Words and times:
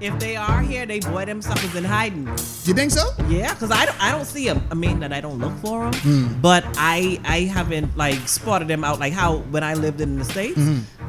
if 0.00 0.18
they 0.18 0.36
are 0.36 0.62
here, 0.62 0.86
they 0.86 1.00
boy 1.00 1.24
them 1.26 1.42
suckers 1.42 1.74
in 1.74 1.84
hiding. 1.84 2.26
You 2.64 2.74
think 2.74 2.90
so? 2.90 3.10
Yeah, 3.28 3.52
because 3.54 3.70
I 3.70 3.84
don't, 3.86 4.02
I 4.02 4.10
don't 4.10 4.24
see 4.24 4.46
them. 4.46 4.62
I 4.70 4.74
mean 4.74 5.00
that 5.00 5.12
I 5.12 5.20
don't 5.20 5.38
look 5.38 5.56
for 5.58 5.90
them, 5.90 5.94
Hmm. 6.00 6.40
but 6.40 6.64
I 6.76 7.20
I 7.24 7.40
haven't 7.42 7.96
like 7.96 8.18
spotted 8.28 8.68
them 8.68 8.84
out 8.84 8.98
like 8.98 9.12
how 9.12 9.38
when 9.50 9.62
I 9.62 9.74
lived 9.74 10.00
in 10.00 10.18
the 10.18 10.24
states, 10.24 10.58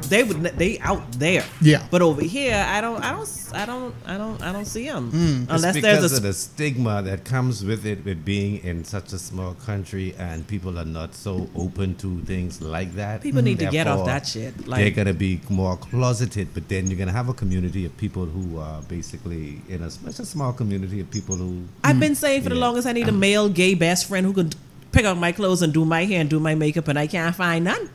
they 0.08 0.22
would 0.24 0.42
they 0.42 0.78
out 0.80 1.10
there. 1.12 1.42
Mm-hmm. 1.42 1.66
Yeah. 1.66 1.86
But 1.90 2.02
over 2.02 2.22
here, 2.22 2.54
I 2.68 2.80
don't 2.80 3.02
I 3.04 3.12
don't 3.12 3.28
I 3.54 3.66
don't 3.66 3.94
I 4.06 4.18
don't 4.18 4.42
I 4.42 4.52
don't 4.52 4.64
see 4.64 4.86
them 4.86 5.10
Hmm. 5.10 5.44
unless 5.52 5.76
it's 5.76 5.82
there's 5.82 5.98
because 5.98 6.12
a 6.12 6.16
of 6.16 6.22
the 6.22 6.32
stigma 6.32 7.02
that 7.02 7.24
comes 7.24 7.64
with 7.64 7.84
it, 7.86 8.04
with 8.04 8.24
being 8.24 8.62
in 8.64 8.84
such 8.84 9.12
a 9.12 9.18
small 9.18 9.54
country, 9.54 10.14
and 10.18 10.46
people 10.46 10.78
are 10.78 10.84
not 10.84 11.14
so 11.14 11.48
open 11.54 11.94
to 11.96 12.20
things 12.22 12.60
like 12.62 12.94
that. 12.94 13.20
People 13.22 13.42
need 13.42 13.58
to 13.58 13.66
get 13.66 13.86
off 13.86 14.06
that 14.06 14.26
shit. 14.26 14.66
Like, 14.66 14.80
they're 14.80 14.90
gonna 14.90 15.14
be 15.14 15.40
more 15.48 15.76
closeted, 15.76 16.48
but 16.54 16.68
then 16.68 16.86
you're 16.88 16.98
gonna 16.98 17.12
have 17.12 17.28
a 17.28 17.34
community 17.34 17.84
of 17.84 17.96
people 17.96 18.26
who 18.26 18.58
are 18.58 18.80
basically 18.82 19.60
in 19.68 19.82
a 19.82 19.90
such 19.90 20.18
a 20.20 20.24
small 20.24 20.52
community 20.52 21.00
of 21.00 21.10
people 21.10 21.36
who. 21.36 21.64
I've 21.84 22.00
been 22.00 22.14
saying 22.14 22.42
for 22.42 22.48
the 22.48 22.54
longest, 22.56 22.86
I 22.86 22.92
need 22.92 23.08
a 23.08 23.12
male 23.12 23.48
gay 23.48 23.74
best 23.74 24.06
friend 24.08 24.24
who 24.26 24.32
could 24.32 24.56
pick 24.92 25.04
up 25.04 25.16
my 25.16 25.32
clothes 25.32 25.62
and 25.62 25.72
do 25.72 25.84
my 25.84 26.04
hair 26.04 26.20
and 26.20 26.28
do 26.30 26.38
my 26.40 26.54
makeup, 26.54 26.88
and 26.88 26.98
I 26.98 27.06
can't 27.06 27.34
find 27.34 27.64
none. 27.64 27.88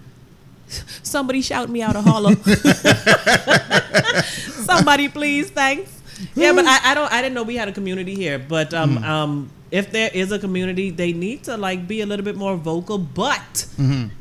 Somebody 1.04 1.42
shout 1.42 1.70
me 1.70 1.82
out 1.82 1.96
a 1.96 2.02
hollow. 2.02 2.34
Somebody, 4.66 5.08
please, 5.10 5.50
thanks. 5.50 6.02
Yeah, 6.36 6.54
but 6.54 6.66
I, 6.66 6.92
I 6.92 6.94
don't. 6.94 7.12
I 7.12 7.22
didn't 7.22 7.36
know 7.36 7.44
we 7.44 7.56
had 7.56 7.68
a 7.68 7.72
community 7.72 8.16
here. 8.16 8.40
But 8.40 8.74
um, 8.74 8.98
um, 9.04 9.50
if 9.72 9.92
there 9.92 10.10
is 10.14 10.32
a 10.32 10.40
community, 10.40 10.90
they 10.90 11.14
need 11.14 11.44
to 11.44 11.58
like 11.58 11.88
be 11.88 12.02
a 12.02 12.06
little 12.06 12.26
bit 12.26 12.36
more 12.36 12.58
vocal. 12.58 12.98
But 12.98 13.68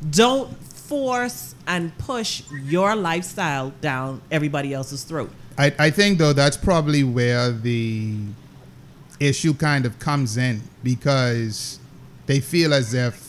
don't 0.09 0.55
force 0.87 1.55
and 1.67 1.95
push 1.97 2.43
your 2.63 2.95
lifestyle 2.95 3.73
down 3.81 4.21
everybody 4.31 4.73
else's 4.73 5.03
throat. 5.03 5.31
I, 5.57 5.73
I 5.77 5.89
think 5.89 6.17
though 6.17 6.33
that's 6.33 6.55
probably 6.55 7.03
where 7.03 7.51
the 7.51 8.15
issue 9.19 9.53
kind 9.53 9.85
of 9.85 9.99
comes 9.99 10.37
in 10.37 10.61
because 10.83 11.79
they 12.27 12.39
feel 12.39 12.73
as 12.73 12.93
if 12.93 13.26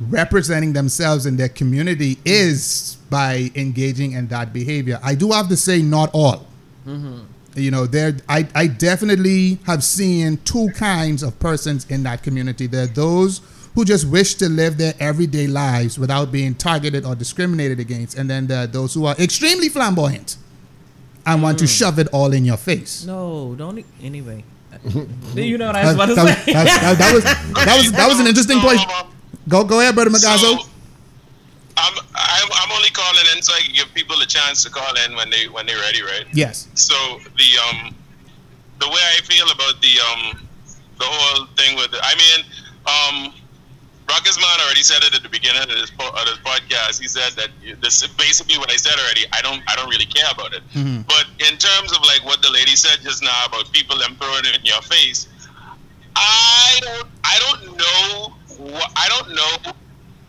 representing 0.00 0.72
themselves 0.72 1.26
in 1.26 1.36
their 1.36 1.48
community 1.48 2.18
is 2.24 2.98
by 3.08 3.50
engaging 3.54 4.12
in 4.12 4.28
that 4.28 4.52
behavior. 4.52 5.00
I 5.02 5.14
do 5.14 5.30
have 5.30 5.48
to 5.48 5.56
say, 5.56 5.80
not 5.82 6.10
all. 6.12 6.46
Mm-hmm. 6.86 7.20
You 7.54 7.70
know, 7.70 7.86
there 7.86 8.16
I, 8.28 8.46
I 8.54 8.66
definitely 8.66 9.58
have 9.64 9.82
seen 9.82 10.36
two 10.38 10.68
kinds 10.70 11.22
of 11.22 11.38
persons 11.38 11.90
in 11.90 12.02
that 12.02 12.22
community. 12.22 12.66
There 12.66 12.84
are 12.84 12.88
those 12.88 13.40
who 13.74 13.84
just 13.84 14.08
wish 14.08 14.34
to 14.36 14.48
live 14.48 14.76
their 14.76 14.94
everyday 15.00 15.46
lives 15.46 15.98
without 15.98 16.30
being 16.30 16.54
targeted 16.54 17.06
or 17.06 17.14
discriminated 17.14 17.80
against, 17.80 18.16
and 18.18 18.28
then 18.28 18.46
there 18.46 18.64
are 18.64 18.66
those 18.66 18.92
who 18.92 19.06
are 19.06 19.14
extremely 19.18 19.70
flamboyant 19.70 20.36
and 21.24 21.42
want 21.42 21.58
to 21.58 21.64
mm. 21.64 21.78
shove 21.78 21.98
it 21.98 22.08
all 22.12 22.32
in 22.32 22.44
your 22.44 22.56
face. 22.58 23.04
No, 23.06 23.54
don't. 23.56 23.84
Anyway, 24.02 24.44
you 25.34 25.56
know 25.56 25.68
what 25.68 25.76
I 25.76 25.84
was 25.86 25.94
about 25.94 26.06
to 26.06 26.14
that- 26.14 26.44
say. 26.44 26.52
that- 26.52 26.98
that 26.98 27.14
was 27.14 27.24
that 27.24 27.76
was 27.76 27.92
that 27.92 28.08
was 28.08 28.20
an 28.20 28.26
interesting 28.26 28.60
place. 28.66 28.80
Go 29.48 29.64
go 29.64 29.80
ahead, 29.80 29.94
brother 29.94 30.10
so, 30.10 30.28
Magasso. 30.28 30.68
I'm, 31.76 31.92
I'm 32.14 32.48
I'm 32.52 32.72
only 32.72 32.90
calling 32.90 33.26
in 33.36 33.42
so 33.42 33.52
I 33.54 33.60
can 33.60 33.74
give 33.74 33.92
people 33.94 34.20
a 34.20 34.26
chance 34.26 34.62
to 34.64 34.70
call 34.70 34.94
in 35.04 35.14
when 35.14 35.30
they 35.30 35.48
when 35.48 35.66
they're 35.66 35.80
ready, 35.80 36.02
right? 36.02 36.26
Yes. 36.32 36.68
So 36.74 36.94
the 37.36 37.48
um 37.68 37.94
the 38.80 38.88
way 38.88 39.02
I 39.16 39.20
feel 39.22 39.46
about 39.50 39.80
the 39.80 39.94
um 40.10 40.48
the 40.98 41.04
whole 41.04 41.46
thing 41.56 41.76
with 41.76 41.90
I 42.02 42.14
mean 42.16 42.44
um 42.86 43.34
Ruckus 44.08 44.36
Mann 44.38 44.60
already 44.64 44.82
said 44.82 45.02
it 45.02 45.14
at 45.16 45.22
the 45.24 45.28
beginning 45.28 45.62
of 45.62 45.68
this, 45.68 45.90
po- 45.90 46.10
of 46.14 46.24
this 46.26 46.38
podcast. 46.38 47.00
He 47.00 47.08
said 47.08 47.32
that 47.32 47.50
this 47.82 48.02
is 48.02 48.08
basically 48.14 48.56
what 48.56 48.70
I 48.70 48.76
said 48.76 48.94
already. 48.98 49.24
I 49.32 49.42
don't 49.42 49.62
I 49.68 49.74
don't 49.76 49.88
really 49.90 50.06
care 50.06 50.30
about 50.32 50.54
it. 50.54 50.62
But 51.06 51.26
in 51.40 51.58
terms 51.58 51.92
of 51.92 51.98
like 52.02 52.24
what 52.24 52.40
the 52.42 52.50
lady 52.50 52.76
said 52.76 53.00
just 53.02 53.22
now 53.22 53.44
about 53.46 53.70
people 53.72 53.98
them 53.98 54.16
throwing 54.16 54.44
it 54.46 54.56
in 54.58 54.64
your 54.64 54.80
face, 54.82 55.28
I 56.14 56.78
don't 56.82 57.08
I 57.24 57.38
don't 57.44 57.76
know 57.76 58.35
I 58.60 59.08
don't 59.08 59.34
know 59.34 59.72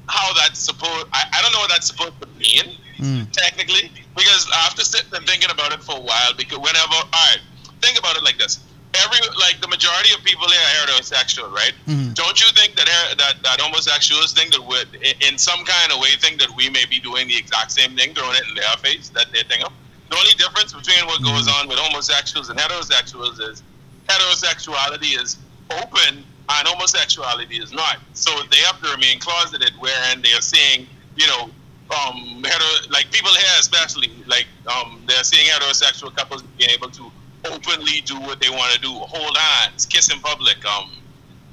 how 0.08 0.34
that's 0.34 0.60
supposed 0.60 1.08
I, 1.14 1.24
I 1.34 1.42
don't 1.42 1.52
know 1.52 1.60
what 1.60 1.70
that's 1.70 1.88
supposed 1.88 2.20
to 2.22 2.28
mean 2.40 2.78
hmm. 2.98 3.24
technically 3.32 3.92
because 4.16 4.50
after 4.66 4.84
sitting 4.84 5.14
and 5.14 5.26
thinking 5.28 5.52
about 5.52 5.74
it 5.74 5.84
for 5.84 5.98
a 5.98 6.02
while 6.02 6.34
because 6.36 6.58
whenever 6.60 6.96
all 6.96 7.12
right 7.12 7.42
think 7.82 8.00
about 8.00 8.18
it 8.18 8.24
like 8.24 8.38
this. 8.38 8.60
Every 8.96 9.20
like 9.38 9.62
the 9.62 9.68
majority 9.68 10.10
of 10.16 10.24
people 10.24 10.48
here 10.48 10.60
are 10.60 10.88
heterosexual 10.88 11.52
right? 11.52 11.74
Hmm. 11.86 12.14
Don't 12.14 12.40
you 12.40 12.48
think 12.56 12.76
that 12.76 12.88
that 13.18 13.44
that 13.44 13.62
homosexuals 13.62 14.34
think 14.34 14.54
that 14.54 14.64
would 14.64 14.88
in 15.22 15.38
some 15.38 15.64
kind 15.66 15.92
of 15.92 16.00
way 16.00 16.16
think 16.18 16.40
that 16.40 16.50
we 16.56 16.70
may 16.70 16.86
be 16.90 17.00
doing 17.00 17.28
the 17.28 17.38
exact 17.38 17.72
same 17.72 17.96
thing 17.96 18.16
throwing 18.16 18.36
it 18.36 18.48
in 18.50 18.56
their 18.56 18.78
face 18.82 19.10
that 19.10 19.28
they 19.34 19.44
think 19.44 19.64
of? 19.66 19.74
The 20.10 20.16
only 20.16 20.34
difference 20.40 20.74
between 20.74 21.06
what 21.06 21.22
goes 21.22 21.46
hmm. 21.46 21.62
on 21.62 21.68
with 21.68 21.78
homosexuals 21.78 22.50
and 22.50 22.58
heterosexuals 22.58 23.40
is 23.42 23.62
heterosexuality 24.08 25.20
is 25.20 25.38
open 25.70 26.24
and 26.50 26.68
homosexuality 26.68 27.58
is 27.58 27.72
not. 27.74 27.98
So 28.14 28.32
they 28.52 28.58
have 28.58 28.82
to 28.82 28.90
remain 28.92 29.20
closeted, 29.20 29.74
wherein 29.80 30.22
they 30.22 30.34
are 30.34 30.42
seeing, 30.42 30.88
you 31.16 31.28
know, 31.28 31.50
um, 31.92 32.44
hetero, 32.44 32.68
like 32.90 33.12
people 33.12 33.32
here 33.32 33.56
especially, 33.60 34.12
like 34.28 34.48
um, 34.68 35.02
they're 35.08 35.24
seeing 35.24 35.48
heterosexual 35.48 36.16
couples 36.16 36.44
being 36.58 36.72
able 36.72 36.90
to 36.92 37.12
openly 37.52 38.02
do 38.02 38.20
what 38.22 38.40
they 38.42 38.50
want 38.50 38.74
to 38.74 38.80
do, 38.80 38.92
hold 38.92 39.38
hands, 39.38 39.86
kiss 39.86 40.12
in 40.12 40.20
public, 40.20 40.64
um, 40.66 40.92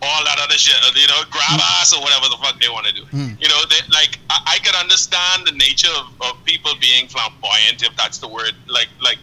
all 0.03 0.25
that 0.25 0.39
other 0.43 0.59
shit, 0.59 0.75
uh, 0.83 0.91
you 0.97 1.07
know, 1.07 1.23
grab 1.31 1.61
ass 1.79 1.95
or 1.95 2.01
whatever 2.03 2.27
the 2.29 2.37
fuck 2.43 2.61
they 2.61 2.69
want 2.69 2.87
to 2.87 2.93
do. 2.93 3.05
You 3.41 3.49
know, 3.49 3.63
they, 3.71 3.79
like 3.93 4.19
I, 4.29 4.57
I 4.57 4.59
could 4.59 4.75
understand 4.75 5.47
the 5.47 5.53
nature 5.53 5.93
of, 5.97 6.07
of 6.21 6.45
people 6.45 6.73
being 6.81 7.07
flamboyant, 7.09 7.83
if 7.83 7.95
that's 7.97 8.19
the 8.19 8.29
word, 8.29 8.53
like 8.67 8.89
like 9.03 9.19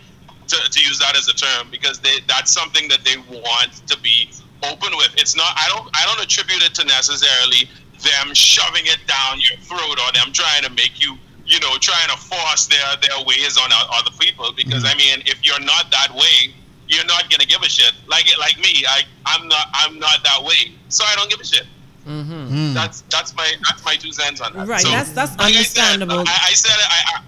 to, 0.48 0.58
to 0.58 0.80
use 0.80 0.98
that 1.00 1.16
as 1.18 1.28
a 1.28 1.34
term, 1.34 1.68
because 1.72 2.00
they 2.00 2.20
that's 2.28 2.52
something 2.52 2.88
that 2.88 3.03
they 3.03 3.18
want 3.18 3.86
to 3.88 4.00
be 4.00 4.30
open 4.64 4.96
with. 4.98 5.14
It's 5.18 5.36
not. 5.36 5.54
I 5.56 5.68
don't. 5.70 5.90
I 5.94 6.06
don't 6.06 6.22
attribute 6.24 6.64
it 6.64 6.74
to 6.76 6.86
necessarily 6.86 7.70
them 8.02 8.34
shoving 8.34 8.86
it 8.86 9.00
down 9.08 9.40
your 9.40 9.58
throat 9.62 9.98
or 10.02 10.12
them 10.14 10.34
trying 10.34 10.64
to 10.64 10.70
make 10.72 11.02
you, 11.02 11.18
you 11.46 11.60
know, 11.60 11.78
trying 11.78 12.10
to 12.10 12.18
force 12.18 12.68
their 12.68 12.86
their 13.02 13.24
ways 13.26 13.58
on 13.58 13.70
other 13.72 14.12
people. 14.20 14.52
Because 14.54 14.86
I 14.86 14.90
mm-hmm. 14.90 15.22
mean, 15.22 15.24
if 15.26 15.46
you're 15.46 15.62
not 15.62 15.92
that 15.92 16.14
way, 16.14 16.54
you're 16.88 17.06
not 17.06 17.30
gonna 17.30 17.46
give 17.46 17.62
a 17.62 17.70
shit. 17.70 17.94
Like 18.08 18.32
it, 18.32 18.40
like 18.40 18.58
me, 18.58 18.84
I 18.88 19.04
I'm 19.26 19.48
not 19.48 19.68
I'm 19.74 20.00
not 20.00 20.24
that 20.24 20.44
way, 20.44 20.76
so 20.90 21.04
I 21.06 21.16
don't 21.16 21.30
give 21.30 21.40
a 21.40 21.46
shit. 21.46 21.68
Mm-hmm. 22.08 22.34
Mm. 22.34 22.74
That's 22.74 23.02
that's 23.10 23.36
my 23.36 23.48
that's 23.68 23.86
my 23.86 23.96
two 23.96 24.12
cents 24.12 24.42
on 24.42 24.54
that. 24.54 24.68
Right, 24.68 24.82
So, 24.82 24.90
that's- 24.90 25.14
that's 25.14 25.38
like 25.38 25.54
I 25.54 25.64
said, 25.64 25.82
understandable. 25.82 26.20
I, 26.28 26.50
I 26.50 26.54
said 26.54 26.72
it. 26.72 26.88
I, 26.90 27.18
I 27.18 27.22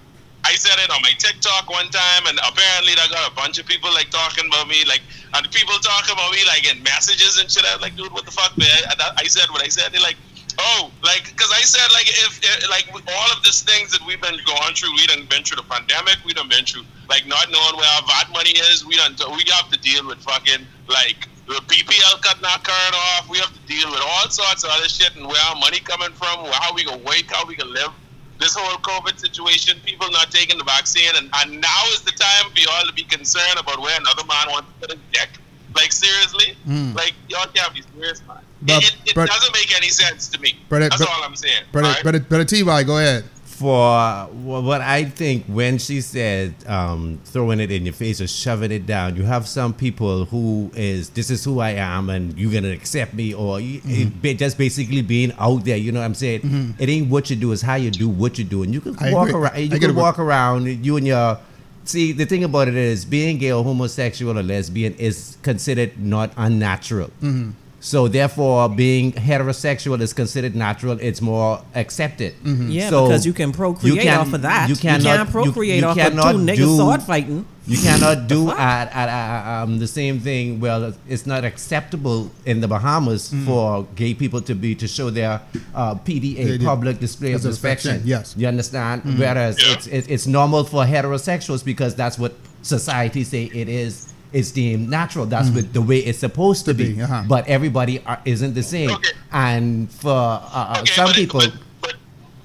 I 0.43 0.55
said 0.55 0.75
it 0.79 0.91
on 0.91 1.01
my 1.01 1.15
TikTok 1.17 1.69
one 1.69 1.87
time, 1.87 2.27
and 2.27 2.37
apparently 2.43 2.93
I 2.99 3.07
got 3.07 3.31
a 3.31 3.33
bunch 3.33 3.59
of 3.59 3.65
people 3.65 3.91
like 3.93 4.09
talking 4.09 4.45
about 4.47 4.67
me, 4.67 4.83
like 4.83 5.01
and 5.33 5.49
people 5.51 5.75
talking 5.79 6.11
about 6.11 6.31
me 6.31 6.43
like 6.45 6.67
in 6.67 6.83
messages 6.83 7.39
and 7.39 7.49
shit. 7.49 7.63
I 7.63 7.75
was 7.75 7.81
like, 7.81 7.95
dude, 7.95 8.11
what 8.11 8.25
the 8.25 8.31
fuck, 8.31 8.57
man? 8.57 8.67
I, 8.67 9.23
I 9.23 9.25
said 9.27 9.49
what 9.49 9.63
I 9.63 9.69
said. 9.69 9.93
They're 9.93 10.03
like, 10.03 10.17
oh, 10.59 10.91
like 11.01 11.31
because 11.31 11.51
I 11.51 11.63
said 11.63 11.87
like 11.95 12.11
if, 12.11 12.43
if 12.43 12.69
like 12.69 12.91
all 12.91 13.29
of 13.31 13.43
these 13.43 13.63
things 13.63 13.91
that 13.95 14.03
we've 14.05 14.21
been 14.21 14.37
going 14.43 14.75
through, 14.75 14.91
we 14.99 15.07
done 15.07 15.25
been 15.31 15.47
through 15.47 15.63
the 15.63 15.69
pandemic, 15.71 16.19
we 16.27 16.33
done 16.33 16.49
been 16.49 16.65
through 16.67 16.83
like 17.07 17.25
not 17.25 17.47
knowing 17.47 17.79
where 17.79 17.89
our 17.95 18.03
VAT 18.03 18.27
money 18.35 18.51
is. 18.67 18.83
We 18.85 18.99
done 18.99 19.15
we 19.31 19.47
have 19.55 19.71
to 19.71 19.79
deal 19.79 20.05
with 20.05 20.19
fucking 20.19 20.67
like 20.91 21.31
the 21.47 21.63
BPL 21.71 22.19
cut 22.19 22.43
not 22.43 22.67
current 22.67 22.95
off. 23.15 23.31
We 23.31 23.39
have 23.39 23.55
to 23.55 23.63
deal 23.63 23.87
with 23.87 24.03
all 24.03 24.27
sorts 24.27 24.67
of 24.67 24.75
other 24.75 24.91
shit 24.91 25.15
and 25.15 25.23
where 25.23 25.39
our 25.47 25.55
money 25.55 25.79
coming 25.79 26.11
from, 26.11 26.43
how 26.51 26.75
we 26.75 26.83
gonna 26.83 27.03
wake, 27.07 27.31
how 27.31 27.47
we 27.47 27.55
gonna 27.55 27.71
live 27.71 27.95
this 28.43 28.55
whole 28.55 28.77
COVID 28.79 29.17
situation, 29.17 29.79
people 29.85 30.11
not 30.11 30.29
taking 30.29 30.57
the 30.57 30.65
vaccine, 30.65 31.09
and, 31.15 31.29
and 31.35 31.61
now 31.61 31.83
is 31.93 32.01
the 32.01 32.11
time 32.11 32.51
for 32.51 32.59
y'all 32.59 32.85
to 32.85 32.93
be 32.93 33.03
concerned 33.03 33.57
about 33.57 33.79
where 33.79 33.97
another 33.97 34.25
man 34.25 34.47
wants 34.49 34.67
to 34.67 34.79
put 34.81 34.91
his 34.91 34.99
dick. 35.11 35.29
Like 35.75 35.91
seriously, 35.91 36.55
hmm. 36.65 36.93
like 36.93 37.13
y'all 37.29 37.47
can't 37.47 37.73
be 37.73 37.81
serious, 37.95 38.21
man. 38.27 38.37
But- 38.61 38.83
it 38.83 38.83
it, 38.83 38.95
it 39.11 39.15
but- 39.15 39.27
doesn't 39.27 39.53
make 39.53 39.75
any 39.75 39.89
sense 39.89 40.27
to 40.27 40.39
me. 40.39 40.59
But 40.69 40.79
That's 40.79 40.97
but- 40.97 41.09
all 41.09 41.23
I'm 41.23 41.35
saying. 41.35 41.63
But 41.71 41.83
alright? 41.83 42.03
brother, 42.03 42.19
brother 42.19 42.45
T.Y., 42.45 42.83
go 42.83 42.97
ahead. 42.99 43.23
For 43.63 44.27
what 44.43 44.81
I 44.81 45.05
think 45.05 45.45
when 45.45 45.77
she 45.77 46.01
said 46.01 46.53
um, 46.67 47.21
throwing 47.23 47.61
it 47.61 47.71
in 47.71 47.85
your 47.85 47.93
face 47.93 48.19
or 48.19 48.27
shoving 48.27 48.73
it 48.73 48.85
down, 48.85 49.15
you 49.15 49.23
have 49.23 49.47
some 49.47 49.73
people 49.73 50.25
who 50.25 50.69
is 50.75 51.11
this 51.11 51.29
is 51.29 51.45
who 51.45 51.61
I 51.61 51.69
am 51.69 52.09
and 52.09 52.37
you're 52.37 52.51
gonna 52.51 52.73
accept 52.73 53.13
me 53.13 53.33
or 53.33 53.61
you, 53.61 53.77
it 53.85 54.09
mm-hmm. 54.09 54.37
just 54.37 54.57
basically 54.57 55.01
being 55.01 55.31
out 55.39 55.63
there. 55.63 55.77
You 55.77 55.93
know 55.93 56.01
what 56.01 56.07
I'm 56.07 56.13
saying? 56.13 56.41
Mm-hmm. 56.41 56.83
It 56.83 56.89
ain't 56.89 57.09
what 57.09 57.29
you 57.29 57.37
do, 57.37 57.53
it's 57.53 57.61
how 57.61 57.75
you 57.75 57.89
do 57.89 58.09
what 58.09 58.37
you 58.37 58.43
do, 58.43 58.63
and 58.63 58.73
you 58.73 58.81
can 58.81 58.97
I 58.99 59.13
walk 59.13 59.29
agree. 59.29 59.39
around. 59.39 59.59
You 59.59 59.79
can 59.79 59.95
walk 59.95 60.19
around. 60.19 60.85
You 60.85 60.97
and 60.97 61.07
your 61.07 61.39
see 61.85 62.11
the 62.11 62.25
thing 62.25 62.43
about 62.43 62.67
it 62.67 62.75
is 62.75 63.05
being 63.05 63.37
gay 63.37 63.53
or 63.53 63.63
homosexual 63.63 64.37
or 64.37 64.43
lesbian 64.43 64.93
is 64.95 65.37
considered 65.41 65.97
not 65.97 66.33
unnatural. 66.35 67.11
Mm-hmm. 67.21 67.51
So 67.85 68.07
therefore, 68.07 68.69
being 68.69 69.11
heterosexual 69.11 69.99
is 69.99 70.13
considered 70.13 70.55
natural. 70.55 70.97
It's 71.01 71.21
more 71.21 71.61
accepted. 71.75 72.33
Yeah, 72.45 72.89
So 72.89 73.07
because 73.07 73.25
you 73.25 73.33
can 73.33 73.51
procreate 73.51 74.03
can- 74.03 74.19
off 74.19 74.31
of 74.31 74.41
that. 74.43 74.69
You 74.69 74.77
cannot 74.77 75.17
can't 75.17 75.29
procreate 75.29 75.81
you 75.81 75.87
off 75.89 75.97
cannot 75.97 76.33
of 76.35 76.39
two 76.41 76.47
niggas 76.47 76.77
sword 76.77 77.03
fighting. 77.03 77.45
You 77.67 77.77
cannot 77.77 78.27
do 78.29 78.47
fuck? 78.47 78.57
at, 78.59 78.87
at, 78.93 79.09
uh, 79.09 79.63
um, 79.63 79.79
the 79.79 79.87
same 79.87 80.21
thing. 80.21 80.61
Well, 80.61 80.93
it's 81.09 81.25
not 81.25 81.43
acceptable 81.43 82.31
in 82.45 82.61
the 82.61 82.69
Bahamas 82.69 83.31
Mm. 83.33 83.45
for 83.45 83.85
gay 83.95 84.13
people 84.13 84.39
to 84.43 84.55
be 84.55 84.75
to 84.75 84.87
show 84.87 85.09
their 85.09 85.41
uh, 85.75 85.95
PDA 85.95 86.57
They 86.57 86.63
public 86.65 86.99
display 87.01 87.33
of 87.33 87.43
affection, 87.45 87.91
affection. 87.91 88.07
yes. 88.07 88.33
you 88.37 88.47
understand. 88.47 89.01
Whereas 89.19 89.57
Yeah. 89.59 89.73
it's 89.73 89.87
it, 89.87 90.05
it's 90.09 90.25
normal 90.25 90.63
for 90.63 90.85
heterosexuals 90.85 91.65
because 91.65 91.95
that's 91.95 92.17
what 92.17 92.31
society 92.61 93.25
say 93.25 93.43
it 93.53 93.67
is 93.67 94.07
it's 94.33 94.51
deemed 94.51 94.89
natural. 94.89 95.25
That's 95.25 95.49
what 95.49 95.71
the 95.73 95.81
way 95.81 95.99
it's 95.99 96.19
supposed 96.19 96.65
to, 96.65 96.71
To 96.73 96.77
be. 96.77 96.93
be, 96.95 97.01
uh-huh. 97.01 97.23
But 97.27 97.47
everybody 97.47 98.03
are, 98.05 98.21
isn't 98.25 98.53
the 98.53 98.63
same. 98.63 98.89
Okay. 98.89 99.09
And 99.31 99.91
for 99.91 100.09
uh, 100.09 100.39
uh, 100.51 100.77
Okay, 100.81 100.91
some 100.91 101.05
but, 101.05 101.15
people, 101.15 101.39
but, 101.39 101.53
but 101.81 101.95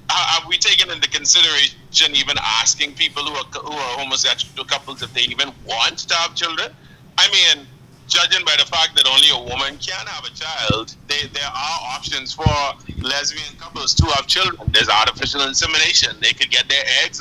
have 0.09 0.47
we 0.47 0.57
taken 0.57 0.89
into 0.89 1.09
consideration 1.09 2.15
even 2.15 2.37
asking 2.41 2.93
people 2.93 3.23
who 3.23 3.35
are 3.35 3.45
who 3.61 3.73
are 3.73 3.97
homosexual 3.99 4.65
couples 4.65 5.01
if 5.01 5.13
they 5.13 5.21
even 5.21 5.51
want 5.65 5.97
to 6.09 6.15
have 6.15 6.35
children? 6.35 6.69
I 7.17 7.27
mean, 7.31 7.65
judging 8.07 8.45
by 8.45 8.55
the 8.57 8.65
fact 8.65 8.95
that 8.95 9.05
only 9.07 9.29
a 9.29 9.39
woman 9.51 9.77
can 9.77 10.05
have 10.07 10.25
a 10.25 10.31
child, 10.31 10.95
they, 11.07 11.27
there 11.33 11.45
are 11.45 11.79
options 11.95 12.33
for 12.33 12.47
lesbian 13.01 13.55
couples 13.57 13.93
to 13.95 14.05
have 14.07 14.25
children. 14.27 14.69
There's 14.73 14.89
artificial 14.89 15.41
insemination. 15.47 16.17
They 16.21 16.33
could 16.33 16.49
get 16.49 16.67
their 16.69 16.83
eggs 17.03 17.19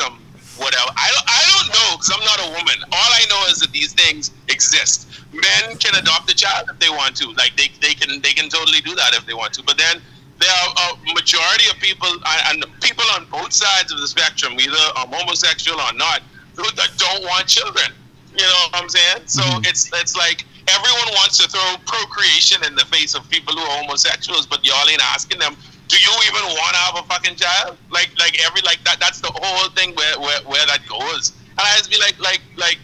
whatever. 0.59 0.91
I 0.95 1.09
don't, 1.15 1.27
I 1.27 1.43
don't 1.55 1.69
know 1.73 1.89
because 1.97 2.11
I'm 2.13 2.25
not 2.27 2.39
a 2.43 2.49
woman. 2.53 2.77
All 2.93 3.11
I 3.15 3.23
know 3.31 3.41
is 3.51 3.61
that 3.61 3.73
these 3.73 3.93
things 3.93 4.31
exist. 4.49 5.09
Men 5.33 5.77
can 5.79 5.95
adopt 5.95 6.31
a 6.31 6.35
child 6.35 6.69
if 6.71 6.79
they 6.79 6.91
want 6.91 7.17
to. 7.17 7.31
Like 7.33 7.57
they, 7.57 7.71
they 7.81 7.95
can 7.95 8.21
they 8.21 8.33
can 8.33 8.49
totally 8.49 8.81
do 8.81 8.95
that 8.95 9.15
if 9.15 9.27
they 9.27 9.35
want 9.35 9.53
to. 9.55 9.63
But 9.63 9.79
then 9.79 10.03
there 10.39 10.51
are 10.51 10.95
a 10.95 11.15
majority 11.15 11.69
of 11.71 11.77
people 11.79 12.09
and 12.51 12.65
people 12.81 13.05
on 13.17 13.27
both 13.27 13.53
sides 13.53 13.93
of 13.93 14.01
the 14.01 14.09
spectrum, 14.09 14.55
either 14.59 14.85
um, 14.97 15.11
homosexual 15.11 15.81
or 15.81 15.93
not, 15.95 16.23
who 16.55 16.63
that 16.63 16.91
don't 16.97 17.23
want 17.25 17.47
children. 17.47 17.91
You 18.33 18.47
know 18.47 18.63
what 18.71 18.83
I'm 18.83 18.89
saying? 18.89 19.27
So 19.27 19.43
it's 19.67 19.91
it's 19.95 20.17
like 20.17 20.45
everyone 20.69 21.09
wants 21.15 21.39
to 21.39 21.49
throw 21.49 21.77
procreation 21.87 22.63
in 22.65 22.75
the 22.75 22.85
face 22.87 23.15
of 23.15 23.29
people 23.31 23.55
who 23.55 23.61
are 23.61 23.83
homosexuals, 23.83 24.47
but 24.47 24.65
y'all 24.65 24.89
ain't 24.89 25.03
asking 25.03 25.39
them, 25.39 25.57
do 25.89 25.97
you 25.97 26.13
even 26.29 26.45
want 26.53 26.73
to 26.77 26.81
have 26.85 26.97
a 27.01 27.05
fucking 27.09 27.37
child? 27.37 27.77
Like 27.91 28.13
like 28.19 28.39
every 28.45 28.61
like 28.63 28.85
that 28.85 29.01
that's 29.01 29.21
the 29.21 29.33
whole 29.33 29.69
thing 29.71 29.95
where 29.97 30.21
where, 30.21 30.41
where 30.45 30.67
that 30.67 30.85
goes. 30.87 31.33
And 31.57 31.65
I 31.65 31.77
just 31.77 31.91
be 31.91 31.99
like 31.99 32.21
like 32.21 32.41
like 32.57 32.79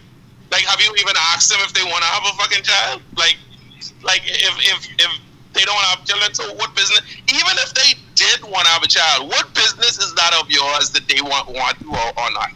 like 0.51 0.65
have 0.65 0.81
you 0.81 0.93
even 0.97 1.15
asked 1.33 1.51
them 1.51 1.61
if 1.63 1.73
they 1.73 1.85
want 1.85 2.03
to 2.03 2.11
have 2.11 2.25
a 2.25 2.35
fucking 2.41 2.65
child? 2.65 3.03
Like 3.17 3.37
like 4.03 4.23
if 4.25 4.55
if 4.73 4.89
if 4.99 5.13
they 5.53 5.65
don't 5.65 5.85
have 5.93 6.05
children, 6.05 6.35
so 6.35 6.53
what 6.55 6.75
business? 6.75 7.01
Even 7.29 7.55
if 7.61 7.73
they 7.75 7.95
did 8.17 8.43
want 8.43 8.67
to 8.67 8.73
have 8.73 8.83
a 8.83 8.89
child, 8.89 9.29
what 9.29 9.53
business 9.55 9.99
is 9.99 10.15
that 10.15 10.35
of 10.41 10.51
yours 10.51 10.91
that 10.91 11.07
they 11.07 11.21
want 11.21 11.49
want 11.53 11.79
to 11.81 11.89
or, 11.89 12.09
or 12.19 12.31
not? 12.33 12.51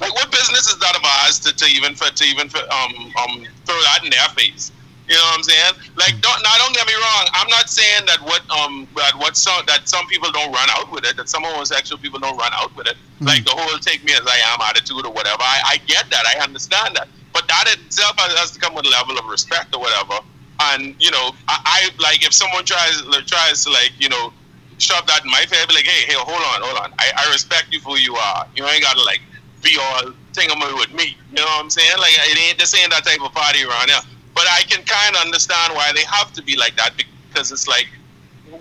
Like, 0.00 0.14
what 0.14 0.30
business 0.30 0.68
is 0.68 0.78
that 0.78 0.94
of 0.94 1.02
ours 1.04 1.40
to, 1.40 1.54
to 1.56 1.66
even 1.66 1.94
for, 1.94 2.06
to 2.06 2.24
even 2.24 2.48
for, 2.48 2.58
um 2.58 3.12
um 3.18 3.46
throw 3.64 3.80
that 3.82 4.00
in 4.04 4.10
their 4.10 4.28
face? 4.34 4.70
You 5.08 5.14
know 5.16 5.24
what 5.32 5.40
I'm 5.40 5.42
saying? 5.42 5.74
Like, 5.96 6.20
don't 6.20 6.42
now 6.44 6.52
don't 6.58 6.74
get 6.76 6.86
me 6.86 6.92
wrong. 6.92 7.24
I'm 7.32 7.48
not 7.48 7.70
saying 7.70 8.04
that 8.06 8.20
what 8.20 8.44
um 8.52 8.86
that 8.94 9.16
what 9.16 9.36
some 9.36 9.64
that 9.66 9.88
some 9.88 10.06
people 10.06 10.30
don't 10.30 10.52
run 10.52 10.68
out 10.76 10.92
with 10.92 11.04
it. 11.04 11.16
That 11.16 11.28
some 11.30 11.44
homosexual 11.44 11.98
people 12.00 12.20
don't 12.20 12.36
run 12.36 12.52
out 12.52 12.76
with 12.76 12.86
it. 12.88 12.96
Like 13.20 13.44
the 13.44 13.56
whole 13.56 13.78
"take 13.78 14.04
me 14.04 14.12
as 14.12 14.26
I 14.26 14.36
am" 14.52 14.60
attitude 14.60 15.06
or 15.06 15.12
whatever. 15.12 15.40
I, 15.40 15.60
I 15.64 15.76
get 15.86 16.10
that. 16.10 16.24
I 16.26 16.44
understand 16.44 16.94
that. 16.96 17.08
But 17.32 17.48
that 17.48 17.64
itself 17.68 18.18
has 18.18 18.36
has 18.36 18.50
to 18.52 18.60
come 18.60 18.74
with 18.74 18.84
a 18.84 18.90
level 18.90 19.16
of 19.18 19.24
respect 19.24 19.74
or 19.74 19.80
whatever. 19.80 20.20
And 20.60 20.94
you 21.00 21.10
know, 21.10 21.32
I, 21.48 21.88
I 21.88 22.02
like 22.02 22.24
if 22.26 22.34
someone 22.34 22.64
tries 22.64 23.00
tries 23.24 23.64
to 23.64 23.70
like 23.70 23.92
you 23.98 24.10
know 24.10 24.32
shove 24.76 25.06
that 25.06 25.24
in 25.24 25.30
my 25.30 25.40
face, 25.48 25.58
I'd 25.62 25.68
be 25.68 25.74
like, 25.74 25.86
hey, 25.86 26.04
hey, 26.04 26.14
hold 26.20 26.36
on, 26.36 26.62
hold 26.62 26.78
on. 26.84 26.92
I, 26.98 27.10
I 27.16 27.32
respect 27.32 27.72
you 27.72 27.80
for 27.80 27.96
who 27.96 27.98
you 27.98 28.14
are. 28.14 28.46
You 28.54 28.66
ain't 28.66 28.82
gotta 28.82 29.02
like 29.02 29.22
be 29.62 29.76
all 29.80 30.12
thingamaboo 30.34 30.78
with 30.78 30.92
me. 30.92 31.16
You 31.30 31.36
know 31.40 31.48
what 31.48 31.64
I'm 31.64 31.70
saying? 31.70 31.96
Like 31.96 32.12
it 32.12 32.38
ain't 32.38 32.58
this 32.58 32.74
ain't 32.76 32.90
that 32.90 33.04
type 33.04 33.22
of 33.24 33.32
party 33.32 33.64
around 33.64 33.88
here. 33.88 34.04
But 34.38 34.46
I 34.58 34.62
can 34.70 34.82
kind 34.84 35.16
of 35.16 35.22
understand 35.26 35.74
why 35.74 35.90
they 35.94 36.04
have 36.04 36.32
to 36.34 36.42
be 36.42 36.54
like 36.56 36.76
that 36.76 36.92
because 36.96 37.50
it's 37.50 37.66
like 37.66 37.88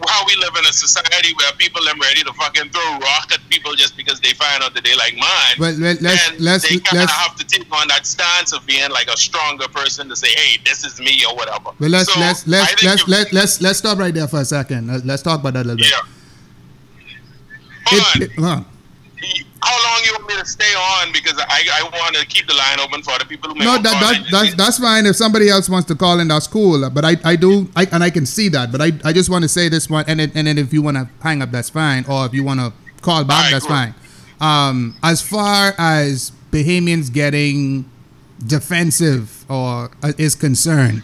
how 0.10 0.22
we 0.26 0.36
live 0.44 0.56
in 0.60 0.66
a 0.66 0.74
society 0.74 1.34
where 1.40 1.52
people 1.58 1.82
are 1.88 1.98
ready 2.02 2.22
to 2.24 2.34
fucking 2.34 2.70
throw 2.72 2.90
rock 3.00 3.32
at 3.32 3.40
people 3.50 3.74
just 3.76 3.96
because 3.96 4.20
they 4.20 4.34
find 4.34 4.62
out 4.64 4.74
that 4.76 4.84
they 4.84 4.96
like 4.96 5.16
mine. 5.16 5.56
Well, 5.60 5.72
let- 5.74 6.02
let's- 6.02 6.28
and 6.30 6.40
let's- 6.42 6.68
they 6.68 6.78
kind 6.80 7.04
of 7.04 7.10
have 7.10 7.36
to 7.38 7.46
take 7.46 7.66
on 7.72 7.88
that 7.90 8.06
stance 8.06 8.52
of 8.54 8.66
being 8.66 8.90
like 8.90 9.08
a 9.08 9.18
stronger 9.18 9.68
person 9.70 10.10
to 10.10 10.16
say, 10.16 10.30
"Hey, 10.30 10.58
this 10.66 10.84
is 10.84 11.00
me" 11.00 11.24
or 11.30 11.36
whatever. 11.36 11.70
Well, 11.80 11.90
let's 11.90 12.12
So, 12.14 12.20
let's 12.20 12.46
let's 12.48 12.84
let's 12.84 13.08
let, 13.08 13.34
let's 13.34 13.62
let's 13.62 13.80
stop 13.80 13.98
right 14.00 14.14
there 14.14 14.28
for 14.28 14.42
a 14.42 14.46
second. 14.46 14.88
Let- 14.88 15.06
Let's 15.06 15.22
talk 15.24 15.40
about 15.42 15.54
that 15.54 15.66
a 15.66 15.70
little 15.70 15.78
bit. 15.78 15.92
yeah. 15.92 16.02
Hold 17.86 18.02
on. 18.16 18.22
It- 18.22 18.32
it- 18.32 18.40
huh. 18.40 18.62
How 19.62 19.76
long 19.84 20.02
you 20.06 20.12
want 20.14 20.28
me 20.28 20.36
to 20.40 20.46
stay 20.46 20.74
on? 20.76 21.12
Because 21.12 21.38
I, 21.40 21.64
I 21.74 21.84
want 21.84 22.16
to 22.16 22.26
keep 22.26 22.48
the 22.48 22.54
line 22.54 22.80
open 22.80 23.02
for 23.04 23.12
other 23.12 23.26
people 23.26 23.50
who 23.50 23.56
may 23.56 23.66
No, 23.66 23.74
that, 23.78 23.84
that 23.84 24.28
that's 24.32 24.56
that's 24.56 24.80
fine. 24.80 25.06
If 25.06 25.16
somebody 25.16 25.50
else 25.50 25.68
wants 25.68 25.88
to 25.88 25.96
call 25.96 26.20
in, 26.20 26.28
that's 26.28 26.48
cool. 26.48 26.90
But 26.90 27.04
I, 27.04 27.18
I 27.24 27.36
do 27.36 27.70
I, 27.76 27.86
and 27.92 28.04
I 28.04 28.10
can 28.10 28.26
see 28.26 28.50
that. 28.50 28.72
But 28.72 28.82
I, 28.82 28.92
I 29.04 29.14
just 29.14 29.30
want 29.30 29.44
to 29.44 29.50
say 29.50 29.70
this 29.70 29.90
one, 29.90 30.06
and 30.08 30.20
then, 30.20 30.32
and 30.36 30.48
then 30.48 30.58
if 30.58 30.72
you 30.72 30.82
want 30.82 30.98
to 30.98 31.10
hang 31.22 31.42
up, 31.42 31.52
that's 31.52 31.70
fine. 31.70 32.06
Or 32.08 32.26
if 32.26 32.34
you 32.34 32.44
want 32.44 32.60
to 32.60 32.72
call 33.02 33.24
back, 33.24 33.38
Alright, 33.38 33.54
that's 33.54 33.66
cool. 33.66 33.76
fine. 33.76 33.96
Um, 34.40 34.96
as 35.02 35.22
far 35.22 35.74
as 35.78 36.32
Bahamians 36.52 37.12
getting 37.12 37.90
defensive 38.46 39.50
or 39.50 39.90
uh, 40.04 40.14
is 40.18 40.36
concerned, 40.36 41.02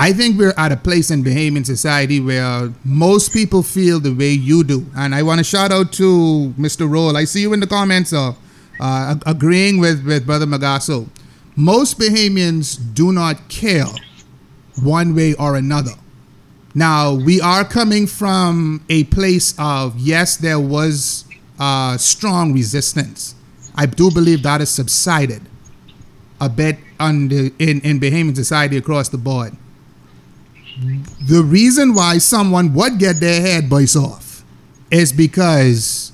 I 0.00 0.12
think 0.12 0.38
we're 0.38 0.54
at 0.56 0.70
a 0.70 0.76
place 0.76 1.10
in 1.10 1.24
Bahamian 1.24 1.66
society 1.66 2.20
where 2.20 2.72
most 2.84 3.32
people 3.32 3.64
feel 3.64 3.98
the 3.98 4.14
way 4.14 4.30
you 4.30 4.62
do. 4.62 4.86
And 4.96 5.12
I 5.12 5.24
want 5.24 5.38
to 5.38 5.44
shout 5.44 5.72
out 5.72 5.92
to 5.94 6.54
Mr. 6.56 6.88
Roll. 6.88 7.16
I 7.16 7.24
see 7.24 7.40
you 7.40 7.52
in 7.52 7.58
the 7.58 7.66
comments, 7.66 8.12
uh, 8.12 8.34
uh, 8.78 9.16
agreeing 9.26 9.78
with, 9.78 10.06
with 10.06 10.24
Brother 10.24 10.46
Magasso. 10.46 11.08
Most 11.56 11.98
Bahamians 11.98 12.78
do 12.94 13.10
not 13.10 13.48
care 13.48 13.88
one 14.80 15.16
way 15.16 15.34
or 15.34 15.56
another. 15.56 15.94
Now, 16.76 17.12
we 17.12 17.40
are 17.40 17.64
coming 17.64 18.06
from 18.06 18.84
a 18.88 19.02
place 19.04 19.52
of, 19.58 19.98
yes, 19.98 20.36
there 20.36 20.60
was 20.60 21.24
uh, 21.58 21.96
strong 21.96 22.52
resistance. 22.52 23.34
I 23.74 23.86
do 23.86 24.12
believe 24.12 24.44
that 24.44 24.60
has 24.60 24.70
subsided 24.70 25.42
a 26.40 26.48
bit 26.48 26.78
on 27.00 27.26
the, 27.26 27.52
in, 27.58 27.80
in 27.80 27.98
Bahamian 27.98 28.36
society 28.36 28.76
across 28.76 29.08
the 29.08 29.18
board 29.18 29.56
the 30.80 31.42
reason 31.42 31.94
why 31.94 32.18
someone 32.18 32.72
would 32.74 32.98
get 32.98 33.20
their 33.20 33.40
head 33.40 33.68
bites 33.68 33.96
off 33.96 34.44
is 34.90 35.12
because 35.12 36.12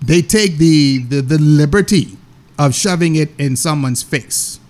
they 0.00 0.22
take 0.22 0.58
the, 0.58 0.98
the, 0.98 1.20
the 1.20 1.38
liberty 1.38 2.16
of 2.58 2.74
shoving 2.74 3.16
it 3.16 3.30
in 3.38 3.56
someone's 3.56 4.02
face. 4.02 4.60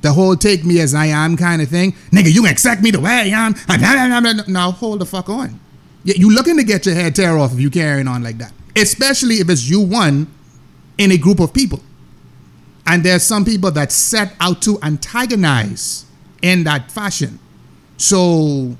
The 0.00 0.12
whole 0.12 0.36
take 0.36 0.64
me 0.64 0.80
as 0.80 0.94
I 0.94 1.06
am 1.06 1.36
kind 1.36 1.62
of 1.62 1.68
thing. 1.68 1.92
Nigga, 2.10 2.32
you 2.32 2.46
accept 2.46 2.82
me 2.82 2.90
the 2.90 3.00
way 3.00 3.32
I 3.32 3.46
am. 3.46 3.54
Now 4.48 4.70
hold 4.70 5.00
the 5.00 5.06
fuck 5.06 5.28
on. 5.28 5.60
You 6.04 6.34
looking 6.34 6.56
to 6.58 6.64
get 6.64 6.84
your 6.84 6.94
head 6.94 7.14
tear 7.14 7.38
off 7.38 7.54
if 7.54 7.60
you 7.60 7.70
carrying 7.70 8.08
on 8.08 8.22
like 8.22 8.38
that. 8.38 8.52
Especially 8.76 9.36
if 9.36 9.48
it's 9.48 9.68
you 9.68 9.80
one 9.80 10.26
in 10.98 11.10
a 11.12 11.16
group 11.16 11.40
of 11.40 11.54
people. 11.54 11.80
And 12.86 13.02
there's 13.02 13.22
some 13.22 13.44
people 13.44 13.70
that 13.70 13.92
set 13.92 14.34
out 14.40 14.60
to 14.62 14.78
antagonize 14.82 16.04
in 16.44 16.62
that 16.64 16.92
fashion. 16.92 17.38
So 17.96 18.76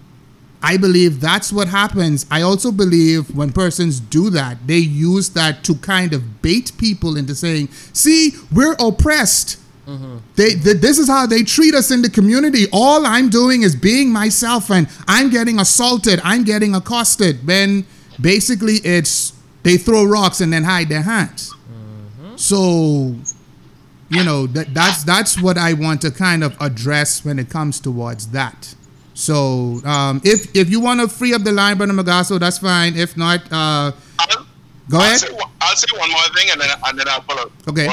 I 0.63 0.77
believe 0.77 1.21
that's 1.21 1.51
what 1.51 1.67
happens. 1.69 2.27
I 2.31 2.43
also 2.43 2.71
believe 2.71 3.35
when 3.35 3.53
persons 3.53 4.01
do 4.01 4.29
that, 4.31 4.67
they 4.67 4.79
use 4.79 5.31
that 5.31 5.65
to 5.65 5.75
kind 5.77 6.13
of 6.13 6.43
bait 6.43 6.73
people 6.77 7.17
into 7.17 7.35
saying, 7.35 7.69
see, 7.95 8.33
we're 8.53 8.77
oppressed. 8.79 9.59
Mm-hmm. 9.87 10.19
They, 10.37 10.51
th- 10.51 10.77
this 10.83 10.99
is 10.99 11.09
how 11.09 11.27
they 11.27 11.43
treat 11.43 11.75
us 11.75 11.91
in 11.91 12.03
the 12.03 12.11
community. 12.11 12.67
All 12.71 13.07
I'm 13.07 13.31
doing 13.31 13.63
is 13.63 13.75
being 13.75 14.13
myself 14.13 14.71
and 14.71 14.87
I'm 15.09 15.31
getting 15.31 15.59
assaulted. 15.59 16.21
I'm 16.23 16.45
getting 16.45 16.75
accosted. 16.75 17.47
When 17.47 17.87
basically 18.21 18.75
it's 18.85 19.33
they 19.63 19.79
throw 19.79 20.05
rocks 20.05 20.43
and 20.43 20.53
then 20.53 20.65
hide 20.65 20.91
their 20.91 21.03
hands. 21.03 21.51
Mm-hmm. 21.51 22.37
So 22.37 23.15
you 24.15 24.25
know 24.25 24.47
that 24.49 24.73
that's 24.75 25.05
that's 25.05 25.41
what 25.41 25.59
I 25.59 25.73
want 25.75 26.01
to 26.03 26.11
kind 26.11 26.45
of 26.45 26.57
address 26.61 27.25
when 27.25 27.39
it 27.39 27.51
comes 27.51 27.81
towards 27.81 28.29
that. 28.29 28.75
So 29.15 29.81
um, 29.85 30.21
if 30.25 30.55
if 30.57 30.71
you 30.71 30.81
want 30.81 31.01
to 31.01 31.09
free 31.09 31.35
up 31.35 31.43
the 31.43 31.53
line, 31.53 31.77
Brother 31.77 31.93
Magasso, 31.93 32.39
that's 32.39 32.59
fine. 32.59 32.97
If 32.97 33.17
not, 33.17 33.41
uh, 33.53 33.93
I'll, 34.19 34.47
go 34.89 34.99
I'll 34.99 35.03
ahead. 35.03 35.19
Say, 35.19 35.39
I'll 35.61 35.77
say 35.77 35.99
one 35.99 36.11
more 36.11 36.21
thing 36.35 36.51
and 36.51 36.61
then 36.61 36.71
and 36.87 36.99
then 36.99 37.09
I'll 37.09 37.25
out. 37.39 37.53
Okay. 37.69 37.89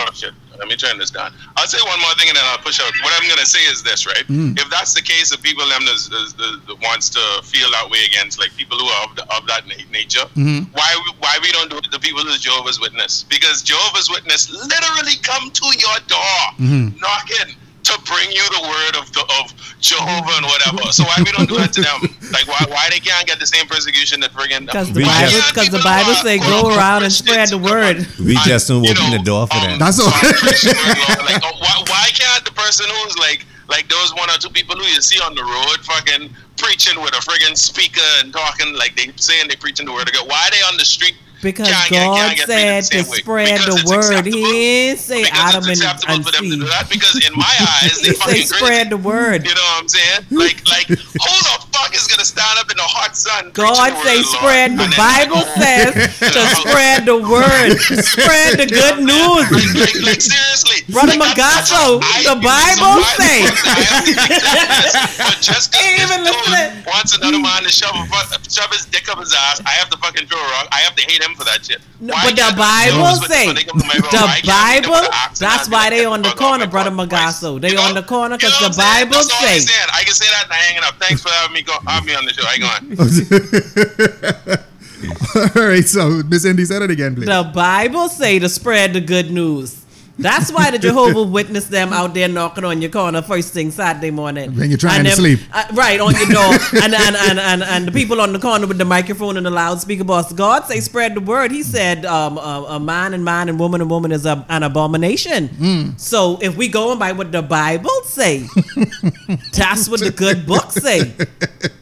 Let 0.61 0.69
me 0.69 0.75
turn 0.75 0.99
this 0.99 1.09
down. 1.09 1.33
I'll 1.57 1.65
say 1.65 1.79
one 1.89 1.99
more 2.01 2.13
thing 2.21 2.29
and 2.29 2.37
then 2.37 2.43
I'll 2.45 2.59
push 2.59 2.79
out. 2.79 2.93
What 3.01 3.11
I'm 3.19 3.27
gonna 3.27 3.47
say 3.47 3.61
is 3.65 3.81
this, 3.81 4.05
right? 4.05 4.23
Mm. 4.29 4.53
If 4.59 4.69
that's 4.69 4.93
the 4.93 5.01
case, 5.01 5.31
if 5.33 5.41
people 5.41 5.67
them 5.67 5.81
is, 5.89 6.05
is, 6.13 6.35
is, 6.37 6.57
wants 6.83 7.09
to 7.09 7.41
feel 7.43 7.65
that 7.71 7.89
way 7.89 8.05
against 8.05 8.37
like 8.37 8.53
people 8.55 8.77
who 8.77 8.85
are 8.85 9.09
of, 9.09 9.15
the, 9.15 9.23
of 9.35 9.47
that 9.47 9.65
na- 9.65 9.73
nature, 9.91 10.21
Mhm. 10.37 10.67
why 10.73 10.95
why 11.17 11.39
we 11.41 11.51
don't 11.51 11.71
do 11.71 11.77
it 11.77 11.85
to 11.91 11.99
people 11.99 12.21
who's 12.21 12.39
Jehovah's 12.41 12.79
Witness? 12.79 13.23
Because 13.23 13.63
Jehovah's 13.63 14.07
Witness 14.11 14.51
literally 14.51 15.17
come 15.23 15.49
to 15.49 15.65
your 15.79 15.97
door 16.05 16.41
Mhm. 16.61 17.01
knocking 17.01 17.55
to 17.83 17.93
bring 18.05 18.29
you 18.31 18.43
the 18.53 18.61
word 18.61 18.93
of 19.01 19.11
the, 19.13 19.23
of 19.41 19.49
Jehovah 19.81 20.37
and 20.37 20.45
whatever. 20.45 20.91
So 20.93 21.03
why 21.03 21.17
we 21.25 21.31
don't 21.33 21.49
do 21.49 21.57
that 21.57 21.73
to 21.73 21.81
them? 21.81 21.99
Like 22.31 22.47
why 22.47 22.61
why 22.69 22.89
they 22.89 22.99
can't 22.99 23.25
get 23.25 23.39
the 23.39 23.47
same 23.47 23.65
persecution 23.67 24.19
that 24.21 24.31
friggin' 24.31 24.65
Because 24.69 24.93
the 24.93 25.01
We 25.01 25.05
Bible, 25.05 25.31
just- 25.31 25.49
because 25.53 25.69
the 25.69 25.81
Bible 25.83 26.13
who 26.13 26.21
say 26.21 26.37
go 26.39 26.69
around 26.75 27.03
and 27.03 27.11
spread 27.13 27.49
the 27.49 27.57
word. 27.57 28.05
We 28.19 28.35
just 28.45 28.67
don't 28.69 28.85
open 28.85 28.95
know, 29.11 29.17
the 29.17 29.23
door 29.23 29.47
for 29.47 29.57
um, 29.57 29.63
that. 29.63 29.79
That's 29.79 29.99
all. 29.99 30.11
so 30.11 30.37
Christian 30.37 30.77
like, 31.25 31.41
oh, 31.43 31.57
why, 31.57 31.75
why 31.89 32.05
can't 32.13 32.45
the 32.45 32.53
person 32.53 32.85
who's 32.87 33.17
like, 33.17 33.45
like 33.67 33.89
those 33.89 34.13
one 34.13 34.29
or 34.29 34.37
two 34.37 34.49
people 34.49 34.75
who 34.75 34.85
you 34.85 35.01
see 35.01 35.19
on 35.19 35.33
the 35.33 35.43
road, 35.43 35.81
fucking 35.81 36.29
preaching 36.57 37.01
with 37.01 37.13
a 37.17 37.21
friggin' 37.25 37.57
speaker 37.57 38.05
and 38.21 38.31
talking 38.31 38.73
like 38.75 38.95
they 38.95 39.09
saying 39.17 39.47
they 39.49 39.55
preaching 39.55 39.85
the 39.85 39.91
word 39.93 40.07
of 40.07 40.13
God? 40.13 40.27
Why 40.29 40.47
are 40.47 40.51
they 40.51 40.61
on 40.69 40.77
the 40.77 40.85
street 40.85 41.15
Because 41.41 41.67
can't 41.87 42.15
God 42.15 42.35
can't 42.37 42.49
said 42.49 42.83
to 43.03 43.09
way. 43.09 43.17
spread 43.17 43.59
Because 43.59 43.83
the 43.83 43.89
word. 43.89 43.99
acceptable. 43.99 44.37
He 44.37 44.43
didn't 44.45 44.99
say 44.99 45.23
because 45.23 45.39
Adam 45.39 45.63
and, 45.63 45.71
acceptable 45.71 46.13
and 46.13 46.25
for 46.25 46.31
them 46.31 46.43
to 46.43 46.49
do 46.49 46.55
Steve. 46.57 46.69
that 46.69 46.89
because 46.89 47.27
in 47.27 47.33
my 47.35 47.55
eyes 47.59 47.99
He 48.01 48.07
they 48.09 48.13
fucking 48.13 48.41
spread 48.47 48.89
the 48.89 48.97
word. 48.97 49.45
You 49.47 49.55
know 49.55 49.61
what 49.61 49.81
I'm 49.81 49.87
saying? 49.87 50.25
Like, 50.29 50.61
like, 50.67 50.87
who 50.87 50.95
the 50.95 51.60
fuck 51.81 51.95
is 51.97 52.05
gonna 52.07 52.25
stand 52.25 52.59
up 52.61 52.69
in 52.69 52.77
the 52.77 52.85
hot 52.85 53.17
sun? 53.17 53.49
God 53.53 53.97
say 54.05 54.21
the 54.21 54.29
spread. 54.37 54.77
The 54.77 54.89
Bible 54.93 55.41
says 55.57 55.93
to 55.93 56.29
to 56.29 56.37
the 56.37 56.45
house? 56.45 56.61
spread 56.61 57.05
the 57.09 57.17
word. 57.17 57.73
Spread 58.05 58.61
the 58.61 58.67
good 58.69 59.01
news. 59.01 59.45
Like, 59.49 59.97
like, 59.97 59.97
like 60.05 60.21
seriously, 60.21 60.85
Brother 60.93 61.17
like, 61.17 61.33
Magasso, 61.33 62.01
the. 62.21 62.37
Bible 62.41 63.05
say. 63.17 63.45
I 63.45 63.81
have 63.85 64.05
to 64.05 64.13
accept 64.17 64.69
this. 64.81 64.93
But 65.17 65.37
just 65.41 65.71
because 65.71 65.93
even 66.01 66.25
listen. 66.25 66.83
wants 66.85 67.17
another 67.17 67.41
man 67.41 67.63
to 67.63 67.69
shove, 67.69 67.93
a 67.93 68.09
shove 68.49 68.71
his 68.73 68.85
dick 68.89 69.09
up 69.09 69.19
his 69.19 69.33
ass, 69.33 69.61
I 69.65 69.77
have 69.77 69.89
to 69.89 69.97
fucking 69.97 70.27
throw 70.27 70.41
rock. 70.57 70.67
I 70.71 70.81
have 70.81 70.95
to 70.95 71.03
hate 71.05 71.21
him 71.21 71.33
for 71.35 71.45
that 71.45 71.65
shit. 71.65 71.81
No, 72.01 72.17
but 72.25 72.33
the 72.33 72.49
Bible 72.57 73.13
say 73.29 73.45
when 73.45 73.55
they 73.55 73.63
come 73.63 73.77
to 73.77 73.85
my 73.85 73.93
room, 73.93 74.09
the 74.09 74.25
why 74.25 74.41
can't 74.41 74.81
they 74.81 74.81
Bible. 74.81 74.97
put 74.97 75.05
an 75.05 75.13
ox 75.13 75.37
and 75.37 75.45
That's 75.45 75.69
why 75.69 75.89
they 75.89 76.05
on 76.05 76.21
the 76.21 76.33
corner, 76.33 76.65
brother 76.65 76.89
Magasso. 76.89 77.61
They 77.61 77.77
on 77.77 77.93
the 77.93 78.01
corner 78.01 78.37
because 78.37 78.57
the 78.57 78.73
Bible 78.73 79.21
That's 79.21 79.29
all 79.29 79.45
I'm 79.45 79.61
say. 79.61 79.77
I 79.93 80.03
can 80.03 80.13
say 80.17 80.25
that 80.33 80.49
and 80.49 80.53
I 80.53 80.61
hanging 80.65 80.83
up. 80.83 80.97
Thanks 80.97 81.21
for 81.21 81.29
having 81.29 81.53
me 81.53 81.61
go 81.71 81.91
have 81.91 82.05
me 82.05 82.15
on 82.15 82.25
the 82.25 82.33
show. 82.33 82.45
Hang 82.45 82.63
on. 82.63 84.61
All 85.55 85.67
right, 85.67 85.85
so 85.85 86.21
Miss 86.27 86.45
Indy, 86.45 86.65
said 86.65 86.81
it 86.81 86.91
again, 86.91 87.15
please. 87.15 87.25
The 87.25 87.49
Bible 87.53 88.07
say 88.09 88.39
to 88.39 88.49
spread 88.49 88.93
the 88.93 89.01
good 89.01 89.31
news. 89.31 89.80
That's 90.21 90.51
why 90.51 90.71
the 90.71 90.79
Jehovah 90.79 91.23
Witness 91.23 91.65
them 91.67 91.91
out 91.93 92.13
there 92.13 92.27
knocking 92.27 92.63
on 92.63 92.81
your 92.81 92.91
corner 92.91 93.21
first 93.21 93.53
thing 93.53 93.71
Saturday 93.71 94.11
morning. 94.11 94.55
When 94.55 94.69
you're 94.69 94.77
trying 94.77 94.99
And 94.99 95.07
to 95.09 95.15
them- 95.15 95.37
sleep. 95.37 95.39
uh, 95.51 95.65
right, 95.73 95.99
on 95.99 96.13
your 96.15 96.27
door. 96.27 96.53
and, 96.83 96.93
and, 96.93 97.15
and, 97.15 97.39
and, 97.39 97.63
and 97.63 97.87
the 97.87 97.91
people 97.91 98.21
on 98.21 98.31
the 98.33 98.39
corner 98.39 98.67
with 98.67 98.77
the 98.77 98.85
microphone 98.85 99.37
and 99.37 99.45
the 99.45 99.49
loudspeaker 99.51 100.03
boss. 100.03 100.31
God 100.33 100.65
say 100.65 100.79
spread 100.79 101.15
the 101.15 101.21
word. 101.21 101.51
He 101.51 101.63
said 101.63 102.05
um, 102.05 102.37
a, 102.37 102.65
a 102.69 102.79
man 102.79 103.13
and 103.13 103.25
man 103.25 103.49
and 103.49 103.59
woman 103.59 103.81
and 103.81 103.89
woman 103.89 104.11
is 104.11 104.25
a, 104.25 104.45
an 104.49 104.63
abomination. 104.63 105.47
Hmm. 105.49 105.89
So 105.97 106.37
if 106.41 106.55
we 106.55 106.67
go 106.67 106.91
and 106.91 106.99
by 106.99 107.11
what 107.13 107.31
the 107.31 107.41
Bible 107.41 107.89
say, 108.05 108.39
that's 109.53 109.89
what 109.89 109.99
the 110.01 110.13
good 110.15 110.45
book 110.45 110.71
say. 110.71 111.13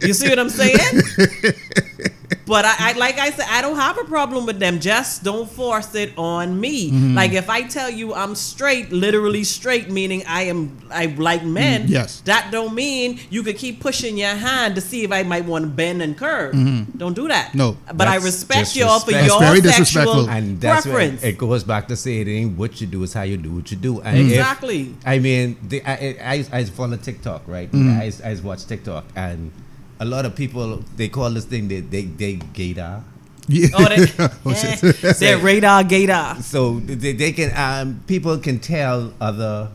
You 0.01 0.13
see 0.13 0.29
what 0.29 0.39
I'm 0.39 0.49
saying? 0.49 0.77
But 2.49 2.65
I, 2.65 2.75
I 2.79 2.91
like 2.97 3.17
I 3.19 3.29
said, 3.29 3.45
I 3.49 3.61
don't 3.61 3.75
have 3.77 3.97
a 3.99 4.03
problem 4.05 4.45
with 4.47 4.59
them. 4.59 4.79
Just 4.79 5.23
don't 5.23 5.49
force 5.49 5.93
it 5.95 6.11
on 6.17 6.59
me. 6.59 6.89
Mm-hmm. 6.89 7.13
Like 7.15 7.33
if 7.33 7.47
I 7.49 7.61
tell 7.63 7.89
you 7.89 8.13
I'm 8.13 8.33
straight, 8.35 8.91
literally 8.91 9.43
straight, 9.43 9.89
meaning 9.91 10.23
I 10.27 10.41
am 10.51 10.77
I 10.91 11.05
like 11.29 11.43
men. 11.45 11.85
Mm, 11.85 11.89
yes. 11.89 12.21
That 12.21 12.49
don't 12.51 12.73
mean 12.73 13.19
you 13.29 13.43
could 13.43 13.57
keep 13.57 13.79
pushing 13.79 14.17
your 14.17 14.35
hand 14.35 14.75
to 14.75 14.81
see 14.81 15.03
if 15.03 15.11
I 15.11 15.21
might 15.23 15.45
want 15.45 15.63
to 15.65 15.69
bend 15.69 16.01
and 16.01 16.17
curve. 16.17 16.53
Don't 16.97 17.13
do 17.13 17.27
that. 17.27 17.49
Mm-hmm. 17.49 17.57
No. 17.59 17.77
But 17.93 18.07
I 18.07 18.15
respect 18.17 18.75
y'all 18.75 18.99
for 18.99 19.11
disrespect. 19.11 19.27
your 19.27 19.39
That's 19.39 19.51
very 19.51 19.61
sexual 19.61 19.85
disrespectful. 19.85 20.29
and 20.29 20.59
that's 20.59 20.85
preference. 20.85 21.23
it 21.23 21.37
goes 21.37 21.63
back 21.63 21.87
to 21.89 21.95
saying 21.95 22.27
it 22.27 22.31
ain't 22.31 22.57
what 22.57 22.81
you 22.81 22.87
do 22.87 23.03
is 23.03 23.13
how 23.13 23.21
you 23.23 23.37
do 23.37 23.51
what 23.53 23.69
you 23.71 23.77
do 23.77 24.01
and 24.01 24.17
if- 24.17 24.27
Exactly. 24.31 24.95
i 25.05 25.19
mean 25.19 25.57
the, 25.67 25.83
I, 25.85 26.17
I, 26.33 26.45
I 26.59 26.63
follow 26.65 26.97
tiktok 26.97 27.43
right 27.47 27.69
Mm-hmm. 27.71 28.25
I, 28.25 28.31
I 28.31 28.35
watch 28.41 28.65
tiktok 28.65 29.05
and 29.15 29.51
a 29.99 30.05
lot 30.05 30.25
of 30.25 30.35
people 30.35 30.83
they 30.97 31.09
call 31.09 31.29
this 31.29 31.45
thing 31.45 31.67
they 31.67 31.81
they, 31.81 32.03
they 32.03 32.33
gator 32.53 33.03
Yeah. 33.47 33.67
Oh, 33.73 33.85
they, 33.89 34.05
Oh, 34.45 34.51
eh, 34.53 35.13
they're 35.19 35.37
radar 35.39 35.83
gator. 35.83 36.37
so 36.41 36.79
they, 36.79 37.13
they 37.13 37.31
can 37.33 37.49
um 37.57 38.01
people 38.07 38.37
can 38.37 38.59
tell 38.59 39.11
other 39.19 39.69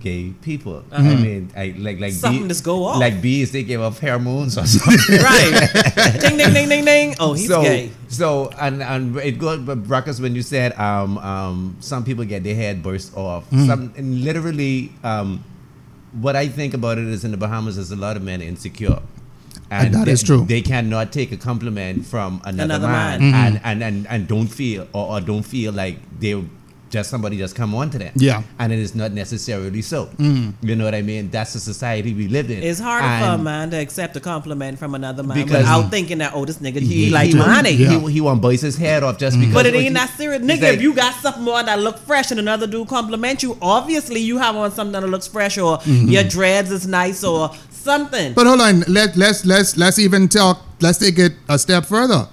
gay 0.00 0.32
people 0.42 0.82
Mm-hmm. 0.90 1.06
i 1.06 1.14
mean 1.14 1.42
i 1.54 1.64
like 1.78 2.00
like 2.00 2.10
Something 2.12 2.42
bee- 2.42 2.48
just 2.48 2.64
go 2.64 2.84
off. 2.90 2.98
like 2.98 3.22
bees 3.22 3.52
they 3.52 3.62
give 3.62 3.80
off 3.80 4.00
hormones 4.00 4.58
or 4.58 4.66
something 4.74 5.22
Right. 5.22 5.54
ding 6.20 6.36
ding 6.38 6.52
ding 6.52 6.68
ding 6.68 6.84
ding. 6.84 7.14
Oh, 7.20 7.34
he's 7.34 7.46
so, 7.46 7.62
gay. 7.62 7.92
So 8.08 8.50
and 8.58 8.82
and 8.82 9.16
it 9.18 9.38
goes, 9.38 9.60
but 9.60 9.86
Ruckus, 9.88 10.18
when 10.18 10.34
you 10.34 10.42
said 10.42 10.72
um 10.74 11.18
um 11.18 11.76
some 11.78 12.02
people 12.04 12.24
get 12.24 12.42
their 12.42 12.56
head 12.56 12.82
burst 12.82 13.14
off, 13.16 13.46
Mm. 13.50 13.66
some 13.70 13.80
and 13.96 14.24
literally 14.26 14.90
um 15.04 15.44
what 16.18 16.34
I 16.34 16.48
think 16.48 16.74
about 16.74 16.98
it 16.98 17.06
is 17.06 17.22
in 17.24 17.30
the 17.30 17.36
Bahamas, 17.38 17.76
there's 17.76 17.92
a 17.92 17.96
lot 17.96 18.16
of 18.18 18.22
men 18.26 18.42
insecure. 18.42 18.98
And 19.72 19.94
that 19.94 20.06
they, 20.06 20.12
is 20.12 20.22
true. 20.22 20.44
They 20.44 20.62
cannot 20.62 21.12
take 21.12 21.32
a 21.32 21.36
compliment 21.36 22.06
from 22.06 22.40
another, 22.44 22.64
Another 22.64 22.88
man, 22.88 23.20
man. 23.20 23.52
Mm-hmm. 23.54 23.66
And, 23.66 23.82
and, 23.82 23.82
and 23.82 24.06
and 24.08 24.28
don't 24.28 24.48
feel 24.48 24.86
or, 24.92 25.12
or 25.16 25.20
don't 25.20 25.42
feel 25.42 25.72
like 25.72 25.96
they 26.20 26.34
just 26.92 27.08
somebody 27.08 27.38
just 27.38 27.56
come 27.56 27.74
on 27.74 27.88
to 27.90 27.98
them. 27.98 28.12
Yeah. 28.14 28.42
and 28.58 28.70
it 28.72 28.78
is 28.78 28.94
not 28.94 29.12
necessarily 29.12 29.82
so. 29.82 30.06
Mm-hmm. 30.06 30.68
You 30.68 30.76
know 30.76 30.84
what 30.84 30.94
I 30.94 31.00
mean? 31.02 31.30
That's 31.30 31.54
the 31.54 31.58
society 31.58 32.12
we 32.12 32.28
live 32.28 32.50
in. 32.50 32.62
It's 32.62 32.78
harder 32.78 33.24
for 33.24 33.40
a 33.40 33.42
man 33.42 33.70
to 33.70 33.78
accept 33.78 34.14
a 34.14 34.20
compliment 34.20 34.78
from 34.78 34.94
another 34.94 35.22
man 35.22 35.38
Because- 35.38 35.62
without 35.62 35.90
thinking 35.90 36.18
that, 36.18 36.34
oh, 36.34 36.44
this 36.44 36.58
nigga, 36.58 36.80
he, 36.80 37.06
he, 37.06 37.10
like 37.10 37.34
money. 37.34 37.70
Yeah. 37.70 37.98
He, 37.98 38.12
he 38.12 38.20
want 38.20 38.42
to 38.42 38.48
bust 38.48 38.62
his 38.62 38.76
head 38.76 39.02
off 39.02 39.18
just 39.18 39.36
mm-hmm. 39.36 39.48
because. 39.48 39.54
But 39.54 39.66
it 39.66 39.74
ain't 39.74 39.84
he- 39.84 39.94
that 39.94 40.10
serious. 40.10 40.42
Nigga, 40.42 40.62
like- 40.62 40.74
if 40.74 40.82
you 40.82 40.94
got 40.94 41.14
something 41.14 41.48
on 41.48 41.64
that 41.64 41.80
look 41.80 41.96
fresh 41.98 42.30
and 42.30 42.38
another 42.38 42.66
dude 42.66 42.88
compliment 42.88 43.42
you, 43.42 43.56
obviously 43.62 44.20
you 44.20 44.36
have 44.36 44.54
on 44.54 44.70
something 44.70 45.00
that 45.00 45.08
looks 45.08 45.26
fresh 45.26 45.56
or 45.56 45.80
your 45.86 46.24
dreads 46.24 46.70
is 46.70 46.86
nice 46.86 47.24
or 47.24 47.50
something. 47.82 48.32
But 48.34 48.46
hold 48.46 48.60
on, 48.60 48.80
let 48.88 49.16
let's 49.16 49.44
let's 49.44 49.76
let's 49.76 49.98
even 49.98 50.28
talk. 50.28 50.62
Let's 50.80 50.98
take 50.98 51.18
it 51.18 51.32
a 51.48 51.58
step 51.58 51.84
further. 51.86 52.28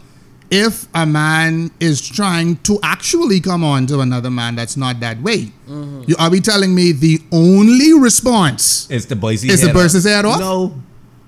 If 0.51 0.87
a 0.95 1.05
man 1.05 1.69
is 1.79 2.01
trying 2.01 2.55
to 2.63 2.79
actually 2.81 3.39
come 3.39 3.63
on 3.63 3.85
to 3.87 3.99
another 3.99 4.31
man 4.31 4.55
that's 4.55 4.75
not 4.77 4.99
that 5.01 5.21
way, 5.21 5.51
Mm-hmm. 5.69 6.03
you, 6.07 6.15
are 6.17 6.31
we 6.31 6.39
telling 6.41 6.73
me 6.73 6.91
the 6.91 7.21
only 7.31 7.93
response 7.93 8.89
It's 8.89 9.05
the 9.05 9.15
boys. 9.15 9.43
is 9.43 9.61
to 9.61 9.71
burst 9.71 9.93
his 9.93 10.05
head 10.05 10.25
off? 10.25 10.39
No, 10.39 10.73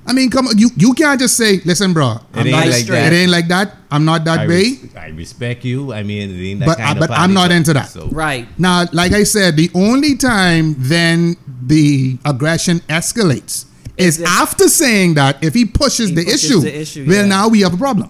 I 0.08 0.14
mean, 0.14 0.32
come 0.32 0.48
on, 0.48 0.58
you 0.58 0.70
you 0.76 0.96
can't 0.96 1.20
just 1.20 1.38
say, 1.38 1.62
"Listen, 1.64 1.94
bro, 1.94 2.18
I'm 2.34 2.48
ain't 2.48 2.50
not, 2.50 2.66
like 2.68 2.84
it 2.86 2.88
that. 2.90 3.14
ain't 3.14 3.30
like 3.30 3.48
that. 3.50 3.76
I'm 3.92 4.04
not 4.04 4.26
that 4.26 4.40
I, 4.40 4.48
way." 4.48 4.64
res- 4.82 4.96
I 4.98 5.08
respect 5.10 5.64
you. 5.64 5.94
I 5.94 6.02
mean, 6.02 6.32
it 6.32 6.42
ain't 6.44 6.60
that 6.62 6.66
But- 6.66 6.78
kind 6.80 6.98
uh, 6.98 7.04
of 7.04 7.08
but 7.08 7.12
I'm 7.14 7.18
party, 7.18 7.34
not 7.36 7.52
into 7.52 7.74
that. 7.74 7.90
So, 7.90 8.08
right. 8.08 8.48
Now, 8.58 8.86
like 8.92 9.12
I 9.12 9.22
said, 9.22 9.56
the 9.58 9.70
only 9.76 10.16
time 10.18 10.74
then 10.80 11.38
the 11.64 12.18
aggression 12.26 12.80
escalates 12.90 13.66
is 13.98 14.20
if- 14.20 14.28
after 14.28 14.68
saying 14.68 15.16
that 15.16 15.44
if 15.44 15.54
he 15.54 15.66
pushes, 15.66 16.10
He 16.10 16.16
the, 16.16 16.26
pushes 16.26 16.44
issue, 16.46 16.60
the 16.62 16.80
issue, 16.80 17.06
well, 17.08 17.22
yeah. 17.22 17.26
now 17.26 17.48
we 17.48 17.62
have 17.62 17.74
a 17.74 17.78
problem. 17.78 18.10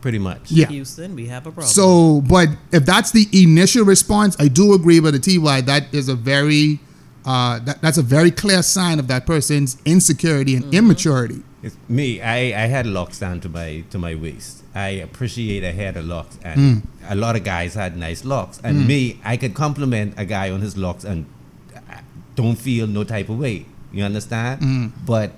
pretty 0.00 0.18
much. 0.18 0.50
Yeah. 0.50 0.66
Houston, 0.66 1.16
we 1.16 1.26
have 1.26 1.46
a 1.46 1.50
problem. 1.50 1.66
So, 1.66 2.20
but 2.22 2.48
if 2.72 2.86
that's 2.86 3.10
the 3.10 3.26
initial 3.32 3.84
response, 3.84 4.36
I 4.38 4.48
do 4.48 4.72
agree 4.74 5.00
with 5.00 5.14
the 5.14 5.38
TY. 5.38 5.62
That 5.62 5.92
is 5.92 6.08
a 6.08 6.14
very, 6.14 6.78
uh, 7.26 7.58
that, 7.60 7.82
that's 7.82 7.98
a 7.98 8.02
very 8.02 8.30
clear 8.30 8.62
sign 8.62 8.98
of 9.00 9.08
that 9.08 9.26
person's 9.26 9.76
insecurity 9.84 10.54
and 10.54 10.66
mm-hmm. 10.66 10.74
immaturity. 10.74 11.42
It's 11.62 11.76
me. 11.88 12.20
I, 12.20 12.64
I 12.64 12.66
had 12.66 12.86
locks 12.86 13.18
down 13.18 13.40
to 13.40 13.48
my 13.48 13.82
to 13.90 13.98
my 13.98 14.14
waist. 14.14 14.62
I 14.74 14.88
appreciate 15.02 15.64
I 15.64 15.72
had 15.72 15.96
a 15.96 16.02
locks, 16.02 16.38
and 16.42 16.60
mm. 16.60 16.82
a 17.08 17.16
lot 17.16 17.34
of 17.34 17.42
guys 17.42 17.74
had 17.74 17.96
nice 17.96 18.24
locks. 18.24 18.60
And 18.62 18.82
mm. 18.82 18.86
me, 18.86 19.20
I 19.24 19.36
could 19.36 19.54
compliment 19.54 20.14
a 20.16 20.24
guy 20.24 20.50
on 20.50 20.60
his 20.60 20.76
locks 20.76 21.02
and 21.02 21.26
uh, 21.74 21.98
don't 22.36 22.54
feel 22.54 22.86
no 22.86 23.02
type 23.02 23.28
of 23.28 23.40
way. 23.40 23.66
You 23.92 24.04
understand? 24.04 24.60
Hmm. 24.62 24.86
But 25.06 25.32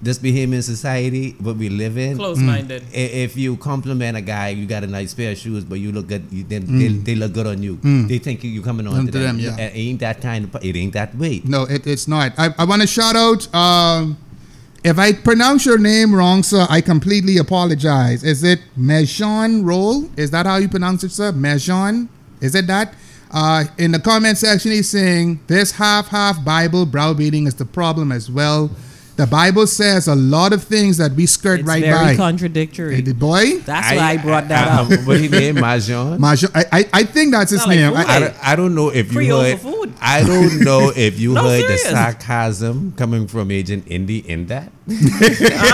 this 0.00 0.18
Bahamian 0.18 0.62
society, 0.62 1.36
what 1.38 1.56
we 1.56 1.68
live 1.68 1.96
in, 1.96 2.16
Close 2.16 2.38
minded. 2.38 2.82
i- 2.92 2.96
if 3.26 3.36
you 3.36 3.56
compliment 3.56 4.16
a 4.16 4.20
guy, 4.20 4.48
you 4.48 4.66
got 4.66 4.82
a 4.82 4.86
nice 4.88 5.14
pair 5.14 5.30
of 5.32 5.38
shoes, 5.38 5.62
but 5.64 5.78
you 5.78 5.92
look 5.92 6.08
good, 6.08 6.24
you, 6.30 6.44
then 6.48 6.62
Hmm. 6.62 6.78
they, 6.78 6.88
they 6.88 7.14
look 7.14 7.32
good 7.32 7.46
on 7.46 7.62
you. 7.62 7.78
They 8.08 8.18
think 8.18 8.42
you, 8.42 8.60
are 8.60 8.64
coming 8.64 8.86
on 8.88 9.06
to 9.06 9.12
them. 9.12 9.36
them, 9.36 9.38
yeah. 9.38 9.56
It 9.56 9.72
ain't 9.76 10.00
that 10.00 10.20
kind 10.20 10.44
of. 10.44 10.64
It 10.64 10.74
ain't 10.76 10.92
that 10.94 11.16
way. 11.16 11.42
No, 11.44 11.62
it, 11.64 11.86
it's 11.86 12.08
not. 12.08 12.32
I, 12.38 12.54
I 12.58 12.64
want 12.64 12.82
to 12.82 12.88
shout 12.88 13.14
out. 13.16 13.52
Um, 13.54 14.16
if 14.84 14.98
I 14.98 15.12
pronounce 15.12 15.64
your 15.64 15.78
name 15.78 16.12
wrong, 16.12 16.42
sir, 16.42 16.66
I 16.68 16.80
completely 16.80 17.36
apologize. 17.38 18.24
Is 18.24 18.42
it 18.42 18.58
Mejon 18.76 19.64
Roll? 19.64 20.10
Is 20.16 20.32
that 20.32 20.46
how 20.46 20.56
you 20.56 20.68
pronounce 20.68 21.04
it, 21.04 21.12
sir? 21.12 21.30
Mejon? 21.32 22.08
Is 22.40 22.56
it 22.56 22.66
that? 22.66 22.92
Uh, 23.32 23.64
in 23.78 23.92
the 23.92 23.98
comment 23.98 24.36
section, 24.36 24.70
he's 24.72 24.90
saying 24.90 25.40
this 25.46 25.72
half 25.72 26.08
half 26.08 26.44
Bible 26.44 26.84
browbeating 26.84 27.46
is 27.46 27.54
the 27.54 27.64
problem 27.64 28.12
as 28.12 28.30
well. 28.30 28.70
The 29.14 29.26
Bible 29.26 29.66
says 29.66 30.08
a 30.08 30.14
lot 30.14 30.54
of 30.54 30.64
things 30.64 30.96
that 30.96 31.12
we 31.12 31.26
skirt 31.26 31.60
it's 31.60 31.68
right 31.68 31.82
very 31.82 31.94
by. 31.94 32.16
contradictory. 32.16 32.94
Hey, 32.96 33.00
the 33.02 33.12
boy, 33.12 33.58
That's 33.58 33.92
why 33.94 33.98
I 34.12 34.16
brought 34.16 34.48
that 34.48 34.68
I, 34.68 34.82
up. 34.82 34.90
I, 34.90 34.96
what 35.04 35.20
he 35.20 35.28
name, 35.28 35.56
Majon? 35.56 36.18
Majon, 36.18 36.50
I, 36.54 36.64
I, 36.80 36.88
I 36.94 37.02
think 37.04 37.32
that's 37.32 37.50
his 37.50 37.60
Sound 37.60 37.70
like 37.70 37.78
name. 37.78 37.92
I- 37.94 38.34
I, 38.42 38.56
don't- 38.56 38.74
know 38.74 38.88
if 38.88 39.12
you 39.12 39.36
heard. 39.36 39.60
food. 39.60 39.92
I 40.00 40.24
don't 40.24 40.60
know 40.60 40.90
if 40.96 41.20
you 41.20 41.34
No, 41.34 41.42
heard 41.42 41.60
serious. 41.60 41.82
the 41.84 41.90
sarcasm 41.90 42.92
coming 42.92 43.26
from 43.26 43.50
Agent 43.50 43.84
Indy 43.86 44.18
in 44.26 44.46
that. 44.46 44.72
I 44.88 45.68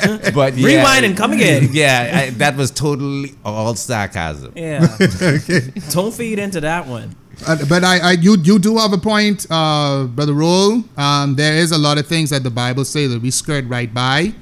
don't 0.00 0.22
know. 0.24 0.30
But 0.32 0.56
yeah, 0.56 0.66
Rewind 0.78 1.04
and 1.04 1.16
come 1.16 1.32
again. 1.32 1.68
Yeah, 1.72 2.10
I, 2.26 2.30
that 2.30 2.56
was 2.56 2.70
totally 2.70 3.34
all 3.44 3.74
sarcasm. 3.74 4.54
Yeah. 4.56 4.96
okay. 5.00 5.72
Don't 5.90 6.14
feed 6.14 6.38
into 6.38 6.60
that 6.62 6.86
one. 6.86 7.14
Uh, 7.46 7.56
but 7.68 7.84
I, 7.84 7.98
I, 7.98 8.12
you, 8.12 8.36
you 8.38 8.58
do 8.58 8.76
have 8.78 8.92
a 8.92 8.98
point, 8.98 9.46
uh, 9.50 10.04
brother 10.04 10.34
Roll. 10.34 10.82
Um, 10.96 11.34
there 11.36 11.54
is 11.56 11.72
a 11.72 11.78
lot 11.78 11.98
of 11.98 12.06
things 12.06 12.30
that 12.30 12.42
the 12.42 12.50
Bible 12.50 12.84
say 12.84 13.06
that 13.06 13.20
we 13.20 13.30
skirt 13.30 13.64
right 13.66 13.92
by, 13.92 14.32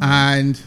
and 0.00 0.60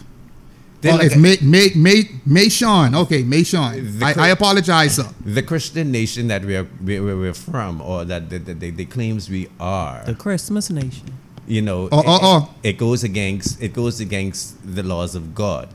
They 0.82 0.90
oh, 0.92 0.96
look 0.96 1.04
it's 1.04 1.16
at- 1.16 1.22
May, 1.22 1.38
May, 1.42 1.70
May, 1.76 2.04
Mayshawn. 2.28 2.96
Okay, 3.04 3.24
Mayshawn. 3.24 4.00
The 4.00 4.06
I, 4.06 4.28
I 4.28 4.30
apologize, 4.30 4.96
sir. 4.96 5.10
The 5.26 5.42
Christian 5.44 5.92
nation 5.92 6.28
that 6.28 6.44
we 6.46 6.56
are 6.56 6.68
we, 6.84 7.00
we- 7.00 7.16
we're 7.16 7.34
from, 7.34 7.82
or 7.82 8.06
that 8.06 8.30
the, 8.30 8.38
the, 8.40 8.54
the, 8.54 8.70
the 8.72 8.86
claims 8.86 9.30
we 9.30 9.48
are, 9.60 10.04
The 10.06 10.16
Christmas 10.16 10.70
nation. 10.70 11.08
you 11.48 11.62
know, 11.62 11.90
Oh, 11.92 12.00
it, 12.00 12.06
oh, 12.08 12.20
oh. 12.22 12.54
it 12.64 12.78
goes 12.78 13.04
against 13.04 13.62
it 13.62 13.74
goes 13.74 14.00
against 14.00 14.56
the 14.76 14.84
laws 14.84 15.14
of 15.16 15.34
God. 15.36 15.70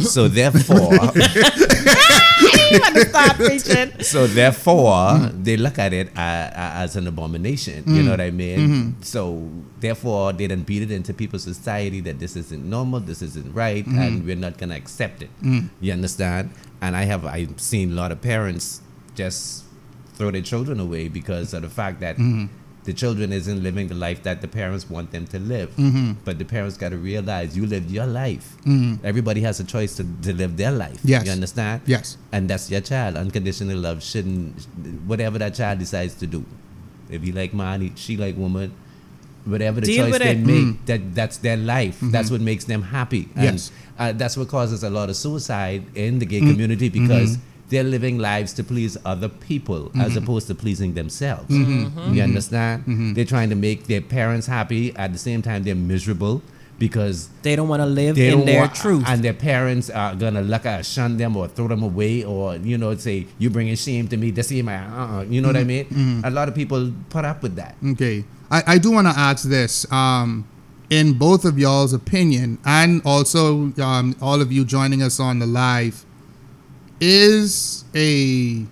So 0.00 0.28
therefore, 0.28 0.90
ah, 1.00 1.12
you 2.72 2.80
want 2.80 2.94
to 2.94 3.08
stop 3.08 3.36
preaching. 3.36 4.02
so 4.02 4.26
therefore, 4.26 5.30
they 5.30 5.56
look 5.56 5.78
at 5.78 5.92
it 5.92 6.08
uh, 6.16 6.20
uh, 6.20 6.82
as 6.82 6.96
an 6.96 7.06
abomination. 7.06 7.84
You 7.86 8.02
know 8.02 8.08
mm. 8.08 8.10
what 8.10 8.20
I 8.20 8.30
mean? 8.30 8.58
Mm-hmm. 8.58 9.02
So 9.02 9.48
therefore, 9.80 10.32
they 10.32 10.46
then 10.46 10.62
beat 10.62 10.82
it 10.82 10.90
into 10.90 11.14
people's 11.14 11.44
society 11.44 12.00
that 12.00 12.18
this 12.18 12.36
isn't 12.36 12.64
normal, 12.64 13.00
this 13.00 13.22
isn't 13.22 13.54
right, 13.54 13.84
mm-hmm. 13.84 13.98
and 13.98 14.26
we're 14.26 14.36
not 14.36 14.58
gonna 14.58 14.74
accept 14.74 15.22
it. 15.22 15.30
Mm. 15.42 15.70
You 15.80 15.92
understand? 15.92 16.50
And 16.80 16.96
I 16.96 17.04
have 17.04 17.24
I've 17.24 17.60
seen 17.60 17.92
a 17.92 17.94
lot 17.94 18.10
of 18.10 18.20
parents 18.20 18.80
just 19.14 19.64
throw 20.14 20.30
their 20.30 20.42
children 20.42 20.80
away 20.80 21.08
because 21.08 21.54
of 21.54 21.62
the 21.62 21.70
fact 21.70 22.00
that. 22.00 22.16
Mm-hmm. 22.16 22.46
The 22.84 22.92
children 22.92 23.32
isn't 23.32 23.62
living 23.62 23.88
the 23.88 23.94
life 23.94 24.22
that 24.24 24.42
the 24.42 24.48
parents 24.48 24.90
want 24.90 25.10
them 25.10 25.26
to 25.28 25.38
live, 25.38 25.70
mm-hmm. 25.76 26.12
but 26.24 26.38
the 26.38 26.44
parents 26.44 26.76
got 26.76 26.90
to 26.90 26.98
realize 26.98 27.56
you 27.56 27.64
lived 27.66 27.90
your 27.90 28.06
life. 28.06 28.56
Mm-hmm. 28.66 29.04
Everybody 29.06 29.40
has 29.40 29.58
a 29.58 29.64
choice 29.64 29.96
to, 29.96 30.04
to 30.22 30.34
live 30.34 30.56
their 30.58 30.70
life. 30.70 31.00
Yes. 31.02 31.24
you 31.24 31.32
understand? 31.32 31.80
Yes. 31.86 32.18
and 32.30 32.48
that's 32.50 32.70
your 32.70 32.82
child. 32.82 33.16
Unconditional 33.16 33.78
love 33.78 34.02
shouldn't, 34.02 34.64
whatever 35.06 35.38
that 35.38 35.54
child 35.54 35.78
decides 35.78 36.14
to 36.16 36.26
do. 36.26 36.44
If 37.08 37.22
he 37.22 37.32
like 37.32 37.54
man, 37.54 37.80
he- 37.80 37.92
she 37.96 38.16
like 38.18 38.36
woman, 38.36 38.74
whatever 39.46 39.80
the 39.80 39.86
Deal 39.86 40.10
choice 40.10 40.18
they 40.18 40.32
it. 40.32 40.38
make, 40.38 40.64
mm. 40.64 40.86
that 40.86 41.14
that's 41.14 41.36
their 41.38 41.56
life. 41.56 41.96
Mm-hmm. 41.96 42.10
That's 42.10 42.30
what 42.30 42.40
makes 42.40 42.64
them 42.64 42.82
happy. 42.82 43.28
And 43.34 43.44
Yes. 43.56 43.72
uh, 43.98 44.12
that's 44.12 44.36
what 44.36 44.48
causes 44.48 44.82
a 44.84 44.90
lot 44.90 45.08
of 45.10 45.16
suicide 45.16 45.84
in 45.94 46.18
the 46.18 46.26
gay 46.26 46.40
mm. 46.40 46.50
community 46.50 46.88
because 46.88 47.38
they're 47.74 47.90
living 47.96 48.16
lives 48.30 48.52
to 48.58 48.62
please 48.72 48.96
other 49.12 49.28
people 49.28 49.90
as 50.06 50.16
opposed 50.20 50.46
to 50.50 50.54
pleasing 50.64 50.94
themselves. 51.00 51.50
You 52.16 52.22
understand? 52.30 53.14
They're 53.16 53.30
trying 53.34 53.50
to 53.54 53.58
make 53.68 53.80
their 53.92 54.00
parents 54.18 54.46
happy 54.46 54.84
at 55.04 55.12
the 55.12 55.18
same 55.28 55.40
time 55.48 55.58
they're 55.66 55.74
miserable 55.94 56.36
because 56.78 57.28
They 57.42 57.54
don't 57.56 57.68
want 57.68 57.82
to 57.82 57.86
live 58.02 58.18
in 58.18 58.44
their 58.46 58.60
want- 58.62 58.74
truth. 58.74 59.04
and 59.06 59.22
their 59.26 59.32
parents 59.50 59.90
are 59.90 60.14
gonna 60.22 60.42
look 60.42 60.66
at 60.66 60.84
shun 60.84 61.16
them 61.22 61.36
or 61.36 61.46
throw 61.46 61.68
them 61.68 61.82
away 61.84 62.24
or 62.24 62.56
you 62.56 62.76
know 62.82 62.90
say 62.96 63.26
you 63.38 63.48
bringing 63.48 63.76
shame 63.76 64.08
to 64.08 64.16
me 64.16 64.32
this 64.32 64.50
is 64.50 64.60
my 64.64 64.78
uh, 64.78 65.22
you 65.22 65.40
know 65.40 65.48
what 65.52 65.56
I 65.56 65.62
mean 65.64 65.86
a 66.24 66.30
lot 66.38 66.48
of 66.50 66.54
people 66.60 66.92
put 67.10 67.24
up 67.24 67.38
with 67.44 67.54
that 67.62 67.76
Okay. 67.92 68.24
I, 68.50 68.62
I 68.74 68.78
do 68.78 68.90
want 68.90 69.06
to 69.06 69.14
ask 69.28 69.40
this. 69.48 69.74
Um, 69.92 70.46
in 70.90 71.14
both 71.26 71.44
of 71.46 71.58
y'all's 71.58 71.92
opinion, 71.94 72.58
and 72.64 73.00
also 73.06 73.72
um, 73.80 74.14
all 74.20 74.40
of 74.42 74.52
you 74.52 74.64
joining 74.66 75.00
us 75.02 75.18
on 75.18 75.38
the 75.38 75.46
live, 75.46 76.04
is 77.00 77.84
a 77.94 78.66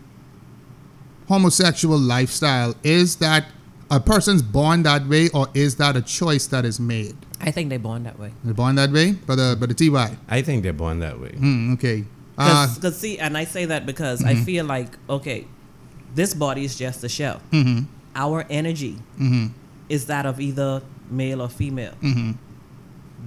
homosexual 1.28 1.98
lifestyle, 1.98 2.74
is 2.82 3.16
that 3.16 3.46
a 3.90 4.00
person's 4.00 4.42
born 4.42 4.82
that 4.84 5.06
way 5.06 5.28
or 5.30 5.48
is 5.54 5.76
that 5.76 5.96
a 5.96 6.02
choice 6.02 6.46
that 6.48 6.64
is 6.64 6.80
made? 6.80 7.16
I 7.40 7.50
think 7.50 7.70
they're 7.70 7.78
born 7.78 8.04
that 8.04 8.18
way. 8.18 8.32
They're 8.44 8.54
born 8.54 8.76
that 8.76 8.90
way? 8.90 9.12
But 9.12 9.36
the, 9.36 9.56
but 9.58 9.68
the 9.68 9.74
TY. 9.74 10.16
I 10.28 10.42
think 10.42 10.62
they're 10.62 10.72
born 10.72 11.00
that 11.00 11.18
way 11.20 11.30
Hmm, 11.30 11.74
okay. 11.74 12.04
Uh, 12.38 12.66
Mm-hmm. 12.66 12.74
Because 12.76 12.98
see, 12.98 13.18
and 13.18 13.36
I 13.36 13.44
say 13.44 13.66
that 13.66 13.84
because 13.84 14.24
I 14.24 14.34
feel 14.34 14.64
like 14.64 14.88
okay, 15.10 15.46
this 16.14 16.32
body 16.34 16.64
is 16.64 16.76
just 16.76 17.04
a 17.04 17.08
shell. 17.08 17.40
mhm, 17.52 17.86
Our 18.16 18.46
energy 18.48 18.96
mhm, 19.20 19.50
is 19.88 20.06
that 20.06 20.24
of 20.24 20.40
either 20.40 20.82
male 21.10 21.42
or 21.42 21.48
female. 21.50 21.92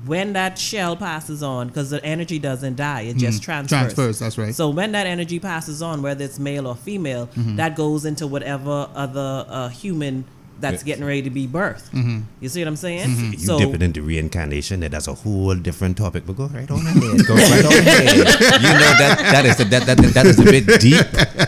When 0.06 0.34
that 0.34 0.58
shell 0.60 0.96
passes 0.96 1.42
on, 1.42 1.68
because 1.68 1.90
the 1.90 2.04
energy 2.06 2.38
doesn't 2.40 2.76
die, 2.76 3.02
it 3.02 3.18
just 3.18 3.42
transfers. 3.42 3.72
Mm-hmm. 3.78 3.84
Transfers, 3.96 4.20
that's 4.20 4.38
right. 4.38 4.54
So 4.54 4.70
when 4.70 4.92
that 4.92 5.08
energy 5.08 5.40
passes 5.40 5.82
on, 5.82 6.02
whether 6.02 6.24
it's 6.24 6.40
male 6.40 6.68
or 6.68 6.76
female, 6.76 7.28
Mm-hmm. 7.36 7.56
that 7.56 7.76
goes 7.76 8.06
into 8.06 8.28
whatever 8.28 8.90
other 8.94 9.46
uh, 9.50 9.70
human 9.70 10.26
that's 10.60 10.76
Yes. 10.76 10.84
getting 10.84 11.04
ready 11.06 11.22
to 11.24 11.30
be 11.30 11.48
birthed. 11.48 11.92
Mm-hmm. 11.92 12.20
You 12.40 12.50
see 12.50 12.62
what 12.62 12.68
I'm 12.70 12.76
saying? 12.76 13.10
you 13.34 13.38
So 13.40 13.60
dip 13.60 13.74
it 13.76 13.82
into 13.82 14.02
reincarnation 14.02 14.84
and 14.84 14.94
that's 14.94 15.08
a 15.08 15.14
whole 15.14 15.54
different 15.56 15.98
topic 15.98 16.24
but 16.26 16.38
go 16.38 16.48
right 16.48 16.70
on 16.72 16.80
ahead 16.80 17.26
go 17.28 17.36
right 17.36 17.66
on 17.66 17.74
ahead 17.74 18.16
you 18.18 18.24
know 18.24 18.94
that 19.04 19.16
that 19.36 19.46
is 19.46 19.60
a, 19.60 19.66
that, 19.66 19.84
that 19.86 19.98
that 20.16 20.26
is 20.26 20.40
a 20.40 20.44
bit 20.44 20.66
deep 20.80 21.06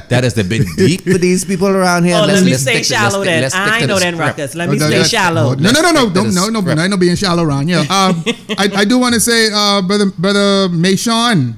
that 0.10 0.24
is 0.26 0.38
a 0.38 0.44
bit 0.44 0.68
deep 0.76 1.02
for 1.04 1.18
these 1.18 1.46
people 1.46 1.68
around 1.70 2.04
here 2.04 2.16
Oh, 2.18 2.28
let 2.28 2.28
Let's- 2.28 2.44
me 2.46 2.52
let's 2.52 2.64
stay 2.64 2.84
stick 2.84 2.88
to- 2.88 2.94
shallow 2.94 3.24
then. 3.24 3.50
stick 3.50 3.62
I 3.62 3.86
know 3.86 3.96
the 3.96 4.00
then. 4.02 4.18
Ruckus. 4.18 4.56
Let 4.56 4.70
me 4.70 4.76
Oh, 4.76 4.80
that- 4.80 5.06
stay 5.08 5.18
shallow. 5.18 5.52
oh, 5.52 5.54
no, 5.54 5.72
no, 5.72 5.82
no, 5.82 5.92
no, 5.92 5.92
Let's 5.92 5.92
stick 5.92 6.08
to 6.08 6.14
don't, 6.14 6.28
the 6.28 6.36
no, 6.36 6.50
no, 6.50 6.60
script. 6.62 6.78
no, 6.78 6.88
no, 6.88 6.98
being 6.98 7.16
shallow 7.16 7.44
around. 7.44 7.68
Yeah, 7.74 7.80
um, 7.88 8.24
I, 8.58 8.70
I 8.76 8.86
do 8.86 8.98
want 9.00 9.14
to 9.16 9.20
say, 9.20 9.50
uh, 9.54 9.82
brother, 9.82 10.08
brother 10.18 10.68
Mayshawn, 10.70 11.56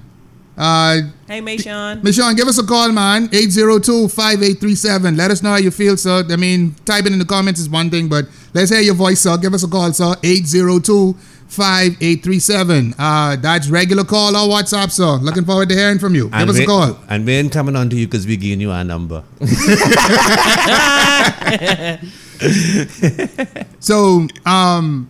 uh, 0.58 0.98
Hey, 1.30 1.40
Mayshawn. 1.42 2.02
Mayshawn, 2.02 2.36
give 2.36 2.48
us 2.48 2.58
a 2.58 2.66
call, 2.66 2.92
man. 2.92 3.28
802-5837. 3.28 5.16
Let 5.16 5.30
us 5.30 5.44
know 5.44 5.52
how 5.52 5.58
you 5.58 5.70
feel, 5.70 5.96
sir. 5.96 6.24
I 6.28 6.36
mean, 6.36 6.74
typing 6.86 7.14
in 7.14 7.20
the 7.20 7.26
comments 7.26 7.60
is 7.60 7.70
one 7.70 7.92
thing, 7.92 8.10
but 8.10 8.26
let's 8.56 8.72
hear 8.72 8.82
your 8.82 8.96
voice, 8.96 9.20
sir. 9.22 9.38
Give 9.38 9.54
us 9.54 9.62
a 9.64 9.68
call, 9.68 9.94
sir. 9.94 10.16
802-5837. 10.24 12.96
Uh, 12.98 13.36
that's 13.36 13.70
regular 13.70 14.04
call 14.04 14.36
or 14.36 14.50
WhatsApp, 14.58 14.90
sir. 14.90 15.18
Looking 15.18 15.46
forward 15.46 15.70
to 15.70 15.76
hearing 15.76 16.00
from 16.00 16.16
you. 16.16 16.24
Give 16.30 16.34
and 16.34 16.50
us 16.50 16.58
a 16.58 16.66
call. 16.66 16.98
and 17.08 17.24
we 17.28 17.34
ain't 17.34 17.52
coming 17.54 17.76
on 17.76 17.92
to 17.92 17.96
you 17.96 18.08
because 18.08 18.26
we 18.26 18.36
giving 18.36 18.60
you 18.62 18.72
our 18.72 18.84
number 18.84 19.24
So, 23.80 24.28
um, 24.48 25.08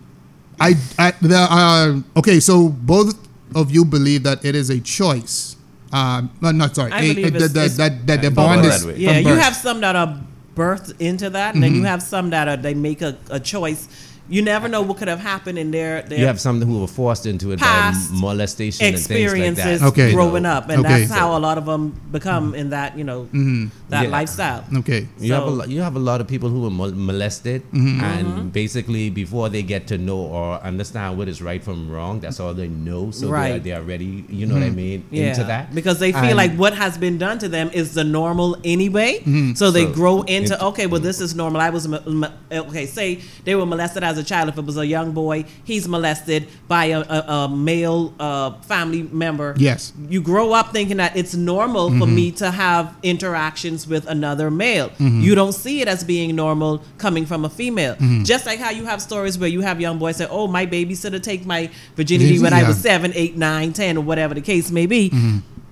I, 0.60 0.74
I 0.98 1.12
the, 1.22 1.46
uh, 1.50 2.02
okay, 2.18 2.40
so 2.40 2.68
both 2.68 3.14
of 3.54 3.70
you 3.70 3.86
believe 3.86 4.22
that 4.24 4.44
it 4.44 4.54
is 4.54 4.68
a 4.68 4.80
choice. 4.80 5.56
Um, 5.92 6.30
no, 6.40 6.50
not 6.52 6.74
sorry. 6.76 6.92
I 6.92 7.00
believe 7.00 7.34
it's- 7.34 7.52
that, 7.52 7.64
it's 7.66 7.76
that, 7.76 8.06
that 8.06 8.20
the 8.22 8.28
from 8.28 8.34
bond 8.34 8.64
is 8.64 8.82
That 8.82 8.86
way. 8.88 8.98
Yeah, 8.98 9.08
from 9.14 9.18
you 9.18 9.34
birth. 9.34 9.42
have 9.42 9.56
some 9.56 9.80
that 9.80 9.96
are 9.96 10.20
birthed 10.54 11.00
into 11.00 11.30
that, 11.30 11.54
and 11.54 11.62
then 11.62 11.74
you 11.74 11.84
have 11.84 12.02
some 12.02 12.30
that 12.30 12.48
are 12.48 12.56
they 12.56 12.74
make 12.74 13.02
a, 13.02 13.16
a 13.30 13.40
choice. 13.40 13.88
You 14.30 14.42
never 14.42 14.68
know 14.68 14.80
what 14.82 14.96
could 14.98 15.08
have 15.08 15.18
happened 15.18 15.58
in 15.58 15.70
their 15.72 16.02
their 16.02 16.18
you 16.20 16.26
have 16.26 16.40
some 16.40 16.62
who 16.62 16.80
were 16.82 16.86
forced 16.86 17.26
into 17.26 17.50
it 17.52 17.58
Past 17.58 18.12
by 18.12 18.16
molestation 18.20 18.86
and 18.86 18.94
things 18.96 19.10
like 19.10 19.20
experiences 19.22 19.80
that 19.80 19.86
Okay. 19.88 20.12
growing 20.12 20.46
up, 20.46 20.68
and 20.70 20.80
Okay. 20.86 21.00
that's 21.00 21.10
how 21.20 21.36
a 21.36 21.40
lot 21.46 21.58
of 21.58 21.66
them 21.66 21.82
become 22.12 22.54
in 22.54 22.70
that 22.70 22.96
you 22.96 23.04
know 23.04 23.20
mm-hmm. 23.24 23.66
that 23.88 24.04
Yeah. 24.04 24.10
lifestyle. 24.18 24.62
Okay. 24.80 25.08
You 25.18 25.32
have 25.34 25.42
a 25.42 25.46
So- 25.46 25.54
lo- 25.60 25.64
you 25.74 25.80
have 25.82 25.96
a 25.96 26.04
lot 26.10 26.20
of 26.20 26.26
people 26.28 26.48
who 26.48 26.60
were 26.66 26.70
mol- 26.70 26.94
molested, 27.10 27.62
Mm-hmm. 27.72 28.00
and 28.04 28.26
mm-hmm. 28.26 28.48
basically 28.62 29.10
before 29.10 29.48
they 29.48 29.62
get 29.62 29.88
to 29.88 29.98
know 29.98 30.18
or 30.38 30.60
understand 30.62 31.18
what 31.18 31.26
is 31.28 31.42
right 31.42 31.62
from 31.68 31.90
wrong, 31.90 32.20
that's 32.20 32.38
all 32.38 32.54
they 32.54 32.68
know. 32.68 33.10
So 33.10 33.26
they, 33.26 33.52
are, 33.52 33.58
they 33.58 33.72
are 33.72 33.82
ready. 33.82 34.24
You 34.28 34.46
know 34.46 34.54
what 34.54 34.62
I 34.62 34.66
mm-hmm. 34.68 34.76
mean? 34.76 35.04
Yeah, 35.10 35.28
Into 35.30 35.44
that 35.44 35.74
because 35.74 35.98
they 35.98 36.12
feel 36.12 36.24
And- 36.24 36.36
like 36.36 36.54
what 36.56 36.74
has 36.74 36.96
been 36.98 37.18
done 37.18 37.38
to 37.40 37.48
them 37.48 37.70
is 37.72 37.94
the 37.94 38.04
normal 38.04 38.56
anyway. 38.64 39.10
So 39.56 39.70
they 39.72 39.86
So, 39.86 39.92
grow 39.92 40.22
into 40.22 40.54
it- 40.54 40.62
okay, 40.70 40.86
well 40.86 41.00
this 41.00 41.20
is 41.20 41.34
normal. 41.34 41.60
I 41.60 41.70
was 41.70 41.88
mo- 41.88 42.02
mo- 42.06 42.32
okay. 42.52 42.86
Say 42.86 43.18
they 43.44 43.54
were 43.56 43.66
molested 43.66 44.04
as 44.04 44.18
a 44.18 44.19
child. 44.24 44.48
If 44.48 44.58
it 44.58 44.64
was 44.64 44.76
a 44.76 44.86
young 44.86 45.12
boy, 45.12 45.44
he's 45.64 45.86
molested 45.88 46.48
by 46.68 46.86
a, 46.86 47.00
a, 47.00 47.24
a 47.28 47.48
male 47.48 48.14
uh, 48.20 48.52
family 48.62 49.02
member. 49.04 49.54
Yes. 49.56 49.92
you 50.08 50.20
grow 50.22 50.52
up 50.52 50.72
thinking 50.72 50.96
that 50.98 51.16
it's 51.16 51.34
normal 51.34 51.90
for 51.98 52.06
me 52.06 52.30
to 52.32 52.50
have 52.50 52.94
interactions 53.02 53.86
with 53.86 54.06
another 54.06 54.50
male. 54.50 54.90
You 54.98 55.34
don't 55.34 55.52
see 55.52 55.80
it 55.80 55.88
as 55.88 56.04
being 56.04 56.34
normal 56.36 56.82
coming 56.98 57.26
from 57.26 57.44
a 57.44 57.50
female. 57.50 57.96
Just 58.24 58.46
like 58.46 58.58
how 58.58 58.70
you 58.70 58.84
have 58.84 59.00
stories 59.02 59.38
where 59.38 59.48
you 59.48 59.60
have 59.60 59.80
young 59.80 59.98
boys 59.98 60.16
say, 60.16 60.26
"Oh, 60.30 60.46
my 60.46 60.66
babysitter 60.66 61.22
take 61.22 61.44
my 61.46 61.70
virginity 61.96 62.38
when 62.38 62.52
I 62.52 62.62
was 62.66 62.78
seven, 62.78 63.12
eight, 63.14 63.36
nine, 63.36 63.72
ten, 63.72 63.96
or 63.96 64.02
whatever 64.04 64.34
the 64.34 64.40
case 64.40 64.70
may 64.70 64.86
be." 64.86 65.12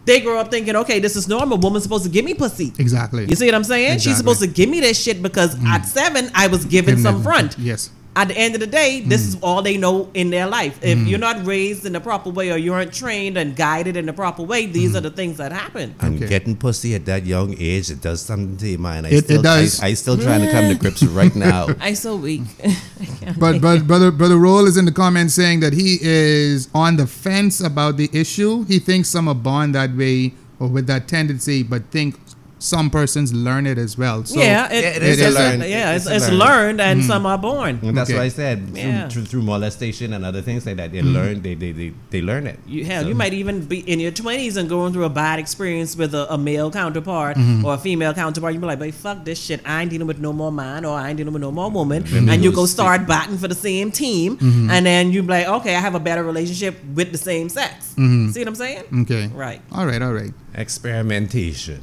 They 0.05 0.21
grow 0.21 0.39
up 0.39 0.51
thinking, 0.51 0.75
"Okay, 0.75 1.01
this 1.01 1.17
is 1.17 1.29
normal. 1.29 1.59
Woman's 1.59 1.83
supposed 1.83 2.05
to 2.05 2.11
give 2.11 2.25
me 2.25 2.33
pussy." 2.33 2.73
Exactly. 2.79 3.27
You 3.27 3.37
see 3.37 3.45
what 3.47 3.55
I'm 3.55 3.65
saying? 3.65 3.93
Exactly. 3.95 4.11
She's 4.11 4.17
supposed 4.17 4.41
to 4.41 4.47
give 4.47 4.69
me 4.71 4.81
this 4.81 4.99
shit 4.99 5.23
because 5.23 5.55
at 5.67 5.83
seven 5.83 6.31
I 6.35 6.47
was 6.47 6.65
given 6.65 6.97
some 6.99 7.23
front 7.23 7.59
Yes. 7.59 7.91
At 8.21 8.27
the 8.29 8.37
end 8.37 8.55
of 8.57 8.61
the 8.61 8.67
day, 8.67 9.01
this 9.13 9.23
Mm. 9.23 9.29
is 9.29 9.37
all 9.43 9.63
they 9.63 9.77
know 9.77 10.09
in 10.13 10.31
their 10.31 10.49
life. 10.49 10.75
If 10.83 10.99
you're 11.09 11.21
not 11.31 11.47
raised 11.47 11.87
in 11.87 11.93
the 11.93 12.01
proper 12.01 12.31
way 12.31 12.51
or 12.51 12.57
you 12.59 12.73
aren't 12.75 12.93
trained 12.93 13.37
and 13.37 13.55
guided 13.55 13.97
in 13.97 14.07
the 14.07 14.13
proper 14.13 14.43
way, 14.43 14.67
these 14.67 14.93
Mm. 14.93 14.97
are 14.97 15.01
the 15.09 15.11
things 15.21 15.37
that 15.37 15.53
happen. 15.53 15.95
And 16.01 16.17
Okay. 16.17 16.27
getting 16.29 16.57
pussy 16.57 16.95
at 16.97 17.05
that 17.07 17.25
young 17.35 17.55
age, 17.59 17.91
it 17.91 18.01
does 18.03 18.21
something 18.21 18.57
to 18.57 18.69
your 18.69 18.81
mind. 18.81 19.07
I 19.07 19.11
It- 19.11 19.15
it 19.19 19.25
still, 19.27 19.43
does. 19.43 19.81
I, 19.81 19.89
I 19.89 19.95
still 19.95 20.19
trying 20.19 20.41
to 20.47 20.51
come 20.51 20.67
to 20.69 20.75
grips 20.75 21.03
right 21.05 21.35
now. 21.37 21.69
I'm 21.81 21.95
so 21.95 22.17
weak. 22.17 22.43
But 23.39 23.61
but 23.61 23.87
brother 23.87 24.11
brother 24.11 24.37
Roll 24.39 24.67
is 24.67 24.77
in 24.77 24.85
the 24.85 24.93
comments 25.05 25.35
saying 25.35 25.61
that 25.61 25.73
he 25.73 25.99
is 26.03 26.69
on 26.75 26.97
the 26.97 27.07
fence 27.07 27.61
about 27.61 27.97
the 27.97 28.09
issue. 28.13 28.65
He 28.65 28.79
thinks 28.81 29.09
some 29.09 29.29
are 29.29 29.35
born 29.51 29.73
that 29.73 29.97
way 29.97 30.33
or 30.59 30.67
with 30.67 30.87
that 30.89 31.07
tendency, 31.07 31.63
but 31.63 31.83
think 31.93 32.17
some 32.61 32.91
persons 32.91 33.33
learn 33.33 33.67
it 33.67 33.79
as 33.79 33.97
well. 33.97 34.25
So 34.25 34.41
yeah, 34.41 34.67
it, 34.73 34.85
it 34.85 35.03
it's, 35.03 35.05
is 35.07 35.21
it's 35.27 35.37
learned. 35.37 35.63
yeah, 35.63 35.93
it's, 35.95 36.07
It's 36.07 36.17
it's 36.17 36.29
learned. 36.31 36.39
learned, 36.39 36.81
and 36.81 37.01
Mm-hmm. 37.01 37.09
some 37.09 37.25
are 37.27 37.39
born. 37.39 37.79
And 37.83 37.97
that's 37.97 38.11
Okay. 38.11 38.19
why 38.19 38.25
I 38.25 38.29
said 38.29 38.67
through, 38.69 38.77
Yeah. 38.81 39.09
through, 39.09 39.25
through 39.27 39.43
molestation 39.43 40.13
and 40.13 40.25
other 40.25 40.43
things 40.43 40.67
like 40.67 40.77
that, 40.77 40.91
Mm-hmm. 40.93 41.07
they 41.07 41.19
learn, 41.21 41.43
they, 41.43 41.55
they, 41.55 41.73
they, 41.73 41.93
they 42.11 42.21
learn 42.23 42.47
it. 42.47 42.59
You 42.67 42.85
hell, 42.85 43.03
So- 43.03 43.09
you 43.09 43.15
might 43.15 43.33
even 43.33 43.65
be 43.65 43.81
in 43.81 44.01
your 44.01 44.11
twenties 44.11 44.57
and 44.57 44.69
going 44.69 44.93
through 44.93 45.05
a 45.05 45.11
bad 45.11 45.39
experience 45.39 45.97
with 45.97 46.15
a, 46.15 46.33
a 46.35 46.39
male 46.39 46.71
counterpart 46.71 47.37
Mm-hmm. 47.37 47.65
or 47.65 47.75
a 47.75 47.79
female 47.79 48.13
counterpart. 48.15 48.55
You 48.55 48.61
be 48.61 48.67
like, 48.67 48.79
"But 48.81 48.93
fuck 48.95 49.25
this 49.25 49.39
shit! 49.41 49.61
I 49.65 49.83
ain't 49.83 49.91
dealing 49.91 50.07
with 50.09 50.19
no 50.19 50.33
more 50.33 50.51
man, 50.51 50.85
or 50.85 50.99
I 50.99 51.09
ain't 51.11 51.17
dealing 51.19 51.33
with 51.33 51.43
no 51.43 51.51
more 51.53 51.71
woman." 51.71 52.03
Then 52.07 52.29
And 52.29 52.43
you 52.43 52.51
go 52.51 52.57
go 52.63 52.67
start 52.67 53.07
batting 53.07 53.39
for 53.39 53.47
the 53.49 53.55
same 53.55 53.93
team, 53.93 54.37
Mm-hmm. 54.39 54.71
and 54.71 54.85
then 54.85 55.13
you 55.13 55.23
be 55.23 55.29
like, 55.29 55.47
"Okay, 55.47 55.77
I 55.77 55.81
have 55.81 55.95
a 55.95 56.01
better 56.01 56.25
relationship 56.25 56.75
with 56.95 57.13
the 57.13 57.19
same 57.19 57.49
sex." 57.49 57.95
Mm-hmm. 57.97 58.31
See 58.31 58.41
what 58.41 58.49
I'm 58.49 58.55
saying? 58.57 58.85
Okay. 59.03 59.29
Right. 59.29 59.61
All 59.71 59.87
right, 59.87 60.03
all 60.03 60.13
right. 60.13 60.33
Experimentation. 60.55 61.81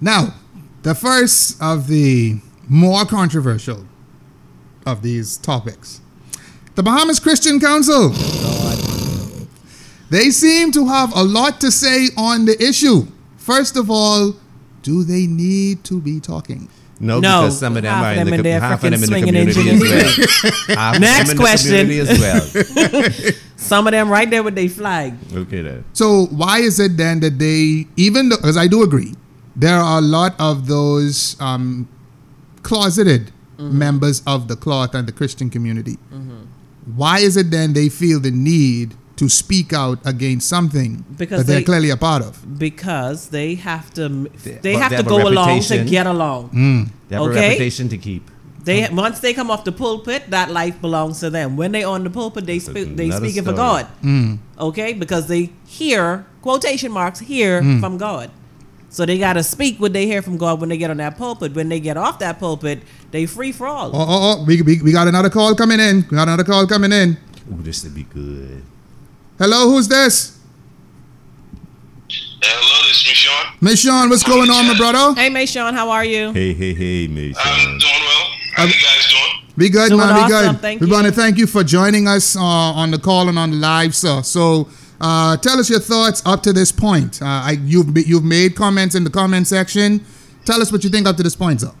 Now, 0.00 0.34
the 0.82 0.94
first 0.94 1.60
of 1.60 1.86
the 1.86 2.40
more 2.68 3.04
controversial 3.04 3.84
of 4.86 5.02
these 5.02 5.36
topics. 5.36 6.00
The 6.74 6.82
Bahamas 6.82 7.20
Christian 7.20 7.60
Council. 7.60 8.10
They 10.08 10.30
seem 10.30 10.72
to 10.72 10.86
have 10.88 11.14
a 11.14 11.22
lot 11.22 11.60
to 11.60 11.70
say 11.70 12.08
on 12.16 12.46
the 12.46 12.60
issue. 12.62 13.06
First 13.36 13.76
of 13.76 13.90
all, 13.90 14.34
do 14.82 15.04
they 15.04 15.26
need 15.26 15.84
to 15.84 16.00
be 16.00 16.20
talking? 16.20 16.68
No, 17.02 17.18
No, 17.18 17.40
because 17.42 17.58
some 17.58 17.76
of 17.78 17.82
them 17.82 17.94
half 17.94 18.04
are 18.04 18.12
in 18.12 18.18
them 18.18 18.26
the, 18.28 18.34
in 18.34 18.42
there 18.42 18.60
co- 18.60 18.66
half 18.66 18.84
of 18.84 18.90
them 18.90 18.94
in 18.94 19.00
the 19.00 19.06
swinging 19.06 19.26
community 19.26 19.70
as 19.70 19.80
well. 20.68 20.76
Half 20.76 21.00
Next 21.00 21.28
them 21.28 21.36
in 21.36 21.42
question. 21.42 21.70
community 21.78 22.00
as 22.00 22.20
well. 22.20 23.32
Some 23.56 23.86
of 23.86 23.92
them 23.92 24.08
right 24.10 24.28
there 24.28 24.42
with 24.42 24.54
their 24.54 24.68
flag. 24.68 25.14
Okay 25.34 25.62
then. 25.62 25.84
So 25.94 26.26
why 26.26 26.58
is 26.58 26.78
it 26.78 26.96
then 26.98 27.20
that 27.20 27.38
they, 27.38 27.86
even 27.96 28.28
though, 28.28 28.36
because 28.36 28.56
I 28.58 28.66
do 28.66 28.82
agree, 28.82 29.14
there 29.56 29.76
are 29.76 29.98
a 29.98 30.02
lot 30.02 30.34
of 30.38 30.66
those 30.66 31.36
um, 31.40 31.88
closeted 32.62 33.32
Mm-hmm. 33.60 33.78
members 33.78 34.22
of 34.26 34.48
the 34.48 34.56
cloth 34.56 34.94
and 34.94 35.06
the 35.06 35.12
Christian 35.12 35.50
community. 35.50 35.98
Why 36.96 37.18
is 37.18 37.36
it 37.36 37.50
then 37.50 37.74
they 37.74 37.90
feel 37.90 38.18
the 38.18 38.30
need 38.30 38.94
to 39.20 39.28
speak 39.28 39.74
out 39.74 39.98
against 40.06 40.48
something 40.48 41.04
Because 41.18 41.40
that 41.40 41.46
they're 41.46 41.58
they- 41.58 41.64
clearly 41.64 41.90
a 41.90 41.96
part 41.96 42.22
of? 42.22 42.58
because 42.58 43.28
they 43.28 43.54
have 43.56 43.92
to 43.98 44.08
they 44.08 44.56
They- 44.64 44.72
have 44.80 44.90
they 44.90 44.96
to 44.96 45.04
have 45.04 45.06
go 45.06 45.28
along 45.28 45.60
to 45.60 45.84
get 45.84 46.06
along. 46.06 46.48
Mm. 46.50 46.88
They 47.08 47.16
have 47.16 47.26
a 47.26 47.28
reputation 47.28 47.88
to 47.90 47.98
keep. 47.98 48.30
They 48.64 48.88
once 48.90 49.20
they 49.20 49.32
come 49.34 49.50
off 49.50 49.64
the 49.64 49.72
pulpit, 49.72 50.30
that 50.30 50.50
life 50.50 50.80
belongs 50.80 51.20
to 51.20 51.28
them. 51.28 51.56
When 51.60 51.72
they're 51.72 51.86
on 51.86 52.04
the 52.04 52.10
pulpit, 52.10 52.46
they 52.46 52.58
speak 52.58 52.96
they 52.96 53.06
another 53.06 53.26
speaking 53.26 53.44
for 53.44 53.54
story. 53.54 53.82
God. 53.82 53.86
Mm. 54.02 54.38
Okay, 54.68 54.92
because 54.94 55.26
they 55.28 55.50
hear 55.66 56.24
quotation 56.40 56.90
marks 56.92 57.20
hear 57.20 57.60
mm. 57.60 57.80
from 57.80 57.98
God. 57.98 58.30
So 58.88 59.06
they 59.06 59.18
got 59.18 59.34
to 59.34 59.42
speak 59.42 59.78
what 59.80 59.92
they 59.92 60.06
hear 60.06 60.20
from 60.20 60.36
God 60.36 60.60
when 60.60 60.68
they 60.70 60.76
get 60.76 60.90
on 60.90 60.96
that 60.96 61.16
pulpit. 61.16 61.54
When 61.54 61.68
they 61.68 61.78
get 61.78 61.96
off 61.96 62.18
that 62.18 62.38
pulpit, 62.40 62.82
they 63.12 63.24
free 63.26 63.52
for 63.52 63.66
all. 63.66 63.88
Oh, 63.94 64.00
oh, 64.00 64.20
oh, 64.40 64.44
we, 64.44 64.62
we, 64.62 64.82
we 64.82 64.92
got 64.92 65.06
another 65.08 65.30
call 65.30 65.54
coming 65.54 65.78
in. 65.78 65.96
We 66.10 66.16
got 66.16 66.26
another 66.28 66.44
call 66.44 66.66
coming 66.66 66.90
in. 66.92 67.16
Ooh, 67.52 67.62
this 67.62 67.84
would 67.84 67.94
be 67.94 68.02
good. 68.04 68.62
Hello, 69.40 69.70
who's 69.70 69.88
this? 69.88 70.38
Hello, 72.10 72.88
this 72.88 73.00
is 73.00 73.08
Michon. 73.08 73.56
Miss 73.62 73.80
Sean, 73.80 74.10
what's 74.10 74.22
going 74.22 74.50
on, 74.50 74.66
my 74.66 74.76
brother? 74.76 75.18
Hey, 75.18 75.30
Mayshawn, 75.30 75.72
how 75.72 75.88
are 75.88 76.04
you? 76.04 76.30
Hey, 76.34 76.52
hey, 76.52 76.74
hey, 76.74 77.06
Mason. 77.06 77.40
I'm 77.42 77.78
doing 77.78 77.92
well. 78.04 78.26
How 78.52 78.64
you 78.64 78.72
guys 78.74 79.08
doing? 79.08 79.48
Be 79.56 79.70
good, 79.70 79.88
Doing 79.88 80.00
man. 80.00 80.26
Be 80.26 80.28
good. 80.30 80.60
thank 80.60 80.80
we 80.82 80.88
you. 80.88 80.92
want 80.92 81.06
to 81.06 81.12
thank 81.12 81.38
you 81.38 81.46
for 81.46 81.64
joining 81.64 82.06
us 82.06 82.36
uh, 82.36 82.42
on 82.42 82.90
the 82.90 82.98
call 82.98 83.30
and 83.30 83.38
on 83.38 83.52
the 83.52 83.56
live, 83.56 83.94
sir. 83.94 84.20
So, 84.20 84.68
uh, 85.00 85.38
tell 85.38 85.58
us 85.58 85.70
your 85.70 85.80
thoughts 85.80 86.20
up 86.26 86.42
to 86.42 86.52
this 86.52 86.70
point. 86.70 87.22
Uh, 87.22 87.24
I, 87.24 87.52
you've 87.64 87.96
you've 88.06 88.24
made 88.24 88.56
comments 88.56 88.94
in 88.94 89.04
the 89.04 89.10
comment 89.10 89.46
section. 89.46 90.04
Tell 90.44 90.60
us 90.60 90.70
what 90.70 90.84
you 90.84 90.90
think 90.90 91.06
up 91.06 91.16
to 91.16 91.22
this 91.22 91.34
point, 91.34 91.62
sir. 91.62 91.72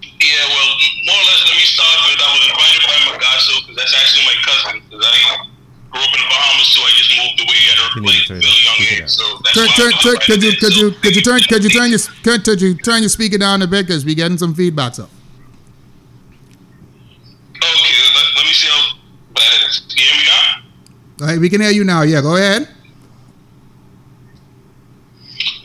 Yeah, 0.00 0.48
well, 0.48 0.68
more 1.04 1.20
or 1.20 1.24
less, 1.28 1.44
let 1.44 1.54
me 1.56 1.66
start 1.68 1.96
with 2.08 2.20
I 2.24 2.32
was 2.32 2.48
invited 2.48 2.82
by 2.88 2.96
Magasso 3.12 3.60
because 3.60 3.76
that's 3.76 3.94
actually 3.94 4.24
my 4.24 4.36
cousin. 4.44 4.82
Because 4.88 5.04
I 5.04 5.55
grew 5.96 6.04
up 6.04 6.12
in 6.12 6.20
the 6.20 6.28
Bahamas 6.28 6.68
too. 6.76 6.82
I 6.84 6.92
just 6.92 7.10
moved 7.16 7.40
away 7.40 7.60
at 7.72 7.78
a 7.80 7.86
You 7.96 8.00
need 8.04 8.06
like, 8.06 8.20
to 8.20 8.28
turn- 8.28 8.40
really 8.44 8.60
young 8.68 8.80
age. 9.00 9.08
So 9.08 9.24
that's 9.44 9.56
Turn, 9.56 9.68
turn, 9.72 9.92
turn, 10.04 10.16
invited 10.16 10.26
could 10.28 10.42
you 10.44 10.52
could 10.60 10.72
So 10.72 10.80
you 10.80 10.90
could 11.00 11.14
you 11.16 11.22
turn 11.24 11.40
could 11.48 11.64
you 11.64 11.70
turn 11.72 11.88
your 11.90 12.00
could, 12.22 12.44
could 12.44 12.60
you 12.60 12.74
turn 12.76 13.00
your 13.02 13.08
speaker 13.08 13.38
down 13.38 13.62
a 13.62 13.66
bit 13.66 13.86
because 13.86 14.04
we 14.04 14.14
getting 14.14 14.36
some 14.38 14.54
feedback, 14.54 14.94
sir. 14.94 15.08
Okay, 17.56 17.96
let, 18.14 18.26
let 18.36 18.44
me 18.44 18.52
see 18.52 18.68
how 18.68 19.00
bad 19.34 19.50
it 19.56 19.68
is. 19.68 19.80
Can 19.88 19.96
you 19.96 20.04
hear 20.04 20.16
me 20.20 20.24
now? 20.28 21.24
All 21.24 21.26
right, 21.32 21.40
we 21.40 21.48
can 21.48 21.60
hear 21.60 21.70
you 21.72 21.84
now. 21.84 22.02
Yeah, 22.02 22.20
go 22.20 22.36
ahead. 22.36 22.68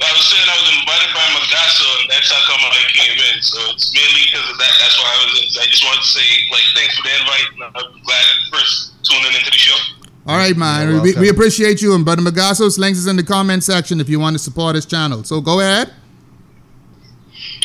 I 0.01 0.09
was 0.17 0.25
saying 0.33 0.47
I 0.49 0.57
was 0.57 0.69
invited 0.81 1.11
by 1.13 1.25
Magasso, 1.37 1.85
and 2.01 2.09
that's 2.09 2.31
how 2.31 2.41
come 2.49 2.57
I 2.65 2.81
came 2.89 3.13
in. 3.21 3.37
So 3.43 3.59
it's 3.69 3.93
mainly 3.93 4.25
because 4.31 4.49
of 4.49 4.57
that. 4.57 4.73
That's 4.81 4.97
why 4.97 5.09
I 5.13 5.17
was. 5.21 5.31
In. 5.37 5.45
I 5.61 5.65
just 5.69 5.83
wanted 5.85 6.01
to 6.01 6.09
say, 6.09 6.25
like, 6.49 6.65
thanks 6.73 6.97
for 6.97 7.03
the 7.05 7.13
invite. 7.21 7.47
and 7.53 7.61
I'm 7.69 8.01
glad 8.01 8.25
first 8.49 8.97
tuning 9.05 9.29
into 9.37 9.51
the 9.51 9.61
show. 9.61 9.77
All 10.27 10.37
right, 10.37 10.55
man. 10.55 11.01
We, 11.01 11.15
we 11.15 11.29
appreciate 11.29 11.81
you, 11.81 11.95
and 11.95 12.05
Brother 12.05 12.21
Magasso's 12.21 12.77
links 12.77 12.99
is 12.99 13.07
in 13.07 13.15
the 13.15 13.23
comment 13.23 13.63
section 13.63 13.99
if 13.99 14.07
you 14.07 14.19
want 14.19 14.35
to 14.35 14.39
support 14.39 14.75
his 14.75 14.85
channel. 14.85 15.23
So 15.23 15.41
go 15.41 15.59
ahead. 15.59 15.89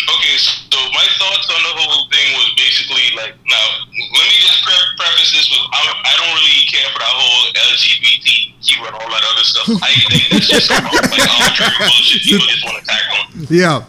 Okay, 0.06 0.36
so 0.40 0.78
my 0.96 1.04
thoughts 1.20 1.52
on 1.52 1.60
the 1.60 1.74
whole 1.76 2.08
thing 2.08 2.28
was 2.32 2.48
basically 2.56 3.12
like, 3.12 3.36
now 3.44 3.64
let 3.92 4.24
me 4.24 4.36
just 4.40 4.64
pre- 4.64 4.92
preface 4.96 5.36
this 5.36 5.50
with 5.52 5.68
I, 5.68 5.80
I 5.84 6.12
don't 6.16 6.32
really 6.32 6.64
care 6.72 6.88
for 6.96 7.00
that 7.04 7.12
whole 7.12 7.44
LGBTQ 7.76 8.68
and 8.88 8.94
all 8.96 9.08
that 9.12 9.24
other 9.36 9.44
stuff. 9.44 9.68
I 9.84 9.92
think 10.08 10.24
that's 10.32 10.48
just 10.48 10.72
some, 10.72 10.80
like 10.88 11.28
arbitrary 11.28 11.76
bullshit 11.76 12.24
people 12.24 12.46
just 12.48 12.64
want 12.64 12.80
to 12.80 12.84
tack 12.88 13.04
on. 13.20 13.24
Yeah. 13.52 13.84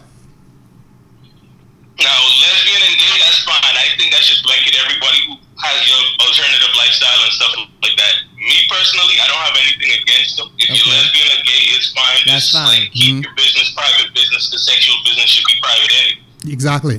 Now, 1.98 2.18
lesbian 2.44 2.82
and 2.84 2.96
gay, 3.00 3.16
that's 3.24 3.42
fine. 3.48 3.74
I 3.80 3.90
think 3.96 4.12
that 4.12 4.22
should 4.22 4.44
blanket 4.44 4.76
everybody 4.76 5.24
who 5.24 5.34
has 5.64 5.78
your 5.88 6.02
alternative 6.28 6.72
lifestyle 6.76 7.22
and 7.24 7.34
stuff 7.34 7.54
like 7.82 7.96
that. 7.96 8.27
Me 8.48 8.56
personally, 8.72 9.20
I 9.20 9.28
don't 9.28 9.44
have 9.44 9.58
anything 9.60 9.92
against 10.00 10.40
them. 10.40 10.48
If 10.56 10.72
you're 10.72 10.88
lesbian 10.88 11.28
or 11.36 11.44
gay, 11.44 11.64
it's 11.76 11.92
fine. 11.92 12.24
That's 12.26 12.48
Just 12.48 12.56
fine. 12.56 12.68
like 12.72 12.92
keep 12.96 13.16
Mhm. 13.20 13.24
your 13.28 13.36
business 13.36 13.70
private 13.76 14.14
business. 14.16 14.48
The 14.50 14.60
sexual 14.60 14.96
business 15.04 15.28
should 15.30 15.44
be 15.52 15.60
private 15.60 15.92
anyway. 16.00 16.24
Exactly. 16.56 16.98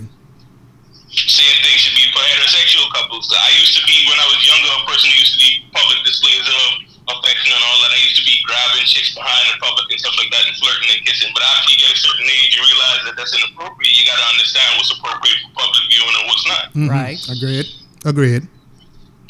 Same 1.08 1.56
thing 1.64 1.76
should 1.80 1.96
be 1.96 2.04
for 2.12 2.20
heterosexual 2.20 2.92
couples. 2.92 3.32
I 3.32 3.48
used 3.58 3.74
to 3.80 3.82
be 3.88 3.96
when 4.06 4.20
I 4.20 4.26
was 4.28 4.44
younger 4.44 4.68
a 4.76 4.84
person 4.86 5.08
who 5.10 5.16
used 5.18 5.32
to 5.34 5.40
be 5.40 5.50
public 5.72 6.04
displays 6.04 6.44
of 6.46 7.16
affection 7.16 7.48
and 7.56 7.62
all 7.64 7.80
that. 7.80 7.92
I 7.96 8.00
used 8.04 8.16
to 8.20 8.24
be 8.28 8.36
grabbing 8.44 8.84
chicks 8.84 9.14
behind 9.16 9.48
in 9.48 9.56
public 9.58 9.88
and 9.90 9.98
stuff 9.98 10.14
like 10.20 10.28
that 10.30 10.44
and 10.46 10.54
flirting 10.60 10.90
and 10.92 11.00
kissing. 11.08 11.32
But 11.32 11.42
after 11.48 11.72
you 11.72 11.78
get 11.80 11.96
a 11.96 11.96
certain 11.96 12.28
age, 12.28 12.52
you 12.56 12.62
realize 12.62 13.00
that 13.08 13.16
that's 13.16 13.32
inappropriate. 13.32 13.96
You 13.96 14.04
got 14.04 14.20
to 14.20 14.26
understand 14.36 14.76
what's 14.76 14.92
appropriate 14.92 15.38
for 15.48 15.50
public 15.64 15.82
viewing 15.96 16.12
and 16.20 16.24
what's 16.28 16.46
not. 16.46 16.64
Mhm. 16.76 16.88
Right. 16.92 17.18
Agreed. 17.32 17.66
Agreed. 18.04 18.42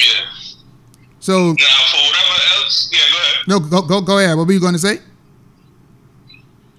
Yeah. 0.02 0.26
So 1.28 1.52
Now 1.52 1.80
for 1.92 2.00
whatever 2.08 2.36
else, 2.56 2.88
yeah, 2.88 3.04
go 3.12 3.20
ahead. 3.20 3.38
no, 3.44 3.56
go 3.60 3.84
go 3.84 4.00
go 4.00 4.16
ahead. 4.16 4.32
What 4.32 4.48
were 4.48 4.56
you 4.56 4.64
going 4.64 4.72
to 4.72 4.80
say? 4.80 4.96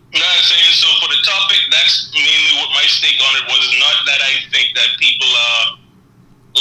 No, 0.09 0.25
I'm 0.25 0.41
saying 0.41 0.73
so 0.73 0.89
for 0.97 1.05
the 1.05 1.21
topic, 1.21 1.61
that's 1.69 2.09
mainly 2.17 2.57
what 2.57 2.73
my 2.73 2.81
stake 2.89 3.21
on 3.21 3.33
it 3.37 3.45
was. 3.45 3.61
Not 3.77 4.09
that 4.09 4.17
I 4.25 4.41
think 4.49 4.73
that 4.73 4.89
people 4.97 5.29
are 5.29 5.65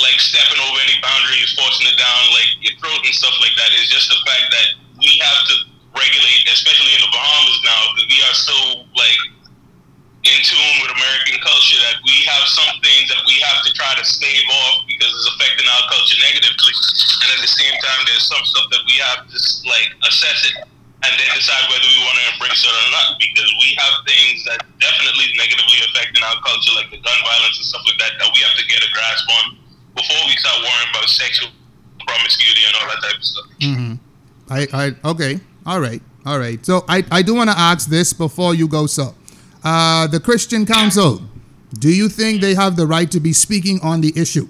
like 0.05 0.21
stepping 0.21 0.61
over 0.69 0.77
any 0.85 1.01
boundaries, 1.01 1.57
forcing 1.57 1.89
it 1.89 1.97
down 1.97 2.21
like 2.37 2.61
your 2.61 2.77
throat 2.77 3.01
and 3.09 3.15
stuff 3.17 3.33
like 3.41 3.57
that. 3.57 3.73
It's 3.73 3.89
just 3.89 4.13
the 4.13 4.21
fact 4.29 4.53
that 4.53 4.69
we 5.01 5.09
have 5.25 5.41
to 5.49 5.55
regulate, 5.97 6.45
especially 6.53 6.93
in 6.93 7.01
the 7.01 7.13
Bahamas 7.17 7.59
now, 7.65 7.81
because 7.97 8.09
we 8.13 8.21
are 8.21 8.37
so 8.37 8.57
like 9.01 9.21
in 10.29 10.39
tune 10.45 10.77
with 10.85 10.93
American 10.93 11.41
culture 11.41 11.81
that 11.89 11.99
we 12.05 12.17
have 12.29 12.45
some 12.45 12.69
things 12.85 13.09
that 13.09 13.23
we 13.25 13.41
have 13.41 13.65
to 13.65 13.71
try 13.73 13.97
to 13.97 14.05
stave 14.05 14.45
off 14.69 14.85
because 14.85 15.09
it's 15.09 15.29
affecting 15.33 15.65
our 15.65 15.85
culture 15.89 16.19
negatively, 16.21 16.75
and 17.25 17.29
at 17.33 17.41
the 17.41 17.49
same 17.49 17.75
time, 17.81 18.01
there's 18.05 18.29
some 18.29 18.45
stuff 18.45 18.69
that 18.69 18.83
we 18.85 19.01
have 19.01 19.25
to 19.25 19.37
like 19.65 19.89
assess 20.05 20.53
it 20.53 20.69
and 20.99 21.13
then 21.15 21.31
decide 21.33 21.63
whether 21.71 21.87
we 21.87 22.01
want 22.03 22.19
to 22.19 22.25
embrace 22.35 22.61
it 22.61 22.75
or 22.75 22.91
not 22.91 23.17
because 23.23 23.49
we 23.63 23.73
have 23.79 24.03
things 24.03 24.43
that 24.51 24.61
definitely 24.83 25.31
negatively 25.39 25.79
affecting 25.87 26.23
our 26.27 26.39
culture, 26.43 26.75
like 26.75 26.91
the 26.91 26.99
gun 26.99 27.19
violence 27.23 27.57
and 27.57 27.67
stuff 27.71 27.85
like 27.87 27.99
that, 28.03 28.19
that 28.19 28.29
we 28.35 28.43
have 28.43 28.57
to 28.59 28.67
get 28.67 28.83
a 28.83 28.91
grasp 28.91 29.27
on 29.41 29.45
before 29.95 30.23
we 30.27 30.35
start 30.43 30.59
worrying 30.59 30.91
about 30.91 31.07
sexual 31.07 31.49
promiscuity 32.03 32.63
and 32.67 32.75
all 32.83 32.87
that 32.91 33.01
type 33.01 33.17
of 33.17 33.25
stuff. 33.25 33.49
Mm-hmm. 33.63 33.93
I, 34.51 34.61
I 34.75 34.85
okay. 35.15 35.41
All 35.65 35.81
right. 35.81 36.03
All 36.27 36.39
right. 36.39 36.65
So 36.67 36.85
I, 36.89 37.05
I 37.13 37.23
do 37.23 37.35
want 37.35 37.51
to 37.51 37.59
ask 37.59 37.89
this 37.89 38.13
before 38.13 38.55
you 38.55 38.67
go, 38.67 38.87
sir. 38.87 39.15
Uh, 39.65 40.07
the 40.07 40.21
Christian 40.21 40.65
Council, 40.67 41.23
do 41.79 41.91
you 41.91 42.09
think 42.09 42.41
they 42.41 42.55
have 42.55 42.77
the 42.77 42.87
right 42.87 43.11
to 43.11 43.21
be 43.21 43.33
speaking 43.33 43.81
on 43.83 44.01
the 44.01 44.13
issue? 44.17 44.49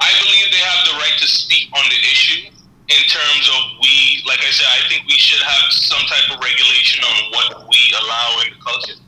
I 0.00 0.10
believe 0.18 0.46
they 0.50 0.64
have 0.64 0.82
the 0.86 0.96
right 0.98 1.16
to 1.18 1.26
speak 1.28 1.68
on 1.76 1.84
the 1.88 2.00
issue 2.10 2.50
in 2.88 3.02
terms 3.06 3.44
of 3.48 3.60
we, 3.80 4.22
like 4.26 4.40
I 4.42 4.50
said, 4.50 4.66
I 4.66 4.82
think 4.88 5.06
we 5.06 5.14
should 5.16 5.40
have 5.42 5.70
some 5.70 6.02
type 6.10 6.26
of 6.34 6.42
regulation 6.42 7.04
on 7.04 7.16
what 7.30 7.48
we 7.68 7.78
allow 8.02 8.40
in 8.42 8.52
the 8.56 8.60
culture. 8.60 8.98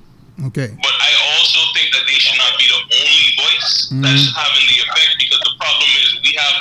Okay. 0.50 0.70
But 0.70 0.94
I 1.00 1.10
also 1.34 1.60
think 1.74 1.90
that 1.94 2.04
they 2.06 2.18
should 2.18 2.38
not 2.38 2.54
be 2.58 2.66
the 2.66 2.80
only 3.00 3.28
voice 3.38 3.90
that's 4.02 4.26
having 4.34 4.66
the 4.70 4.78
effect 4.86 5.10
because 5.18 5.40
the 5.46 5.54
problem 5.58 5.90
is 6.04 6.06
we 6.22 6.32
have 6.38 6.56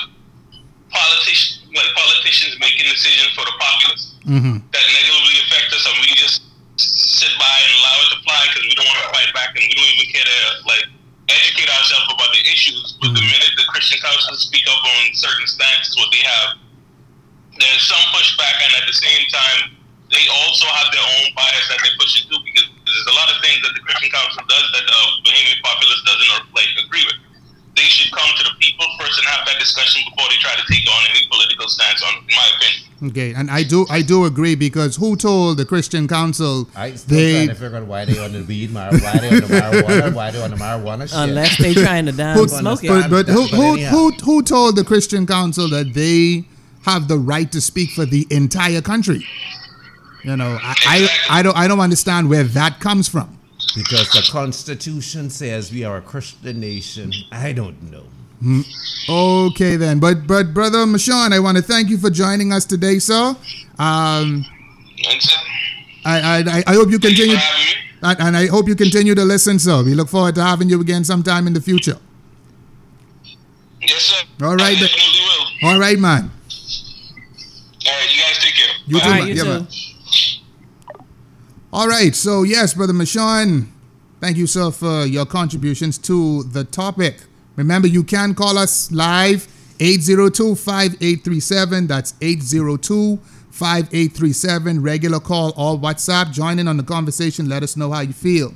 politicians, 0.89 1.65
like 1.73 1.89
politicians 1.97 2.57
making 2.61 2.85
decisions 2.89 3.33
for 3.35 3.45
the 3.45 3.53
populace 3.59 4.09
Mm-hmm. 4.23 4.55
that 4.71 4.83
negatively 4.87 5.35
affect 5.43 5.67
us, 5.75 5.83
and 5.83 5.99
we 5.99 6.07
just 6.15 6.43
sit 6.83 7.31
by 7.39 7.55
and 7.63 7.71
allow 7.79 7.95
it 8.03 8.09
to 8.13 8.19
fly 8.27 8.41
because 8.51 8.65
we 8.67 8.75
don't 8.75 8.87
want 8.87 9.01
to 9.07 9.11
fight 9.15 9.31
back 9.31 9.55
and 9.55 9.63
we 9.63 9.73
don't 9.73 9.91
even 9.95 10.07
care 10.11 10.27
to 10.27 10.39
like 10.67 10.85
educate 11.31 11.69
ourselves 11.71 12.07
about 12.11 12.31
the 12.35 12.43
issues. 12.47 12.99
But 12.99 13.15
the 13.15 13.23
mm. 13.23 13.31
minute 13.31 13.53
the 13.55 13.67
Christian 13.71 13.99
councils 14.03 14.43
speak 14.43 14.67
up 14.67 14.81
on 14.83 15.01
certain 15.15 15.47
stances, 15.47 15.95
what 15.95 16.11
they 16.11 16.23
have, 16.23 16.59
there's 17.57 17.85
some 17.85 18.01
pushback, 18.11 18.57
and 18.65 18.71
at 18.81 18.85
the 18.89 18.97
same 18.97 19.23
time, 19.29 19.77
they 20.09 20.25
also 20.45 20.65
have 20.69 20.89
their 20.93 21.05
own 21.05 21.33
bias 21.33 21.65
that 21.69 21.81
they 21.81 21.93
push 21.97 22.21
it 22.21 22.29
through 22.29 22.41
because 22.45 22.69
there's 22.69 23.09
a 23.09 23.15
lot 23.17 23.29
of 23.33 23.41
things 23.41 23.61
that 23.65 23.73
the 23.73 23.81
Christian 23.81 24.13
council 24.13 24.41
does 24.45 24.65
that 24.73 24.85
the 24.85 24.99
Bahamian 25.25 25.59
populace 25.65 26.01
doesn't 26.05 26.29
or, 26.37 26.41
like 26.53 26.69
agree 26.77 27.05
with. 27.05 27.17
They 27.73 27.89
should 27.89 28.13
come 28.13 28.29
to 28.37 28.43
the 28.45 28.53
people 28.61 28.85
first 29.01 29.17
and 29.17 29.25
have 29.33 29.49
that 29.49 29.57
discussion 29.57 30.05
before 30.05 30.29
they 30.29 30.37
try 30.37 30.53
to 30.53 30.65
take 30.69 30.85
on 30.85 31.01
any 31.09 31.25
political 31.25 31.65
stance 31.65 32.05
on, 32.05 32.21
in 32.21 32.35
my 32.37 32.47
opinion. 32.53 32.92
Okay. 33.03 33.33
And 33.33 33.51
I 33.51 33.63
do 33.63 33.85
I 33.89 34.01
do 34.01 34.25
agree 34.25 34.55
because 34.55 34.95
who 34.95 35.15
told 35.17 35.57
the 35.57 35.65
Christian 35.65 36.07
Council 36.07 36.69
I 36.75 36.95
still 36.95 37.17
they 37.17 37.33
trying 37.33 37.47
to 37.49 37.55
figure 37.55 37.77
out 37.77 37.85
why 37.85 38.05
they 38.05 38.17
on 38.17 38.31
the 38.31 38.43
weed, 38.43 38.71
mar- 38.71 38.91
why 38.91 39.17
they 39.19 39.29
on 39.29 39.41
the 39.41 39.47
marijuana, 39.47 40.13
why 40.13 40.31
they 40.31 40.41
on 40.41 40.51
the 40.51 40.57
marijuana 40.57 41.09
shit. 41.09 41.17
Unless 41.17 41.57
they 41.57 41.73
trying 41.73 42.05
to 42.05 42.11
down 42.13 42.37
But, 42.37 42.49
smoke 42.49 42.83
it. 42.83 42.87
but, 42.87 43.09
but 43.09 43.27
who, 43.27 43.43
who, 43.47 43.77
who, 43.77 44.11
who 44.11 44.43
told 44.43 44.75
the 44.77 44.83
Christian 44.85 45.27
Council 45.27 45.69
that 45.69 45.93
they 45.93 46.45
have 46.85 47.07
the 47.07 47.17
right 47.17 47.51
to 47.51 47.59
speak 47.61 47.89
for 47.91 48.05
the 48.05 48.25
entire 48.29 48.81
country. 48.81 49.25
You 50.23 50.37
know, 50.37 50.57
I, 50.61 50.75
I, 51.29 51.39
I 51.39 51.43
don't 51.43 51.57
I 51.57 51.67
don't 51.67 51.81
understand 51.81 52.29
where 52.29 52.43
that 52.43 52.79
comes 52.79 53.09
from. 53.09 53.37
Because 53.75 54.09
the 54.11 54.27
Constitution 54.31 55.29
says 55.29 55.71
we 55.71 55.83
are 55.83 55.97
a 55.97 56.01
Christian 56.01 56.59
nation. 56.59 57.11
I 57.31 57.51
don't 57.53 57.91
know. 57.91 58.05
Okay 59.09 59.75
then, 59.75 59.99
but 59.99 60.27
but 60.27 60.53
brother 60.53 60.79
Mashawn, 60.85 61.31
I 61.33 61.39
want 61.39 61.57
to 61.57 61.63
thank 61.63 61.89
you 61.89 61.97
for 61.97 62.09
joining 62.09 62.51
us 62.51 62.65
today, 62.65 62.99
sir. 62.99 63.35
Um, 63.79 64.45
That's 65.03 65.25
it. 65.31 65.39
I, 66.05 66.19
I 66.19 66.37
I- 66.59 66.63
I 66.67 66.73
hope 66.73 66.89
you 66.91 66.99
Thank 66.99 67.17
you 67.17 67.25
continue, 67.25 67.37
for 67.37 67.57
me. 67.57 67.73
and 68.03 68.19
and 68.21 68.37
I 68.37 68.47
hope 68.47 68.67
you 68.67 68.75
continue 68.75 69.15
to 69.15 69.23
listen, 69.23 69.59
sir. 69.59 69.83
We 69.83 69.93
look 69.93 70.09
forward 70.09 70.35
to 70.35 70.43
having 70.43 70.69
you 70.69 70.79
again 70.81 71.03
sometime 71.03 71.47
in 71.47 71.53
the 71.53 71.61
future. 71.61 71.97
Yes, 73.81 74.01
sir. 74.03 74.25
All 74.45 74.55
right, 74.55 74.75
I 74.77 74.79
definitely 74.79 75.21
will. 75.61 75.69
All 75.69 75.79
right, 75.79 75.99
man. 75.99 76.31
All 77.85 77.93
right, 77.93 78.15
you 78.15 78.21
guys 78.21 78.37
take 78.39 78.55
care. 78.55 78.75
You 78.87 78.97
Bye. 78.99 79.03
too, 79.03 79.09
man. 79.09 79.27
you 79.27 79.33
Yeah, 79.35 79.43
too. 79.43 79.49
man. 79.49 79.67
All 81.71 81.87
right. 81.87 82.15
So 82.15 82.43
yes, 82.43 82.73
brother 82.73 82.93
Mashawn, 82.93 83.67
thank 84.21 84.37
you, 84.37 84.47
sir, 84.47 84.71
for 84.71 85.05
your 85.05 85.25
contributions 85.25 85.97
to 85.99 86.43
the 86.43 86.63
topic. 86.63 87.23
Remember, 87.55 87.87
you 87.87 88.03
can 88.03 88.35
call 88.35 88.57
us 88.57 88.91
live 88.91 89.47
802-5837. 89.79 91.87
That's 91.87 92.11
802-5837. 92.13 94.83
Regular 94.83 95.19
call 95.19 95.53
or 95.57 95.77
WhatsApp. 95.77 96.33
Join 96.33 96.57
in 96.59 96.67
on 96.67 96.77
the 96.77 96.83
conversation. 96.83 97.49
Let 97.49 97.63
us 97.63 97.75
know 97.77 97.91
how 97.91 98.01
you 98.01 98.13
feel. 98.13 98.53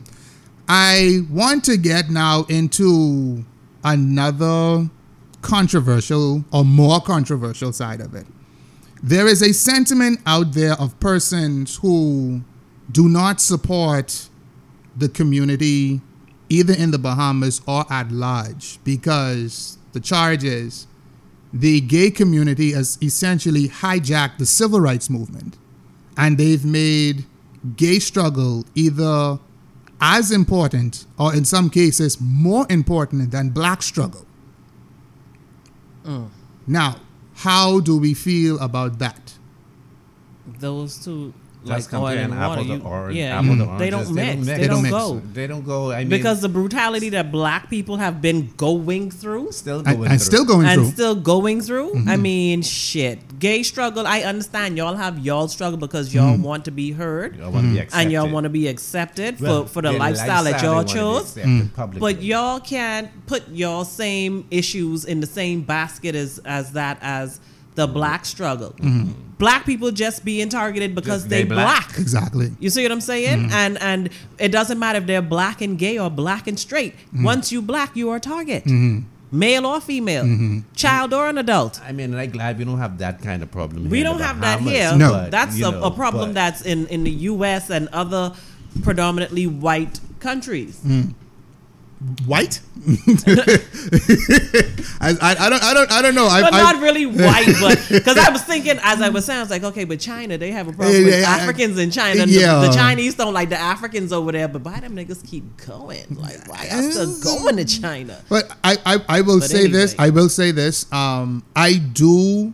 I 0.67 1.21
want 1.29 1.63
to 1.65 1.77
get 1.77 2.09
now 2.09 2.45
into 2.49 3.45
another 3.83 4.89
controversial 5.41 6.43
or 6.51 6.65
more 6.65 6.99
controversial 6.99 7.71
side 7.71 8.01
of 8.01 8.15
it 8.15 8.25
there 9.03 9.27
is 9.27 9.41
a 9.41 9.53
sentiment 9.53 10.19
out 10.25 10.53
there 10.53 10.73
of 10.73 10.99
persons 10.99 11.77
who 11.77 12.41
do 12.91 13.07
not 13.07 13.39
support 13.39 14.29
the 14.95 15.09
community 15.09 16.01
either 16.49 16.73
in 16.73 16.91
the 16.91 16.97
Bahamas 16.97 17.61
or 17.67 17.85
at 17.91 18.11
large 18.11 18.79
because 18.83 19.77
the 19.93 19.99
charge 19.99 20.43
is 20.43 20.87
the 21.53 21.81
gay 21.81 22.11
community 22.11 22.71
has 22.73 22.97
essentially 23.01 23.67
hijacked 23.67 24.37
the 24.37 24.45
civil 24.45 24.79
rights 24.79 25.09
movement 25.09 25.57
and 26.17 26.37
they've 26.37 26.65
made 26.65 27.25
gay 27.75 27.99
struggle 27.99 28.65
either 28.75 29.39
as 29.99 30.31
important 30.31 31.05
or 31.17 31.33
in 31.33 31.45
some 31.45 31.69
cases 31.69 32.19
more 32.21 32.65
important 32.69 33.31
than 33.31 33.49
black 33.49 33.81
struggle. 33.81 34.25
Mm. 36.05 36.29
Now, 36.67 36.97
how 37.35 37.79
do 37.79 37.97
we 37.97 38.13
feel 38.13 38.59
about 38.59 38.99
that? 38.99 39.33
Those 40.59 41.03
two, 41.03 41.33
That's 41.67 41.91
like 41.91 42.01
oil 42.01 42.07
comparing 42.07 42.19
oh, 42.19 42.33
and 42.33 42.33
apple 42.33 42.49
water, 42.49 42.63
to 42.63 42.67
you, 42.75 42.81
orange. 42.83 43.15
yeah, 43.17 43.37
apple 43.39 43.55
you- 43.55 43.65
to 43.65 43.75
they 43.77 43.89
don't 43.89 43.99
oranges. 43.99 44.11
mix. 44.15 44.45
They, 44.47 44.53
They 44.57 44.67
don't, 44.67 44.69
don't 44.69 44.83
mix. 44.83 44.91
go. 44.95 45.21
They 45.33 45.47
don't 45.47 45.65
go. 45.65 45.91
I 45.91 45.99
mean, 45.99 46.09
because 46.09 46.41
the 46.41 46.49
brutality 46.49 47.09
that 47.09 47.31
black 47.31 47.69
people 47.69 47.97
have 47.97 48.21
been 48.21 48.51
going 48.57 49.11
through 49.11 49.51
still 49.51 49.81
going 49.83 49.97
and 50.11 50.19
through. 50.19 50.25
still 50.25 50.45
going 50.45 50.65
and 50.67 50.81
through. 50.81 50.91
still 50.91 51.15
going 51.15 51.61
through. 51.61 51.89
I 51.95 51.97
Mm-hmm. 52.17 52.21
mean, 52.21 52.61
shit. 52.61 53.39
Gay 53.39 53.63
struggle. 53.63 54.07
I 54.07 54.21
understand 54.21 54.77
y'all 54.77 54.95
have 54.95 55.19
y'all 55.19 55.47
struggle 55.47 55.77
because 55.77 56.13
y'all 56.13 56.33
Mm-hmm. 56.33 56.43
want 56.43 56.65
to 56.65 56.71
be 56.71 56.91
heard 56.91 57.39
I 57.41 57.47
wanna 57.47 57.69
be 57.73 57.79
mm-hmm. 57.79 57.97
and 57.99 58.11
y'all 58.11 58.29
want 58.29 58.43
to 58.45 58.49
be 58.49 58.67
accepted 58.67 59.39
Well, 59.39 59.63
for, 59.65 59.69
for 59.73 59.81
the 59.83 59.91
their 59.91 59.99
lifestyle 59.99 60.43
that 60.45 60.61
y'all 60.63 60.83
chose. 60.83 61.37
accepted 61.37 61.49
mm. 61.49 61.73
publicly. 61.73 61.99
But 62.13 62.21
y'all 62.23 62.59
can't 62.59 63.09
put 63.27 63.47
your 63.49 63.85
same 63.85 64.45
issues 64.51 65.05
in 65.05 65.19
the 65.19 65.27
same 65.27 65.61
basket 65.61 66.15
as 66.15 66.39
as 66.45 66.71
that 66.73 66.97
as 67.01 67.39
the 67.75 67.87
mm. 67.87 67.93
black 67.93 68.25
struggle. 68.25 68.71
Mm-hmm. 68.79 69.09
Mm. 69.09 69.13
Black 69.37 69.65
people 69.65 69.91
just 69.91 70.25
being 70.25 70.49
targeted 70.49 70.95
because 70.95 71.21
Just 71.21 71.29
they 71.29 71.43
they 71.43 71.49
black. 71.49 71.87
black. 71.89 71.99
Exactly. 71.99 72.51
You 72.59 72.69
see 72.71 72.81
what 72.83 72.91
I'm 72.91 73.01
saying? 73.01 73.39
Mm-hmm. 73.39 73.51
And 73.51 73.77
and 73.81 74.09
it 74.39 74.51
doesn't 74.51 74.79
matter 74.79 74.97
if 74.97 75.05
they're 75.05 75.21
black 75.21 75.61
and 75.61 75.77
gay 75.77 75.99
or 75.99 76.09
black 76.09 76.47
and 76.47 76.59
straight. 76.59 76.95
Mm-hmm. 76.95 77.23
Once 77.23 77.51
you 77.51 77.61
black, 77.61 77.95
you 77.95 78.09
are 78.09 78.15
a 78.17 78.19
target. 78.19 78.63
Mm-hmm. 78.65 78.99
Male 79.29 79.65
or 79.65 79.81
female, 79.81 80.61
child 80.73 81.13
or 81.13 81.27
an 81.27 81.37
adult. 81.37 81.81
I 81.81 81.91
mean, 81.91 82.13
like 82.15 82.31
glad 82.31 82.57
we 82.57 82.63
don't 82.63 82.77
have 82.79 82.97
that 82.99 83.21
kind 83.21 83.43
of 83.43 83.51
problem. 83.51 83.89
We 83.89 83.97
here 83.97 84.05
don't 84.05 84.19
the 84.19 84.23
have 84.23 84.39
that 84.39 84.61
here. 84.61 84.95
No. 84.95 85.11
but, 85.11 85.31
That's 85.31 85.57
a, 85.57 85.69
know, 85.69 85.83
a 85.83 85.91
problem 85.91 86.29
but- 86.29 86.35
that's 86.35 86.61
in, 86.61 86.87
in 86.87 87.03
the 87.03 87.11
US 87.31 87.69
and 87.69 87.89
other 87.89 88.31
predominantly 88.83 89.45
white 89.45 89.99
countries. 90.19 90.79
Mm. 90.85 91.13
White? 92.25 92.61
I, 94.99 95.15
I, 95.21 95.35
I 95.39 95.49
don't 95.49 95.63
I 95.63 95.73
don't 95.73 95.91
I 95.91 96.01
don't 96.01 96.15
know. 96.15 96.27
I, 96.27 96.41
But 96.41 96.53
I, 96.53 96.61
not 96.71 96.81
really 96.81 97.05
white, 97.05 97.55
but 97.59 97.83
because 97.89 98.17
I 98.17 98.29
was 98.29 98.43
thinking 98.43 98.77
as 98.83 99.01
I 99.01 99.09
was 99.09 99.25
saying, 99.25 99.39
I 99.39 99.41
was 99.41 99.49
like, 99.49 99.63
okay, 99.63 99.83
but 99.83 99.99
China, 99.99 100.37
they 100.37 100.51
have 100.51 100.67
a 100.67 100.73
problem 100.73 100.95
Yeah, 100.95 101.03
with 101.05 101.19
yeah, 101.21 101.29
I- 101.29 101.39
Africans 101.39 101.77
in 101.77 101.89
China. 101.91 102.25
The- 102.25 102.31
yeah. 102.31 102.59
The, 102.59 102.71
Chinese 102.71 103.15
don't 103.15 103.33
like 103.33 103.49
the 103.49 103.57
Africans 103.57 104.13
over 104.13 104.31
there, 104.31 104.47
but 104.47 104.63
why 104.63 104.79
them 104.79 104.95
niggas 104.95 105.27
keep 105.27 105.43
going? 105.65 106.05
Like, 106.15 106.47
why 106.47 106.67
y'all 106.71 106.83
still 106.91 107.19
going 107.41 107.57
to 107.57 107.65
China? 107.65 108.21
But 108.29 108.55
I, 108.63 108.77
I, 108.85 109.03
I 109.09 109.21
will 109.21 109.39
But 109.39 109.49
say 109.49 109.67
this. 109.67 109.95
I 109.97 110.09
will 110.11 110.29
say 110.29 110.51
this. 110.51 110.91
Um, 110.93 111.43
I 111.55 111.73
do 111.75 112.53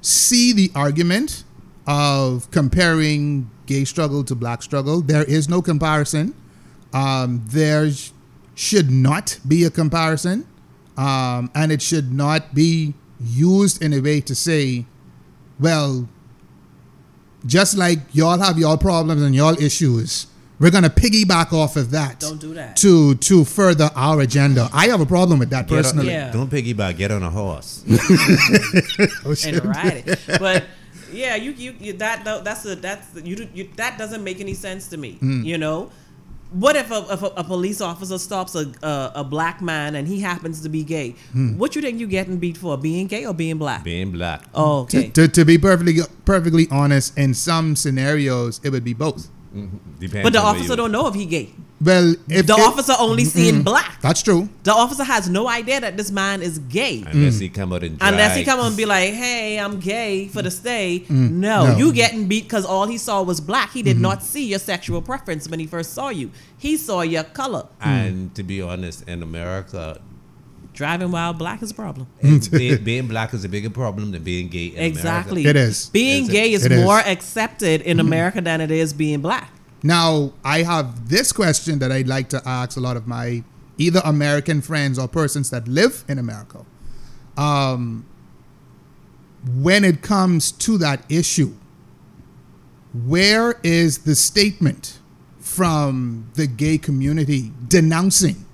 see 0.00 0.52
the 0.54 0.70
argument 0.74 1.44
of 1.86 2.50
comparing 2.50 3.50
gay 3.66 3.84
struggle 3.84 4.24
to 4.24 4.34
black 4.34 4.62
struggle. 4.62 5.02
There 5.02 5.24
is 5.24 5.48
no 5.48 5.60
comparison. 5.60 6.34
Um, 6.94 7.42
there 7.46 7.90
sh- 7.90 8.12
should 8.58 8.90
not 8.90 9.38
be 9.46 9.62
a 9.62 9.70
comparison. 9.70 10.44
Um, 10.96 11.48
and 11.54 11.70
it 11.70 11.80
should 11.80 12.12
not 12.12 12.56
be 12.56 12.92
used 13.20 13.80
in 13.80 13.92
a 13.92 14.00
way 14.00 14.20
to 14.22 14.34
say, 14.34 14.84
well, 15.60 16.08
just 17.46 17.78
like 17.78 18.00
y'all 18.12 18.38
have 18.40 18.58
y'all 18.58 18.76
problems 18.76 19.22
and 19.22 19.32
y'all 19.32 19.56
issues, 19.62 20.26
we're 20.58 20.72
gonna 20.72 20.90
piggyback 20.90 21.52
off 21.52 21.76
of 21.76 21.92
that. 21.92 22.18
Don't 22.18 22.40
do 22.40 22.52
that. 22.54 22.74
To 22.78 23.14
to 23.14 23.44
further 23.44 23.90
our 23.94 24.20
agenda. 24.22 24.68
I 24.72 24.88
have 24.88 25.00
a 25.00 25.06
problem 25.06 25.38
with 25.38 25.50
that 25.50 25.68
Get 25.68 25.76
on- 25.76 25.82
personally. 25.84 26.08
Yeah. 26.10 26.32
Don't 26.32 26.50
piggyback. 26.50 26.96
Get 26.96 27.12
on 27.12 27.22
a 27.22 27.30
horse. 27.30 27.84
Oh, 29.24 29.34
shit. 29.34 29.54
and 29.54 29.64
ride 29.66 30.02
it. 30.08 30.18
But 30.40 30.64
yeah, 31.12 31.36
you 31.36 31.52
you, 31.52 31.74
you 31.78 31.92
that 31.94 32.24
that's 32.42 32.64
a 32.64 32.74
that's 32.74 33.06
you, 33.22 33.36
do- 33.36 33.48
you 33.54 33.70
that 33.76 33.98
doesn't 33.98 34.24
make 34.24 34.40
any 34.40 34.54
sense 34.54 34.88
to 34.88 34.96
me. 34.96 35.12
Hmm. 35.20 35.44
You 35.44 35.58
know, 35.58 35.92
what 36.50 36.76
if 36.76 36.90
a, 36.90 37.06
if 37.10 37.22
a, 37.22 37.26
a 37.36 37.44
police 37.44 37.80
officer 37.80 38.18
stops 38.18 38.54
a, 38.54 38.72
a 38.82 39.12
a 39.16 39.24
black 39.24 39.60
man 39.60 39.94
and 39.94 40.08
he 40.08 40.20
happens 40.20 40.62
to 40.62 40.68
be 40.68 40.82
gay? 40.84 41.14
Hmm. 41.32 41.58
What 41.58 41.76
you 41.76 41.82
think 41.82 42.00
you 42.00 42.06
getting 42.06 42.38
beat 42.38 42.56
for? 42.56 42.76
Being 42.78 43.06
gay 43.06 43.26
or 43.26 43.34
being 43.34 43.58
black? 43.58 43.84
Being 43.84 44.12
black. 44.12 44.44
Oh, 44.54 44.86
To, 44.86 44.98
okay. 44.98 45.10
to, 45.10 45.28
to 45.28 45.44
be 45.44 45.58
perfectly 45.58 45.98
perfectly 46.24 46.66
honest, 46.70 47.16
in 47.18 47.34
some 47.34 47.76
scenarios 47.76 48.60
it 48.64 48.70
would 48.70 48.84
be 48.84 48.94
both. 48.94 49.28
Depends 49.98 50.22
But 50.24 50.32
the 50.32 50.40
officer 50.40 50.76
don't 50.76 50.92
know 50.92 51.06
if 51.08 51.14
he 51.14 51.26
gay. 51.26 51.50
Well, 51.80 52.14
if 52.28 52.46
The 52.46 52.54
if- 52.54 52.68
officer 52.68 52.94
only 52.98 53.24
seeing 53.24 53.62
black. 53.62 54.00
that's 54.00 54.22
true. 54.22 54.48
The 54.64 54.72
officer 54.72 55.04
has 55.04 55.28
no 55.28 55.48
idea 55.48 55.80
that 55.80 55.96
this 55.96 56.10
man 56.10 56.42
is 56.42 56.58
gay. 56.58 57.04
Unless 57.06 57.38
he 57.38 57.48
come 57.48 57.72
out 57.72 57.84
and 57.84 57.96
Unless 58.00 58.36
he 58.36 58.42
dry. 58.44 58.54
come 58.56 58.66
and 58.66 58.76
be 58.76 58.84
like, 58.84 59.12
"Hey, 59.14 59.58
I'm 59.60 59.78
gay 59.78 60.26
for 60.28 60.42
the 60.42 60.50
stay." 60.50 61.04
No, 61.08 61.14
Mm. 61.14 61.30
No. 61.30 61.48
Mm-hmm. 61.66 61.78
you 61.78 61.92
getting 61.92 62.26
beat 62.26 62.44
because 62.44 62.64
all 62.64 62.86
he 62.88 62.98
saw 62.98 63.22
was 63.22 63.40
black. 63.40 63.72
He 63.72 63.82
did 63.82 63.98
not 64.00 64.24
see 64.24 64.44
your 64.46 64.58
sexual 64.58 65.00
preference 65.02 65.48
when 65.48 65.60
he 65.60 65.66
first 65.66 65.94
saw 65.94 66.08
you. 66.08 66.30
He 66.56 66.76
saw 66.76 67.02
your 67.02 67.22
color. 67.24 67.66
And 67.80 68.34
to 68.34 68.42
be 68.42 68.60
honest, 68.60 69.04
in 69.08 69.22
America, 69.22 70.00
Driving 70.78 71.10
while 71.10 71.32
black 71.32 71.60
is 71.60 71.72
a 71.72 71.74
problem. 71.74 72.06
being, 72.52 72.84
being 72.84 73.08
black 73.08 73.34
is 73.34 73.44
a 73.44 73.48
bigger 73.48 73.68
problem 73.68 74.12
than 74.12 74.22
being 74.22 74.46
gay 74.46 74.66
in 74.66 74.78
Exactly. 74.84 75.40
America. 75.42 75.58
It 75.58 75.68
is. 75.70 75.88
Being 75.90 76.22
Is 76.22 76.28
it? 76.28 76.32
gay 76.32 76.52
is 76.52 76.64
It 76.64 76.70
is. 76.70 76.78
Mm-hmm. 76.78 76.86
more 76.86 77.00
accepted 77.00 77.80
in 77.80 77.98
America 77.98 78.40
than 78.40 78.60
it 78.60 78.70
is 78.70 78.92
being 78.92 79.20
black. 79.20 79.50
Now, 79.82 80.34
I 80.44 80.62
have 80.62 81.08
this 81.08 81.32
question 81.32 81.80
that 81.80 81.90
I'd 81.90 82.06
like 82.06 82.28
to 82.28 82.40
ask 82.46 82.76
a 82.76 82.80
lot 82.80 82.96
of 82.96 83.08
my 83.08 83.42
either 83.76 84.00
American 84.04 84.60
friends 84.60 85.00
or 85.00 85.08
persons 85.08 85.50
that 85.50 85.66
live 85.66 86.04
in 86.06 86.16
America. 86.16 86.64
Um, 87.36 88.06
when 89.56 89.82
it 89.82 90.00
comes 90.00 90.52
to 90.52 90.78
that 90.78 91.04
issue, 91.08 91.54
where 93.04 93.58
is 93.64 93.98
the 93.98 94.14
statement 94.14 95.00
from 95.40 96.30
the 96.34 96.46
gay 96.46 96.78
community 96.78 97.50
denouncing 97.66 98.44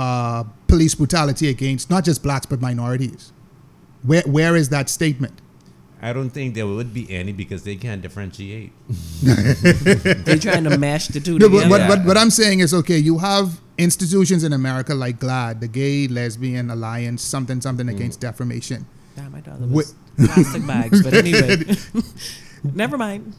uh, 0.00 0.42
police 0.72 0.94
brutality 1.00 1.46
against 1.54 1.90
not 1.94 2.02
just 2.08 2.22
blacks 2.22 2.46
but 2.52 2.60
minorities? 2.68 3.32
Where 4.10 4.22
where 4.36 4.54
is 4.62 4.68
that 4.74 4.88
statement? 4.88 5.36
I 6.02 6.14
don't 6.16 6.30
think 6.30 6.54
there 6.54 6.66
would 6.66 6.92
be 6.94 7.04
any 7.20 7.32
because 7.42 7.62
they 7.68 7.76
can't 7.76 8.00
differentiate. 8.00 8.72
They're 9.22 10.38
trying 10.48 10.64
to 10.64 10.78
mash 10.78 11.08
the 11.08 11.20
two 11.20 11.38
No, 11.38 11.48
together. 11.48 11.68
but, 11.68 11.78
but, 11.88 11.96
but 11.98 12.06
what 12.06 12.16
I'm 12.16 12.30
saying 12.30 12.60
is, 12.60 12.72
okay, 12.72 12.96
you 12.96 13.18
have 13.18 13.60
institutions 13.76 14.42
in 14.42 14.52
America 14.54 14.94
like 14.94 15.18
GLAAD, 15.20 15.60
the 15.60 15.68
Gay 15.68 16.08
Lesbian 16.08 16.70
Alliance, 16.70 17.20
something, 17.22 17.60
something 17.60 17.86
Mm. 17.86 17.94
against 17.96 18.20
defamation. 18.20 18.86
Damn, 19.16 19.34
I 19.34 19.40
thought 19.42 19.60
it 19.60 19.68
was 19.68 19.94
plastic 20.16 20.66
bags, 20.66 21.02
but 21.02 21.12
anyway. 21.24 21.64
Never 22.82 22.96
mind. 22.96 23.34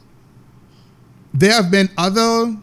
There 1.33 1.53
have 1.53 1.71
been 1.71 1.89
other 1.97 2.57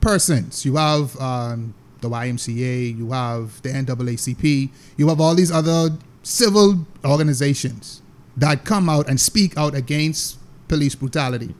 persons. 0.00 0.64
You 0.64 0.76
have 0.76 1.18
um, 1.20 1.74
the 2.00 2.08
YMCA, 2.10 2.96
you 2.96 3.10
have 3.12 3.60
the 3.62 3.68
NAACP, 3.70 4.70
you 4.96 5.08
have 5.08 5.20
all 5.20 5.34
these 5.34 5.50
other 5.50 5.90
civil 6.22 6.86
organizations 7.04 8.02
that 8.36 8.64
come 8.64 8.88
out 8.88 9.08
and 9.08 9.20
speak 9.20 9.56
out 9.56 9.74
against 9.74 10.38
police 10.68 10.94
brutality, 10.94 11.54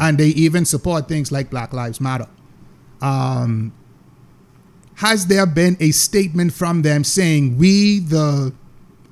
and 0.00 0.16
they 0.18 0.28
even 0.28 0.64
support 0.64 1.06
things 1.08 1.30
like 1.30 1.50
Black 1.50 1.72
Lives 1.72 2.00
Matter. 2.00 2.26
Um, 3.02 3.72
has 4.96 5.26
there 5.26 5.44
been 5.46 5.76
a 5.80 5.90
statement 5.90 6.52
from 6.54 6.80
them 6.82 7.04
saying 7.04 7.58
we, 7.58 8.00
the 8.00 8.54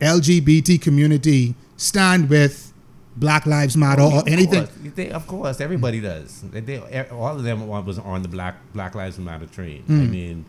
LGBT 0.01 0.81
community, 0.81 1.55
stand 1.77 2.31
with 2.31 2.73
Black 3.16 3.44
Lives 3.47 3.77
Matter 3.77 4.03
or 4.03 4.23
anything? 4.27 4.66
course. 4.66 4.92
They- 4.94 5.11
of 5.11 5.27
course, 5.27 5.61
everybody 5.61 6.01
does. 6.01 6.40
They, 6.51 6.61
they, 6.61 7.07
all 7.11 7.37
of 7.37 7.42
them 7.42 7.66
was 7.68 7.99
on 7.99 8.23
the 8.23 8.29
Black 8.29 8.57
Black 8.73 8.94
Lives 8.94 9.18
Matter 9.18 9.47
train. 9.47 9.85
I 9.88 9.92
mean, 9.92 10.44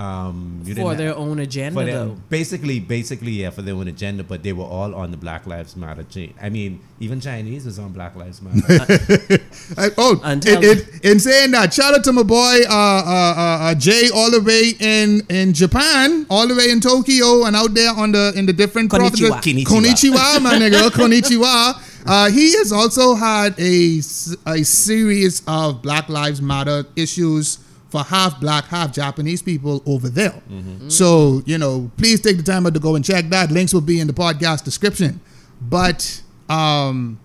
um, 0.00 0.62
you 0.64 0.74
for 0.74 0.80
didn't- 0.80 0.96
their 0.98 1.14
own 1.16 1.38
agenda, 1.40 1.78
for 1.80 1.84
though. 1.86 2.16
basically, 2.30 2.80
basically, 2.80 3.32
yeah, 3.32 3.50
for 3.50 3.62
their 3.62 3.74
own 3.74 3.88
agenda. 3.88 4.22
But 4.24 4.42
they 4.42 4.52
were 4.52 4.64
all 4.64 4.94
on 4.94 5.10
the 5.10 5.16
Black 5.16 5.46
Lives 5.46 5.76
Matter 5.76 6.04
chain. 6.04 6.32
I 6.40 6.48
mean, 6.48 6.80
even 7.00 7.20
Chinese 7.20 7.66
is 7.66 7.78
on 7.78 7.92
Black 7.92 8.16
Lives 8.16 8.40
Matter. 8.40 8.58
I, 9.76 9.90
oh, 9.98 10.20
Until- 10.24 10.62
in, 10.62 10.78
in, 10.78 10.84
in 11.12 11.20
saying 11.20 11.50
that, 11.52 11.74
shout 11.74 11.94
out 11.94 12.04
to 12.04 12.12
my 12.12 12.22
boy 12.22 12.60
uh, 12.68 12.72
uh, 12.72 13.34
uh, 13.36 13.58
uh, 13.70 13.74
Jay, 13.74 14.08
all 14.14 14.30
the 14.30 14.40
way 14.40 14.72
in, 14.80 15.20
in 15.28 15.52
Japan, 15.52 16.26
all 16.30 16.46
the 16.48 16.54
way 16.54 16.70
in 16.70 16.80
Tokyo, 16.80 17.44
and 17.44 17.54
out 17.54 17.74
there 17.74 17.92
on 17.94 18.12
the 18.12 18.32
in 18.36 18.46
the 18.46 18.52
different 18.54 18.90
Konnichiwa. 18.90 19.28
provinces. 19.40 19.64
Konnichiwa. 19.66 20.16
Konnichiwa, 20.16 20.42
my 20.48 20.54
nigga, 20.58 20.90
konnichiwa. 20.90 21.74
Uh, 22.06 22.30
he 22.30 22.52
has 22.56 22.72
also 22.72 23.14
had 23.14 23.54
a, 23.60 23.98
a 24.46 24.64
series 24.64 25.42
of 25.46 25.82
Black 25.82 26.08
Lives 26.08 26.40
Matter 26.40 26.84
issues 26.96 27.58
for 27.90 28.02
half 28.04 28.40
black, 28.40 28.66
half 28.66 28.92
Japanese 28.92 29.42
people 29.42 29.82
over 29.84 30.08
there. 30.08 30.40
So, 30.88 31.42
you 31.44 31.58
know, 31.58 31.90
please 31.96 32.20
take 32.20 32.36
the 32.36 32.42
time 32.44 32.66
out 32.66 32.74
to 32.74 32.80
go 32.80 32.94
and 32.94 33.04
check 33.04 33.26
that. 33.30 33.50
Links 33.50 33.74
will 33.74 33.80
be 33.80 33.98
in 33.98 34.06
the 34.06 34.12
podcast 34.12 34.64
description. 34.64 35.20
But 35.60 36.22
um, 36.48 37.18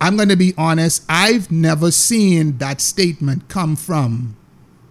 I'm 0.00 0.16
going 0.16 0.28
to 0.28 0.36
be 0.36 0.54
honest, 0.58 1.04
I've 1.08 1.50
never 1.52 1.90
seen 1.92 2.58
that 2.58 2.80
statement 2.80 3.48
come 3.48 3.76
from 3.76 4.36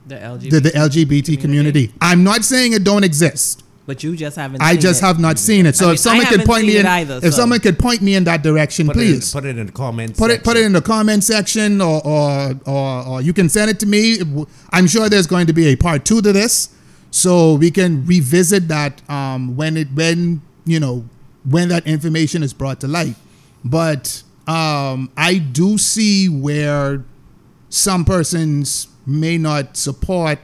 the 0.07 0.15
LGBT, 0.15 0.49
the, 0.49 0.59
the 0.61 0.69
LGBT 0.69 1.41
community. 1.41 1.91
I'm 1.99 2.23
not 2.23 2.45
saying 2.45 2.71
it 2.73 2.83
don't 2.85 3.03
exist. 3.03 3.63
But 3.85 4.03
you 4.03 4.15
just 4.15 4.35
haven't. 4.35 4.61
I 4.61 4.71
seen 4.73 4.81
just 4.81 5.01
it. 5.01 5.05
have 5.05 5.19
not 5.19 5.37
seen 5.37 5.65
it. 5.65 5.75
So 5.75 5.85
I 5.85 5.87
mean, 5.89 5.93
if 5.95 5.99
someone 5.99 6.25
could 6.25 6.45
point 6.45 6.65
me 6.65 6.77
in, 6.77 6.85
either, 6.85 7.17
if 7.17 7.23
so- 7.23 7.29
someone 7.41 7.59
could 7.59 7.77
point 7.77 8.01
me 8.01 8.15
in 8.15 8.23
that 8.23 8.41
direction, 8.41 8.87
put, 8.87 8.97
it 8.97 9.01
in, 9.01 9.05
please 9.13 9.33
put 9.33 9.45
it 9.45 9.57
in 9.57 9.65
the 9.65 9.71
comments. 9.71 10.19
put 10.19 10.31
it 10.31 10.43
put 10.43 10.51
it 10.57 10.61
section. 10.61 10.65
in 10.65 10.73
the 10.73 10.81
comment 10.81 11.23
section, 11.23 11.81
or 11.81 12.05
or, 12.05 12.53
or 12.65 13.07
or 13.07 13.21
you 13.21 13.33
can 13.33 13.49
send 13.49 13.69
it 13.69 13.79
to 13.81 13.85
me. 13.85 14.19
I'm 14.71 14.87
sure 14.87 15.09
there's 15.09 15.27
going 15.27 15.47
to 15.47 15.53
be 15.53 15.67
a 15.67 15.75
part 15.75 16.05
two 16.05 16.21
to 16.21 16.33
this, 16.33 16.69
so 17.11 17.55
we 17.55 17.71
can 17.71 18.05
revisit 18.05 18.67
that 18.69 19.07
um, 19.09 19.55
when 19.55 19.77
it 19.77 19.89
when 19.93 20.41
you 20.65 20.79
know 20.79 21.05
when 21.43 21.69
that 21.69 21.85
information 21.85 22.41
is 22.43 22.53
brought 22.53 22.81
to 22.81 22.87
light. 22.87 23.15
But 23.63 24.23
um, 24.47 25.11
I 25.17 25.37
do 25.37 25.77
see 25.77 26.27
where 26.29 27.03
some 27.69 28.05
persons 28.05 28.87
may 29.05 29.37
not 29.37 29.77
support 29.77 30.39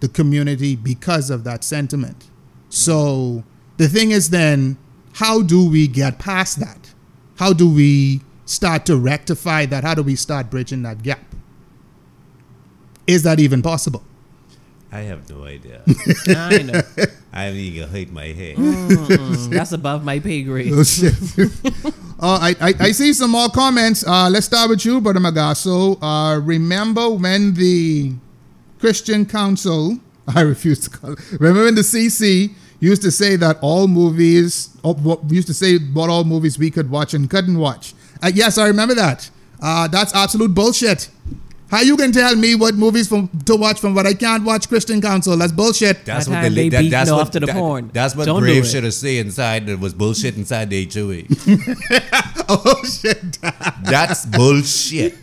the 0.00 0.08
community 0.08 0.74
because 0.76 1.30
of 1.30 1.44
that 1.44 1.64
sentiment. 1.64 2.28
So 2.72 3.44
the 3.76 3.86
thing 3.86 4.12
is 4.12 4.30
then, 4.30 4.78
how 5.12 5.42
do 5.42 5.68
we 5.68 5.86
get 5.86 6.18
past 6.18 6.58
that? 6.60 6.94
How 7.36 7.52
do 7.52 7.68
we 7.70 8.22
start 8.46 8.86
to 8.86 8.96
rectify 8.96 9.66
that? 9.66 9.84
How 9.84 9.94
do 9.94 10.02
we 10.02 10.16
start 10.16 10.48
bridging 10.48 10.82
that 10.84 11.02
gap? 11.02 11.20
Is 13.06 13.24
that 13.24 13.40
even 13.40 13.60
possible? 13.60 14.02
I 14.90 15.00
have 15.00 15.28
no 15.28 15.44
idea. 15.44 15.82
I 16.28 16.62
know 16.62 16.80
I 17.32 17.44
haven't 17.44 17.60
even 17.60 17.88
hit 17.90 18.10
my 18.10 18.28
head. 18.28 18.56
Mm, 18.56 19.50
that's 19.50 19.72
above 19.72 20.02
my 20.02 20.18
pay 20.18 20.42
grade. 20.42 20.72
Oh 20.72 20.82
shit. 20.82 21.12
uh, 22.20 22.38
I, 22.40 22.56
I, 22.58 22.74
I 22.80 22.92
see 22.92 23.12
some 23.12 23.32
more 23.32 23.50
comments. 23.50 24.02
Uh, 24.06 24.30
let's 24.30 24.46
start 24.46 24.70
with 24.70 24.82
you, 24.86 24.98
Brother 25.02 25.20
Magasso. 25.20 25.98
Uh, 26.00 26.40
remember 26.40 27.10
when 27.10 27.52
the 27.52 28.14
Christian 28.78 29.26
Council, 29.26 29.98
I 30.26 30.40
refuse 30.40 30.80
to 30.80 30.90
call 30.90 31.12
it, 31.12 31.18
remember 31.32 31.64
when 31.64 31.74
the 31.74 31.82
CC 31.82 32.54
used 32.88 33.02
to 33.02 33.10
say 33.10 33.36
that 33.36 33.58
all 33.62 33.86
movies, 33.88 34.76
oh, 34.84 35.20
used 35.28 35.46
to 35.46 35.54
say 35.54 35.78
what 35.78 36.10
all 36.10 36.24
movies 36.24 36.58
we 36.58 36.70
could 36.70 36.90
watch 36.90 37.14
and 37.14 37.30
couldn't 37.30 37.58
watch. 37.58 37.94
Uh, 38.22 38.30
yes, 38.34 38.58
I 38.58 38.66
remember 38.66 38.94
that. 38.94 39.30
Uh, 39.60 39.86
that's 39.88 40.14
absolute 40.14 40.52
bullshit. 40.54 41.08
How 41.70 41.80
you 41.80 41.96
can 41.96 42.12
tell 42.12 42.36
me 42.36 42.54
what 42.54 42.74
movies 42.74 43.08
from 43.08 43.28
to 43.46 43.56
watch 43.56 43.80
from 43.80 43.94
what 43.94 44.06
I 44.06 44.12
can't 44.12 44.44
watch 44.44 44.68
Christian 44.68 45.00
Council? 45.00 45.36
That's 45.38 45.52
bullshit. 45.52 46.04
That's 46.04 46.26
That 46.26 46.30
what 46.30 46.36
time 46.42 46.54
the, 46.54 46.62
they 46.62 46.68
that, 46.68 46.78
beating 46.80 46.90
that's 46.90 47.10
off 47.10 47.18
what 47.28 47.32
to 47.32 47.40
the 47.40 47.46
that- 47.46 47.56
porn. 47.56 47.90
That's 47.94 48.14
what 48.14 48.26
Don't 48.26 48.40
Brave 48.40 48.66
should 48.66 48.84
have 48.84 48.92
said 48.92 49.24
inside. 49.26 49.66
That 49.66 49.78
was 49.80 49.94
bullshit 49.94 50.36
inside 50.36 50.68
the 50.68 50.84
HOA. 50.92 51.22
oh 52.50 52.82
shit. 52.84 53.38
That's 53.84 54.26
bullshit. 54.26 55.16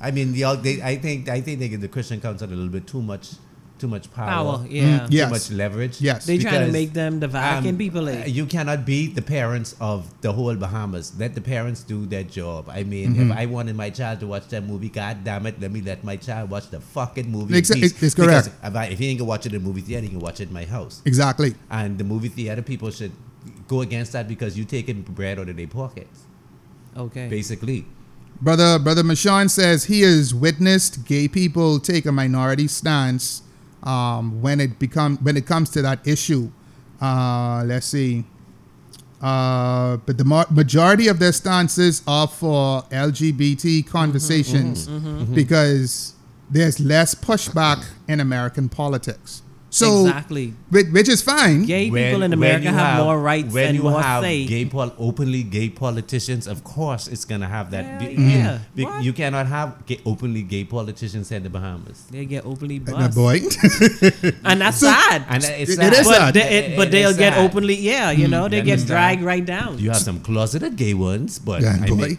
I 0.00 0.10
mean, 0.12 0.34
y'all, 0.34 0.56
they, 0.56 0.80
I 0.80 0.96
think 0.96 1.28
I 1.28 1.42
think 1.42 1.58
they 1.58 1.68
give 1.68 1.82
the 1.82 1.88
Christian 1.88 2.20
Council 2.20 2.48
a 2.48 2.54
little 2.54 2.68
bit 2.68 2.86
too 2.86 3.02
much, 3.02 3.32
too 3.80 3.88
much 3.88 4.12
power, 4.12 4.28
Power, 4.58 4.66
yeah. 4.68 4.82
Mm, 5.00 5.06
yeah. 5.10 5.24
too 5.24 5.30
much 5.30 5.50
leverage. 5.50 6.00
Yes. 6.00 6.26
They 6.26 6.38
trying 6.38 6.66
to 6.66 6.72
make 6.72 6.92
them 6.92 7.18
the 7.18 7.26
Vatican 7.28 7.70
um, 7.70 7.78
people. 7.78 8.08
eh? 8.08 8.26
You 8.26 8.46
cannot 8.46 8.84
be 8.84 9.06
the 9.08 9.22
parents 9.22 9.74
of 9.80 10.04
the 10.20 10.32
whole 10.32 10.54
Bahamas. 10.54 11.12
Let 11.18 11.34
the 11.34 11.40
parents 11.40 11.82
do 11.82 12.06
their 12.06 12.22
job. 12.24 12.68
I 12.68 12.82
mean, 12.84 13.14
Mm-hmm. 13.14 13.30
if 13.32 13.36
I 13.38 13.46
wanted 13.46 13.74
my 13.76 13.90
child 13.90 14.20
to 14.20 14.26
watch 14.26 14.46
that 14.48 14.64
movie, 14.64 14.90
god 14.90 15.24
damn 15.24 15.46
it, 15.46 15.60
let 15.60 15.72
me 15.72 15.80
let 15.80 16.04
my 16.04 16.16
child 16.16 16.50
watch 16.50 16.68
the 16.70 16.80
fucking 16.80 17.30
movie. 17.30 17.56
in 17.56 17.62
Exa- 17.62 17.76
it's- 17.82 18.02
it's 18.02 18.14
correct. 18.14 18.50
If, 18.62 18.76
I, 18.76 18.84
if 18.86 18.98
he 18.98 19.08
ain't 19.08 19.18
gonna 19.18 19.28
watch 19.28 19.46
it 19.46 19.54
in 19.54 19.62
the 19.62 19.66
movie 19.68 19.80
theater, 19.80 20.02
he 20.02 20.10
can 20.10 20.20
watch 20.20 20.40
it 20.40 20.48
in 20.48 20.54
my 20.54 20.64
house. 20.66 21.02
Exactly. 21.04 21.54
And 21.70 21.96
the 21.98 22.04
movie 22.04 22.28
theater 22.28 22.62
people 22.62 22.90
should 22.90 23.12
go 23.68 23.80
against 23.80 24.12
that 24.12 24.28
because 24.28 24.58
you 24.58 24.64
taking 24.64 25.02
bread 25.02 25.38
out 25.38 25.48
of 25.48 25.56
their 25.56 25.66
pockets, 25.66 26.20
okay. 26.96 27.28
basically. 27.28 27.86
Brother 28.42 28.78
Brother 28.78 29.02
Mashawn 29.02 29.50
says 29.50 29.84
he 29.84 30.00
has 30.02 30.34
witnessed 30.34 31.04
gay 31.04 31.28
people 31.28 31.78
take 31.78 32.06
a 32.06 32.12
minority 32.12 32.66
stance 32.68 33.42
um, 33.82 34.40
when 34.42 34.60
it 34.60 34.78
become 34.78 35.16
when 35.18 35.36
it 35.36 35.46
comes 35.46 35.70
to 35.70 35.82
that 35.82 36.06
issue. 36.06 36.50
Uh, 37.00 37.62
let's 37.66 37.86
see. 37.86 38.24
Uh, 39.22 39.98
but 40.06 40.16
the 40.16 40.24
ma- 40.24 40.46
majority 40.50 41.06
of 41.08 41.18
their 41.18 41.32
stances 41.32 42.02
are 42.06 42.26
for 42.26 42.82
LGBT 42.90 43.86
conversations 43.86 44.86
because 45.34 46.14
there's 46.50 46.80
less 46.80 47.14
pushback 47.14 47.84
in 48.08 48.20
American 48.20 48.68
politics. 48.68 49.42
So, 49.72 50.00
exactly. 50.06 50.52
which, 50.68 50.86
which 50.88 51.08
is 51.08 51.22
fine. 51.22 51.62
Gay 51.64 51.86
people 51.90 52.22
in 52.22 52.32
America 52.32 52.64
you 52.64 52.70
have, 52.74 53.04
more 53.04 53.20
rights 53.20 53.54
when 53.54 53.68
and 53.68 53.76
you 53.76 53.84
more 53.84 54.02
have 54.02 54.24
say. 54.24 54.44
gay 54.44 54.64
pol- 54.64 54.92
openly 54.98 55.44
gay 55.44 55.68
politicians 55.70 56.48
of 56.48 56.64
course 56.64 57.06
it's 57.06 57.24
gonna 57.24 57.46
have 57.46 57.70
that 57.70 57.84
Hell 57.84 58.00
be- 58.02 58.14
yeah. 58.20 58.58
be- 58.74 58.84
What? 58.84 59.04
you 59.04 59.12
cannot 59.12 59.46
have 59.46 59.86
gay, 59.86 60.00
openly 60.04 60.42
gay 60.42 60.64
politicians 60.64 61.30
in 61.30 61.44
the 61.44 61.50
bahamas 61.50 62.02
they 62.10 62.26
get 62.26 62.44
openly 62.44 62.80
bust, 62.80 63.14
boy. 63.14 63.38
and 64.44 64.60
that's 64.60 64.78
sad. 64.82 65.24
and 65.30 65.38
it's 65.44 65.76
sad. 65.76 65.92
it 65.92 65.98
is 66.00 66.06
but 66.06 66.14
sad. 66.18 66.34
they, 66.34 66.40
It- 66.42 66.64
it, 66.72 66.76
but 66.76 66.88
it 66.88 66.90
they'll 66.90 67.14
get 67.16 67.34
sad. 67.34 67.44
openly, 67.46 67.76
yeah, 67.76 68.10
you 68.10 68.24
hmm. 68.26 68.32
know, 68.32 68.48
they 68.48 68.62
get 68.62 68.84
dragged 68.86 69.22
right 69.22 69.44
down. 69.46 69.78
you 69.78 69.90
have 69.90 69.98
some 70.02 70.18
closeted 70.20 70.74
gay 70.74 70.94
ones 70.94 71.38
but 71.38 71.62
yeah, 71.62 71.78
I 71.80 71.86
boy. 71.86 71.94
mean, 71.94 72.18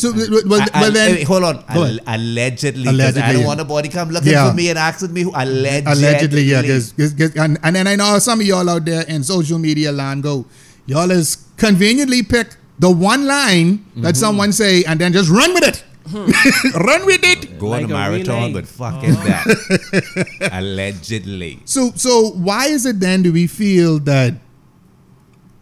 so, 0.00 0.12
well, 0.12 0.42
well, 0.46 0.60
I- 0.62 0.68
I- 0.74 0.80
well 0.82 0.92
then. 0.92 1.14
wait, 1.14 1.26
hold 1.26 1.44
on. 1.44 1.56
Go 1.56 1.62
Al- 1.68 1.82
ahead. 1.84 2.00
allegedly, 2.06 2.84
'cause 2.84 3.16
I 3.18 3.32
don't 3.32 3.40
yeah. 3.42 3.46
want 3.46 3.58
nobody 3.58 3.88
come 3.88 4.10
looking 4.10 4.32
Yeah. 4.32 4.48
for 4.50 4.56
me 4.56 4.68
and 4.70 4.78
asking 4.78 5.12
me 5.12 5.22
who. 5.22 5.32
Allegedly, 5.34 5.92
Allegedly, 5.92 6.42
yeah. 6.42 6.62
Cause, 6.62 6.92
'cause- 6.96 7.12
'cause- 7.14 7.36
and, 7.36 7.58
and 7.62 7.76
then 7.76 7.86
I 7.86 7.96
know 7.96 8.18
some 8.18 8.40
of 8.40 8.46
y'all 8.46 8.68
out 8.68 8.84
there 8.84 9.02
in 9.02 9.22
social 9.24 9.58
media 9.58 9.92
land 9.92 10.22
go, 10.22 10.46
y'all 10.86 11.10
is 11.10 11.38
conveniently 11.56 12.22
pick 12.22 12.56
the 12.78 12.90
one 12.90 13.26
line 13.26 13.84
that 13.96 14.14
mm-hmm. 14.14 14.20
someone 14.20 14.52
say 14.52 14.82
and 14.84 14.98
then 15.00 15.12
just 15.12 15.28
run 15.30 15.52
with 15.54 15.64
it. 15.64 15.84
Hmm. 16.08 16.30
run 16.80 17.04
with 17.06 17.20
it. 17.22 17.58
Go 17.58 17.68
Like 17.68 17.84
on 17.84 17.90
a 17.90 17.94
a 17.94 17.98
marathon, 17.98 18.40
relay. 18.40 18.52
but 18.54 18.64
oh. 18.64 18.66
fuck 18.66 19.04
is 19.04 19.16
that? 19.18 20.48
allegedly. 20.52 21.60
So, 21.66 21.92
so 21.94 22.30
why 22.30 22.66
is 22.66 22.86
it 22.86 22.98
then 23.00 23.22
do 23.22 23.32
we 23.32 23.46
feel 23.46 23.98
that 24.00 24.34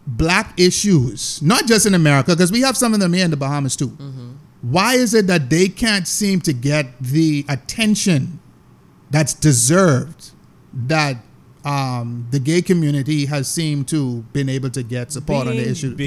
black 0.07 0.59
issues, 0.59 1.41
not 1.41 1.67
just 1.67 1.85
in 1.85 1.93
America, 1.93 2.31
because 2.31 2.51
we 2.51 2.61
have 2.61 2.75
some 2.77 2.93
of 2.93 2.99
them 2.99 3.13
here 3.13 3.25
in 3.25 3.31
the 3.31 3.37
Bahamas 3.37 3.75
too. 3.75 3.89
Mm-hmm. 3.89 4.28
Why 4.61 4.95
is 4.95 5.13
it 5.13 5.27
that 5.27 5.49
they 5.49 5.67
can't 5.69 6.07
seem 6.07 6.41
to 6.41 6.53
get 6.53 6.99
the 6.99 7.45
attention 7.47 8.39
that's 9.09 9.33
deserved 9.33 10.31
that 10.73 11.17
um, 11.65 12.25
the 12.31 12.39
gay 12.39 12.61
community 12.61 13.25
has 13.25 13.47
seemed 13.47 13.87
to 13.89 14.21
been 14.33 14.47
able 14.49 14.69
to 14.71 14.81
get 14.83 15.11
support 15.11 15.47
on 15.47 15.55
the 15.55 15.69
issue? 15.69 15.95
Because 15.95 15.99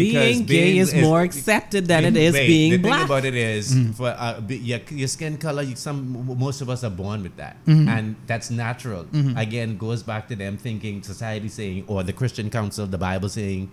being 0.43 0.45
gay 0.47 0.79
is 0.79 0.93
is- 0.93 1.03
more 1.03 1.21
accepted 1.23 1.87
than 1.87 2.05
it 2.05 2.17
is 2.17 2.33
Wait, 2.35 2.47
being 2.47 2.73
the 2.73 2.79
black. 2.79 2.99
thing 3.01 3.05
about 3.07 3.25
it 3.25 3.35
is, 3.35 3.75
Mm. 3.75 3.95
for 3.95 4.09
uh, 4.09 4.41
your, 4.49 4.81
your 4.91 5.09
skin 5.09 5.37
color, 5.39 5.63
you, 5.63 5.77
some 5.77 6.27
most 6.39 6.61
of 6.63 6.69
us 6.71 6.85
are 6.85 6.91
born 6.91 7.23
with 7.23 7.37
that, 7.37 7.57
Mm-hmm. 7.67 7.89
and 7.89 8.17
that's 8.27 8.51
natural. 8.51 9.07
Again, 9.37 9.77
goes 9.79 10.03
back 10.03 10.29
to 10.29 10.37
them 10.37 10.57
thinking 10.57 11.03
society 11.03 11.49
saying, 11.49 11.85
or 11.87 12.03
the 12.03 12.13
Christian 12.15 12.49
Council, 12.51 12.87
the 12.87 12.99
Bible 12.99 13.29
saying, 13.29 13.71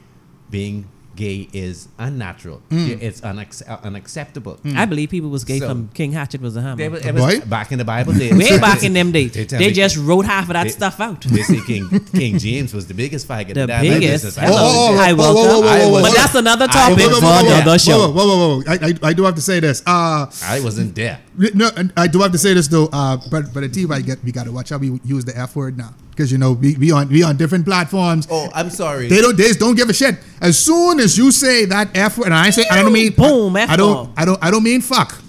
being 0.50 0.88
gay 1.16 1.50
is 1.52 1.88
unnatural. 1.98 2.62
Mm. 2.70 3.02
It's 3.02 3.22
unac- 3.22 3.84
unacceptable. 3.84 4.60
I 4.76 4.86
believe 4.86 5.10
people 5.10 5.30
was 5.30 5.44
gay 5.44 5.60
So- 5.60 5.68
from 5.68 5.90
King 5.94 6.12
Hatchet 6.14 6.42
was 6.42 6.56
a 6.56 6.62
hammer. 6.62 6.90
Was, 6.90 7.06
it 7.06 7.14
was 7.14 7.40
Boy. 7.40 7.46
back 7.46 7.72
in 7.72 7.78
the 7.78 7.86
Bible 7.86 8.14
days. 8.14 8.32
Way 8.34 8.58
back 8.60 8.84
in 8.84 8.94
them 8.94 9.12
days, 9.12 9.34
They 9.34 9.44
they 9.46 9.72
just 9.72 9.98
wrote 9.98 10.26
half 10.26 10.44
of 10.50 10.54
that 10.54 10.64
they- 10.64 10.70
stuff 10.70 11.00
out. 11.00 11.22
They 11.22 11.42
say 11.42 11.60
King 11.66 11.90
King 12.14 12.38
James 12.40 12.74
was 12.74 12.88
the 12.88 12.94
biggest 12.94 13.28
faggot. 13.28 13.54
The 13.56 13.68
biggest. 13.68 14.38
Hello. 14.38 14.56
Oh, 14.58 14.58
oh, 14.60 14.94
oh, 14.94 14.98
Hi, 14.98 15.14
whoa, 15.14 15.34
whoa, 15.34 15.34
welcome. 15.34 15.64
whoa, 15.64 15.90
whoa, 15.90 15.98
I 16.00 16.02
But 16.04 16.16
that's 16.16 16.36
another 16.36 16.68
topic 16.68 17.04
for 17.04 17.18
another 17.26 17.80
show. 17.80 18.10
whoa, 18.12 18.26
whoa, 18.28 18.62
whoa! 18.62 18.64
I, 18.68 18.74
I, 18.88 19.10
I 19.10 19.14
do 19.14 19.24
have 19.24 19.36
to 19.36 19.42
say 19.42 19.60
this. 19.60 19.82
Uh, 19.86 20.26
I 20.44 20.60
wasn't 20.62 20.96
there. 20.96 21.20
no, 21.54 21.70
and 21.76 21.92
I 21.98 22.08
do 22.08 22.20
have 22.22 22.32
to 22.32 22.38
say 22.38 22.54
this 22.54 22.68
though. 22.68 22.88
Uh, 22.94 23.18
but 23.30 23.54
but 23.54 23.62
the 23.62 23.70
TV, 23.70 23.92
I 23.94 24.02
get 24.02 24.24
we 24.24 24.32
got 24.32 24.46
to 24.46 24.52
watch 24.52 24.70
how 24.70 24.78
we 24.78 25.00
use 25.04 25.26
the 25.26 25.38
F 25.38 25.56
word 25.56 25.78
now 25.78 25.94
because 26.12 26.32
you 26.32 26.38
know 26.38 26.54
we, 26.54 26.76
we 26.76 26.92
on 26.92 27.10
we 27.10 27.24
on 27.24 27.38
different 27.38 27.66
platforms. 27.66 28.28
Oh, 28.32 28.50
I'm 28.54 28.70
sorry. 28.70 29.08
They 29.08 29.22
don't. 29.22 29.38
They 29.38 29.52
don't 29.54 29.76
give 29.76 29.90
a 29.90 29.94
shit. 29.94 30.16
As 30.42 30.58
soon 30.58 31.00
as 31.00 31.18
you 31.18 31.32
say 31.32 31.66
that 31.66 31.90
F 31.96 32.18
word, 32.18 32.26
and 32.26 32.34
I 32.34 32.50
say 32.50 32.64
I 32.72 32.82
don't 32.82 32.94
mean 32.94 33.14
Boom, 33.14 33.56
I 33.56 33.76
don't. 33.76 34.12
I 34.18 34.26
don't. 34.26 34.44
I 34.44 34.52
don't 34.52 34.64
mean 34.64 34.82
fuck. 34.82 35.20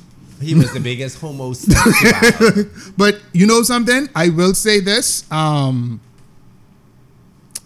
he 0.40 0.54
was 0.54 0.72
the 0.72 0.80
biggest 0.80 1.18
homo. 1.20 1.52
sexual. 1.52 2.64
But 2.96 3.20
you 3.32 3.46
know 3.46 3.62
something? 3.62 4.08
I 4.14 4.28
will 4.30 4.54
say 4.54 4.80
this. 4.80 5.30
Um, 5.30 6.00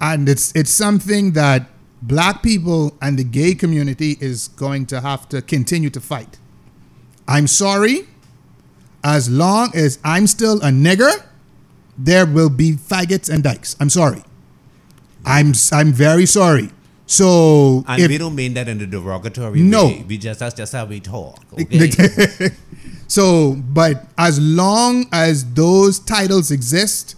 and 0.00 0.28
it's 0.28 0.54
it's 0.56 0.70
something 0.70 1.32
that 1.32 1.68
black 2.02 2.42
people 2.42 2.96
and 3.00 3.18
the 3.18 3.24
gay 3.24 3.54
community 3.54 4.16
is 4.20 4.48
going 4.48 4.86
to 4.86 5.00
have 5.00 5.28
to 5.30 5.40
continue 5.42 5.90
to 5.90 6.00
fight. 6.00 6.38
I'm 7.28 7.46
sorry. 7.46 8.08
As 9.02 9.28
long 9.28 9.70
as 9.74 9.98
I'm 10.02 10.26
still 10.26 10.56
a 10.62 10.68
nigger, 10.70 11.12
there 11.98 12.24
will 12.26 12.48
be 12.48 12.72
faggots 12.72 13.28
and 13.32 13.42
dykes. 13.42 13.76
I'm 13.78 13.90
sorry. 13.90 14.22
I'm 15.26 15.52
I'm 15.72 15.92
very 15.92 16.26
sorry. 16.26 16.70
So 17.06 17.84
and 17.86 18.02
if- 18.02 18.08
we 18.08 18.18
don't 18.18 18.34
mean 18.34 18.54
that 18.54 18.68
in 18.68 18.80
a 18.80 18.86
derogatory 18.86 19.60
No. 19.62 19.86
way. 19.86 20.04
We 20.08 20.18
just 20.18 20.40
that's 20.40 20.54
just 20.54 20.72
how 20.72 20.86
we 20.86 21.00
talk. 21.00 21.44
Okay. 21.52 22.50
so, 23.08 23.54
but 23.54 24.06
as 24.16 24.40
long 24.40 25.06
as 25.12 25.44
those 25.54 25.98
titles 25.98 26.50
exist, 26.50 27.16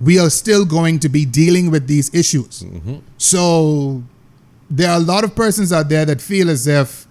we 0.00 0.18
are 0.18 0.30
still 0.30 0.64
going 0.64 0.98
to 1.00 1.08
be 1.08 1.24
dealing 1.24 1.70
with 1.70 1.86
these 1.86 2.12
issues. 2.14 2.62
Mm-hmm. 2.62 2.96
So, 3.18 4.02
there 4.70 4.90
are 4.90 4.96
a 4.96 5.00
lot 5.04 5.24
of 5.24 5.34
persons 5.34 5.72
out 5.72 5.88
there 5.88 6.04
that 6.06 6.20
feel 6.20 6.50
as 6.50 6.66
if, 6.66 7.05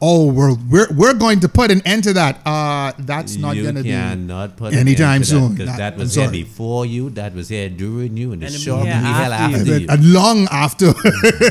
oh, 0.00 0.30
we're 0.30 0.54
we're, 0.70 0.86
we're 0.94 1.14
going 1.14 1.40
to 1.40 1.48
put 1.48 1.70
an 1.70 1.82
end 1.84 2.04
to 2.04 2.12
that. 2.14 2.40
Uh, 2.46 2.92
that's 2.98 3.36
not 3.36 3.56
you 3.56 3.62
going 3.64 3.74
to 3.76 3.82
be. 3.82 3.90
cannot 3.90 4.56
put 4.56 4.72
anytime 4.74 5.08
an 5.08 5.14
end 5.16 5.24
to 5.24 5.30
soon. 5.30 5.52
because 5.54 5.66
That- 5.76 5.78
that 5.78 5.96
was 5.96 6.14
here 6.14 6.30
before 6.30 6.86
you. 6.86 7.10
That 7.10 7.34
was 7.34 7.48
here 7.48 7.68
during 7.68 8.16
you, 8.16 8.32
and 8.32 8.42
And 8.42 8.52
it's 8.54 8.62
it'll 8.66 8.78
sure 8.78 8.84
be 8.84 8.90
be 8.90 8.96
here 8.96 9.02
hell 9.02 9.32
after 9.32 9.56
after 9.58 9.72
you. 9.72 9.78
you. 9.80 9.86
And 9.88 10.12
long 10.12 10.48
after, 10.50 10.86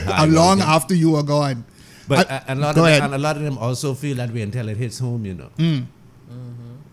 I 0.08 0.24
and 0.24 0.34
long 0.34 0.58
will. 0.60 0.66
after 0.66 0.96
you 0.96 1.16
are 1.16 1.24
gone. 1.24 1.66
But 2.08 2.32
I- 2.32 2.44
a, 2.48 2.54
a 2.54 2.56
lot 2.56 2.78
of 2.78 2.84
them, 2.86 3.04
and 3.04 3.14
a 3.16 3.18
lot 3.18 3.36
of 3.38 3.44
them 3.44 3.58
also 3.58 3.94
feel 3.94 4.16
that 4.18 4.34
way 4.34 4.42
until 4.42 4.70
it 4.70 4.78
hits 4.78 5.00
home. 5.00 5.26
You 5.26 5.34
know. 5.34 5.50
Mm. 5.58 5.86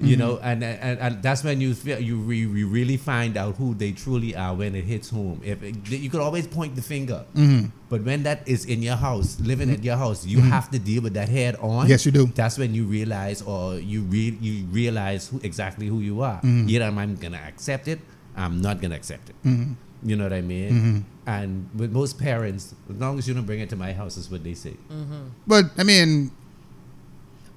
You 0.00 0.16
know, 0.16 0.38
and, 0.42 0.62
and 0.64 0.98
and 0.98 1.22
that's 1.22 1.44
when 1.44 1.60
you 1.60 1.72
feel 1.74 2.00
you 2.00 2.16
re, 2.16 2.38
you 2.38 2.66
really 2.66 2.96
find 2.96 3.36
out 3.36 3.54
who 3.56 3.74
they 3.74 3.92
truly 3.92 4.34
are 4.34 4.52
when 4.54 4.74
it 4.74 4.84
hits 4.84 5.08
home. 5.08 5.40
If 5.44 5.62
it, 5.62 5.76
you 5.88 6.10
could 6.10 6.20
always 6.20 6.46
point 6.46 6.74
the 6.74 6.82
finger, 6.82 7.24
Mm-hmm. 7.34 7.68
but 7.88 8.02
when 8.02 8.24
that 8.24 8.42
is 8.48 8.64
in 8.66 8.82
your 8.82 8.96
house, 8.96 9.38
living 9.40 9.70
at 9.70 9.84
your 9.84 9.96
house, 9.96 10.26
you 10.26 10.40
have 10.40 10.68
to 10.72 10.78
deal 10.78 11.02
with 11.02 11.14
that 11.14 11.28
head 11.28 11.54
on. 11.62 11.86
Yes, 11.88 12.04
you 12.04 12.12
do. 12.12 12.26
That's 12.26 12.58
when 12.58 12.74
you 12.74 12.84
realize, 12.84 13.40
or 13.42 13.74
you 13.78 14.02
re, 14.02 14.36
you 14.40 14.64
realize 14.66 15.28
who, 15.28 15.40
exactly 15.44 15.86
who 15.86 16.00
you 16.00 16.22
are. 16.22 16.38
Mm-hmm. 16.42 16.68
Either 16.70 16.84
I'm 16.86 17.14
gonna 17.16 17.40
accept 17.46 17.86
it, 17.86 18.00
I'm 18.36 18.60
not 18.60 18.80
gonna 18.80 18.96
accept 18.96 19.30
it. 19.30 19.36
Mm-hmm. 19.44 19.72
You 20.08 20.16
know 20.16 20.24
what 20.24 20.34
I 20.34 20.42
mean? 20.42 21.04
And 21.26 21.70
with 21.74 21.92
most 21.92 22.18
parents, 22.18 22.74
as 22.90 22.96
long 23.00 23.16
as 23.18 23.26
you 23.26 23.32
don't 23.32 23.46
bring 23.46 23.60
it 23.60 23.70
to 23.70 23.76
my 23.76 23.92
house, 23.94 24.18
is 24.18 24.28
what 24.30 24.44
they 24.44 24.52
say. 24.54 24.74
But 25.46 25.66
I 25.78 25.82
mean, 25.84 26.30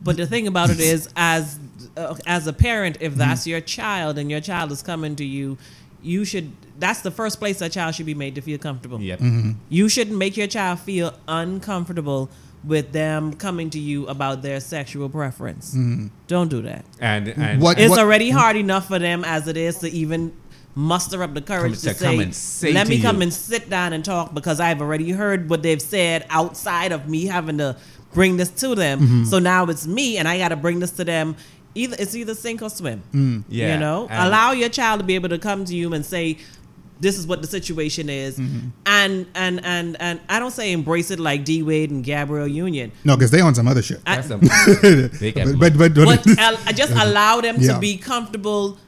But 0.01 0.17
the 0.17 0.27
thing 0.27 0.47
about 0.47 0.69
it 0.69 0.79
is, 0.79 1.09
as 1.15 1.59
uh, 1.95 2.15
as 2.25 2.47
a 2.47 2.53
parent, 2.53 2.97
if 2.99 3.11
mm-hmm. 3.11 3.19
that's 3.19 3.47
your 3.47 3.61
child 3.61 4.17
and 4.17 4.29
your 4.29 4.41
child 4.41 4.71
is 4.71 4.81
coming 4.81 5.15
to 5.15 5.25
you, 5.25 5.57
you 6.01 6.25
should. 6.25 6.51
That's 6.79 7.01
the 7.01 7.11
first 7.11 7.39
place 7.39 7.59
a 7.61 7.69
child 7.69 7.95
should 7.95 8.05
be 8.05 8.13
made 8.13 8.35
to 8.35 8.41
feel 8.41 8.59
comfortable. 8.59 9.01
Yep. 9.01 9.19
Mm-hmm. 9.19 9.51
You 9.69 9.89
shouldn't 9.89 10.17
make 10.17 10.37
your 10.37 10.47
child 10.47 10.79
feel 10.79 11.17
uncomfortable 11.27 12.29
with 12.63 12.91
them 12.91 13.33
coming 13.33 13.69
to 13.71 13.79
you 13.79 14.07
about 14.07 14.41
their 14.41 14.59
sexual 14.59 15.09
preference. 15.09 15.71
Mm-hmm. 15.71 16.07
Don't 16.27 16.49
do 16.49 16.61
that. 16.63 16.85
And 16.99 17.29
and 17.29 17.61
What- 17.61 17.79
It's 17.79 17.97
already 17.97 18.29
hard 18.29 18.55
enough 18.55 18.87
for 18.87 18.99
them 18.99 19.23
as 19.23 19.47
it 19.47 19.57
is 19.57 19.79
to 19.79 19.89
even 19.89 20.33
muster 20.75 21.23
up 21.23 21.33
the 21.33 21.41
courage 21.41 21.73
Come- 21.73 21.93
to, 21.93 21.93
to 21.93 22.03
come 22.03 22.17
say, 22.17 22.23
and 22.23 22.35
say 22.35 22.73
let 22.73 22.83
to 22.83 22.89
me 22.89 23.01
come 23.01 23.17
you. 23.17 23.23
and 23.23 23.33
sit 23.33 23.69
down 23.69 23.93
and 23.93 24.05
talk 24.05 24.33
because 24.33 24.59
I've 24.59 24.79
already 24.79 25.09
heard 25.11 25.49
what 25.49 25.63
they've 25.63 25.81
said 25.81 26.25
outside 26.29 26.91
of 26.91 27.09
me 27.09 27.25
having 27.25 27.57
to 27.57 27.77
bring 28.17 28.37
this 28.37 28.49
to 28.63 28.69
them. 28.75 28.99
Mm-hmm. 28.99 29.23
So 29.31 29.37
now 29.39 29.65
it's 29.65 29.85
me 29.85 30.17
and 30.17 30.27
I 30.27 30.37
got 30.43 30.49
to 30.49 30.55
bring 30.65 30.79
this 30.79 30.91
to 30.99 31.03
them. 31.05 31.35
Either 31.75 31.95
it's 31.99 32.15
either 32.15 32.33
sink 32.33 32.61
or 32.63 32.69
swim. 32.71 32.99
Mm. 33.13 33.43
Yeah, 33.47 33.73
You 33.73 33.79
know, 33.79 34.07
and- 34.09 34.27
allow 34.27 34.51
your 34.51 34.69
child 34.69 34.99
to 35.01 35.05
be 35.05 35.15
able 35.15 35.29
to 35.29 35.37
come 35.37 35.63
to 35.65 35.75
you 35.75 35.93
and 35.93 36.03
say, 36.05 36.37
this 36.99 37.15
is 37.19 37.27
what 37.27 37.39
the 37.43 37.47
situation 37.47 38.09
is, 38.09 38.39
Mm-hmm. 38.39 38.69
and 38.87 39.27
and 39.35 39.63
and 39.63 39.95
and 39.99 40.19
I 40.27 40.39
don't 40.39 40.49
say 40.59 40.71
embrace 40.71 41.11
it 41.11 41.19
like 41.19 41.45
D 41.45 41.61
Wade 41.61 41.91
and 41.91 42.03
Gabrielle 42.03 42.47
Union, 42.47 42.91
no, 43.05 43.15
because 43.15 43.29
they 43.29 43.39
on 43.39 43.53
some 43.53 43.67
other 43.67 43.83
shit. 43.83 43.99
I- 44.07 44.15
That's 44.21 44.31
a 44.31 44.37
big 45.19 45.35
but, 45.35 45.59
but, 45.77 45.93
but, 45.93 45.93
but 46.25 46.39
al- 46.39 46.73
just 46.73 46.93
allow 46.93 47.39
them 47.41 47.57
Yeah. 47.59 47.73
to 47.73 47.79
be 47.79 47.97
comfortable 47.97 48.79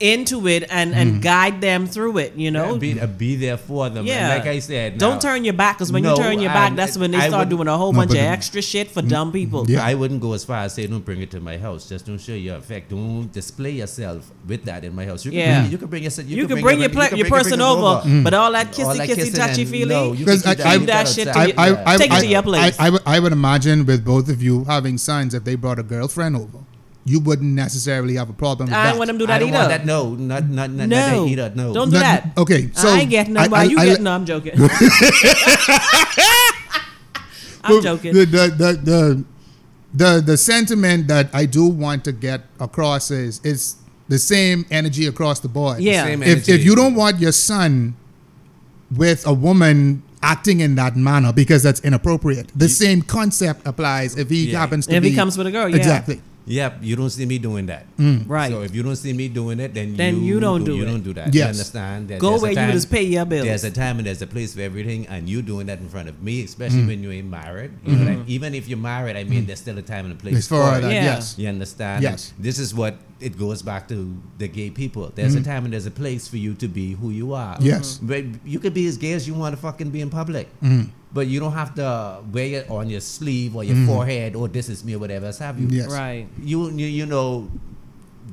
into 0.00 0.48
it 0.48 0.64
and 0.70 0.92
and 0.92 1.10
mm-hmm. 1.12 1.20
guide 1.20 1.60
them 1.60 1.86
through 1.86 2.18
it. 2.18 2.34
You 2.34 2.50
know, 2.50 2.72
Yeah, 2.72 2.78
be, 2.78 3.00
uh, 3.00 3.06
be 3.06 3.36
there 3.36 3.56
for 3.56 3.88
them. 3.88 3.98
And 3.98 4.08
Yeah. 4.08 4.28
like 4.34 4.46
I 4.46 4.58
said, 4.58 4.98
don't 4.98 5.20
turn 5.22 5.44
your 5.44 5.54
back 5.54 5.76
because 5.76 5.92
when 5.92 6.02
No, 6.02 6.10
you 6.10 6.22
turn 6.22 6.40
your 6.40 6.50
back, 6.52 6.70
and 6.70 6.78
that's 6.78 6.96
when 6.98 7.10
they 7.12 7.18
I 7.18 7.28
start 7.28 7.48
doing 7.48 7.68
a 7.68 7.76
whole 7.76 7.92
No, 7.92 8.00
bunch 8.00 8.10
but- 8.10 8.18
of 8.18 8.24
extra 8.24 8.60
shit 8.60 8.90
for 8.90 9.02
mm, 9.02 9.08
dumb 9.08 9.30
mm, 9.30 9.34
people. 9.34 9.70
Yeah. 9.70 9.84
I 9.84 9.94
wouldn't 9.94 10.20
go 10.20 10.32
as 10.32 10.44
far 10.44 10.58
as 10.64 10.74
say 10.74 10.86
don't 10.86 11.04
bring 11.04 11.20
it 11.20 11.30
to 11.30 11.40
my 11.40 11.56
house. 11.58 11.88
Just 11.88 12.06
don't 12.06 12.18
show 12.18 12.32
your 12.34 12.56
effect 12.56 12.90
Don't 12.90 13.30
display 13.32 13.70
yourself 13.70 14.30
with 14.46 14.64
that 14.64 14.84
in 14.84 14.94
my 14.94 15.06
house. 15.06 15.24
You 15.24 15.30
can 15.30 15.40
Yeah. 15.40 15.60
bring, 15.60 15.72
you 15.72 15.78
can 15.78 15.88
bring 15.88 16.02
your 16.02 16.12
you, 16.12 16.36
You, 16.36 16.48
can 16.48 16.60
bring 16.60 16.80
your, 16.80 16.88
pla- 16.90 17.08
can 17.08 17.18
your 17.18 17.28
person 17.28 17.58
bring 17.58 17.60
it 17.60 17.72
over, 17.72 18.08
mm. 18.08 18.24
but 18.24 18.34
all 18.34 18.52
that 18.52 18.66
All 18.66 18.72
kissy, 18.72 18.98
that 18.98 19.08
kissy, 19.08 19.14
kissing 19.14 19.34
touchy 19.34 19.62
and- 19.62 19.70
feely, 19.70 19.94
no, 19.94 20.12
you 20.12 20.24
can 20.24 20.36
keep 20.38 20.46
I- 20.46 20.70
I- 20.70 20.78
keep 20.78 20.86
that 20.86 21.08
shit 21.08 21.28
I, 21.28 21.52
I, 21.56 21.94
I, 21.94 21.96
Take 21.96 22.12
it 22.12 22.20
to 22.20 22.26
your 22.26 22.42
place. 22.42 22.76
I, 22.80 22.98
I, 23.06 23.20
would- 23.20 23.32
imagine 23.32 23.84
with 23.86 24.04
both 24.04 24.28
of 24.28 24.42
you 24.42 24.64
having 24.64 24.96
signs 24.98 25.34
if 25.34 25.44
they 25.44 25.54
brought 25.54 25.78
a 25.78 25.82
girlfriend 25.82 26.36
over, 26.36 26.58
you 27.06 27.20
wouldn't 27.20 27.52
necessarily 27.52 28.14
have 28.16 28.30
a 28.30 28.32
problem 28.32 28.68
with 28.68 28.74
I 28.74 28.84
that. 28.84 28.88
ain't 28.90 28.98
want 28.98 29.08
them 29.08 29.18
to 29.18 29.26
do 29.26 29.30
I 29.32 29.38
that 29.38 29.40
don't 29.40 29.48
either. 29.50 29.58
want 29.58 29.68
that. 29.68 29.84
No, 29.86 30.14
not 30.14 30.48
not 30.48 30.70
not, 30.70 30.88
No. 30.88 30.96
not 30.96 31.10
that 31.10 31.28
either. 31.30 31.52
No, 31.54 31.74
Don't 31.74 31.88
do 31.90 31.94
Not- 31.96 32.00
that. 32.02 32.28
Okay, 32.38 32.70
so 32.72 32.88
I 32.88 33.00
ain't 33.00 33.10
getting 33.10 33.34
none. 33.34 33.44
I- 33.44 33.48
Why 33.48 33.64
you 33.64 33.78
I- 33.78 33.84
getting? 33.84 34.04
No, 34.04 34.12
I'm 34.12 34.24
joking. 34.24 34.52
I'm 37.66 37.72
Well, 37.72 37.80
joking. 37.82 38.12
The, 38.12 38.24
the, 38.26 38.48
the, 38.56 38.72
the, 38.82 39.24
the, 39.94 40.20
the 40.20 40.36
sentiment 40.36 41.08
that 41.08 41.30
I 41.34 41.46
do 41.46 41.66
want 41.66 42.04
to 42.04 42.12
get 42.12 42.42
across 42.60 43.10
is 43.10 43.40
is 43.44 43.76
the 44.08 44.18
same 44.18 44.66
energy 44.70 45.06
across 45.06 45.40
the 45.40 45.48
board. 45.48 45.80
Yeah. 45.80 46.04
Same 46.04 46.22
If, 46.22 46.46
if 46.48 46.62
you 46.64 46.74
don't 46.76 46.94
want 46.94 47.20
your 47.20 47.32
son 47.32 47.96
with 48.94 49.26
a 49.26 49.32
woman 49.32 50.02
acting 50.22 50.60
in 50.60 50.74
that 50.74 50.94
manner 50.96 51.32
because 51.32 51.62
that's 51.62 51.80
inappropriate, 51.80 52.50
the 52.54 52.68
same 52.68 53.00
concept 53.00 53.66
applies 53.66 54.16
if 54.18 54.28
he 54.28 54.50
Yeah. 54.50 54.58
happens 54.60 54.86
to 54.88 54.94
If 54.96 55.02
be. 55.02 55.10
he 55.10 55.16
comes 55.16 55.38
with 55.38 55.46
a 55.46 55.50
girl, 55.50 55.68
yeah. 55.70 55.76
Exactly. 55.76 56.20
Yep, 56.46 56.78
you 56.82 56.96
don't 56.96 57.10
see 57.10 57.24
me 57.24 57.38
doing 57.38 57.66
that. 57.66 57.86
Mm. 57.96 58.28
Right. 58.28 58.50
So 58.50 58.62
if 58.62 58.74
you 58.74 58.82
don't 58.82 58.96
see 58.96 59.12
me 59.12 59.28
doing 59.28 59.60
it, 59.60 59.72
then 59.72 59.96
Then 59.96 60.22
you 60.22 60.40
don't 60.40 60.64
do 60.64 60.76
you 60.76 60.82
it. 60.82 60.86
don't 60.86 61.02
do 61.02 61.14
that. 61.14 61.34
Yes. 61.34 61.34
You 61.34 61.44
understand? 61.44 62.08
That 62.08 62.20
Go 62.20 62.38
where 62.38 62.52
you 62.52 62.72
just 62.72 62.90
pay 62.90 63.02
your 63.02 63.24
bills. 63.24 63.46
There's 63.46 63.64
a 63.64 63.70
time 63.70 63.98
and 63.98 64.06
there's 64.06 64.20
a 64.20 64.26
place 64.26 64.54
for 64.54 64.60
everything, 64.60 65.06
and 65.06 65.28
you 65.28 65.42
doing 65.42 65.66
that 65.66 65.80
in 65.80 65.88
front 65.88 66.08
of 66.08 66.22
me, 66.22 66.44
especially 66.44 66.82
mm. 66.82 66.88
when 66.88 67.02
you 67.02 67.10
ain't 67.10 67.30
married. 67.30 67.72
You 67.84 67.96
know, 67.96 68.04
like, 68.04 68.18
mm-hmm. 68.18 68.30
even 68.30 68.54
if 68.54 68.68
you're 68.68 68.78
married, 68.78 69.16
I 69.16 69.24
mean, 69.24 69.44
mm. 69.44 69.46
there's 69.46 69.60
still 69.60 69.78
a 69.78 69.82
time 69.82 70.04
and 70.04 70.14
a 70.14 70.16
place 70.16 70.36
It's 70.36 70.48
for 70.48 70.62
for 70.62 70.78
it. 70.78 70.82
that, 70.82 70.92
Yeah. 70.92 71.04
yes. 71.04 71.38
You 71.38 71.48
understand? 71.48 72.02
Yes. 72.02 72.32
This 72.38 72.58
is 72.58 72.74
what 72.74 72.96
it 73.24 73.38
goes 73.38 73.62
back 73.62 73.88
to 73.88 74.20
the 74.36 74.46
gay 74.46 74.68
people. 74.68 75.10
There's 75.14 75.34
a 75.34 75.38
mm-hmm. 75.38 75.50
time 75.50 75.64
and 75.64 75.72
there's 75.72 75.86
a 75.86 75.90
place 75.90 76.28
for 76.28 76.36
you 76.36 76.52
to 76.54 76.68
be 76.68 76.92
who 76.92 77.08
you 77.08 77.32
are. 77.32 77.56
Yes. 77.58 77.96
Mm-hmm. 77.96 78.06
But 78.06 78.46
you 78.46 78.58
could 78.58 78.74
be 78.74 78.86
as 78.86 78.98
gay 78.98 79.12
as 79.12 79.26
you 79.26 79.32
want 79.32 79.56
to 79.56 79.60
fucking 79.60 79.90
be 79.90 80.02
in 80.02 80.10
public. 80.10 80.48
Mm-hmm. 80.60 80.90
But 81.12 81.28
you 81.28 81.40
don't 81.40 81.52
have 81.52 81.74
to 81.76 82.20
wear 82.30 82.60
it 82.60 82.70
on 82.70 82.90
your 82.90 83.00
sleeve 83.00 83.56
or 83.56 83.64
your 83.64 83.86
forehead 83.86 84.36
or 84.36 84.48
this 84.48 84.68
is 84.68 84.84
me 84.84 84.96
or 84.96 84.98
whatever 84.98 85.26
else 85.26 85.38
have 85.38 85.58
you. 85.58 85.68
Yes. 85.68 85.90
Right. 85.90 86.26
You, 86.42 86.68
you 86.70 86.86
you 86.86 87.06
know 87.06 87.48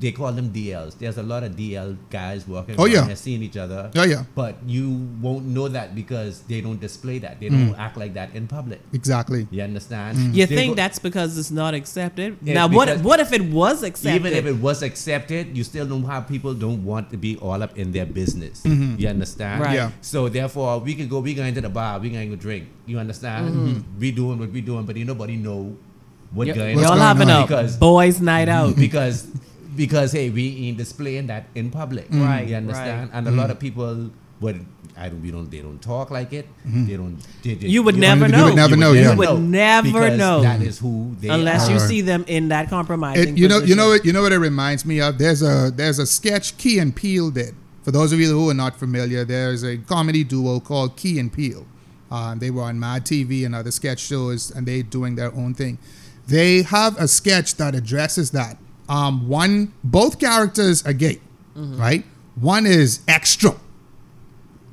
they 0.01 0.11
call 0.11 0.31
them 0.33 0.49
DLs. 0.51 0.97
There's 0.97 1.17
a 1.17 1.23
lot 1.23 1.43
of 1.43 1.51
DL 1.53 1.95
guys 2.09 2.47
working. 2.47 2.75
Oh, 2.79 2.83
around 2.85 2.91
yeah. 2.93 3.05
here 3.05 3.15
seeing 3.15 3.43
each 3.43 3.55
other. 3.55 3.91
Oh, 3.95 4.03
yeah. 4.03 4.23
But 4.35 4.57
you 4.65 4.89
won't 5.21 5.45
know 5.45 5.67
that 5.67 5.93
because 5.93 6.41
they 6.49 6.59
don't 6.59 6.79
display 6.81 7.19
that. 7.19 7.39
They 7.39 7.49
Mm. 7.49 7.67
don't 7.69 7.79
act 7.79 7.97
like 7.97 8.15
that 8.15 8.33
in 8.33 8.47
public. 8.47 8.81
Exactly. 8.93 9.47
You 9.51 9.61
understand? 9.61 10.17
Mm. 10.17 10.33
You 10.33 10.45
They 10.47 10.55
think 10.55 10.71
go- 10.71 10.75
that's 10.81 10.97
because 10.99 11.37
it's 11.37 11.51
not 11.51 11.75
accepted? 11.75 12.37
Yeah, 12.41 12.55
now, 12.55 12.67
what 12.67 12.89
what 13.01 13.19
if 13.19 13.31
it 13.31 13.43
was 13.59 13.83
accepted? 13.83 14.19
even 14.25 14.33
if 14.33 14.45
it 14.45 14.57
was 14.59 14.81
accepted, 14.81 15.55
you 15.55 15.63
still 15.63 15.85
don't 15.85 16.03
have 16.05 16.27
people 16.27 16.53
don't 16.55 16.83
want 16.83 17.11
to 17.11 17.17
be 17.17 17.37
all 17.37 17.61
up 17.61 17.77
in 17.77 17.91
their 17.91 18.07
business. 18.07 18.63
Mm-hmm. 18.65 18.95
You 18.99 19.07
understand? 19.07 19.61
Right. 19.61 19.75
Yeah. 19.75 19.91
So 20.01 20.27
therefore, 20.29 20.79
we 20.79 20.95
can 20.95 21.07
go. 21.07 21.19
We 21.19 21.35
going 21.35 21.53
to 21.53 21.61
the 21.61 21.69
bar. 21.69 21.99
We 21.99 22.09
going 22.09 22.31
to 22.31 22.35
drink. 22.47 22.65
You 22.87 22.97
understand? 22.97 23.53
Mm-hmm. 23.53 23.99
We 23.99 24.11
doing 24.11 24.39
what 24.39 24.49
we 24.51 24.61
doing, 24.61 24.85
but 24.85 24.97
ain't 24.97 25.07
nobody 25.07 25.35
know 25.37 25.77
what 26.33 26.47
Y- 26.47 26.53
going 26.53 26.75
What's 26.75 26.87
y'all 26.87 26.97
going 26.97 27.07
having 27.07 27.29
on? 27.29 27.43
a 27.43 27.45
Because- 27.45 27.77
boys' 27.77 28.19
night 28.21 28.49
out. 28.49 28.75
because 28.75 29.27
because 29.75 30.11
hey, 30.11 30.29
we 30.29 30.67
ain't 30.67 30.77
displaying 30.77 31.27
that 31.27 31.47
in 31.55 31.71
public. 31.71 32.07
Right, 32.11 32.47
You 32.47 32.55
understand? 32.55 33.09
right. 33.11 33.17
And 33.17 33.27
a 33.27 33.31
lot 33.31 33.49
of 33.51 33.59
people 33.59 34.11
but 34.39 34.55
I 34.97 35.07
don't, 35.07 35.21
we 35.21 35.29
don't. 35.29 35.51
They 35.51 35.59
don't 35.61 35.79
talk 35.79 36.09
like 36.09 36.33
it. 36.33 36.47
They 36.65 36.97
don't. 36.97 37.19
They, 37.43 37.53
they- 37.53 37.67
You 37.67 37.83
would 37.83 37.91
don't- 37.93 38.01
never 38.01 38.25
you 38.25 38.31
know. 38.31 38.45
would 38.45 38.55
never 38.55 38.75
know, 38.75 38.91
You 38.91 39.01
yeah. 39.01 39.15
would 39.15 39.39
never 39.39 40.17
know. 40.17 40.41
That 40.41 40.63
is 40.63 40.79
who 40.79 41.15
they 41.19 41.29
unless 41.29 41.69
are. 41.69 41.73
you 41.73 41.79
see 41.79 42.01
them 42.01 42.25
in 42.27 42.47
that 42.49 42.67
compromising. 42.67 43.29
It, 43.29 43.37
you 43.37 43.47
know, 43.47 43.59
you 43.59 43.75
know 43.75 43.89
what, 43.89 44.03
you 44.03 44.11
know 44.11 44.23
what 44.23 44.31
it 44.33 44.39
reminds 44.39 44.83
me 44.83 44.99
of. 44.99 45.19
There's 45.19 45.43
a 45.43 45.71
there's 45.73 45.99
a 45.99 46.07
sketch 46.07 46.57
Key 46.57 46.79
and 46.79 46.95
Peele 46.95 47.29
did. 47.29 47.53
For 47.83 47.91
those 47.91 48.11
of 48.13 48.19
you 48.19 48.29
who 48.29 48.49
are 48.49 48.55
not 48.55 48.75
familiar, 48.77 49.23
there's 49.25 49.63
a 49.63 49.77
comedy 49.77 50.23
duo 50.23 50.59
called 50.59 50.97
Key 50.97 51.19
and 51.19 51.31
Peele. 51.31 51.65
Um, 52.09 52.39
they 52.39 52.49
were 52.49 52.63
on 52.63 52.79
Mad 52.79 53.05
TV 53.05 53.45
and 53.45 53.53
other 53.55 53.71
sketch 53.71 53.99
shows, 53.99 54.49
and 54.51 54.67
they 54.67 54.81
doing 54.81 55.15
their 55.15 55.33
own 55.35 55.53
thing. 55.53 55.77
They 56.27 56.63
have 56.63 56.97
a 56.99 57.07
sketch 57.07 57.55
that 57.55 57.75
addresses 57.75 58.31
that. 58.31 58.57
Um, 58.91 59.29
one, 59.29 59.73
both 59.85 60.19
characters 60.19 60.85
are 60.85 60.91
gay, 60.93 61.19
right? 61.55 62.03
One 62.35 62.65
is 62.65 62.99
extra, 63.07 63.55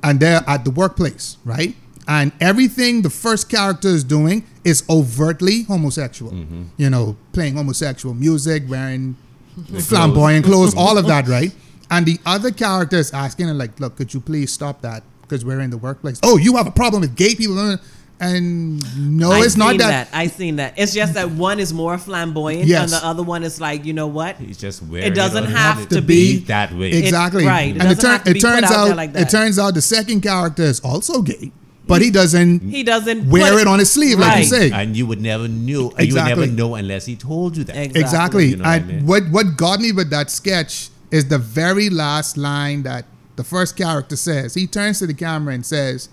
and 0.03 0.19
they're 0.19 0.43
at 0.45 0.65
the 0.65 0.71
workplace, 0.71 1.37
right? 1.45 1.73
And 2.07 2.31
everything 2.41 3.01
the 3.03 3.09
first 3.09 3.49
character 3.49 3.87
is 3.87 4.03
doing 4.03 4.43
is 4.65 4.83
overtly 4.89 5.63
homosexual. 5.63 6.33
You 6.77 6.89
know, 6.89 7.15
playing 7.31 7.55
homosexual 7.55 8.13
music, 8.13 8.63
wearing 8.67 9.15
flamboyant 9.87 10.45
clothes, 10.45 10.75
all 10.75 10.97
of 10.97 11.07
that, 11.07 11.27
right? 11.37 11.53
And 11.89 12.05
the 12.05 12.19
other 12.25 12.51
character 12.51 12.97
is 12.97 13.11
asking 13.13 13.47
her, 13.47 13.53
like, 13.53 13.79
look, 13.79 13.95
could 13.95 14.13
you 14.13 14.19
please 14.19 14.51
stop 14.51 14.81
that? 14.81 15.03
Because 15.21 15.45
we're 15.45 15.61
in 15.61 15.69
the 15.69 15.77
workplace. 15.77 16.19
Oh, 16.23 16.37
you 16.37 16.57
have 16.57 16.67
a 16.67 16.71
problem 16.71 17.01
with 17.01 17.15
gay 17.15 17.35
people. 17.35 17.77
And 18.21 19.17
no, 19.17 19.31
I 19.31 19.39
it's 19.39 19.55
not 19.55 19.69
seen 19.69 19.77
that. 19.79 20.09
I've 20.11 20.31
seen 20.31 20.55
that. 20.57 20.73
It's 20.77 20.93
just 20.93 21.13
that 21.13 21.31
one 21.31 21.59
is 21.59 21.73
more 21.73 21.97
flamboyant, 21.97 22.65
Yes. 22.65 22.91
and 22.91 23.01
the 23.01 23.05
other 23.07 23.23
one 23.23 23.43
is 23.43 23.61
like, 23.61 23.85
you 23.85 23.93
know 23.93 24.07
what? 24.07 24.35
He's 24.37 24.57
just 24.57 24.81
wearing 24.83 25.07
It 25.07 25.15
doesn't 25.15 25.45
on 25.45 25.51
have 25.51 25.79
it 25.83 25.89
to 25.91 26.01
be 26.01 26.39
that 26.39 26.73
way. 26.73 26.91
Exactly. 26.91 27.45
right. 27.45 27.75
It 27.75 27.81
and 27.81 27.91
it, 27.91 27.95
doesn't 27.95 28.09
have 28.11 28.23
to 28.25 28.31
it 28.31 28.41
turns 28.41 28.63
out 28.65 28.71
out 28.73 28.85
there 28.87 28.95
like 28.95 29.15
it 29.15 29.29
turns 29.29 29.57
out 29.57 29.73
the 29.73 29.81
second 29.81 30.21
character 30.21 30.63
is 30.63 30.81
also 30.81 31.21
gay, 31.21 31.51
but 31.87 32.01
he 32.01 32.11
doesn't 32.11 32.59
He 32.69 32.83
doesn't 32.83 33.29
wear 33.29 33.53
put 33.53 33.61
it 33.61 33.67
on 33.67 33.79
his 33.79 33.91
sleeve, 33.91 34.19
like 34.19 34.39
you 34.39 34.43
say. 34.45 34.69
and 34.71 34.97
you 34.97 35.05
would 35.05 35.21
never 35.21 35.47
knew. 35.47 35.87
exactly. 35.97 36.07
You 36.07 36.15
would 36.15 36.25
never 36.25 36.47
know 36.47 36.75
unless 36.75 37.05
he 37.05 37.15
told 37.15 37.55
you 37.55 37.63
that. 37.65 37.77
Exactly. 37.77 38.01
Exactly. 38.01 38.45
You 38.47 38.55
know 38.57 38.63
what 38.65 38.81
I 38.81 38.85
mean? 38.85 39.05
what 39.05 39.23
what 39.31 39.55
got 39.55 39.79
me 39.79 39.93
with 39.93 40.09
that 40.09 40.29
sketch 40.29 40.89
is 41.09 41.29
the 41.29 41.37
very 41.39 41.89
last 41.89 42.35
line 42.37 42.83
that 42.83 43.05
the 43.37 43.43
first 43.45 43.77
character 43.77 44.17
says. 44.17 44.55
He 44.55 44.67
turns 44.67 44.99
to 44.99 45.07
the 45.07 45.13
camera 45.13 45.53
and 45.53 45.65
says, 45.65 46.09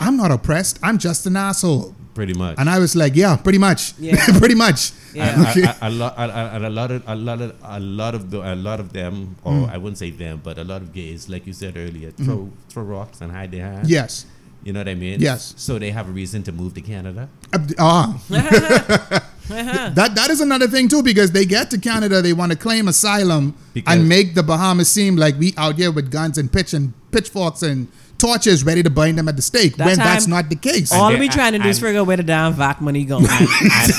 "I'm 0.00 0.16
not 0.16 0.30
oppressed. 0.30 0.78
I'm 0.82 0.98
just 0.98 1.26
an 1.26 1.36
asshole." 1.36 1.94
Pretty 2.14 2.34
much. 2.34 2.56
And 2.58 2.68
I 2.68 2.78
was 2.80 2.96
like, 2.96 3.14
"Yeah, 3.14 3.36
pretty 3.36 3.58
much. 3.58 3.94
Yeah. 3.98 4.16
pretty 4.38 4.54
much." 4.56 4.90
Yeah. 5.14 5.44
Okay. 5.50 5.64
a 5.82 5.90
lot, 5.90 6.14
a, 6.18 6.22
a- 6.22 6.50
and 6.56 6.64
a 6.66 6.70
lot 6.70 6.90
of, 6.90 7.02
a 7.06 7.14
lot 7.14 7.40
of, 7.40 7.54
a 7.62 7.80
lot 7.80 8.14
of, 8.14 8.30
the, 8.30 8.38
a 8.40 8.54
lot 8.54 8.78
of 8.80 8.92
them, 8.92 9.36
or 9.44 9.52
Mm. 9.52 9.70
I 9.72 9.76
wouldn't 9.78 9.98
say 9.98 10.10
them, 10.10 10.40
but 10.42 10.58
a 10.58 10.64
lot 10.64 10.82
of 10.82 10.92
gays, 10.92 11.28
like 11.28 11.46
you 11.46 11.52
said 11.52 11.76
earlier, 11.76 12.10
throw, 12.12 12.50
throw 12.68 12.82
rocks 12.82 13.20
and 13.20 13.30
hide 13.32 13.50
their 13.52 13.64
hands. 13.66 13.86
Mm-hmm. 13.86 13.92
Yes. 13.92 14.26
You 14.62 14.72
know 14.74 14.80
what 14.80 14.88
I 14.88 14.94
mean? 14.94 15.20
Yes. 15.20 15.54
So 15.56 15.78
they 15.78 15.90
have 15.90 16.06
a 16.08 16.12
reason 16.12 16.42
to 16.44 16.52
move 16.52 16.74
to 16.74 16.80
Canada. 16.82 17.28
Ab- 17.52 17.72
Ah. 17.78 18.20
that 19.48 20.12
that 20.14 20.30
is 20.30 20.40
another 20.40 20.68
thing 20.68 20.88
too 20.88 21.02
because 21.02 21.32
they 21.32 21.44
get 21.44 21.70
to 21.70 21.78
Canada, 21.78 22.22
they 22.22 22.32
want 22.32 22.52
to 22.52 22.58
claim 22.58 22.86
asylum 22.88 23.54
Because- 23.74 23.96
and 23.96 24.08
make 24.08 24.34
the 24.34 24.42
Bahamas 24.42 24.88
seem 24.90 25.16
like 25.16 25.38
we 25.38 25.54
out 25.56 25.76
here 25.76 25.90
with 25.90 26.10
guns 26.10 26.38
and 26.38 26.52
pitch 26.52 26.72
and 26.74 26.92
pitchforks 27.10 27.62
and 27.62 27.88
torches 28.20 28.64
ready 28.64 28.82
to 28.82 28.90
burn 28.90 29.16
them 29.16 29.28
at 29.28 29.36
the 29.36 29.42
stake 29.42 29.76
That 29.76 29.86
when 29.86 29.96
that's 29.98 30.26
not 30.26 30.48
the 30.48 30.56
case. 30.56 30.92
All 30.92 31.10
we 31.10 31.16
they- 31.18 31.28
trying 31.28 31.52
to 31.52 31.58
do 31.58 31.68
is 31.68 31.78
and- 31.78 31.86
figure 31.86 32.00
out 32.00 32.06
where 32.06 32.16
the 32.16 32.22
damn 32.22 32.52
vac 32.54 32.80
money 32.80 33.04
going. 33.04 33.26
and, 33.30 33.48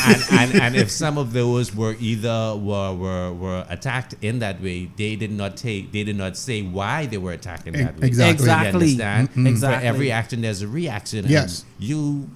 and, 0.06 0.24
and, 0.32 0.62
and 0.62 0.76
if 0.76 0.90
some 0.92 1.18
of 1.18 1.34
those 1.34 1.76
were 1.76 1.96
either 2.00 2.56
were, 2.56 2.94
were 2.94 3.34
were 3.34 3.66
attacked 3.70 4.16
in 4.22 4.40
that 4.40 4.62
way, 4.62 4.90
they 4.98 5.16
did 5.16 5.32
not 5.32 5.58
take 5.58 5.92
they 5.92 6.04
did 6.04 6.16
not 6.16 6.38
say 6.38 6.62
why 6.62 7.06
they 7.06 7.18
were 7.18 7.32
attacked 7.34 7.68
in 7.68 7.74
that 7.74 8.00
way. 8.00 8.08
Exactly. 8.08 8.46
You 8.46 8.52
Exactly. 8.52 8.68
understand? 8.98 9.30
Exactly. 9.48 9.80
For 9.80 9.86
every 9.86 10.12
action, 10.12 10.42
there's 10.42 10.62
a 10.62 10.68
reaction. 10.68 11.20
and 11.20 11.30
Yes. 11.30 11.66
You 11.80 12.30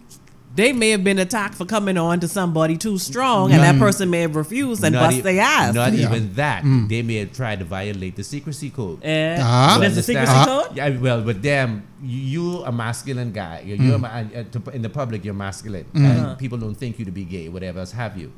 they 0.55 0.71
may 0.73 0.89
have 0.91 1.03
been 1.03 1.19
attacked 1.19 1.55
for 1.55 1.65
coming 1.65 1.97
on 1.97 2.19
to 2.21 2.27
somebody 2.27 2.77
too 2.77 2.97
strong, 2.97 3.51
and 3.51 3.61
that 3.61 3.77
person 3.77 4.09
may 4.09 4.21
have 4.21 4.35
refused 4.35 4.83
and 4.83 4.93
not 4.93 5.07
bust 5.07 5.17
e- 5.17 5.21
their 5.21 5.41
ass. 5.41 5.73
Not 5.73 5.93
Yeah. 5.93 6.07
even 6.07 6.33
that. 6.35 6.63
Mm. 6.63 6.87
They 6.89 7.01
may 7.01 7.15
have 7.15 7.33
tried 7.33 7.59
to 7.59 7.65
violate 7.65 8.15
the 8.15 8.23
secrecy 8.23 8.69
code. 8.69 9.03
Eh, 9.03 9.37
Ah. 9.39 9.77
There's 9.79 9.97
a 9.97 9.99
Understand? 9.99 10.05
secrecy 10.27 10.45
code. 10.45 10.65
Uh-huh. 10.65 10.73
Yeah, 10.75 10.89
well, 10.99 11.21
but 11.21 11.41
them, 11.41 11.83
you, 12.01 12.19
you 12.19 12.63
a 12.63 12.71
masculine 12.71 13.31
guy. 13.31 13.63
You're, 13.65 13.77
you're 13.77 13.99
ma- 13.99 14.07
uh, 14.07 14.43
to- 14.51 14.71
in 14.71 14.81
the 14.81 14.89
public, 14.89 15.25
you're 15.25 15.33
masculine, 15.33 15.85
mm. 15.93 15.99
and 16.09 16.19
uh-huh. 16.19 16.35
people 16.35 16.57
don't 16.57 16.75
think 16.75 16.99
you 16.99 17.05
to 17.05 17.11
be 17.11 17.25
gay, 17.25 17.49
whatever 17.49 17.79
else 17.79 17.91
have 17.91 18.17
you, 18.17 18.31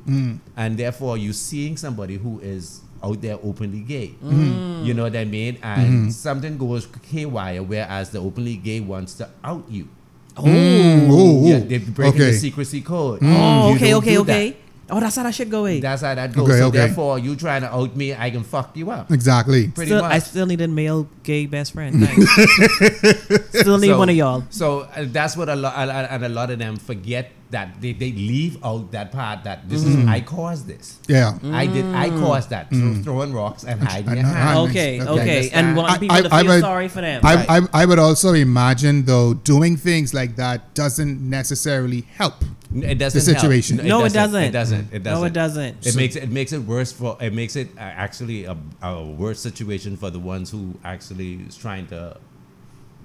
and 0.56 0.76
therefore 0.76 1.16
you 1.18 1.32
seeing 1.32 1.76
somebody 1.76 2.16
who 2.16 2.40
is 2.40 2.80
out 3.02 3.20
there 3.22 3.38
openly 3.44 3.80
gay. 3.80 4.14
You 4.82 4.92
know 4.94 5.04
what 5.04 5.14
I 5.16 5.24
mean? 5.24 5.58
And 5.62 5.82
mm-hmm. 5.86 6.08
something 6.10 6.58
goes 6.58 6.88
haywire, 7.10 7.62
whereas 7.62 8.10
the 8.10 8.18
openly 8.18 8.56
gay 8.56 8.80
wants 8.80 9.14
to 9.14 9.28
out 9.44 9.64
you. 9.70 9.88
Mm, 10.44 11.08
ooh, 11.10 11.12
ooh. 11.12 11.48
Yeah, 11.48 11.58
they're 11.60 11.80
breaking 11.80 12.20
okay. 12.22 12.30
the 12.30 12.36
secrecy 12.38 12.80
code. 12.82 13.20
Oh, 13.22 13.70
You 13.70 13.76
okay, 13.76 13.90
don't 13.90 13.98
okay, 14.02 14.14
that. 14.16 14.20
okay. 14.22 14.56
Oh, 14.90 15.00
that's 15.00 15.16
how 15.16 15.22
that 15.24 15.34
should 15.34 15.50
go. 15.50 15.60
Away. 15.60 15.80
That's 15.80 16.00
how 16.00 16.14
that 16.14 16.32
goes. 16.32 16.48
Okay, 16.48 16.58
so 16.58 16.68
okay. 16.68 16.78
therefore, 16.78 17.18
you 17.18 17.36
trying 17.36 17.60
to 17.60 17.68
out 17.70 17.94
me, 17.94 18.14
I 18.14 18.30
can 18.30 18.42
fuck 18.42 18.74
you 18.74 18.90
up. 18.90 19.10
Exactly. 19.10 19.68
Pretty 19.68 19.90
Still, 19.90 20.00
much. 20.00 20.12
I 20.12 20.18
still 20.18 20.46
need 20.46 20.62
a 20.62 20.68
male 20.68 21.06
gay 21.24 21.44
best 21.44 21.74
friend. 21.74 22.00
Thanks. 22.06 22.24
still 23.52 23.76
need 23.76 23.88
So- 23.88 23.98
one 23.98 24.08
of 24.08 24.16
y'all. 24.16 24.44
So 24.50 24.88
uh, 24.96 25.04
that's 25.06 25.36
what 25.36 25.48
a 25.50 25.56
lot, 25.56 25.76
and 25.76 26.24
a 26.24 26.28
lot 26.30 26.50
of 26.50 26.58
them 26.58 26.76
forget 26.76 27.30
that 27.50 27.80
they, 27.80 27.92
they 27.92 28.12
leave 28.12 28.62
out 28.64 28.90
that 28.92 29.10
part 29.10 29.44
that 29.44 29.68
this 29.68 29.82
is 29.82 29.96
mm. 29.96 30.06
I 30.08 30.20
caused 30.20 30.66
this. 30.66 30.98
Yeah. 31.08 31.38
I 31.44 31.66
did. 31.66 31.84
I 31.86 32.10
mm. 32.10 32.20
caused 32.20 32.50
that. 32.50 32.68
throw- 32.68 32.78
mm. 32.78 33.02
Throwing 33.04 33.32
rocks 33.32 33.64
and 33.64 33.80
hiding 33.80 34.10
your 34.10 34.18
and- 34.18 34.26
hand. 34.26 34.58
and- 34.58 34.70
Okay, 34.70 35.00
Okay. 35.00 35.10
okay, 35.22 35.50
and 35.50 35.76
want 35.76 35.92
I- 35.92 35.98
people 35.98 36.16
to 36.16 36.28
I- 36.34 36.38
I 36.38 36.42
feel 36.42 36.52
would- 36.52 36.60
sorry 36.60 36.88
for 36.88 37.00
them. 37.00 37.20
I, 37.24 37.46
I, 37.72 37.82
I 37.82 37.86
would 37.86 37.98
also 37.98 38.34
imagine 38.34 39.04
though 39.06 39.32
doing 39.34 39.76
things 39.78 40.12
like 40.12 40.36
that 40.36 40.74
doesn't 40.74 41.20
necessarily 41.22 42.02
help. 42.16 42.34
It 42.74 42.98
doesn't 42.98 43.18
The 43.18 43.34
situation. 43.34 43.78
Help. 43.78 43.88
No, 43.88 44.04
it 44.04 44.12
doesn't. 44.12 44.42
It 44.42 44.50
doesn't. 44.50 44.92
It 44.92 45.02
doesn't. 45.02 45.20
No, 45.20 45.24
it 45.26 45.32
doesn't. 45.32 45.86
It 45.86 45.96
makes 45.96 46.16
it 46.16 46.28
makes 46.30 46.52
it 46.52 46.58
worse 46.58 46.92
for. 46.92 47.16
It 47.18 47.32
makes 47.32 47.56
it 47.56 47.68
uh, 47.78 47.80
actually 47.80 48.44
a, 48.44 48.54
a 48.82 49.02
worse 49.06 49.40
situation 49.40 49.96
for 49.96 50.10
the 50.10 50.18
ones 50.18 50.50
who 50.50 50.74
actually 50.84 51.36
is 51.48 51.56
trying 51.56 51.86
to 51.86 52.18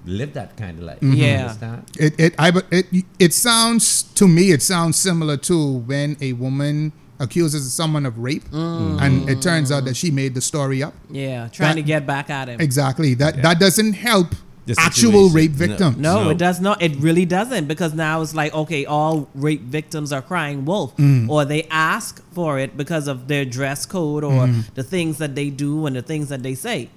live 0.06 0.34
that 0.34 0.56
kind 0.56 0.78
of 0.78 0.84
life. 0.84 0.98
You 1.02 1.10
Yeah. 1.12 1.42
understand? 1.42 1.82
It 1.98 2.14
it 2.18 2.34
I 2.38 2.50
but 2.50 2.66
it 2.70 2.86
it 3.18 3.32
sounds 3.32 4.02
to 4.14 4.28
me 4.28 4.50
it 4.52 4.62
sounds 4.62 4.96
similar 4.96 5.36
to 5.48 5.56
when 5.90 6.16
a 6.20 6.32
woman 6.34 6.92
accuses 7.20 7.72
someone 7.72 8.04
of 8.06 8.18
rape 8.18 8.44
and 8.52 9.28
it 9.30 9.40
turns 9.40 9.70
out 9.72 9.84
that 9.86 9.96
she 9.96 10.10
made 10.10 10.34
the 10.34 10.40
story 10.40 10.82
up. 10.82 10.94
yeah, 11.10 11.48
trying 11.48 11.76
That- 11.76 11.82
to 11.82 11.82
get 11.82 12.06
back 12.06 12.28
at 12.28 12.48
him. 12.48 12.60
Exactly. 12.60 13.14
That 13.14 13.42
that 13.42 13.58
doesn't 13.60 13.94
help 13.94 14.34
The 14.66 14.74
actual 14.78 15.28
rape 15.28 15.52
No. 15.52 15.66
victims. 15.66 15.96
No, 15.98 16.24
No. 16.24 16.30
it 16.30 16.38
does 16.38 16.58
not. 16.58 16.80
It 16.82 16.96
really 16.98 17.26
doesn't 17.26 17.66
because 17.68 17.92
now 17.92 18.22
it's 18.22 18.34
like 18.34 18.52
okay, 18.54 18.84
all 18.86 19.28
rape 19.34 19.62
victims 19.78 20.10
are 20.10 20.22
crying 20.22 20.64
wolf, 20.64 20.96
Mm. 20.96 21.28
or 21.28 21.44
they 21.44 21.64
ask 21.70 22.22
for 22.32 22.58
it 22.58 22.74
because 22.76 23.06
of 23.06 23.28
their 23.28 23.44
dress 23.44 23.84
code 23.86 24.24
or 24.24 24.46
Mm-hmm. 24.46 24.60
the 24.74 24.82
things 24.82 25.18
that 25.18 25.34
they 25.34 25.50
do 25.50 25.84
and 25.86 25.94
the 25.96 26.02
things 26.02 26.28
that 26.30 26.42
they 26.42 26.54
say. 26.54 26.88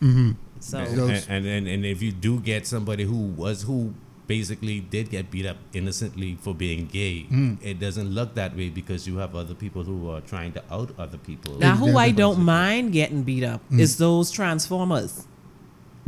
So 0.59 0.79
And, 0.79 0.97
Those- 0.97 1.27
and, 1.27 1.45
and 1.45 1.67
and 1.67 1.85
if 1.85 2.01
you 2.01 2.11
do 2.11 2.39
get 2.39 2.65
somebody 2.67 3.03
who 3.03 3.17
was 3.43 3.63
who 3.63 3.93
basically 4.27 4.81
did 4.81 5.09
get 5.09 5.31
beat 5.31 5.45
up 5.45 5.55
innocently 5.73 6.37
for 6.41 6.53
being 6.53 6.85
gay, 6.87 7.25
Mm. 7.31 7.57
it 7.61 7.79
doesn't 7.79 8.09
look 8.09 8.35
that 8.35 8.57
way 8.57 8.69
because 8.69 9.07
you 9.07 9.17
have 9.17 9.35
other 9.35 9.53
people 9.55 9.83
who 9.83 10.09
are 10.09 10.19
trying 10.21 10.51
to 10.53 10.63
out 10.69 10.91
other 10.99 11.17
people. 11.17 11.57
now, 11.59 11.75
who 11.77 11.95
I 11.97 12.11
don't 12.11 12.43
mind 12.43 12.91
getting 12.91 13.23
beat 13.23 13.43
up 13.45 13.61
Mm. 13.71 13.79
is 13.79 13.97
those 13.97 14.29
transformers. 14.31 15.25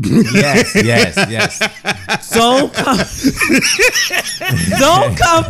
yes, 0.01 0.75
yes, 0.75 1.15
yes. 1.29 1.59
Don't 2.33 2.73
come. 2.73 2.97
don't 4.79 5.17
come. 5.17 5.45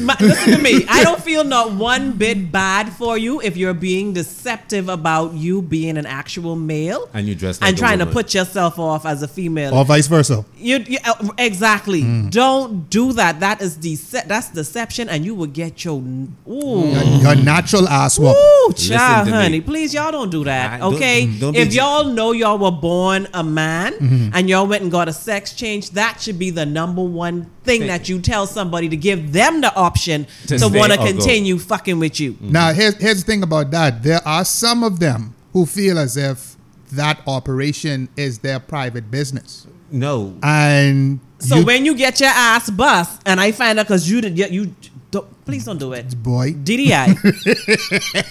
My, 0.00 0.16
listen 0.20 0.52
to 0.56 0.62
me. 0.62 0.84
I 0.88 1.02
don't 1.02 1.20
feel 1.22 1.44
not 1.44 1.72
one 1.72 2.12
bit 2.12 2.52
bad 2.52 2.92
for 2.92 3.16
you 3.18 3.40
if 3.40 3.56
you're 3.56 3.74
being 3.74 4.12
deceptive 4.12 4.88
about 4.88 5.34
you 5.34 5.62
being 5.62 5.96
an 5.98 6.06
actual 6.06 6.56
male 6.56 7.08
And 7.14 7.26
you 7.26 7.34
dress 7.34 7.60
like 7.60 7.68
and 7.70 7.76
a 7.76 7.80
trying 7.80 7.98
to 8.00 8.06
put 8.06 8.34
yourself 8.34 8.78
off 8.78 9.04
as 9.06 9.22
a 9.22 9.28
female. 9.28 9.74
Or 9.74 9.84
vice 9.84 10.06
versa. 10.06 10.44
You, 10.56 10.78
you 10.78 10.98
uh, 11.04 11.28
exactly. 11.38 12.02
Mm. 12.02 12.30
Don't 12.30 12.88
do 12.90 13.12
that. 13.14 13.40
That 13.40 13.60
is 13.62 13.76
dece- 13.78 14.26
That's 14.26 14.50
deception, 14.50 15.08
and 15.08 15.24
you 15.24 15.34
will 15.34 15.46
get 15.46 15.84
your 15.84 15.98
ooh. 15.98 16.32
Your, 16.46 17.02
your 17.04 17.34
natural 17.36 17.88
ass 17.88 18.18
whoop. 18.18 18.36
Ooh, 18.36 18.72
child, 18.74 19.26
to 19.26 19.32
me. 19.32 19.38
honey, 19.38 19.60
please, 19.60 19.94
y'all 19.94 20.12
don't 20.12 20.30
do 20.30 20.44
that, 20.44 20.74
I- 20.74 20.78
don't- 20.78 20.94
okay? 20.94 21.26
don't 21.38 21.56
if 21.56 21.72
y'all 21.74 22.04
know 22.04 22.32
y'all 22.32 22.58
were 22.58 22.70
born 22.70 23.26
a 23.34 23.42
man 23.44 23.92
Mm-hmm. 23.98 24.30
and 24.34 24.48
y'all 24.48 24.66
went 24.66 24.82
and 24.82 24.92
got 24.92 25.08
a 25.08 25.12
sex 25.12 25.52
change, 25.54 25.90
that 25.90 26.20
should 26.20 26.38
be 26.38 26.50
the 26.50 26.64
number 26.66 27.02
one 27.02 27.44
thing 27.64 27.80
Thing. 27.80 27.88
that 27.88 28.08
you 28.08 28.18
tell 28.20 28.46
somebody 28.46 28.88
to 28.88 28.96
give 28.96 29.32
them 29.32 29.60
the 29.60 29.74
option 29.78 30.26
To 30.48 30.58
to, 30.58 30.68
want 30.68 30.92
to 30.92 30.98
or 31.00 31.04
go. 31.06 31.12
continue 31.12 31.58
fucking 31.58 31.98
with 31.98 32.18
you. 32.20 32.32
Mm-hmm. 32.34 32.52
Now 32.52 32.72
here's 32.72 32.96
here's 32.96 33.24
the 33.24 33.26
thing 33.32 33.42
about 33.42 33.70
that. 33.70 34.02
There 34.02 34.20
are 34.26 34.44
some 34.44 34.82
of 34.84 34.98
them 35.00 35.34
who 35.52 35.64
feel 35.66 35.98
as 35.98 36.16
if 36.16 36.56
that 36.92 37.20
operation 37.26 38.08
is 38.16 38.38
their 38.40 38.58
private 38.60 39.10
business. 39.10 39.66
No, 39.90 40.34
And 40.42 41.20
So 41.38 41.56
you- 41.56 41.64
when 41.64 41.84
you 41.84 41.94
get 41.94 42.20
your 42.20 42.30
ass 42.30 42.70
bust, 42.70 43.20
and 43.26 43.40
I 43.40 43.52
find 43.52 43.78
out 43.78 43.86
because 43.86 44.10
you 44.10 44.20
did, 44.20 44.38
you, 44.38 44.46
you 44.50 44.74
don't, 45.10 45.26
Please 45.46 45.64
don't 45.64 45.78
do 45.78 45.94
it. 45.94 46.22
Boy. 46.22 46.52
DDI. 46.52 47.06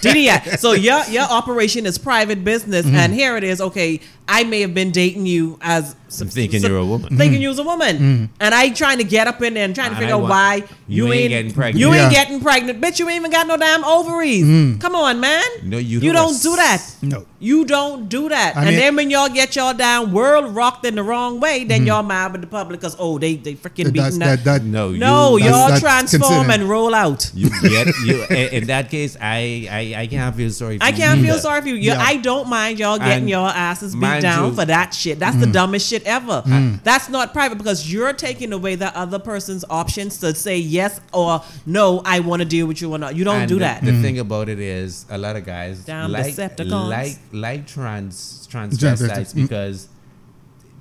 DDI. 0.02 0.58
So 0.58 0.72
your 0.72 1.02
your 1.06 1.24
operation 1.24 1.86
is 1.86 1.98
private 1.98 2.44
business, 2.44 2.86
Mm-hmm. 2.86 2.94
and 2.96 3.12
here 3.14 3.36
it 3.36 3.42
is. 3.44 3.60
Okay, 3.60 4.00
I 4.28 4.44
may 4.44 4.60
have 4.60 4.72
been 4.74 4.90
dating 4.92 5.26
you 5.26 5.58
as 5.60 5.96
I'm 6.20 6.28
thinking 6.28 6.62
you're 6.62 6.76
a 6.78 6.84
woman. 6.86 7.16
thinking 7.18 7.42
you 7.42 7.48
was 7.48 7.58
a 7.58 7.64
woman, 7.64 7.96
Mm-hmm. 7.98 8.24
and 8.40 8.54
I 8.54 8.70
trying 8.70 8.98
to 8.98 9.04
get 9.04 9.26
up 9.26 9.42
in 9.42 9.54
there 9.54 9.64
and 9.64 9.74
trying 9.74 9.90
to 9.90 9.96
figure 9.96 10.14
I 10.14 10.18
out 10.18 10.22
why 10.28 10.62
you 10.86 11.12
ain't 11.12 11.30
getting 11.30 11.52
pregnant. 11.52 11.80
You 11.80 11.92
ain't 11.92 12.12
getting 12.12 12.40
pregnant, 12.40 12.80
bitch. 12.80 12.98
You 13.00 13.08
ain't 13.08 13.16
even 13.20 13.30
got 13.32 13.46
no 13.48 13.56
damn 13.56 13.82
ovaries. 13.84 14.78
Come 14.80 14.94
on, 14.94 15.18
man. 15.18 15.42
No 15.64 15.78
you 15.78 15.98
You 15.98 16.12
don't 16.12 16.40
do 16.40 16.54
that. 16.56 16.84
No. 17.02 17.26
You 17.40 17.64
don't 17.64 18.08
do 18.08 18.28
that. 18.28 18.56
I 18.56 18.60
and 18.60 18.68
mean- 18.70 18.78
then 18.78 18.96
when 18.96 19.10
y'all 19.10 19.28
get 19.28 19.56
y'all 19.56 19.74
down 19.74 20.12
world 20.12 20.54
rocked 20.54 20.84
in 20.86 20.94
the 20.94 21.02
wrong 21.02 21.40
way, 21.40 21.60
Mm-hmm. 21.60 21.68
then 21.68 21.86
y'all 21.86 22.02
mad 22.04 22.30
with 22.32 22.42
the 22.42 22.46
public 22.46 22.78
because 22.80 22.94
oh 22.98 23.18
they 23.18 23.36
they 23.36 23.54
freaking 23.54 23.92
That's, 23.92 24.16
beating 24.16 24.18
that, 24.20 24.44
that, 24.44 24.62
No, 24.62 24.90
no, 24.90 25.38
That's- 25.38 25.50
y'all 25.50 25.68
that's 25.68 25.80
transform 25.80 26.22
considered. 26.46 26.54
and 26.60 26.68
roll 26.68 26.94
out. 26.94 27.30
You 27.34 27.50
get 27.62 27.86
you. 28.04 28.24
in, 28.30 28.62
in 28.62 28.66
that 28.68 28.90
case, 28.90 29.16
I, 29.20 29.68
I 29.70 29.94
I 30.02 30.06
can't 30.06 30.34
feel 30.34 30.50
sorry. 30.50 30.78
for 30.78 30.84
I 30.84 30.88
you 30.88 30.96
can't 30.96 31.20
feel 31.20 31.30
either. 31.32 31.40
sorry 31.40 31.60
for 31.62 31.68
you. 31.68 31.74
you 31.76 31.92
Yeah. 31.92 32.00
I 32.02 32.16
don't 32.16 32.48
mind 32.48 32.78
y'all 32.78 32.98
getting 32.98 33.18
And 33.24 33.28
your 33.30 33.48
asses 33.48 33.94
beat 33.94 34.20
down 34.22 34.50
you- 34.50 34.54
for 34.54 34.64
that 34.64 34.92
shit. 34.94 35.18
That's 35.18 35.36
the 35.36 35.46
mm. 35.46 35.52
dumbest 35.52 35.88
shit 35.88 36.04
ever. 36.04 36.42
Mm. 36.46 36.82
That's 36.82 37.08
not 37.08 37.32
private 37.32 37.58
because 37.58 37.90
you're 37.92 38.12
taking 38.12 38.52
away 38.52 38.74
the 38.74 38.96
other 38.96 39.18
person's 39.18 39.64
options 39.70 40.18
to 40.18 40.34
say 40.34 40.58
yes 40.58 41.00
or 41.12 41.42
no. 41.66 42.02
I 42.04 42.20
want 42.20 42.40
to 42.42 42.48
deal 42.48 42.66
with 42.66 42.80
you 42.82 42.92
or 42.92 42.98
not. 42.98 43.14
You 43.16 43.24
don't 43.24 43.40
And 43.42 43.48
do 43.48 43.54
the, 43.56 43.60
that. 43.60 43.82
The 43.84 43.92
mm. 43.92 44.02
thing 44.02 44.18
about 44.18 44.48
it 44.48 44.58
is, 44.60 45.06
a 45.10 45.18
lot 45.18 45.36
of 45.36 45.44
guys 45.44 45.84
Damn 45.84 46.12
like 46.12 46.36
like 46.36 47.18
like 47.32 47.66
trans 47.66 48.46
transvestites 48.50 49.32
Mm. 49.34 49.42
because 49.42 49.88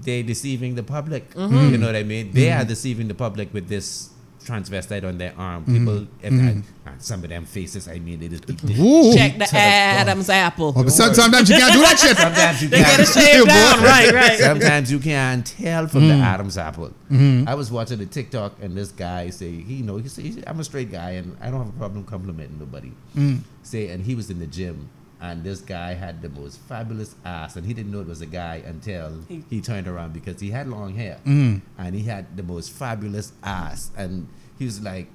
they're 0.08 0.24
deceiving 0.24 0.74
the 0.80 0.84
public. 0.84 1.24
Mm-hmm. 1.36 1.72
You 1.72 1.78
know 1.78 1.88
what 1.92 1.96
I 2.04 2.04
mean? 2.04 2.32
They 2.32 2.48
Mm-hmm. 2.48 2.62
are 2.62 2.66
deceiving 2.76 3.08
the 3.12 3.14
public 3.26 3.54
with 3.54 3.68
this 3.68 4.10
transvestite 4.48 5.04
on 5.04 5.18
their 5.18 5.34
arm. 5.38 5.64
Mm-hmm. 5.64 5.74
People, 5.78 6.08
if 6.24 6.32
I, 6.32 6.64
ah, 6.90 6.94
some 7.00 7.22
of 7.26 7.30
them 7.30 7.44
faces, 7.44 7.90
I 7.90 8.00
mean, 8.00 8.18
they 8.22 8.30
just 8.30 8.50
Ooh. 8.50 9.14
Check 9.14 9.34
the 9.38 9.44
to 9.46 9.52
the 9.52 9.58
Adam's 10.02 10.30
apple. 10.30 10.72
Oh, 10.78 10.84
but 10.84 10.92
sometimes 10.94 11.50
you 11.50 11.58
can't 11.58 11.74
do 11.74 11.82
that 11.82 12.00
shit. 12.00 12.16
Sometimes 12.16 12.62
you 12.64 12.70
They 12.70 12.82
can't. 12.82 13.02
it 13.02 13.08
shaved 13.08 13.48
down. 13.58 13.84
Right, 13.84 14.12
right. 14.14 14.40
Sometimes 14.50 14.90
you 14.90 15.00
can't 15.00 15.46
tell 15.46 15.88
from 15.88 16.08
the 16.08 16.14
Mm. 16.14 16.22
Adam's 16.34 16.58
apple. 16.58 16.92
Mm-hmm. 17.12 17.50
I 17.52 17.56
was 17.56 17.70
watching 17.78 18.00
a 18.00 18.06
TikTok 18.06 18.54
and 18.64 18.72
this 18.78 18.92
guy 18.94 19.30
say, 19.32 19.52
he 19.52 19.76
you 19.82 19.84
know, 19.84 19.98
he 19.98 20.08
say, 20.08 20.42
I'm 20.48 20.60
a 20.62 20.64
straight 20.64 20.92
guy 20.92 21.12
and 21.20 21.36
I 21.42 21.52
don't 21.52 21.66
have 21.66 21.74
a 21.76 21.78
problem 21.78 22.06
complimenting 22.06 22.58
nobody. 22.58 22.94
Mm. 23.18 23.42
Say, 23.64 23.90
and 23.90 24.06
he 24.06 24.16
was 24.16 24.30
in 24.30 24.40
the 24.40 24.48
gym 24.48 24.90
and 25.20 25.44
this 25.44 25.62
guy 25.62 25.94
had 25.94 26.22
the 26.22 26.30
most 26.30 26.60
fabulous 26.60 27.16
ass 27.26 27.56
and 27.56 27.66
he 27.66 27.74
didn't 27.74 27.92
know 27.92 28.02
it 28.02 28.08
was 28.08 28.22
a 28.22 28.26
guy 28.28 28.62
until 28.66 29.24
He- 29.28 29.44
he, 29.50 29.62
turned 29.62 29.88
around 29.88 30.14
because 30.14 30.40
he 30.40 30.52
had 30.52 30.68
long 30.68 30.94
hair 30.96 31.18
Mm. 31.26 31.62
and 31.78 31.96
he 31.96 32.04
had 32.04 32.38
the 32.38 32.44
most 32.44 32.72
fabulous 32.72 33.34
ass 33.44 33.92
and 33.98 34.28
he 34.60 34.66
was 34.66 34.82
like. 34.82 35.08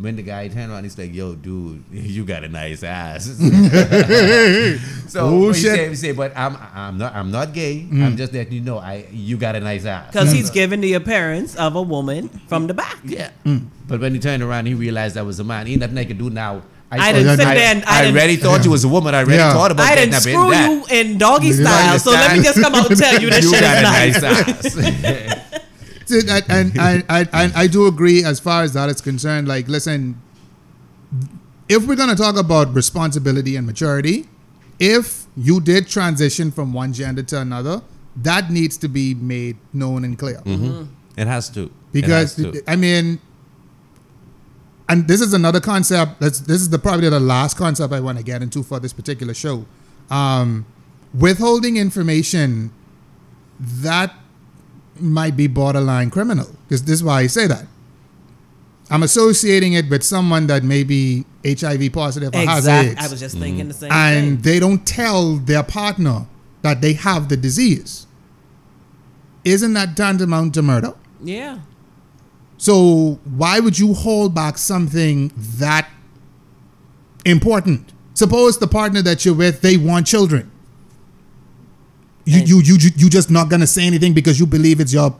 When 0.00 0.14
the 0.14 0.22
guy 0.22 0.46
turned 0.46 0.70
around, 0.70 0.84
he's 0.84 0.96
like, 0.96 1.12
"Yo, 1.12 1.34
dude, 1.34 1.82
you 1.90 2.24
got 2.24 2.44
a 2.44 2.48
nice 2.48 2.84
ass." 2.84 3.26
So 5.08 5.26
Oh, 5.26 5.48
we 5.48 5.54
shit. 5.54 5.74
say, 5.74 5.88
we 5.88 5.94
say, 5.96 6.12
but 6.12 6.36
I'm 6.36 6.56
I'm 6.74 6.98
not 6.98 7.14
I'm 7.16 7.30
not 7.32 7.52
gay. 7.52 7.86
Mm. 7.90 8.04
I'm 8.04 8.16
just 8.16 8.32
letting 8.32 8.52
you 8.52 8.60
know 8.60 8.78
I 8.78 9.06
you 9.10 9.36
got 9.36 9.56
a 9.56 9.60
nice 9.60 9.84
ass. 9.86 10.12
Because 10.12 10.30
he's 10.30 10.50
mm. 10.50 10.54
giving 10.54 10.80
the 10.82 10.94
appearance 10.94 11.56
of 11.56 11.74
a 11.76 11.82
woman 11.82 12.28
from 12.46 12.68
the 12.68 12.74
back. 12.74 12.98
yeah. 13.04 13.30
Mm. 13.44 13.66
But 13.88 13.98
when 14.00 14.12
he 14.14 14.20
turned 14.20 14.42
around, 14.42 14.66
he 14.66 14.74
realized 14.74 15.16
I 15.16 15.22
was 15.22 15.40
a 15.40 15.44
man. 15.44 15.66
Ain't 15.66 15.80
nothing 15.80 15.98
I 15.98 16.04
could 16.04 16.18
do 16.18 16.30
now. 16.30 16.62
I 16.90 16.98
thought- 16.98 17.12
didn't 17.18 17.36
sit 17.38 17.46
I, 17.46 17.54
there 17.54 17.74
and- 17.74 17.84
I 17.84 18.04
I, 18.04 18.10
already 18.10 18.36
thought 18.36 18.64
you 18.64 18.70
was 18.70 18.84
a 18.84 18.88
woman. 18.88 19.14
I 19.14 19.18
already 19.18 19.34
Yeah. 19.36 19.52
thought 19.52 19.70
about 19.72 19.86
I 19.86 19.94
getting 19.94 20.10
didn't 20.10 20.22
screw 20.22 20.52
in 20.52 20.70
you 20.70 20.84
in 20.90 21.18
doggy 21.18 21.48
You 21.48 21.54
style, 21.54 21.98
so 21.98 22.10
let 22.12 22.36
me 22.36 22.42
just 22.42 22.60
come 22.60 22.74
out 22.74 22.88
and 22.90 22.98
tell 22.98 23.20
you 23.20 23.28
that 23.34 23.42
You 23.42 23.50
shit 23.50 23.60
got 23.60 23.76
is 24.08 24.16
a 24.16 24.20
nice. 24.22 24.74
nice 24.74 25.04
ass. 25.04 25.44
And, 26.10 26.30
and, 26.48 26.78
and, 26.78 27.04
and, 27.10 27.28
and 27.34 27.52
I 27.54 27.66
do 27.66 27.86
agree 27.86 28.24
as 28.24 28.40
far 28.40 28.62
as 28.62 28.72
that 28.72 28.88
is 28.88 29.02
concerned. 29.02 29.46
Like, 29.46 29.68
listen, 29.68 30.18
if 31.68 31.86
we're 31.86 31.96
going 31.96 32.08
to 32.08 32.16
talk 32.16 32.36
about 32.38 32.74
responsibility 32.74 33.56
and 33.56 33.66
maturity, 33.66 34.26
if 34.80 35.26
you 35.36 35.60
did 35.60 35.86
transition 35.86 36.50
from 36.50 36.72
one 36.72 36.94
gender 36.94 37.22
to 37.24 37.40
another, 37.42 37.82
that 38.16 38.50
needs 38.50 38.78
to 38.78 38.88
be 38.88 39.12
made 39.12 39.58
known 39.74 40.02
and 40.02 40.18
clear. 40.18 40.38
Mm-hmm. 40.46 40.84
It 41.20 41.26
has 41.26 41.50
to. 41.50 41.64
It 41.64 41.72
Because, 41.92 42.36
has 42.36 42.52
to. 42.52 42.62
I 42.66 42.76
mean, 42.76 43.20
and 44.88 45.06
this 45.06 45.20
is 45.20 45.34
another 45.34 45.60
concept. 45.60 46.20
That's, 46.20 46.40
this 46.40 46.60
is 46.60 46.70
the 46.70 46.78
probably 46.78 47.08
the 47.08 47.20
last 47.20 47.56
concept 47.56 47.92
I 47.92 48.00
want 48.00 48.18
to 48.18 48.24
get 48.24 48.42
into 48.42 48.62
for 48.62 48.80
this 48.80 48.92
particular 48.92 49.34
show. 49.34 49.66
Um, 50.10 50.64
withholding 51.12 51.76
information 51.76 52.72
that 53.60 54.14
might 54.98 55.36
be 55.36 55.46
borderline 55.46 56.10
criminal. 56.10 56.48
Because 56.66 56.84
this 56.84 56.94
is 56.94 57.04
why 57.04 57.20
I 57.20 57.26
say 57.26 57.46
that. 57.46 57.66
I'm 58.90 59.02
associating 59.02 59.74
it 59.74 59.90
with 59.90 60.02
someone 60.02 60.46
that 60.46 60.64
may 60.64 60.82
be 60.82 61.26
HIV 61.46 61.92
positive 61.92 62.34
or 62.34 62.38
has 62.38 62.60
Exactly. 62.60 62.90
AIDS, 62.92 63.00
I 63.06 63.10
was 63.10 63.20
just 63.20 63.36
thinking 63.38 63.68
the 63.68 63.74
same 63.74 63.92
and 63.92 64.42
thing. 64.42 64.52
they 64.52 64.58
don't 64.58 64.86
tell 64.86 65.36
their 65.36 65.62
partner 65.62 66.26
that 66.62 66.80
they 66.80 66.94
have 66.94 67.28
the 67.28 67.36
disease. 67.36 68.06
Isn't 69.44 69.74
that 69.74 69.96
tantamount 69.96 70.54
to 70.54 70.62
murder? 70.62 70.94
Yeah. 71.22 71.58
So 72.58 73.18
why 73.24 73.60
would 73.60 73.78
you 73.78 73.94
hold 73.94 74.34
back 74.34 74.58
something 74.58 75.32
that 75.58 75.88
important? 77.24 77.92
Suppose 78.14 78.58
the 78.58 78.66
partner 78.66 79.00
that 79.02 79.24
you're 79.24 79.34
with, 79.34 79.60
they 79.60 79.76
want 79.76 80.06
children. 80.06 80.50
You 82.24 82.40
And- 82.40 82.48
you 82.48 82.60
you 82.60 82.76
you 82.76 82.90
you 82.96 83.08
just 83.08 83.30
not 83.30 83.48
gonna 83.48 83.66
say 83.66 83.86
anything 83.86 84.12
because 84.12 84.38
you 84.38 84.46
believe 84.46 84.80
it's 84.80 84.92
your 84.92 85.16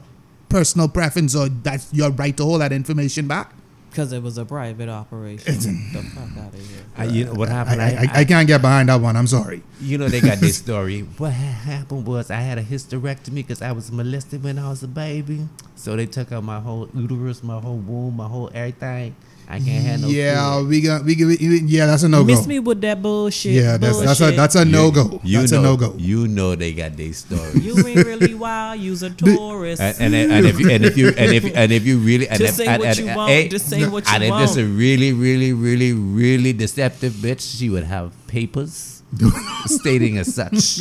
personal 0.49 0.89
preference 0.89 1.34
or 1.34 1.49
that's 1.49 1.86
your 1.93 2.11
right 2.11 2.36
to 2.36 2.45
hold 2.45 2.61
that 2.61 2.72
information 2.72 3.26
back. 3.28 3.53
Because 3.91 4.12
it 4.12 4.22
was 4.22 4.39
a 4.39 4.45
private 4.45 4.89
operation. 4.89 5.55
the 5.55 6.03
fuck 6.14 6.45
out 6.45 6.55
of 6.55 6.68
here. 6.68 6.84
I, 6.97 7.05
you 7.05 7.24
know 7.24 7.34
what 7.34 7.49
I, 7.49 7.53
happened? 7.53 7.82
I, 7.82 7.89
I, 7.89 8.20
I 8.20 8.24
can't 8.24 8.47
get 8.47 8.61
behind 8.61 8.89
that 8.89 9.01
one. 9.01 9.16
I'm 9.16 9.26
sorry. 9.26 9.62
You 9.80 9.99
know 9.99 10.09
they 10.09 10.20
got 10.20 10.39
this 10.39 10.59
story. 10.64 11.01
What 11.01 11.32
happened 11.32 12.07
was 12.07 12.30
I 12.30 12.41
had 12.41 12.59
a 12.59 12.62
hysterectomy 12.62 13.36
because 13.36 13.62
I 13.62 13.72
was 13.72 13.91
molested 13.91 14.43
when 14.43 14.59
I 14.59 14.68
was 14.68 14.82
a 14.82 14.89
baby. 14.89 15.49
So 15.74 15.97
they 15.97 16.07
took 16.07 16.32
out 16.32 16.45
my 16.45 16.61
whole 16.61 16.89
uterus, 16.95 17.43
my 17.43 17.61
whole 17.61 17.78
womb, 17.78 18.16
my 18.16 18.28
whole 18.28 18.51
everything. 18.55 19.16
I 19.51 19.61
can't 19.61 19.83
have 19.87 20.01
no 20.03 20.09
yeah, 20.09 20.59
kid. 20.61 20.69
we 20.69 20.81
got 20.83 21.05
we 21.05 21.15
give 21.15 21.31
it. 21.31 21.41
Yeah, 21.41 21.87
that's 21.87 22.03
a 22.03 22.09
no 22.09 22.21
go. 22.21 22.27
Miss 22.27 22.47
me 22.47 22.59
with 22.59 22.83
that 22.83 23.01
bullshit. 23.01 23.53
Yeah, 23.53 23.79
that's 23.79 23.99
that's 23.99 24.21
a 24.21 24.31
that's 24.33 24.55
a 24.57 24.65
no 24.67 24.91
go. 24.91 25.21
You 25.25 25.39
That's 25.41 25.53
know, 25.53 25.61
a 25.61 25.63
no 25.63 25.77
go. 25.79 25.95
You 25.97 26.29
know 26.29 26.55
they 26.55 26.75
got 26.75 26.99
their 26.99 27.15
story. 27.15 27.59
You 27.61 27.75
ain't 27.87 28.05
really 28.05 28.35
wild. 28.35 28.79
You's 28.79 29.03
a 29.03 29.09
tourist. 29.25 29.81
and, 29.81 30.15
and, 30.15 30.31
and 30.33 30.47
if 30.47 30.61
you 30.61 30.69
and 30.71 30.85
if 30.85 30.99
you 30.99 31.09
and 31.17 31.33
if 31.33 31.57
and 31.57 31.73
if 31.73 31.87
you 31.87 31.97
really 31.97 32.29
and 32.29 32.39
Just 32.39 32.61
if, 32.61 32.67
say 32.67 32.67
and, 32.67 32.79
what 32.79 32.89
and, 32.89 32.99
you 32.99 33.07
and- 33.09 33.17
want. 33.17 33.31
hey, 33.31 33.49
Just 33.49 33.71
say 33.71 33.89
what 33.89 34.07
you 34.07 34.15
and 34.15 34.25
if 34.25 34.37
this 34.37 34.57
a 34.57 34.65
really 34.67 35.15
really 35.15 35.55
really 35.55 35.95
really 35.95 36.53
deceptive 36.53 37.15
bitch, 37.15 37.41
she 37.41 37.71
would 37.71 37.85
have 37.85 38.13
papers 38.27 39.03
stating 39.65 40.19
as 40.19 40.35
such 40.35 40.81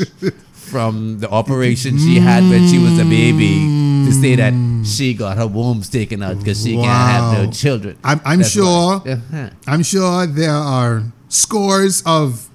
from 0.52 1.20
the 1.20 1.30
operation 1.30 1.98
she 1.98 2.20
had 2.20 2.44
when 2.44 2.68
she 2.68 2.78
was 2.80 3.00
a 3.00 3.06
baby 3.06 3.64
to 4.06 4.12
say 4.12 4.36
that 4.36 4.52
she 4.88 5.14
got 5.14 5.38
her 5.38 5.48
wombs 5.48 5.90
taken 5.90 6.24
out 6.24 6.40
because 6.40 6.64
she 6.64 6.76
can't 6.76 6.88
have 6.88 7.34
no 7.46 7.52
children. 7.52 7.98
I'm- 8.04 8.22
I'm 8.26 8.44
sure- 8.44 9.00
why. 9.04 9.12
Uh-huh. 9.12 9.50
I'm 9.68 9.84
sure 9.84 10.26
there 10.28 10.52
are 10.56 11.04
scores 11.30 12.02
of 12.06 12.48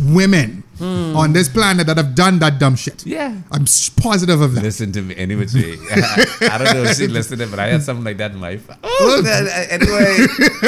women 0.00 0.62
Hmm. 0.78 1.16
on 1.16 1.32
this 1.32 1.48
planet 1.48 1.86
that 1.86 1.96
have 1.96 2.14
done 2.14 2.38
that 2.40 2.58
dumb 2.58 2.76
shit. 2.76 3.06
Yeah. 3.06 3.32
I'm 3.50 3.64
positive 3.96 4.40
of 4.42 4.54
that. 4.54 4.62
Listen 4.62 4.92
to 4.92 5.00
me 5.00 5.16
anyway. 5.16 5.46
Jay. 5.46 5.72
I 5.92 6.58
don't 6.58 6.74
know 6.74 6.82
if 6.84 6.96
she 6.98 7.06
listened, 7.08 7.40
but 7.50 7.58
I 7.58 7.68
had 7.68 7.82
something 7.82 8.04
like 8.04 8.18
that 8.18 8.32
in 8.32 8.38
my. 8.38 8.58
Oh, 8.84 9.22
anyway. 9.70 10.26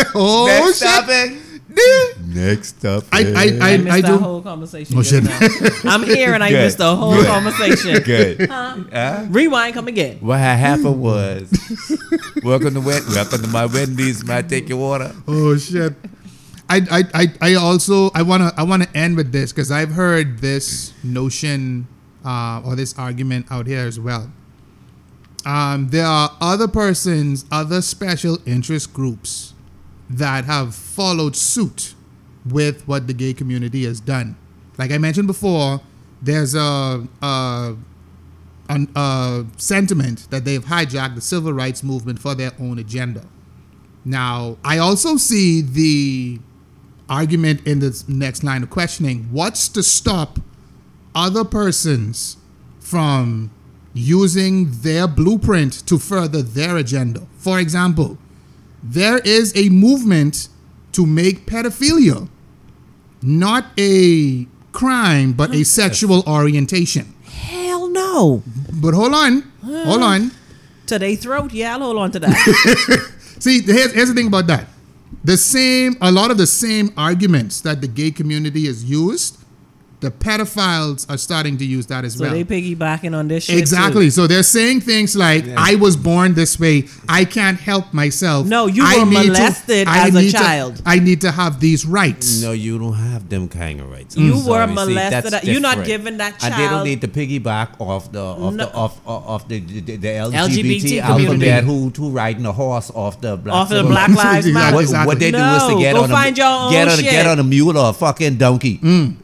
oh 0.14 0.46
Next 0.46 0.78
shit! 0.78 0.88
topic. 0.88 1.32
Yeah. 1.78 2.04
Next 2.26 2.84
up. 2.84 3.04
I, 3.12 3.18
I, 3.18 3.22
I, 3.22 3.72
I 3.72 3.76
missed 3.78 3.96
I 3.96 4.00
that 4.02 4.06
do. 4.08 4.18
whole 4.18 4.42
conversation. 4.42 4.98
Oh, 4.98 5.02
shit. 5.02 5.24
I'm 5.84 6.02
here 6.02 6.34
and 6.34 6.42
I 6.42 6.50
Good. 6.50 6.64
missed 6.64 6.78
the 6.78 6.94
whole 6.94 7.22
conversation. 7.24 8.02
Good. 8.04 8.50
Rewind, 9.34 9.74
come 9.74 9.88
again. 9.88 10.18
What 10.20 10.38
had 10.38 10.56
happened 10.56 11.00
was, 11.00 11.50
welcome 12.42 12.74
to 12.74 12.80
Wen- 12.80 13.02
welcome 13.08 13.42
to 13.42 13.48
my 13.48 13.66
Wendy's. 13.66 14.24
Might 14.24 14.38
I 14.38 14.42
take 14.42 14.68
your 14.68 14.78
water. 14.78 15.14
Oh 15.26 15.56
shit! 15.56 15.94
I, 16.68 16.82
I, 16.90 17.02
I, 17.14 17.26
I 17.40 17.54
also 17.54 18.10
I 18.14 18.22
wanna 18.22 18.52
I 18.56 18.62
wanna 18.62 18.88
end 18.94 19.16
with 19.16 19.32
this 19.32 19.52
because 19.52 19.70
I've 19.70 19.92
heard 19.92 20.38
this 20.40 20.92
notion 21.02 21.88
uh, 22.24 22.62
or 22.64 22.76
this 22.76 22.96
argument 22.98 23.46
out 23.50 23.66
here 23.66 23.86
as 23.86 23.98
well. 23.98 24.30
Um, 25.46 25.88
there 25.88 26.04
are 26.06 26.36
other 26.40 26.68
persons, 26.68 27.46
other 27.50 27.80
special 27.80 28.38
interest 28.44 28.92
groups 28.92 29.54
that 30.10 30.44
have 30.44 30.74
followed 30.74 31.36
suit 31.36 31.94
with 32.46 32.86
what 32.86 33.06
the 33.06 33.12
gay 33.12 33.34
community 33.34 33.84
has 33.84 34.00
done. 34.00 34.36
Like 34.78 34.90
I 34.90 34.98
mentioned 34.98 35.26
before, 35.26 35.80
there's 36.22 36.54
a, 36.54 37.06
a 37.22 37.76
a 38.70 39.46
sentiment 39.56 40.30
that 40.30 40.44
they've 40.44 40.64
hijacked 40.64 41.14
the 41.14 41.20
civil 41.20 41.52
rights 41.52 41.82
movement 41.82 42.18
for 42.18 42.34
their 42.34 42.52
own 42.60 42.78
agenda. 42.78 43.24
Now, 44.04 44.58
I 44.62 44.76
also 44.78 45.16
see 45.16 45.62
the 45.62 46.38
argument 47.08 47.66
in 47.66 47.78
this 47.78 48.06
next 48.08 48.44
line 48.44 48.62
of 48.62 48.68
questioning 48.68 49.28
what's 49.30 49.68
to 49.70 49.82
stop 49.82 50.38
other 51.14 51.44
persons 51.44 52.36
from 52.78 53.50
using 53.94 54.70
their 54.82 55.08
blueprint 55.08 55.86
to 55.86 55.98
further 55.98 56.42
their 56.42 56.76
agenda? 56.76 57.26
For 57.38 57.58
example, 57.58 58.18
there 58.82 59.18
is 59.18 59.52
a 59.56 59.68
movement 59.68 60.48
to 60.92 61.06
make 61.06 61.46
pedophilia 61.46 62.28
not 63.22 63.66
a 63.78 64.46
crime 64.72 65.32
but 65.32 65.54
a 65.54 65.64
sexual 65.64 66.22
orientation. 66.26 67.14
Hell 67.24 67.88
no. 67.88 68.42
But 68.72 68.94
hold 68.94 69.14
on, 69.14 69.42
hold 69.64 70.02
on. 70.02 70.30
To 70.86 71.16
throat, 71.16 71.52
yeah, 71.52 71.74
I'll 71.74 71.80
hold 71.80 71.98
on 71.98 72.10
to 72.12 72.18
that. 72.20 73.12
See, 73.38 73.60
here's, 73.60 73.92
here's 73.92 74.08
the 74.08 74.14
thing 74.14 74.28
about 74.28 74.46
that. 74.46 74.66
The 75.22 75.36
same, 75.36 75.96
a 76.00 76.10
lot 76.10 76.30
of 76.30 76.38
the 76.38 76.46
same 76.46 76.92
arguments 76.96 77.60
that 77.62 77.80
the 77.80 77.88
gay 77.88 78.10
community 78.10 78.66
has 78.66 78.84
used, 78.84 79.37
the 80.00 80.10
pedophiles 80.12 81.10
are 81.10 81.16
starting 81.18 81.58
to 81.58 81.64
use 81.64 81.86
that 81.86 82.04
as 82.04 82.14
so 82.14 82.24
well. 82.24 82.32
they 82.32 82.44
piggybacking 82.44 83.16
on 83.16 83.26
this 83.28 83.44
shit. 83.44 83.58
Exactly. 83.58 84.06
too. 84.06 84.10
So 84.10 84.26
they're 84.28 84.42
saying 84.44 84.82
things 84.82 85.16
like, 85.16 85.44
"I 85.56 85.74
was 85.74 85.96
born 85.96 86.34
this 86.34 86.58
way. 86.60 86.84
I 87.08 87.24
can't 87.24 87.58
help 87.58 87.92
myself." 87.92 88.46
No, 88.46 88.66
you 88.66 88.82
I 88.84 88.98
were 88.98 89.06
need 89.06 89.22
to- 89.22 89.26
molested 89.28 89.88
I 89.88 90.08
as 90.08 90.14
a 90.14 90.20
need 90.22 90.30
to- 90.30 90.36
child." 90.38 90.82
I 90.86 91.00
need 91.00 91.20
to 91.22 91.30
have 91.32 91.58
these 91.60 91.84
rights. 91.84 92.40
No, 92.42 92.52
you 92.52 92.78
don't 92.78 92.94
have 92.94 93.28
them 93.28 93.48
kind 93.48 93.80
of 93.80 93.90
rights. 93.90 94.16
You 94.16 94.32
I'm 94.34 94.38
were 94.38 94.44
sorry. 94.44 94.72
molested. 94.74 95.32
that's 95.32 95.46
You're 95.46 95.60
not 95.60 95.78
different. 95.78 95.86
giving 95.88 96.16
that 96.18 96.44
And 96.44 96.54
they 96.54 96.68
don't 96.68 96.84
need 96.84 97.00
to 97.00 97.08
piggyback 97.08 97.80
off 97.80 98.12
the 98.12 98.22
off 98.22 98.54
No. 98.54 98.66
the 98.66 98.72
off 98.74 99.00
off, 99.06 99.26
off 99.26 99.48
the, 99.48 99.58
the, 99.60 99.96
the 99.96 100.08
LGBT, 100.08 101.00
LGBT 101.00 101.02
alphabet 101.02 101.28
community. 101.64 101.66
who 101.66 101.92
who 101.96 102.10
riding 102.10 102.46
a 102.46 102.52
horse 102.52 102.90
off 102.94 103.20
the 103.20 103.36
black 103.36 103.54
Off 103.56 103.68
the 103.68 103.82
Black 103.82 104.10
Lives 104.10 104.46
Matter. 104.58 104.74
What, 104.76 104.82
Exactly. 104.82 105.06
what 105.08 105.18
they 105.18 105.30
do 105.32 105.38
is 105.38 105.62
to 105.64 105.78
get 105.78 105.96
on 105.96 106.08
find 106.08 106.36
a 106.38 106.40
your 106.40 106.46
own 106.48 106.70
get 106.72 106.86
on 106.88 106.94
a, 106.94 106.96
shit. 107.02 107.10
get 107.10 107.26
on 107.26 107.38
a 107.40 107.42
mule 107.44 107.76
or 107.76 107.90
a 107.90 107.92
fucking 107.92 108.36
donkey. 108.36 108.78
Mm. 108.78 109.16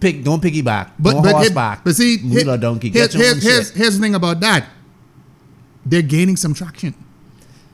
Pick 0.00 0.22
don't 0.22 0.42
piggyback. 0.42 0.92
But 0.98 1.12
don't 1.12 1.22
but, 1.22 1.28
it- 1.30 1.34
horseback. 1.36 1.84
but 1.84 1.94
see, 1.96 2.18
mule 2.22 2.44
here- 2.44 2.56
donkey. 2.58 2.90
here- 2.90 3.08
here- 3.08 3.34
here's 3.34 3.70
here's 3.70 3.94
the 3.96 4.00
thing 4.02 4.14
about 4.14 4.40
that. 4.40 4.66
They're 5.84 6.02
gaining 6.02 6.36
some 6.36 6.54
traction. 6.54 6.94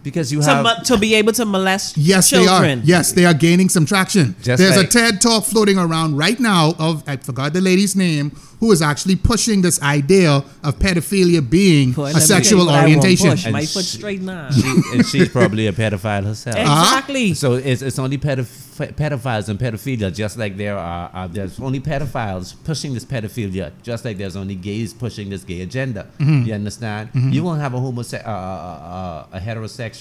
Because 0.05 0.33
you 0.33 0.41
To, 0.41 0.47
have 0.47 0.63
mo- 0.63 0.75
to 0.85 0.97
be 0.99 1.15
able 1.17 1.33
to 1.33 1.45
molest 1.45 1.97
Yes, 1.97 2.31
children. 2.31 2.79
they 2.81 2.85
are. 2.85 2.87
Yes, 2.99 3.13
they 3.13 3.25
are 3.25 3.35
gaining 3.35 3.69
some 3.69 3.87
traction. 3.87 4.37
Just 4.43 4.59
There's 4.63 4.77
like- 4.77 4.87
a 4.87 4.91
TED 4.91 5.21
talk 5.21 5.45
floating 5.45 5.79
around 5.79 6.17
right 6.17 6.39
now 6.39 6.75
of 6.79 7.03
I 7.09 7.17
forgot 7.17 7.53
the 7.55 7.61
lady's 7.61 7.97
name 7.97 8.31
who 8.61 8.71
is 8.73 8.81
actually 8.81 9.17
pushing 9.17 9.61
this 9.63 9.83
idea 9.83 10.43
of 10.63 10.79
pedophilia 10.79 11.43
being 11.59 11.93
Boy, 11.93 12.03
a 12.03 12.05
let 12.05 12.07
me 12.07 12.13
tell 12.13 12.21
you 12.21 12.27
sexual 12.45 12.67
what 12.67 12.75
I 12.75 12.85
won't 12.87 12.97
orientation. 12.99 13.31
push. 13.31 13.47
My 13.51 13.67
foot 13.67 13.85
straight 13.85 14.23
now. 14.23 14.51
she, 14.51 14.81
and 14.93 15.05
she's 15.07 15.29
probably 15.29 15.67
a 15.67 15.73
pedophile 15.73 16.25
herself. 16.25 16.57
Exactly. 16.75 17.35
So 17.35 17.55
it's, 17.55 17.83
it's 17.83 17.99
only 17.99 18.17
pedoph- 18.17 18.95
pedophiles 18.95 19.49
and 19.49 19.59
pedophilia, 19.59 20.15
just 20.15 20.39
like 20.39 20.57
there 20.57 20.79
are 20.79 21.11
uh, 21.13 21.27
there's 21.27 21.61
only 21.61 21.81
pedophiles 21.81 22.55
pushing 22.65 22.95
this 22.95 23.05
pedophilia, 23.05 23.73
just 23.83 24.05
like 24.05 24.17
there's 24.19 24.37
only 24.37 24.55
gays 24.55 24.95
pushing 24.95 25.29
this 25.31 25.45
gay 25.45 25.61
agenda. 25.63 26.07
Mm-hmm. 26.19 26.47
You 26.49 26.55
understand? 26.55 27.11
You 27.15 27.43
won't 27.45 27.61
have 27.61 27.75
a 27.75 27.79
homose- 27.79 28.15
uh, 28.15 28.29
uh, 28.29 29.27
uh, 29.33 29.37
a 29.37 29.41
heterosexual. 29.41 29.94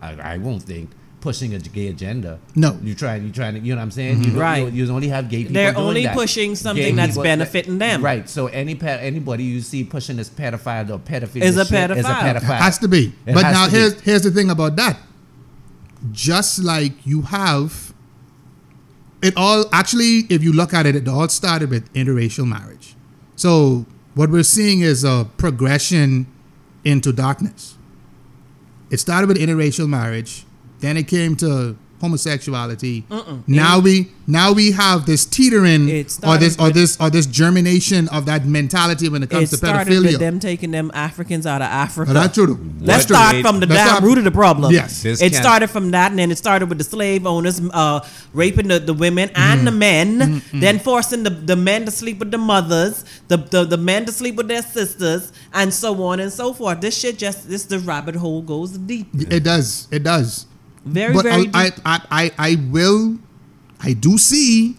I, 0.00 0.34
I 0.34 0.38
won't 0.38 0.62
think 0.62 0.90
pushing 1.20 1.54
a 1.54 1.58
gay 1.60 1.86
agenda. 1.86 2.40
No. 2.56 2.76
you 2.82 2.94
try. 2.96 3.14
You 3.16 3.30
trying 3.30 3.54
to. 3.54 3.60
You 3.60 3.74
know 3.74 3.78
what 3.78 3.82
I'm 3.84 3.90
saying? 3.92 4.22
Mm-hmm. 4.22 4.34
You, 4.34 4.40
Right. 4.40 4.72
You, 4.72 4.84
you 4.86 4.92
only 4.92 5.06
have 5.08 5.28
gay 5.28 5.38
people. 5.38 5.54
They're 5.54 5.72
doing 5.72 5.86
only 5.86 6.02
that. 6.04 6.14
pushing 6.16 6.56
something 6.56 6.82
Gay 6.84 6.90
that's 6.92 7.12
people- 7.12 7.22
benefiting 7.22 7.78
them. 7.78 8.02
Right. 8.04 8.28
So 8.28 8.48
any 8.48 8.74
pe- 8.74 8.98
anybody 9.06 9.44
you 9.44 9.60
see 9.60 9.84
pushing 9.84 10.16
this 10.16 10.28
pedophile 10.28 10.90
or 10.90 10.98
pedophilia 10.98 11.42
Is 11.42 11.56
a 11.56 11.64
shit 11.64 11.90
is 11.92 12.04
a 12.04 12.08
pedophile. 12.08 12.34
pedophile. 12.34 12.58
Has 12.58 12.78
to 12.78 12.88
be. 12.88 13.12
It 13.26 13.34
but 13.34 13.42
now 13.42 13.66
to 13.66 13.70
be. 13.72 13.78
here's 13.78 14.00
here's 14.00 14.22
the 14.22 14.30
thing 14.32 14.50
about 14.50 14.74
that. 14.76 14.98
Just 16.10 16.58
like 16.64 17.06
you 17.06 17.22
have 17.22 17.94
it 19.22 19.34
all 19.36 19.64
actually 19.72 20.26
if 20.28 20.42
you 20.42 20.52
look 20.52 20.74
at 20.74 20.84
it, 20.86 20.96
it 20.96 21.06
all 21.06 21.28
started 21.28 21.70
with 21.70 21.92
interracial 21.94 22.46
marriage. 22.46 22.96
So 23.36 23.86
what 24.14 24.28
we're 24.30 24.42
seeing 24.42 24.80
is 24.80 25.04
a 25.04 25.28
progression 25.36 26.26
into 26.84 27.12
darkness. 27.12 27.78
It 28.92 29.00
started 29.00 29.26
with 29.26 29.38
interracial 29.38 29.88
marriage, 29.88 30.44
then 30.80 30.98
it 30.98 31.08
came 31.08 31.34
to 31.36 31.78
homosexuality. 32.02 33.04
Now 33.46 33.78
we 33.78 34.10
now 34.26 34.52
we 34.52 34.72
have 34.72 35.06
this 35.06 35.24
teetering 35.24 35.88
or 36.22 36.36
this 36.38 36.58
or 36.58 36.70
this 36.70 36.96
or 37.00 37.08
this 37.10 37.26
germination 37.26 38.08
of 38.08 38.26
that 38.26 38.44
mentality 38.46 39.08
when 39.08 39.22
it 39.22 39.26
It 39.26 39.30
comes 39.34 39.50
to 39.50 39.56
pedophilia. 39.56 40.12
with 40.12 40.20
them 40.20 40.38
taking 40.40 40.70
them 40.70 40.90
Africans 40.94 41.46
out 41.46 41.62
of 41.62 41.68
Africa. 41.68 42.10
Oh, 42.10 42.14
that's 42.14 42.34
true. 42.34 42.58
Let's 42.80 42.86
That's 42.86 43.06
true. 43.06 43.16
start 43.16 43.36
from 43.46 43.60
the 43.60 43.66
Let's 43.66 43.90
damn 43.90 44.04
root 44.04 44.18
of 44.18 44.24
the 44.24 44.30
problem. 44.30 44.72
Yes. 44.72 45.02
This 45.02 45.20
it 45.22 45.30
can't- 45.32 45.42
started 45.42 45.68
from 45.70 45.90
that, 45.92 46.10
and 46.10 46.18
then 46.18 46.30
it 46.30 46.38
started 46.38 46.68
with 46.68 46.78
the 46.78 46.84
slave 46.84 47.26
owners 47.26 47.60
uh, 47.72 48.00
raping 48.34 48.68
the, 48.68 48.78
the 48.78 48.94
women 48.94 49.30
and 49.34 49.66
the 49.66 49.72
Mm-hmm. 49.72 49.78
men, 49.78 50.42
then 50.60 50.78
forcing 50.78 51.22
the, 51.22 51.30
the 51.30 51.56
men 51.56 51.84
to 51.86 51.90
sleep 51.90 52.18
with 52.18 52.30
the 52.30 52.38
mothers, 52.38 53.04
the, 53.28 53.36
the 53.38 53.64
the 53.64 53.76
men 53.78 54.04
to 54.06 54.12
sleep 54.12 54.34
with 54.36 54.48
their 54.48 54.62
sisters, 54.62 55.32
and 55.54 55.72
so 55.72 56.02
on 56.04 56.20
and 56.20 56.30
so 56.32 56.52
forth. 56.52 56.80
This 56.80 56.96
shit 56.98 57.16
just 57.18 57.48
this 57.48 57.64
the 57.64 57.78
rabbit 57.78 58.16
hole 58.16 58.42
goes 58.42 58.76
deep, 58.76 59.08
It 59.14 59.42
does. 59.44 59.88
It 59.90 60.02
does. 60.02 60.46
Very 60.84 61.12
but 61.14 61.22
very 61.24 61.50
I, 61.54 61.70
deep. 61.70 61.80
I, 61.84 61.94
I, 61.94 62.00
I, 62.10 62.32
I 62.38 62.56
will, 62.70 63.18
I 63.80 63.92
do 63.92 64.18
see 64.18 64.76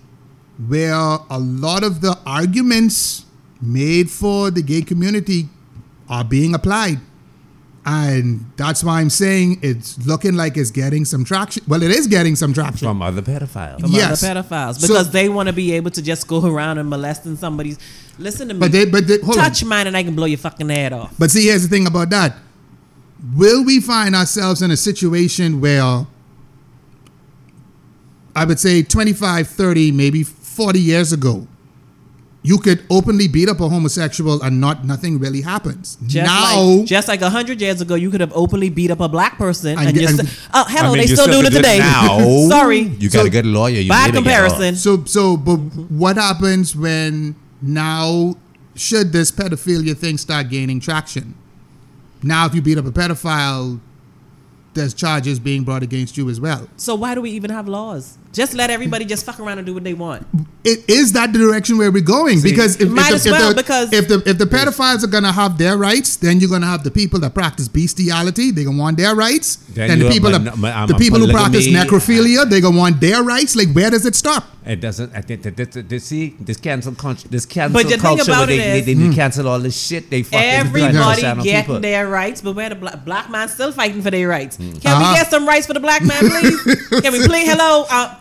where 0.68 0.93
a 0.93 1.39
lot 1.39 1.84
of 1.84 2.01
the 2.01 2.18
arguments 2.26 3.26
made 3.62 4.10
for 4.10 4.51
the 4.51 4.62
gay 4.62 4.82
community 4.82 5.49
are 6.10 6.24
being 6.24 6.54
applied. 6.54 6.99
And 7.86 8.45
that's 8.56 8.82
why 8.82 9.01
I'm 9.01 9.10
saying 9.10 9.60
it's 9.62 9.97
looking 10.06 10.36
like 10.36 10.56
it's 10.56 10.72
getting 10.72 11.04
some 11.04 11.26
traction. 11.26 11.64
Well, 11.68 11.84
it 11.84 11.91
is 11.91 12.08
getting 12.08 12.38
some 12.38 12.54
traction. 12.54 12.88
from 12.88 13.01
other 13.01 13.22
pedophiles. 13.22 13.82
from 13.82 13.91
yes. 13.91 14.24
other 14.24 14.41
pedophiles 14.41 14.80
So- 14.80 14.88
because 14.88 15.12
they 15.12 15.28
want 15.28 15.47
to 15.47 15.54
be 15.54 15.74
able 15.74 15.91
to 15.91 16.01
just 16.01 16.28
go 16.28 16.45
around 16.45 16.78
and 16.78 16.89
molesting 16.89 17.36
somebody's. 17.36 17.78
Listen 18.18 18.47
to 18.47 18.54
me. 18.54 18.60
But 18.62 18.72
they, 18.72 18.86
but 18.86 19.08
they, 19.08 19.20
hold 19.20 19.38
on. 19.38 19.43
touch 19.43 19.66
mine 19.66 19.88
and 19.88 19.97
I 19.97 20.04
can 20.04 20.16
blow 20.16 20.28
your 20.28 20.38
fucking 20.38 20.70
head 20.70 20.93
off. 20.93 21.14
But 21.20 21.32
see, 21.32 21.47
here's 21.47 21.64
the 21.64 21.68
thing 21.68 21.88
about 21.88 22.10
that. 22.12 22.38
Will 23.36 23.63
we 23.63 23.80
find 23.80 24.15
ourselves 24.15 24.61
in 24.61 24.69
a 24.71 24.78
situation 24.78 25.61
where 25.61 26.05
I 28.36 28.45
would 28.45 28.59
say 28.59 28.82
25, 28.84 29.47
30, 29.47 29.91
maybe 29.91 30.24
40 30.24 30.80
years 30.80 31.13
ago, 31.13 31.47
you 32.45 32.57
could 32.57 32.84
openly 32.89 33.30
beat 33.30 33.47
up 33.47 33.61
a 33.61 33.69
homosexual 33.69 34.41
and 34.41 34.59
not 34.59 34.84
nothing 34.84 35.17
really 35.19 35.39
happens. 35.41 35.97
Just 36.07 36.26
now, 36.26 36.61
like 36.61 36.86
just 36.86 37.07
like 37.07 37.21
a 37.21 37.30
hundred 37.30 37.61
years 37.61 37.80
ago, 37.80 37.95
you 37.95 38.09
could 38.11 38.19
have 38.19 38.34
openly 38.36 38.69
beat 38.69 38.91
up 38.91 38.99
a 38.99 39.07
black 39.07 39.38
person, 39.38 39.78
And 39.78 39.88
and, 39.88 39.93
get- 39.97 40.01
just 40.09 40.19
and- 40.19 40.30
oh 40.53 40.65
hello, 40.67 40.89
I 40.89 40.93
mean, 40.93 40.97
they 41.03 41.09
you 41.09 41.15
still 41.15 41.28
doing 41.28 41.45
it 41.45 41.51
today. 41.51 41.80
Now, 41.80 42.17
Sorry, 42.49 42.80
you 42.80 43.09
So- 43.09 43.19
got 43.19 43.28
a 43.28 43.30
good 43.30 43.45
lawyer. 43.45 43.80
You 43.80 43.88
by 43.89 44.01
made 44.01 44.09
it 44.09 44.11
get 44.11 44.15
comparison, 44.15 44.76
so 44.76 45.05
so 45.05 45.38
but 45.38 45.55
what 45.89 46.17
happens 46.17 46.76
when 46.76 47.38
now 47.61 48.36
should 48.76 49.13
this 49.13 49.32
pedophilia 49.32 49.95
thing 49.95 50.17
start 50.17 50.49
gaining 50.49 50.82
traction? 50.82 51.36
Now, 52.24 52.45
if 52.45 52.55
you 52.55 52.61
beat 52.61 52.78
up 52.78 52.86
a 52.86 52.91
pedophile, 52.91 53.80
there's 54.74 54.93
charges 54.93 55.39
being 55.39 55.63
brought 55.63 55.84
against 55.84 56.17
you 56.17 56.30
as 56.30 56.39
well. 56.39 56.67
so 56.78 56.95
why 56.95 57.13
do 57.15 57.21
we 57.21 57.32
even 57.32 57.51
have 57.51 57.67
laws? 57.67 58.17
Just 58.34 58.54
let 58.56 58.70
everybody 58.72 59.06
just 59.06 59.26
fuck 59.26 59.40
around 59.40 59.60
and 59.60 59.66
do 59.68 59.74
what 59.76 59.84
they 59.84 59.94
want. 59.94 60.26
it 60.66 60.80
is 60.90 61.12
that 61.14 61.32
the 61.34 61.40
direction 61.40 61.78
where 61.78 61.92
we're 61.92 62.02
going 62.18 62.40
See, 62.40 62.50
because 62.52 62.80
if, 62.82 62.90
Might 62.90 63.10
if, 63.10 63.16
as 63.16 63.24
the, 63.26 63.30
if, 63.30 63.36
well, 63.38 63.50
the, 63.50 63.56
because- 63.56 63.94
if 63.94 64.08
the 64.08 64.24
if 64.32 64.38
the 64.38 64.46
pedophiles 64.46 65.04
are 65.04 65.08
gonna 65.16 65.32
have 65.32 65.58
their 65.58 65.78
rights, 65.78 66.16
then 66.18 66.40
you're 66.40 66.50
gonna 66.50 66.66
have 66.76 66.84
the 66.84 66.92
people 66.92 67.20
that 67.20 67.34
practice 67.34 67.68
bestiality. 67.68 68.50
They're 68.52 68.66
gonna 68.66 68.78
want 68.86 68.98
their 68.98 69.14
rights. 69.16 69.58
Then 69.78 69.88
Then, 69.90 70.00
the 70.00 70.10
people 70.10 70.32
mon- 70.32 70.44
that, 70.46 70.58
mon- 70.58 70.74
um, 70.74 70.88
the 70.88 70.96
people 70.96 71.20
who 71.20 71.30
practice 71.32 71.68
necrophilia, 71.68 72.50
they're 72.50 72.62
gonna 72.62 72.78
want 72.78 73.00
their 73.02 73.22
rights. 73.24 73.56
Like 73.56 73.72
where 73.74 73.90
does 73.92 74.06
it 74.06 74.16
stop? 74.16 74.46
It 74.66 74.80
doesn't. 74.80 75.14
I 75.14 75.20
think 75.22 75.44
that 75.44 75.58
this, 75.58 75.68
this 75.92 76.06
see 76.06 76.36
this 76.40 76.56
cancel 76.58 76.96
con- 76.96 77.18
this 77.30 77.46
cancel 77.46 77.74
But 77.74 77.84
the 77.84 77.90
thing 77.92 78.00
culture 78.00 78.32
where 78.32 78.36
about 78.40 78.48
they, 78.48 78.56
it 78.60 78.64
they, 78.64 78.80
is- 78.80 78.86
they, 78.86 78.94
Hmm. 78.96 79.12
cancel 79.12 79.48
all 79.50 79.60
this 79.60 79.78
shit. 79.80 80.10
They 80.10 80.24
fucking 80.24 80.40
Everybody 80.40 80.98
push 80.98 81.24
out 81.24 81.38
on 81.40 81.44
getting 81.44 81.62
people. 81.64 81.80
their 81.82 82.08
rights, 82.08 82.40
but 82.42 82.56
where 82.56 82.70
the 82.70 82.76
black, 82.76 83.04
black 83.06 83.30
man 83.30 83.50
still 83.50 83.74
fighting 83.74 84.02
for 84.02 84.10
their 84.12 84.28
rights. 84.30 84.56
Can 84.58 84.72
Uh-huh. 84.86 85.12
we 85.12 85.20
get 85.20 85.30
some 85.30 85.46
rights 85.46 85.68
for 85.68 85.74
the 85.74 85.82
black 85.82 86.02
man, 86.04 86.20
please? 86.30 86.64
Can 87.04 87.12
we 87.12 87.28
please? 87.28 87.50
Hello, 87.52 87.86
uh, 87.90 88.16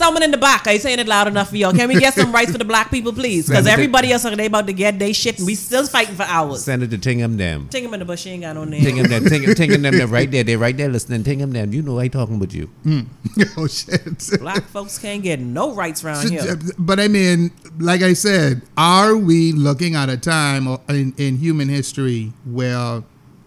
someone 0.00 0.22
in 0.22 0.30
the 0.30 0.38
back. 0.38 0.66
Are 0.66 0.72
you 0.72 0.78
saying 0.78 0.98
it 0.98 1.06
loud 1.06 1.28
enough 1.28 1.50
for 1.50 1.56
y'all? 1.56 1.72
Can 1.72 1.88
we 1.88 2.00
get 2.00 2.14
some 2.14 2.32
rights 2.32 2.50
for 2.50 2.58
the 2.58 2.64
black 2.64 2.90
people, 2.90 3.12
please? 3.12 3.46
Because 3.46 3.64
Senator- 3.64 3.74
everybody 3.74 4.12
else 4.12 4.24
are 4.24 4.34
they 4.34 4.46
about 4.46 4.66
to 4.66 4.72
get 4.72 4.98
their 4.98 5.12
shit, 5.12 5.38
and 5.38 5.46
we 5.46 5.54
still 5.54 5.86
fighting 5.86 6.14
for 6.14 6.22
hours. 6.22 6.64
Senator 6.64 6.96
Tingham 6.96 7.36
them. 7.36 7.68
Tingham 7.68 7.92
in 7.94 8.00
the 8.00 8.06
bush. 8.06 8.22
She 8.22 8.30
ain't 8.30 8.42
got 8.42 8.54
no 8.54 8.64
name. 8.64 8.82
Tingham 8.82 9.08
them. 9.08 9.24
Tingham, 9.26 9.54
Tingham 9.54 9.82
them. 9.82 9.96
They're 9.96 10.06
right 10.06 10.30
there. 10.30 10.42
They're 10.42 10.58
right 10.58 10.76
there 10.76 10.88
listening. 10.88 11.22
Tingham 11.22 11.52
them. 11.52 11.72
You 11.74 11.82
know 11.82 11.98
I 11.98 12.08
talking 12.08 12.38
with 12.38 12.54
you. 12.54 12.66
Hmm. 12.82 13.00
oh 13.58 13.66
shit! 13.66 14.40
Black 14.40 14.64
folks 14.64 14.98
can't 14.98 15.22
get 15.22 15.40
no 15.40 15.74
rights 15.74 16.02
around 16.02 16.30
here. 16.30 16.58
But 16.78 16.98
I 16.98 17.08
mean, 17.08 17.50
like 17.78 18.02
I 18.02 18.14
said, 18.14 18.62
are 18.76 19.16
we 19.16 19.52
looking 19.52 19.94
at 19.94 20.08
a 20.08 20.16
time 20.16 20.66
in, 20.88 21.12
in 21.18 21.36
human 21.36 21.68
history 21.68 22.32
where 22.44 23.02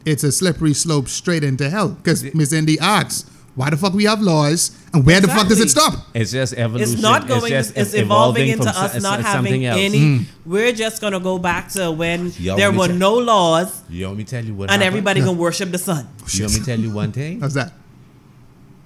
it's 0.06 0.24
a 0.24 0.32
slippery 0.32 0.74
slope 0.74 1.08
straight 1.08 1.44
into 1.44 1.70
hell? 1.70 1.90
Because 1.90 2.24
Miss 2.36 2.54
Indy 2.54 2.78
asks, 2.80 3.30
why 3.56 3.70
the 3.70 3.78
fuck 3.78 3.94
we 3.94 4.06
have 4.06 4.20
laws 4.22 4.72
and 4.94 5.06
where 5.06 5.22
the 5.22 5.28
fuck 5.28 5.48
does 5.48 5.60
it 5.60 5.70
stop? 5.70 5.94
It's 6.14 6.32
just 6.32 6.54
evolution. 6.54 6.94
It's 6.94 7.02
not 7.02 7.28
going. 7.28 7.50
just 7.50 7.78
It's, 7.78 7.94
ev- 7.94 8.04
evolving 8.06 8.48
into 8.50 8.68
us 8.70 8.94
so- 8.94 9.00
not 9.00 9.22
having 9.22 9.66
else. 9.66 9.80
any. 9.80 10.00
Mm. 10.00 10.26
We're 10.46 10.72
just 10.74 11.02
gonna 11.02 11.20
go 11.20 11.38
back 11.38 11.70
to 11.74 11.92
when 11.92 12.32
Yo, 12.40 12.56
there 12.56 12.72
were 12.72 12.88
tell- 12.88 12.96
no 12.96 13.14
laws 13.16 13.82
You 13.90 14.06
want 14.08 14.18
me 14.18 14.24
tell 14.24 14.44
you 14.44 14.56
what? 14.56 14.64
and 14.72 14.82
happened? 14.82 14.88
everybody 14.88 15.20
gonna 15.22 15.34
worship 15.34 15.72
the 15.72 15.78
sun. 15.78 16.08
Oh, 16.22 16.26
you 16.32 16.44
want 16.46 16.54
me 16.60 16.66
tell 16.66 16.80
you 16.80 16.92
one 16.92 17.12
thing? 17.12 17.42
How's 17.42 17.54
that? 17.54 17.74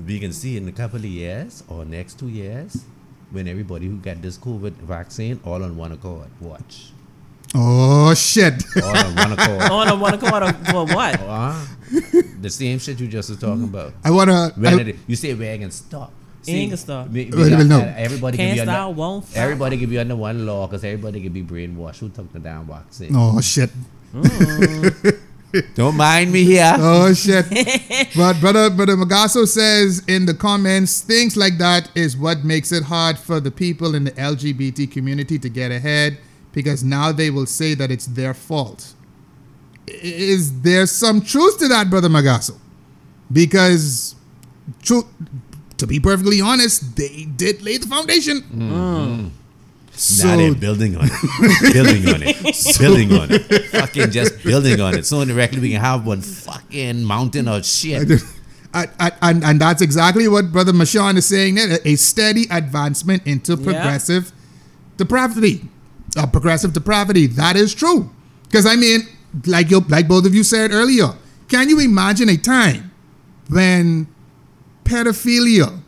we 0.06 0.20
can 0.20 0.32
see 0.32 0.58
in 0.58 0.68
a 0.68 0.72
couple 0.72 1.00
of 1.00 1.06
years 1.06 1.64
or 1.68 1.84
next 1.84 2.20
two 2.20 2.28
years 2.30 2.84
when 3.32 3.48
everybody 3.48 3.88
who 3.88 3.98
got 3.98 4.22
this 4.22 4.38
COVID 4.38 4.74
vaccine 4.74 5.40
all 5.44 5.64
on 5.64 5.76
one 5.76 5.92
accord. 5.92 6.28
Watch. 6.40 6.92
Oh 7.56 8.14
shit! 8.14 8.64
All 8.84 8.98
on 8.98 9.16
one 9.16 9.32
accord. 9.34 9.62
On 9.72 9.88
a 9.88 9.96
one 9.96 10.14
accord 10.14 10.56
for 10.68 10.86
what? 10.86 11.20
Uh, 11.28 11.56
the 12.42 12.50
same 12.50 12.78
shit 12.80 13.00
you 13.00 13.08
just 13.08 13.30
was 13.30 13.40
talking 13.40 13.64
about. 13.64 13.94
I 14.04 14.12
wanna. 14.12 14.52
When 14.58 14.80
I- 14.80 14.82
it, 14.90 14.96
you 15.08 15.16
say 15.16 15.34
we're 15.34 15.70
stop. 15.72 16.12
Ain't 16.46 16.72
gonna 16.72 16.78
stop. 16.78 17.08
we- 17.10 17.26
we 17.26 17.32
Well, 17.38 17.50
got- 17.50 17.58
well, 17.60 17.68
no. 17.68 17.80
Everybody 17.80 18.38
can 18.38 18.46
Can't 18.48 18.56
be 18.58 18.62
under, 18.62 18.72
stop, 18.74 18.96
won't 18.96 19.26
stop. 19.26 19.38
Everybody 19.44 19.78
can 19.78 19.90
be 19.90 19.98
under 19.98 20.16
one 20.16 20.46
law 20.46 20.68
because 20.68 20.84
everybody 20.84 21.22
can 21.22 21.32
be 21.32 21.44
brainwashed. 21.44 22.00
Who 22.00 22.10
took 22.10 22.32
the 22.34 22.40
damn 22.40 22.66
vaccine? 22.68 23.14
oh 23.16 23.40
shit! 23.42 23.70
Don't 25.76 25.96
mind 25.96 26.32
me 26.32 26.44
here. 26.44 26.76
Oh 26.80 27.14
shit! 27.14 27.46
but 28.16 28.40
brother, 28.42 28.70
brother 28.70 28.96
Magasso 28.98 29.48
says 29.48 30.04
in 30.08 30.26
the 30.26 30.34
comments, 30.34 31.02
things 31.02 31.38
like 31.38 31.58
that 31.58 31.90
is 31.96 32.18
what 32.18 32.44
makes 32.44 32.72
it 32.72 32.84
hard 32.84 33.18
for 33.18 33.40
the 33.40 33.52
people 33.52 33.96
in 33.96 34.04
the 34.04 34.12
LGBT 34.12 34.92
community 34.92 35.40
to 35.40 35.50
get 35.50 35.72
ahead 35.72 36.18
because 36.58 36.84
now 36.84 37.12
they 37.12 37.30
will 37.30 37.46
say 37.46 37.76
that 37.76 37.92
it's 37.92 38.08
their 38.08 38.34
fault. 38.34 38.96
Is 39.86 40.62
there 40.62 40.88
some 40.88 41.22
truth 41.22 41.60
to 41.60 41.68
that, 41.68 41.88
brother 41.88 42.10
Magasso? 42.10 42.58
Because, 43.32 44.16
true, 44.82 45.04
to 45.78 45.86
be 45.86 46.00
perfectly 46.00 46.42
honest, 46.42 46.96
they 46.96 47.26
did 47.26 47.62
lay 47.62 47.78
the 47.78 47.86
foundation. 47.86 48.42
Mm-hmm. 48.42 48.74
Oh. 48.74 49.32
So 49.92 50.30
now 50.30 50.38
they're 50.38 50.56
building 50.56 50.96
on 50.96 51.08
it. 51.12 51.74
building 51.74 52.10
on 52.10 52.24
it. 52.24 52.80
Building 52.80 53.14
on 53.14 53.28
it. 53.32 53.66
Fucking 53.66 54.10
just 54.10 54.44
building 54.50 54.82
on 54.82 54.96
it. 54.96 55.06
So 55.06 55.22
indirectly 55.22 55.60
we 55.60 55.72
can 55.74 55.82
have 55.82 56.08
one 56.08 56.22
fucking 56.22 57.04
mountain 57.04 57.48
of 57.48 57.68
shit. 57.68 58.10
and, 58.74 58.90
and, 59.22 59.44
and 59.44 59.62
that's 59.62 59.84
exactly 59.84 60.28
what 60.28 60.52
Brother 60.52 60.74
Mashawn 60.74 61.18
is 61.18 61.28
saying 61.28 61.54
there 61.54 61.78
a 61.86 61.96
steady 61.98 62.46
advancement 62.50 63.28
into 63.28 63.56
progressive 63.56 64.32
depravity. 64.98 65.70
Uh, 66.18 66.26
progressive 66.26 66.74
depravity. 66.74 67.28
That 67.28 67.56
is 67.56 67.74
true. 67.76 68.10
Because, 68.44 68.66
I 68.66 68.76
mean, 68.76 69.02
like, 69.46 69.70
you, 69.70 69.82
like 69.82 70.08
both 70.08 70.26
of 70.26 70.34
you 70.34 70.44
said 70.44 70.72
earlier, 70.72 71.14
can 71.48 71.70
you 71.70 71.80
imagine 71.80 72.30
a 72.30 72.38
time 72.38 72.92
when 73.50 74.08
pedophilia 74.84 75.80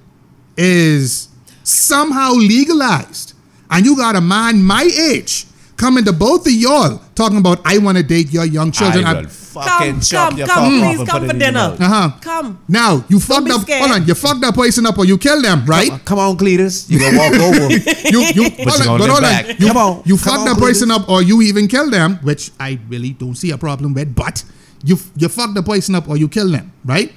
is 0.56 1.30
somehow 1.64 2.32
legalized 2.34 3.34
and 3.70 3.86
you 3.86 3.96
got 3.96 4.16
a 4.16 4.22
man 4.22 4.62
my 4.64 4.84
age 4.84 5.46
coming 5.80 6.04
to 6.06 6.14
both 6.14 6.46
of 6.46 6.52
y'all 6.52 7.02
talking 7.16 7.38
about, 7.40 7.60
I 7.66 7.78
want 7.80 7.98
to 7.98 8.04
date 8.04 8.32
your 8.32 8.46
young 8.46 8.72
children? 8.72 9.06
I 9.06 9.12
I- 9.12 9.22
will 9.22 9.30
fucking 9.50 9.92
Come, 9.94 10.02
chop 10.02 10.30
come, 10.30 10.38
your 10.38 10.48
come, 10.48 10.80
please 10.80 10.98
come 10.98 11.08
for 11.08 11.16
it 11.18 11.32
in 11.32 11.40
your 11.42 11.52
dinner. 11.52 11.76
Uh-huh. 11.80 12.12
Come. 12.22 12.60
Now 12.68 13.04
you 13.10 13.20
fucked 13.20 13.50
up. 13.50 13.62
scared. 13.62 13.82
Hold 13.82 13.92
on, 14.02 14.08
you 14.08 14.14
fucked 14.14 14.42
that 14.42 14.54
person 14.54 14.86
up, 14.86 14.98
or 15.00 15.06
you 15.06 15.18
kill 15.18 15.42
them, 15.42 15.66
right? 15.66 15.90
Come 16.06 16.20
on, 16.20 16.38
Cletus. 16.38 16.88
You 16.90 17.00
gonna 17.00 17.18
walk 17.18 17.34
over. 17.48 17.74
You 18.14 18.20
you 18.38 18.50
But 18.64 18.76
hold 18.76 18.86
you 18.86 18.92
on, 18.92 19.00
gonna 19.00 19.00
but 19.00 19.10
hold 19.10 19.24
on. 19.24 19.46
You, 19.60 19.68
Come 19.68 19.78
on, 19.78 20.02
you 20.06 20.16
come 20.18 20.24
fucked 20.26 20.40
on, 20.42 20.46
that 20.46 20.58
person 20.60 20.92
up, 20.92 21.10
or 21.10 21.24
you 21.24 21.42
even 21.42 21.68
kill 21.68 21.90
them, 21.90 22.18
which 22.22 22.52
I 22.60 22.78
really 22.90 23.12
don't 23.14 23.36
see 23.36 23.50
a 23.52 23.58
problem 23.58 23.94
with. 23.96 24.14
But 24.14 24.44
you 24.84 24.98
you 25.16 25.28
fucked 25.30 25.56
the 25.56 25.64
person 25.64 25.96
up, 25.96 26.08
or 26.08 26.16
you 26.18 26.28
kill 26.30 26.52
them, 26.52 26.72
right? 26.86 27.12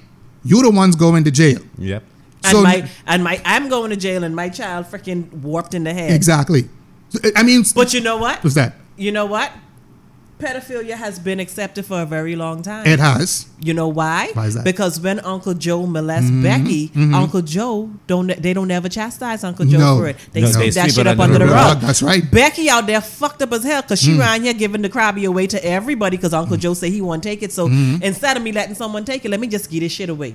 You 0.44 0.62
the 0.62 0.70
ones 0.70 0.96
going 0.96 1.24
to 1.24 1.30
jail. 1.30 1.60
Yep. 1.78 2.02
And 2.44 2.52
So- 2.56 2.62
my 2.62 2.88
and 3.06 3.22
my 3.22 3.40
I'm 3.44 3.68
going 3.68 3.90
to 3.90 3.96
jail 3.96 4.24
and 4.24 4.34
my 4.34 4.48
child 4.48 4.86
freaking 4.86 5.30
warped 5.34 5.74
in 5.74 5.84
the 5.84 5.92
head. 5.92 6.12
Exactly. 6.12 6.68
I 7.36 7.42
mean, 7.42 7.64
But 7.74 7.92
you 7.94 8.00
know 8.00 8.16
what? 8.16 8.42
what's 8.42 8.54
that? 8.56 8.74
You 8.96 9.12
know 9.12 9.26
what? 9.26 9.50
Pedophilia 10.42 10.94
has 10.96 11.18
been 11.18 11.38
accepted 11.40 11.84
for 11.86 12.02
a 12.02 12.06
very 12.06 12.34
long 12.36 12.62
time. 12.62 12.86
It 12.86 12.98
has. 12.98 13.46
You 13.60 13.74
know 13.74 13.86
why? 13.88 14.30
Why 14.34 14.46
is 14.46 14.54
that? 14.54 14.60
Mm-hmm. 14.60 14.64
Because 14.64 15.00
when 15.00 15.20
Uncle 15.20 15.54
Joe 15.54 15.86
molests 15.86 16.30
Becky, 16.30 16.90
Uncle 16.96 17.42
Joe 17.42 17.90
don't 18.08 18.26
they 18.26 18.52
don't 18.52 18.70
ever 18.70 18.88
chastise 18.88 19.44
Uncle 19.44 19.64
Joe 19.66 19.78
No. 19.78 19.98
for 19.98 20.08
it. 20.08 20.16
They 20.32 20.40
No, 20.40 20.48
sweep 20.48 20.74
they 20.74 20.80
that 20.80 20.90
shit 20.90 20.98
it 20.98 21.06
up 21.06 21.18
under 21.20 21.34
under 21.34 21.38
the 21.38 21.44
the 21.46 21.52
rug. 21.52 21.74
rug. 21.74 21.80
That's 21.80 22.02
right. 22.02 22.22
Mm. 22.24 22.30
Becky 22.32 22.68
out 22.68 22.86
there 22.86 23.00
fucked 23.00 23.40
up 23.42 23.52
as 23.52 23.62
hell 23.62 23.82
because 23.82 24.00
she 24.02 24.18
around 24.18 24.42
here 24.42 24.52
giving 24.52 24.82
the 24.82 24.88
crabby 24.88 25.24
away 25.26 25.46
to 25.46 25.64
everybody 25.64 26.16
because 26.16 26.34
Uncle 26.34 26.56
Joe 26.56 26.74
said 26.74 26.90
he 26.90 27.00
won't 27.00 27.22
take 27.22 27.42
it. 27.42 27.52
So 27.52 27.68
Mm-hmm. 27.68 28.02
instead 28.02 28.36
of 28.36 28.42
me 28.42 28.50
letting 28.52 28.74
someone 28.74 29.04
take 29.04 29.24
it, 29.24 29.28
let 29.30 29.38
me 29.40 29.46
just 29.46 29.70
get 29.70 29.80
this 29.80 29.92
shit 29.92 30.08
away. 30.10 30.34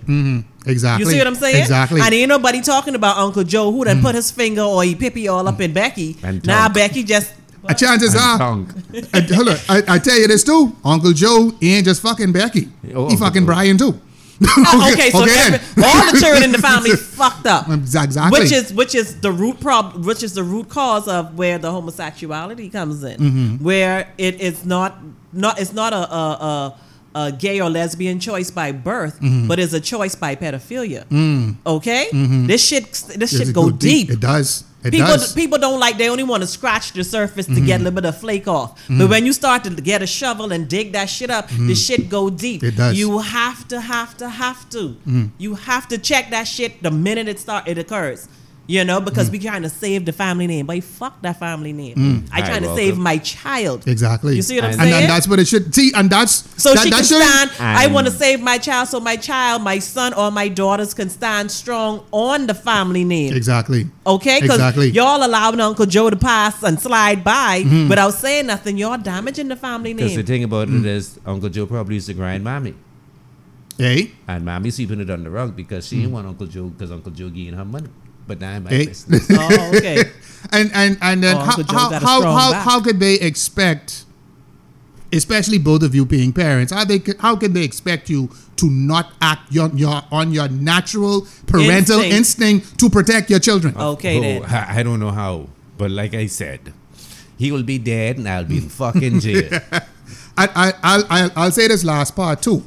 Exactly. 0.66 1.06
You 1.06 1.12
see 1.12 1.18
what 1.18 1.28
I'm 1.28 1.36
saying? 1.36 1.62
Exactly. 1.62 2.00
And 2.02 2.14
ain't 2.14 2.30
nobody 2.30 2.62
talking 2.62 2.96
about 2.96 3.18
Uncle 3.18 3.44
Joe 3.44 3.72
who 3.72 3.84
done 3.84 4.02
put 4.02 4.16
his 4.16 4.32
finger 4.32 4.62
or 4.62 4.84
he 4.84 4.96
pippy 4.96 5.30
all 5.32 5.46
up 5.48 5.60
in 5.60 5.74
Becky. 5.74 6.16
And 6.24 6.46
now. 6.46 6.70
Becky 6.70 7.04
just 7.04 7.34
Chances 7.74 8.16
are, 8.16 8.38
Tongue. 8.38 8.70
uh, 9.14 9.22
hold 9.34 9.50
on, 9.50 9.58
I, 9.70 9.84
I 9.88 10.00
tell 10.00 10.18
you 10.18 10.28
this 10.28 10.44
too. 10.44 10.76
Uncle 10.84 11.12
Joe 11.14 11.52
ain't 11.62 11.86
just 11.86 12.02
fucking 12.02 12.32
Becky. 12.32 12.70
Oh, 12.86 12.88
he 12.88 12.94
Uncle 13.14 13.18
fucking 13.18 13.42
Joe. 13.44 13.46
Brian 13.46 13.78
too. 13.78 14.00
Oh, 14.50 14.92
okay, 14.94 15.10
so 15.10 15.26
then. 15.26 15.56
every, 15.56 15.84
all 15.84 16.12
the 16.12 16.20
children 16.20 16.44
in 16.44 16.52
the 16.52 16.58
family 16.70 16.92
fucked 16.96 17.48
up. 17.48 17.68
Exactly. 17.70 18.40
Which 18.40 18.52
is 18.52 18.72
which 18.72 18.94
is 18.94 19.20
the 19.22 19.32
root 19.32 19.60
problem, 19.60 20.04
which 20.06 20.22
is 20.22 20.34
the 20.36 20.44
root 20.44 20.70
cause 20.70 21.08
of 21.08 21.36
where 21.38 21.58
the 21.58 21.72
homosexuality 21.72 22.70
comes 22.70 23.04
in, 23.04 23.20
Mm-hmm. 23.20 23.64
where 23.64 24.14
it 24.20 24.40
is 24.40 24.64
not 24.64 24.98
not 25.34 25.60
it's 25.60 25.74
not 25.74 25.92
a 25.94 26.14
a, 26.14 26.20
a, 26.52 26.76
a 27.22 27.32
gay 27.46 27.58
or 27.64 27.70
lesbian 27.80 28.18
choice 28.20 28.50
by 28.62 28.70
birth, 28.90 29.16
Mm-hmm. 29.20 29.48
but 29.50 29.58
it's 29.64 29.74
a 29.74 29.84
choice 29.94 30.16
by 30.26 30.32
pedophilia. 30.44 31.04
Mm. 31.10 31.56
Okay, 31.76 32.04
this 32.52 32.62
shit 32.70 32.86
this 33.22 33.32
Does 33.32 33.32
shit 33.40 33.50
it 33.50 33.56
go 33.62 33.66
deep. 33.72 34.08
It 34.16 34.20
does. 34.34 34.64
It 34.84 34.92
People, 34.92 35.08
does. 35.08 35.24
Mm-hmm. 35.24 35.40
people 35.42 35.58
don't 35.66 35.80
like 35.86 35.96
they 35.98 36.10
only 36.16 36.24
want 36.32 36.42
to 36.46 36.48
scratch 36.58 36.88
the 36.94 37.04
surface 37.04 37.48
to 37.56 37.60
get 37.70 37.76
a 37.82 37.84
little 37.84 37.98
bit 38.00 38.06
of 38.12 38.16
flake 38.24 38.48
off. 38.48 38.70
But 39.00 39.08
when 39.14 39.26
you 39.28 39.34
start 39.34 39.64
to 39.66 39.72
get 39.92 40.00
a 40.08 40.08
shovel 40.20 40.48
and 40.56 40.62
dig 40.70 40.88
that 40.98 41.10
shit 41.10 41.32
up, 41.38 41.46
the 41.70 41.76
shit 41.76 42.02
go 42.18 42.30
deep. 42.30 42.62
Mm-hmm. 42.62 42.74
It 42.74 42.78
does. 42.84 42.94
Mm. 42.96 43.00
You 43.02 43.10
have 43.20 43.68
to, 43.72 43.78
have 43.82 44.12
to, 44.22 44.30
have 44.44 44.62
to. 44.76 44.84
You 45.46 45.56
have 45.56 45.86
to 45.92 45.98
check 46.10 46.30
that 46.36 46.46
shit 46.56 46.72
the 46.84 46.92
minute 47.08 47.28
it 47.34 47.40
start 47.40 47.68
it 47.68 47.78
occurs. 47.86 48.30
You 48.70 48.84
know, 48.84 49.00
Mm. 49.00 49.06
because 49.06 49.32
we 49.32 49.40
trying 49.40 49.62
to 49.62 49.70
save 49.70 50.04
the 50.04 50.12
family 50.12 50.46
name. 50.46 50.66
But 50.66 50.84
fuck 50.84 51.22
that 51.22 51.40
family 51.40 51.72
name. 51.72 52.26
I 52.34 52.40
Alright, 52.40 52.50
trying 52.50 52.62
to 52.64 52.68
welcome. 52.68 52.86
save 52.86 52.98
my 52.98 53.18
child. 53.18 53.88
Exactly. 53.88 54.36
You 54.36 54.42
see 54.42 54.56
what 54.56 54.66
I'm 54.66 54.72
And- 54.72 54.82
and, 54.82 54.90
saying? 54.90 55.04
and 55.04 55.10
that's 55.12 55.26
what 55.30 55.40
it 55.40 55.48
should 55.48 55.74
see. 55.74 55.94
And 55.96 56.10
that's 56.10 56.44
So 56.58 56.74
that, 56.74 56.84
she 56.84 56.90
that 56.90 56.96
can 56.98 57.06
should- 57.06 57.22
stand. 57.24 57.52
I 57.60 57.88
want 57.88 58.08
to 58.08 58.12
save 58.14 58.42
my 58.42 58.58
child, 58.58 58.90
so 58.90 59.00
my 59.00 59.16
child, 59.16 59.62
my 59.64 59.80
son, 59.80 60.12
or 60.14 60.32
my 60.32 60.50
daughters 60.50 60.94
can 60.94 61.10
stand 61.10 61.50
strong 61.50 62.02
on 62.12 62.48
the 62.48 62.54
family 62.54 63.06
name. 63.06 63.34
Exactly. 63.34 63.88
Okay, 64.06 64.42
because 64.42 64.58
Exactly. 64.58 64.90
y'all 64.92 65.26
allowing 65.26 65.62
Uncle 65.62 65.86
Joe 65.86 66.10
to 66.10 66.18
pass 66.18 66.62
and 66.62 66.78
slide 66.78 67.24
by 67.24 67.64
Mm-hmm. 67.64 67.88
without 67.88 68.16
saying 68.16 68.48
nothing. 68.48 68.78
Y'all 68.78 68.98
damaging 68.98 69.48
the 69.48 69.56
family 69.56 69.94
name. 69.94 70.08
Because 70.08 70.18
the 70.18 70.24
thing 70.24 70.44
about 70.44 70.68
Mm. 70.68 70.82
it 70.82 70.86
is, 70.88 71.20
Uncle 71.26 71.48
Joe 71.48 71.66
probably 71.68 71.96
used 71.96 72.08
to 72.08 72.14
grind 72.14 72.44
mommy. 72.44 72.74
Hey, 73.78 74.12
And 74.28 74.44
mommy 74.44 74.72
sweeping 74.72 75.00
it 75.00 75.10
on 75.10 75.24
the 75.24 75.30
rug 75.30 75.56
because 75.56 75.88
she 75.88 75.96
Mm. 75.96 76.00
didn't 76.02 76.12
want 76.14 76.28
Uncle 76.28 76.48
Joe 76.48 76.66
because 76.66 76.92
Uncle 76.92 77.12
Joe 77.14 77.30
giving 77.30 77.54
her 77.54 77.64
money. 77.64 77.88
But 78.28 78.40
now 78.42 78.52
I'm 78.56 78.64
my 78.64 78.70
business. 78.70 79.28
oh, 79.32 79.72
okay. 79.76 80.04
and 80.52 80.70
and 80.74 80.98
and 81.02 81.24
then 81.24 81.38
Oh, 81.38 81.40
how 81.40 81.64
how 81.64 81.90
how 82.00 82.22
how, 82.22 82.52
back. 82.52 82.64
how 82.66 82.82
could 82.82 83.00
they 83.00 83.16
expect, 83.16 84.06
especially 85.14 85.58
both 85.58 85.84
of 85.84 85.96
you 85.96 86.06
being 86.06 86.34
parents, 86.34 86.72
how 86.74 86.84
they 86.84 87.02
how 87.20 87.36
could 87.36 87.54
they 87.54 87.64
expect 87.64 88.10
you 88.10 88.30
to 88.58 88.70
not 88.70 89.14
act 89.22 89.52
your, 89.52 89.70
your 89.76 90.02
on 90.12 90.34
your 90.34 90.48
natural 90.50 91.28
parental 91.46 92.02
Instinct. 92.02 92.16
instinct, 92.66 92.80
to 92.80 92.90
protect 92.90 93.30
your 93.30 93.40
children? 93.40 93.76
Okay 93.78 94.18
Oh, 94.18 94.22
then. 94.22 94.44
I 94.46 94.80
I 94.80 94.84
don't 94.84 95.00
know 95.00 95.12
how. 95.12 95.48
But 95.78 95.92
like 95.92 96.14
I 96.16 96.26
said, 96.26 96.74
he 97.38 97.52
will 97.52 97.64
be 97.64 97.78
dead 97.78 98.18
and 98.18 98.28
I'll 98.28 98.44
be 98.44 98.58
in 98.58 98.68
fucking 98.70 99.20
jail. 99.26 99.50
I, 100.36 100.48
I, 100.56 100.74
I'll, 100.84 101.04
I'll, 101.10 101.32
I'll 101.36 101.52
say 101.52 101.68
this 101.68 101.84
last 101.84 102.16
part 102.16 102.42
too 102.42 102.64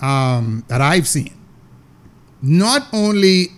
um, 0.00 0.64
that 0.68 0.80
I've 0.80 1.06
seen. 1.08 1.32
Not 2.42 2.88
only 2.92 3.48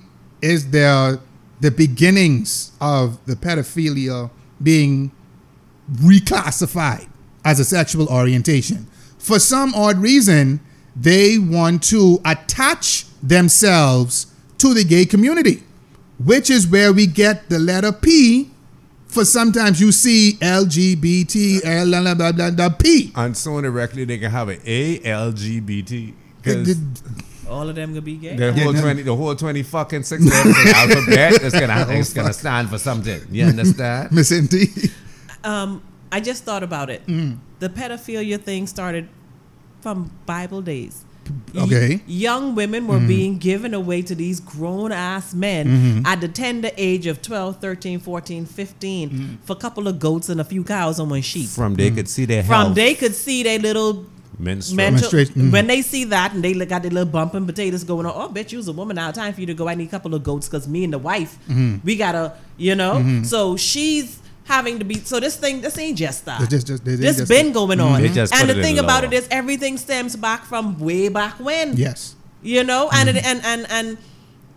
is 0.43 0.71
there 0.71 1.21
the 1.63 1.71
beginnings 1.71 2.73
of 2.81 3.25
the 3.27 3.35
pedophilia 3.37 4.31
being 4.63 5.13
reclassified 5.93 7.09
as 7.45 7.61
a 7.61 7.65
sexual 7.65 8.09
orientation, 8.09 8.87
for 9.19 9.39
some 9.39 9.73
odd 9.75 9.99
reason, 9.99 10.61
they 10.97 11.39
want 11.39 11.83
to 11.85 12.21
attach 12.25 13.07
themselves 13.23 14.27
to 14.59 14.75
the 14.75 14.85
gay 14.85 15.05
community, 15.07 15.63
which 16.19 16.51
is 16.51 16.67
where 16.67 16.93
we 16.93 17.07
get 17.07 17.49
the 17.49 17.59
letter 17.59 17.93
P. 17.93 18.51
For 19.07 19.25
sometimes 19.25 19.81
you 19.81 19.93
see 19.93 20.39
LGBT, 20.41 21.61
L, 21.65 21.87
blah, 21.91 22.15
blah, 22.15 22.33
blah, 22.33 22.51
blah, 22.51 22.69
P. 22.71 23.13
and 23.15 23.37
so 23.37 23.61
directly 23.61 24.05
they 24.05 24.19
can 24.19 24.31
have 24.31 24.49
an 24.49 24.59
ALGBT. 24.61 25.89
The- 25.89 26.15
Because 26.43 26.67
the- 26.77 27.03
All 27.53 27.69
of 27.69 27.75
them 27.77 27.91
gonna 27.91 28.01
be 28.03 28.17
gay. 28.17 28.35
the 28.37 28.53
whole 28.53 28.73
no. 28.73 28.81
twenty, 28.81 29.03
the 29.03 29.15
whole 29.15 29.37
twenty 29.37 29.63
fucking 29.63 30.03
six 30.05 30.25
letters 30.25 30.57
in 30.59 30.65
the 30.65 30.75
alphabet 30.77 31.43
is 31.43 31.53
gonna, 31.53 31.93
is 31.99 32.13
gonna 32.15 32.33
stand 32.33 32.71
for 32.71 32.79
something. 32.79 33.21
You 33.31 33.45
understand? 33.47 34.11
Miss 34.17 34.33
Indy. 34.33 34.67
Um, 35.45 35.83
I 36.11 36.21
just 36.21 36.45
thought 36.45 36.63
about 36.63 36.91
it. 36.91 37.07
Mm. 37.07 37.39
The 37.59 37.69
pedophilia 37.69 38.41
thing 38.41 38.67
started 38.67 39.09
from 39.81 40.11
Bible 40.27 40.63
days. 40.63 41.05
Y- 41.55 41.63
Okay. 41.63 42.01
young 42.07 42.55
women 42.57 42.89
were 42.89 42.99
being 42.99 43.39
given 43.39 43.75
away 43.75 44.03
to 44.03 44.15
these 44.15 44.41
grown 44.41 44.91
ass 44.91 45.33
men 45.35 45.67
Mm-hmm. 45.67 46.07
at 46.07 46.21
the 46.21 46.27
tender 46.29 46.71
age 46.77 47.07
of 47.07 47.23
12, 47.23 47.61
13, 47.61 48.01
14, 48.01 48.45
15 48.45 49.11
Mm-hmm. 49.11 49.35
for 49.45 49.53
a 49.53 49.57
couple 49.57 49.87
of 49.87 50.01
goats 50.01 50.29
and 50.29 50.41
a 50.41 50.45
few 50.45 50.65
cows 50.65 50.99
and 50.99 51.09
one 51.11 51.23
sheep. 51.23 51.49
From 51.49 51.75
they 51.77 51.91
could 51.93 52.09
see 52.09 52.25
their 52.25 52.43
From 52.43 52.63
health. 52.67 52.75
they 52.75 52.95
could 52.95 53.15
see 53.15 53.43
their 53.45 53.59
little 53.61 54.05
menstrual. 54.39 54.77
mental, 54.77 55.01
Menstruation, 55.01 55.35
mm. 55.35 55.53
when 55.53 55.67
they 55.67 55.83
see 55.83 56.05
that 56.05 56.33
and 56.35 56.43
they 56.43 56.55
look 56.55 56.69
got 56.69 56.83
their 56.83 56.91
little 56.91 57.11
bumping 57.11 57.47
potatoes 57.47 57.85
going 57.85 58.07
on. 58.07 58.13
Oh, 58.15 58.29
bet 58.29 58.53
you 58.53 58.59
was 58.59 58.69
a 58.69 58.73
woman 58.73 58.97
now. 58.97 59.11
Time 59.11 59.33
for 59.35 59.41
you 59.41 59.47
to 59.47 59.55
go. 59.55 59.69
I 59.69 59.75
need 59.75 59.89
a 59.89 59.91
couple 59.91 60.15
of 60.15 60.23
goats 60.23 60.49
because 60.49 60.67
me 60.69 60.85
and 60.85 60.93
the 60.93 60.99
wife, 60.99 61.39
Mm-hmm. 61.49 61.77
we 61.85 61.97
gotta, 61.97 62.35
you 62.57 62.75
know. 62.75 63.23
So 63.25 63.57
she's 63.57 64.19
having 64.45 64.79
to 64.81 64.85
be 64.85 64.97
so 64.97 65.21
this 65.21 65.37
thing 65.37 65.61
this 65.61 65.79
ain't 65.79 65.97
just 65.97 66.25
that. 66.25 66.49
Just- 66.51 66.67
just- 66.67 66.87
it 66.87 66.91
ain't 66.93 67.01
this 67.01 67.17
just 67.19 67.29
been 67.29 67.47
that. 67.47 67.55
going 67.55 67.81
on. 67.81 68.03
They 68.03 68.09
just 68.09 68.35
and 68.35 68.49
the 68.51 68.55
thing 68.61 68.79
about 68.79 69.03
law. 69.05 69.09
it 69.09 69.13
is 69.15 69.29
everything 69.31 69.79
stems 69.79 70.17
back 70.17 70.45
from 70.45 70.79
way 70.79 71.09
back 71.09 71.39
when. 71.39 71.77
Yes. 71.77 72.17
You 72.43 72.65
know, 72.65 72.89
and 72.93 73.09
Mm-hmm. 73.09 73.19
it, 73.19 73.25
and 73.25 73.45
and 73.45 73.67
and 73.71 73.99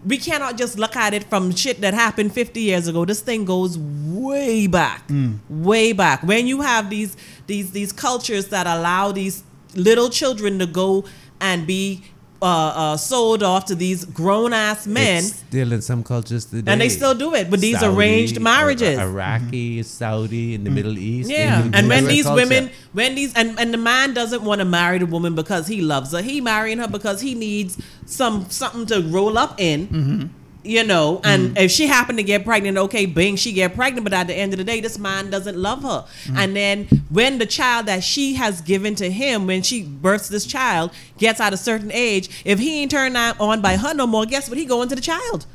we 0.06 0.18
cannot 0.18 0.56
just 0.58 0.78
look 0.78 0.96
at 0.96 1.14
it 1.16 1.24
from 1.26 1.52
shit 1.56 1.82
that 1.82 1.94
happened 1.96 2.32
50 2.32 2.62
years 2.62 2.88
ago. 2.88 3.06
This 3.06 3.22
thing 3.22 3.44
goes 3.46 3.76
way 3.78 4.68
back, 4.68 5.08
Mm. 5.08 5.40
way 5.50 5.94
back. 5.94 6.22
When 6.24 6.48
you 6.48 6.62
have 6.62 6.90
these 6.90 7.16
these 7.48 7.72
these 7.72 7.92
cultures 7.92 8.48
that 8.48 8.66
allow 8.68 9.12
these 9.12 9.44
little 9.76 10.10
children 10.10 10.60
to 10.60 10.66
go 10.66 11.06
and 11.40 11.68
be 11.68 12.04
uh, 12.42 12.46
uh, 12.94 12.98
sold 12.98 13.42
off 13.42 13.66
to 13.66 13.76
these 13.76 14.06
grown 14.06 14.54
ass 14.54 14.86
men, 14.86 15.20
It's 15.24 15.36
still 15.38 15.72
in 15.72 15.82
some 15.82 16.04
cultures 16.04 16.46
today. 16.46 16.70
and 16.72 16.80
they 16.82 16.90
still 16.90 17.16
do 17.16 17.34
it 17.34 17.50
with 17.50 17.62
these 17.62 17.80
Saudi, 17.80 17.96
arranged 17.96 18.38
uh, 18.38 18.42
marriages. 18.42 19.00
Iraqi, 19.00 19.82
Saudi, 19.84 20.54
in 20.54 20.64
the 20.64 20.70
Middle 20.70 20.98
East. 20.98 21.30
Yeah, 21.30 21.62
they 21.62 21.70
do 21.70 21.78
and 21.78 21.88
when 21.90 22.06
these 22.06 22.26
culture. 22.26 22.44
women, 22.44 22.70
when 22.94 23.16
these, 23.16 23.34
and, 23.36 23.58
and 23.60 23.74
the 23.74 23.78
man 23.78 24.14
doesn't 24.14 24.44
want 24.44 24.60
to 24.60 24.66
marry 24.66 25.00
the 25.00 25.06
woman 25.08 25.34
because 25.34 25.66
he 25.68 25.82
loves 25.82 26.12
her. 26.12 26.22
He 26.22 26.40
marrying 26.42 26.78
her 26.80 26.88
because 26.90 27.22
he 27.22 27.34
needs 27.36 27.82
some 28.06 28.48
something 28.50 28.86
to 28.88 29.02
roll 29.02 29.38
up 29.38 29.60
in. 29.60 30.30
You 30.66 30.84
know, 30.84 31.22
and 31.24 31.49
mm-hmm. 31.49 31.57
if 31.57 31.72
she 31.72 31.88
happened 31.88 32.18
to 32.18 32.24
get 32.24 32.43
pregnant, 32.43 32.78
okay, 32.78 33.05
bing, 33.05 33.36
she 33.36 33.53
get 33.53 33.76
pregnant. 33.76 34.03
But 34.03 34.13
at 34.13 34.28
the 34.28 34.34
end 34.34 34.53
of 34.53 34.57
the 34.57 34.63
day, 34.63 34.82
this 34.82 34.97
man 34.97 35.30
doesn't 35.30 35.55
love 35.55 35.84
her. 35.84 36.05
Mm-hmm. 36.07 36.38
And 36.38 36.55
then 36.55 36.86
when 37.09 37.38
the 37.38 37.45
child 37.45 37.86
that 37.86 38.03
she 38.03 38.34
has 38.34 38.61
given 38.61 38.95
to 38.95 39.09
him, 39.09 39.47
when 39.47 39.61
she 39.61 39.84
births 39.84 40.28
this 40.28 40.45
child, 40.45 40.91
gets 41.18 41.39
at 41.39 41.53
a 41.53 41.57
certain 41.57 41.91
age, 41.91 42.43
if 42.45 42.59
he 42.59 42.82
ain't 42.82 42.91
turned 42.91 43.16
on 43.16 43.38
on 43.39 43.61
by 43.61 43.78
her 43.78 43.93
no 43.93 44.07
more, 44.07 44.26
guess 44.26 44.49
what? 44.49 44.57
He 44.57 44.66
going 44.66 44.89
to 44.89 44.95
the 44.95 45.01
child. 45.01 45.45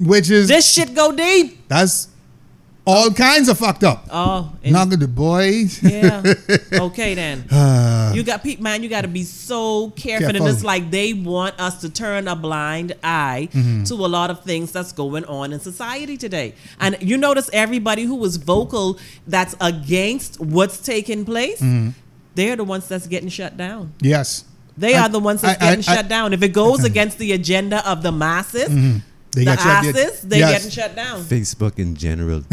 Which 0.00 0.30
is 0.30 0.48
This 0.48 0.70
shit 0.70 0.94
go 0.94 1.12
deep. 1.12 1.68
that's 1.68 2.08
all 2.84 3.10
kinds 3.12 3.48
of 3.48 3.58
fucked 3.58 3.84
up. 3.84 4.08
Oh, 4.10 4.52
Not 4.64 4.90
the 4.90 5.06
boys. 5.08 5.80
Yeah. 5.82 6.22
Okay 6.72 7.14
then. 7.14 7.44
you 8.14 8.22
got 8.24 8.42
people, 8.42 8.64
man. 8.64 8.82
You 8.82 8.88
got 8.88 9.02
to 9.02 9.08
be 9.08 9.22
so 9.24 9.90
careful, 9.90 10.30
Careful. 10.30 10.46
and 10.46 10.54
it's 10.54 10.64
like 10.64 10.90
they 10.90 11.12
want 11.12 11.58
us 11.60 11.80
to 11.82 11.88
turn 11.90 12.26
a 12.28 12.34
blind 12.34 12.94
eye 13.04 13.48
Mm-hmm. 13.52 13.84
to 13.84 13.94
a 13.94 14.08
lot 14.08 14.30
of 14.30 14.42
things 14.42 14.72
that's 14.72 14.90
going 14.92 15.24
on 15.26 15.52
in 15.52 15.60
society 15.60 16.16
today. 16.16 16.54
And 16.80 16.96
you 17.00 17.16
notice 17.16 17.48
everybody 17.52 18.02
who 18.04 18.16
was 18.16 18.36
vocal 18.36 18.98
that's 19.28 19.54
against 19.60 20.40
what's 20.40 20.78
taking 20.78 21.24
place. 21.24 21.60
Mm-hmm. 21.60 21.90
They're 22.34 22.56
the 22.56 22.64
ones 22.64 22.88
that's 22.88 23.06
getting 23.06 23.28
shut 23.28 23.56
down. 23.56 23.92
yes. 24.00 24.44
They 24.76 24.94
I- 24.94 25.02
are 25.02 25.08
the 25.10 25.20
ones 25.20 25.42
that's 25.42 25.62
I- 25.62 25.66
getting 25.76 25.84
I- 25.86 25.94
shut 25.96 26.08
down. 26.08 26.32
If 26.32 26.42
it 26.42 26.48
goes 26.54 26.82
against 26.82 27.18
the 27.18 27.32
agenda 27.32 27.86
of 27.88 28.02
the 28.02 28.10
masses, 28.10 28.70
They 29.34 29.44
the 29.44 29.52
get 29.52 29.60
shut- 29.60 29.66
asses, 29.96 30.20
they 30.22 30.38
yes. 30.40 30.52
getting 30.52 30.70
shut 30.70 30.94
down. 30.94 31.22
Facebook 31.22 31.78
in 31.78 31.96
general. 31.96 32.44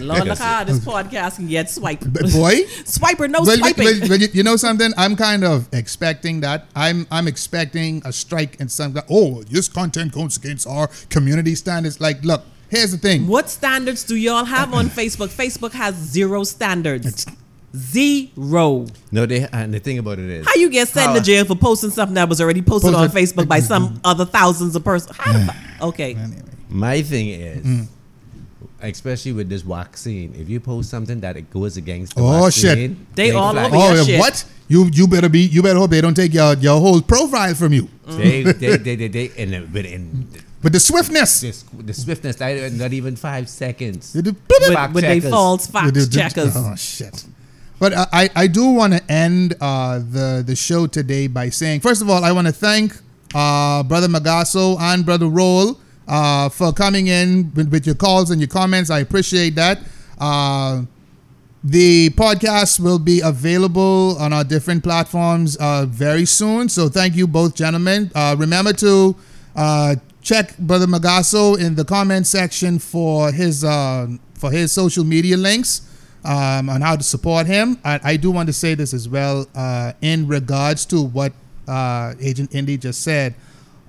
Lord, 0.06 0.28
look 0.28 0.38
how 0.38 0.64
this 0.64 0.80
podcast 0.80 1.36
can 1.36 1.48
get 1.48 1.70
swiped. 1.70 2.12
But 2.12 2.22
boy, 2.30 2.62
Swiper, 2.84 3.30
no 3.30 3.40
well, 3.40 3.56
swiping. 3.56 3.84
well, 3.84 4.00
well, 4.10 4.20
you, 4.20 4.28
you 4.34 4.42
know 4.42 4.56
something? 4.56 4.92
I'm 4.98 5.16
kind 5.16 5.44
of 5.44 5.72
expecting 5.72 6.40
that. 6.40 6.66
I'm 6.76 7.06
I'm 7.10 7.26
expecting 7.26 8.02
a 8.04 8.12
strike 8.12 8.60
and 8.60 8.70
some. 8.70 8.98
Oh, 9.08 9.42
this 9.44 9.68
content 9.68 10.12
goes 10.12 10.36
against 10.36 10.66
our 10.66 10.88
community 11.08 11.54
standards. 11.54 12.00
Like, 12.00 12.22
look, 12.22 12.42
here's 12.68 12.92
the 12.92 12.98
thing. 12.98 13.26
What 13.26 13.48
standards 13.48 14.04
do 14.04 14.14
y'all 14.14 14.44
have 14.44 14.74
on 14.74 14.86
Facebook? 15.00 15.28
Facebook 15.28 15.72
has 15.72 15.94
zero 15.94 16.44
standards. 16.44 17.26
Zero. 17.74 18.86
no, 19.10 19.24
they 19.26 19.46
and 19.52 19.72
the 19.72 19.78
thing 19.80 19.98
about 19.98 20.18
it 20.18 20.28
is, 20.28 20.46
How 20.46 20.54
you 20.56 20.68
get 20.70 20.88
sent 20.88 21.08
How- 21.08 21.14
to 21.14 21.20
jail 21.20 21.44
for 21.44 21.54
posting 21.54 21.90
something 21.90 22.14
that 22.14 22.28
was 22.28 22.40
already 22.40 22.62
posted 22.62 22.94
on 22.94 23.08
Facebook 23.10 23.48
by 23.48 23.60
some 23.60 24.00
other 24.04 24.24
thousands 24.26 24.76
of 24.76 24.84
persons? 24.84 25.16
How 25.16 25.32
the 25.32 25.54
Okay. 25.80 26.16
my 26.68 27.02
thing 27.02 27.28
is, 27.28 27.64
Mm. 27.66 27.86
especially 28.82 29.32
with 29.32 29.48
this 29.48 29.62
vaccine, 29.62 30.34
if 30.38 30.48
you 30.48 30.60
post 30.60 30.90
something 30.90 31.20
that 31.20 31.36
it 31.36 31.50
goes 31.50 31.76
against 31.76 32.14
the 32.14 32.22
Oh, 32.22 32.50
shit. 32.50 32.64
vaccine, 32.64 33.06
They 33.14 33.30
all 33.32 33.52
flag. 33.52 33.66
over 33.66 33.76
Oh, 33.76 33.88
your 33.88 33.96
yeah, 33.98 34.04
shit. 34.04 34.20
what? 34.20 34.44
You 34.68 34.90
you 34.92 35.06
better 35.06 35.28
be. 35.28 35.40
You 35.40 35.62
better 35.62 35.78
hope 35.78 35.90
they 35.90 36.00
don't 36.00 36.14
take 36.14 36.32
your 36.32 36.54
your 36.54 36.80
whole 36.80 37.00
profile 37.02 37.54
from 37.54 37.72
you. 37.72 37.88
They, 38.06 38.42
they, 38.42 38.76
they, 38.76 38.96
they, 38.96 39.08
they, 39.08 39.30
and 39.38 39.54
uh, 39.54 39.60
but 39.72 39.84
in 39.84 40.28
But 40.62 40.72
the 40.72 40.80
swiftness. 40.80 41.40
this, 41.40 41.64
the 41.76 41.92
swiftness, 41.92 42.40
I- 42.40 42.70
not 42.72 42.92
even 42.92 43.16
five 43.16 43.48
seconds. 43.48 44.12
They 44.12 44.22
do- 44.22 44.36
With, 44.48 44.72
Fact 44.72 44.94
with 44.94 45.02
they 45.04 45.16
checkers. 45.16 45.30
false 45.30 45.66
fact 45.66 45.92
They 45.94 46.04
do- 46.04 46.06
checkers. 46.10 46.52
Oh 46.56 46.74
shit. 46.76 47.24
But 47.82 47.94
I, 47.96 48.30
I 48.36 48.46
do 48.46 48.66
want 48.66 48.92
to 48.92 49.02
end 49.10 49.56
uh, 49.60 49.98
the 49.98 50.44
the 50.46 50.54
show 50.54 50.86
today 50.86 51.26
by 51.26 51.48
saying 51.48 51.80
first 51.80 52.00
of 52.00 52.08
all 52.08 52.22
I 52.22 52.30
want 52.30 52.46
to 52.46 52.52
thank 52.52 52.94
uh, 53.34 53.82
brother 53.82 54.06
Magasso 54.06 54.78
and 54.78 55.04
brother 55.04 55.26
Roll 55.26 55.80
uh, 56.06 56.48
for 56.48 56.72
coming 56.72 57.08
in 57.08 57.52
with, 57.56 57.72
with 57.72 57.84
your 57.84 57.96
calls 57.96 58.30
and 58.30 58.40
your 58.40 58.46
comments. 58.46 58.88
I 58.88 59.00
appreciate 59.00 59.56
that. 59.56 59.80
Uh, 60.16 60.82
the 61.64 62.10
podcast 62.10 62.78
will 62.78 63.00
be 63.00 63.20
available 63.20 64.16
on 64.20 64.32
our 64.32 64.44
different 64.44 64.84
platforms 64.84 65.56
uh, 65.56 65.84
very 65.88 66.24
soon. 66.24 66.68
So 66.68 66.88
thank 66.88 67.16
you 67.16 67.26
both 67.26 67.56
gentlemen. 67.56 68.12
Uh, 68.14 68.36
remember 68.38 68.72
to 68.74 69.16
check 70.22 70.56
Brother 70.56 70.86
Magasso 70.86 71.58
in 71.58 71.74
the 71.74 71.84
comment 71.84 72.28
section 72.28 72.78
for 72.78 73.32
his 73.32 73.62
for 73.62 74.52
his 74.52 74.70
social 74.70 75.02
media 75.02 75.36
links 75.36 75.88
um, 76.24 76.68
on 76.68 76.80
how 76.80 76.96
to 76.96 77.02
support 77.02 77.46
him. 77.46 77.78
I, 77.84 78.00
I 78.02 78.16
do 78.16 78.30
want 78.30 78.46
to 78.48 78.52
say 78.52 78.74
this 78.74 78.94
as 78.94 79.08
well 79.08 79.46
uh, 79.54 79.92
in 80.00 80.28
regards 80.28 80.86
to 80.86 81.02
what 81.02 81.32
uh, 81.68 82.14
Agent 82.20 82.54
Indy 82.54 82.76
just 82.76 83.02
said. 83.02 83.34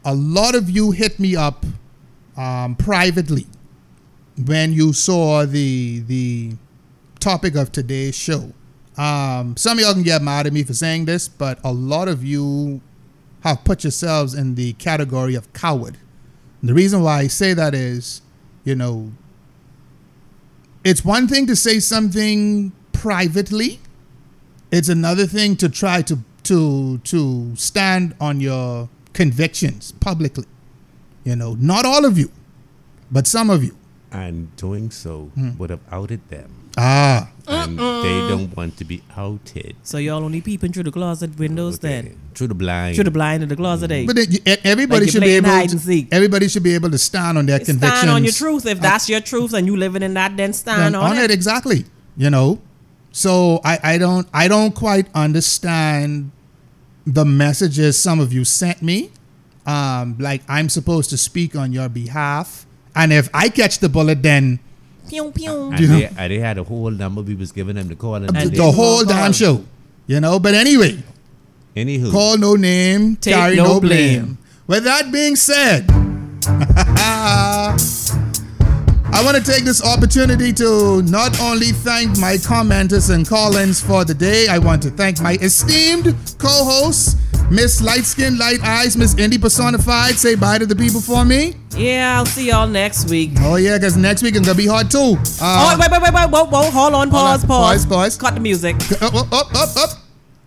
A 0.05 0.13
lot 0.13 0.55
of 0.55 0.69
you 0.69 0.91
hit 0.91 1.19
me 1.19 1.36
up 1.36 1.65
um, 2.36 2.75
privately 2.75 3.47
when 4.45 4.73
you 4.73 4.93
saw 4.93 5.45
the 5.45 5.99
the 6.07 6.53
topic 7.19 7.55
of 7.55 7.71
today's 7.71 8.15
show. 8.15 8.51
Um, 8.97 9.55
some 9.57 9.77
of 9.77 9.84
y'all 9.84 9.93
can 9.93 10.03
get 10.03 10.21
mad 10.21 10.45
at 10.45 10.53
me 10.53 10.63
for 10.63 10.73
saying 10.73 11.05
this, 11.05 11.27
but 11.27 11.59
a 11.63 11.71
lot 11.71 12.07
of 12.07 12.23
you 12.23 12.81
have 13.41 13.63
put 13.63 13.84
yourselves 13.84 14.34
in 14.34 14.55
the 14.55 14.73
category 14.73 15.36
of 15.36 15.51
coward. 15.53 15.97
And 16.61 16.69
the 16.69 16.73
reason 16.73 17.01
why 17.01 17.19
I 17.19 17.27
say 17.27 17.53
that 17.53 17.73
is, 17.73 18.21
you 18.63 18.75
know, 18.75 19.11
it's 20.84 21.03
one 21.05 21.27
thing 21.27 21.47
to 21.47 21.55
say 21.55 21.79
something 21.79 22.71
privately. 22.91 23.79
It's 24.71 24.89
another 24.89 25.25
thing 25.27 25.55
to 25.57 25.69
try 25.69 26.01
to 26.03 26.19
to 26.43 26.97
to 26.99 27.55
stand 27.55 28.15
on 28.19 28.41
your 28.41 28.89
convictions 29.13 29.91
publicly. 29.99 30.45
You 31.23 31.36
know, 31.36 31.55
not 31.59 31.86
all 31.86 32.05
of 32.05 32.17
you, 32.17 32.31
but 33.11 33.27
some 33.27 33.49
of 33.49 33.63
you. 33.63 33.75
and 34.11 34.55
doing 34.57 34.91
so 34.91 35.31
Hmm. 35.34 35.57
would 35.57 35.71
have 35.71 35.79
outed 35.91 36.21
them. 36.29 36.49
Ah, 36.78 37.30
And 37.47 37.78
they 37.78 38.28
don't 38.30 38.55
want 38.55 38.78
to 38.78 38.86
be 38.86 39.03
outed. 39.17 39.76
So 39.84 39.97
y'all 39.97 40.24
only 40.24 40.41
peeping 40.41 40.71
through 40.74 40.84
the 40.84 40.91
closet 40.91 41.38
windows 41.38 41.76
Okay. 41.76 41.88
then? 41.89 42.17
Through 42.36 42.47
the 42.47 42.55
blind. 42.55 42.95
Through 42.95 43.03
the 43.03 43.11
blind 43.11 43.43
of 43.43 43.49
the 43.49 43.55
closet, 43.55 43.91
eh? 43.91 44.05
But 44.07 44.15
then 44.15 44.28
everybody 44.63 45.05
Like 45.05 45.11
should 45.11 45.21
be 45.21 45.36
able. 45.36 45.49
hide 45.49 45.69
and 45.71 45.80
To, 45.80 45.86
seek. 45.86 46.07
everybody 46.11 46.47
should 46.47 46.63
be 46.63 46.74
able 46.74 46.89
to 46.89 46.97
stand 46.97 47.38
on 47.38 47.45
their 47.45 47.59
convictions. 47.59 47.99
Stand 47.99 48.09
on 48.09 48.24
your 48.24 48.34
truth. 48.34 48.65
If 48.65 48.80
that's 48.80 49.07
your 49.09 49.19
truth 49.21 49.53
and 49.53 49.67
you 49.67 49.76
living 49.78 50.01
in 50.03 50.13
that, 50.15 50.36
then 50.38 50.53
stand 50.53 50.95
on, 50.95 51.11
on, 51.11 51.17
it. 51.17 51.30
exactly. 51.32 51.86
You 52.17 52.30
know, 52.30 52.61
so 53.11 53.59
I, 53.65 53.80
I 53.84 53.97
don't 53.97 54.28
I 54.34 54.47
don't 54.47 54.74
quite 54.74 55.07
understand 55.13 56.32
the 57.05 57.26
messages 57.26 57.99
some 57.99 58.19
of 58.19 58.32
you 58.32 58.45
sent 58.45 58.82
me. 58.82 59.11
Um, 59.65 60.15
like 60.19 60.41
I'm 60.47 60.69
supposed 60.69 61.09
to 61.11 61.17
speak 61.17 61.55
on 61.55 61.71
your 61.74 61.89
behalf, 61.89 62.65
and 62.95 63.11
if 63.13 63.30
I 63.34 63.49
catch 63.49 63.80
the 63.80 63.89
bullet, 63.89 64.21
then 64.24 64.59
Pew, 65.14 65.32
pew. 65.32 65.70
and 65.70 65.80
You 65.80 65.88
know? 65.88 65.99
they, 65.99 66.05
and 66.18 66.32
they 66.34 66.39
had 66.39 66.57
a 66.57 66.64
whole 66.64 66.89
number 66.89 67.22
we 67.22 67.36
was 67.36 67.51
giving 67.51 67.76
them 67.76 67.88
to 67.89 67.95
call 67.95 68.16
and, 68.16 68.30
the, 68.30 68.32
they 68.34 68.45
they 68.47 68.57
the 68.57 68.72
whole 68.72 68.95
won't 68.97 69.09
damn 69.09 69.18
call. 69.26 69.32
show. 69.34 69.66
You 70.07 70.20
know. 70.20 70.39
But 70.39 70.55
anyway, 70.55 71.03
Anywho, 71.76 72.11
call 72.11 72.38
no 72.38 72.55
name, 72.55 73.16
Take 73.18 73.36
carry 73.36 73.55
no 73.55 73.64
no, 73.66 73.80
blame. 73.80 74.24
blame. 74.24 74.38
With 74.66 74.84
that 74.86 75.11
being 75.11 75.36
said, 75.36 75.86
I 79.16 79.22
want 79.24 79.38
to 79.38 79.43
take 79.43 79.64
this 79.64 79.84
opportunity 79.86 80.51
to 80.53 81.01
not 81.03 81.39
only 81.39 81.68
thank 81.68 82.18
my 82.18 82.36
commenters 82.38 83.14
and 83.14 83.28
call-ins 83.28 83.80
for 83.82 84.03
the 84.03 84.14
day, 84.16 84.47
I 84.47 84.57
want 84.57 84.82
to 84.84 84.89
thank 84.89 85.22
my 85.22 85.34
esteemed 85.36 86.16
co-hosts, 86.39 87.16
Miss 87.51 87.81
Light 87.81 88.03
Skin, 88.05 88.37
Light 88.37 88.61
Eyes, 88.63 88.97
Miss 88.97 89.15
Indy 89.17 89.37
Personified. 89.37 90.15
Say 90.15 90.35
bye 90.35 90.57
to 90.57 90.65
the 90.65 90.75
people 90.75 90.99
for 91.01 91.23
me. 91.23 91.55
Yeah, 91.77 92.17
I'll 92.17 92.25
see 92.25 92.47
y'all 92.49 92.67
next 92.67 93.09
week. 93.09 93.31
Oh 93.41 93.55
yeah, 93.57 93.77
because 93.77 93.95
next 93.95 94.23
week 94.23 94.35
it's 94.35 94.45
gonna 94.45 94.57
be 94.57 94.67
hard 94.67 94.89
too. 94.89 95.17
Oh, 95.17 95.17
Uh, 95.41 95.77
wait, 95.79 95.91
wait, 95.91 96.01
wait, 96.01 96.13
wait, 96.13 96.29
whoa, 96.29 96.45
whoa, 96.45 96.71
hold 96.71 96.93
on, 96.93 97.09
pause, 97.11 97.43
on, 97.43 97.47
pause, 97.47 97.85
pause, 97.85 97.85
pause. 97.85 98.17
Cut 98.17 98.33
the 98.35 98.39
music. 98.39 98.75
up, 99.01 99.13
up, 99.13 99.31
up, 99.33 99.53
up, 99.55 99.77
up. 99.77 99.89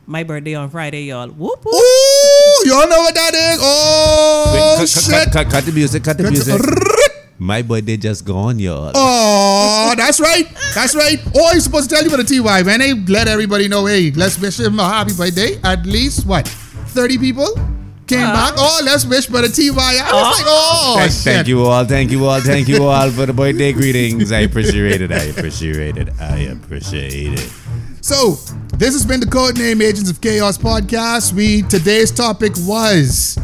My 0.09 0.23
birthday 0.23 0.55
on 0.55 0.71
Friday, 0.71 1.05
y'all. 1.05 1.29
Whoop, 1.29 1.65
whoop. 1.65 1.75
Ooh, 1.75 2.69
y'all 2.69 2.89
know 2.89 2.99
what 3.01 3.15
that 3.15 3.35
is? 3.35 3.59
Oh 3.63 4.53
Wait, 4.55 4.79
cut, 4.81 4.89
shit! 4.89 5.13
cut, 5.13 5.25
cut, 5.33 5.33
cut, 5.33 5.53
cut 5.53 5.65
the 5.65 5.73
music, 5.73 6.05
cut 6.05 6.17
the 6.17 6.25
Cut- 6.25 6.33
music. 6.33 6.55
Rrrr. 6.61 6.93
My 7.39 7.61
birthday 7.61 7.99
just 7.99 8.25
gone, 8.25 8.59
y'all. 8.59 8.93
Oh, 8.95 9.93
that's 9.97 10.19
right. 10.21 10.47
That's 10.75 10.95
right. 10.97 11.19
Oh, 11.35 11.51
I'm 11.53 11.61
supposed 11.61 11.91
to 11.91 11.95
tell 11.95 12.03
you 12.05 12.13
about 12.15 12.27
the 12.27 12.39
TY, 12.43 12.63
man. 12.63 12.81
They 12.81 12.95
let 12.95 13.29
everybody 13.29 13.69
know, 13.69 13.85
hey, 13.85 14.11
let's 14.13 14.41
wish 14.41 14.59
him 14.59 14.81
a 14.81 14.85
happy 14.89 15.13
birthday. 15.13 15.61
At 15.63 15.85
least, 15.85 16.25
what, 16.27 16.49
30 16.97 17.19
people? 17.19 17.55
came 18.07 18.21
back. 18.21 18.55
Ah. 18.57 18.79
Oh, 18.81 18.85
let's 18.85 19.05
wish 19.05 19.27
brother 19.27 19.49
Ty. 19.49 19.63
I 19.63 19.73
was 19.73 19.75
ah. 19.77 20.35
like, 20.37 20.47
oh, 20.47 20.95
Thank, 20.99 21.13
shit. 21.13 21.23
thank 21.23 21.49
you 21.49 21.65
all, 21.65 21.85
thank 21.85 22.11
you 22.11 22.25
all, 22.25 22.41
thank 22.41 22.69
you 22.69 22.85
all 22.85 23.11
for 23.11 23.27
the 23.27 23.33
birthday 23.33 23.73
greetings. 23.73 24.33
I 24.33 24.41
appreciate 24.41 25.01
it. 25.01 25.13
I 25.13 25.25
appreciate 25.25 25.97
it. 25.97 26.09
I 26.21 26.39
appreciate 26.55 27.41
it. 27.41 27.53
So, 28.01 28.39
this 28.77 28.95
has 28.95 29.05
been 29.05 29.21
the 29.21 29.27
Codename 29.27 29.83
Agents 29.83 30.09
of 30.09 30.21
Chaos 30.21 30.57
podcast. 30.57 31.33
We 31.33 31.63
today's 31.63 32.13
topic 32.13 32.53
was 32.59 33.39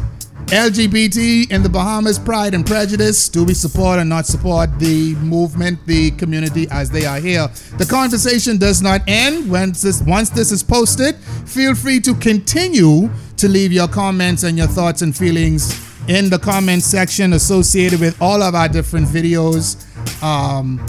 LGBT 0.52 1.50
in 1.50 1.62
the 1.62 1.68
Bahamas, 1.70 2.18
Pride 2.18 2.52
and 2.52 2.66
Prejudice. 2.66 3.30
Do 3.30 3.42
we 3.42 3.54
support 3.54 3.98
or 3.98 4.04
not 4.04 4.26
support 4.26 4.78
the 4.78 5.14
movement, 5.14 5.78
the 5.86 6.10
community 6.10 6.66
as 6.70 6.90
they 6.90 7.06
are 7.06 7.18
here? 7.18 7.48
The 7.78 7.86
conversation 7.86 8.58
does 8.58 8.82
not 8.82 9.00
end 9.08 9.50
once 9.50 9.80
this 9.80 10.02
once 10.02 10.28
this 10.28 10.52
is 10.52 10.62
posted. 10.62 11.16
Feel 11.46 11.74
free 11.74 12.00
to 12.00 12.14
continue 12.16 13.08
to 13.38 13.48
leave 13.48 13.72
your 13.72 13.88
comments 13.88 14.42
and 14.42 14.58
your 14.58 14.66
thoughts 14.66 15.00
and 15.00 15.16
feelings 15.16 15.72
in 16.06 16.28
the 16.28 16.38
comment 16.38 16.82
section 16.82 17.32
associated 17.32 17.98
with 17.98 18.20
all 18.20 18.42
of 18.42 18.54
our 18.54 18.68
different 18.68 19.06
videos 19.06 19.80
um, 20.22 20.84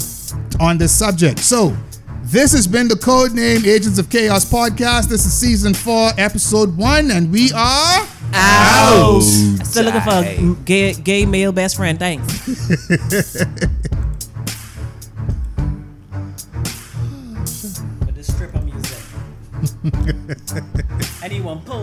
on 0.60 0.76
this 0.76 0.92
subject. 0.92 1.38
So, 1.38 1.74
this 2.24 2.52
has 2.52 2.66
been 2.66 2.88
the 2.88 2.96
Codename 2.96 3.66
Agents 3.66 3.98
of 3.98 4.10
Chaos 4.10 4.44
podcast. 4.44 5.08
This 5.08 5.24
is 5.24 5.32
season 5.32 5.72
four, 5.72 6.10
episode 6.18 6.76
one, 6.76 7.10
and 7.10 7.32
we 7.32 7.50
are 7.52 8.06
Out. 8.34 9.20
Still 9.20 9.84
looking 9.84 10.00
for 10.00 10.10
a 10.10 10.56
gay, 10.64 10.92
gay 10.94 11.24
male 11.26 11.52
best 11.52 11.76
friend. 11.76 11.98
Thanks. 11.98 12.46
With 18.04 18.14
the 18.14 18.22
stripper 18.22 18.60
music. 18.60 18.98
Anyone 21.24 21.60
pull. 21.62 21.82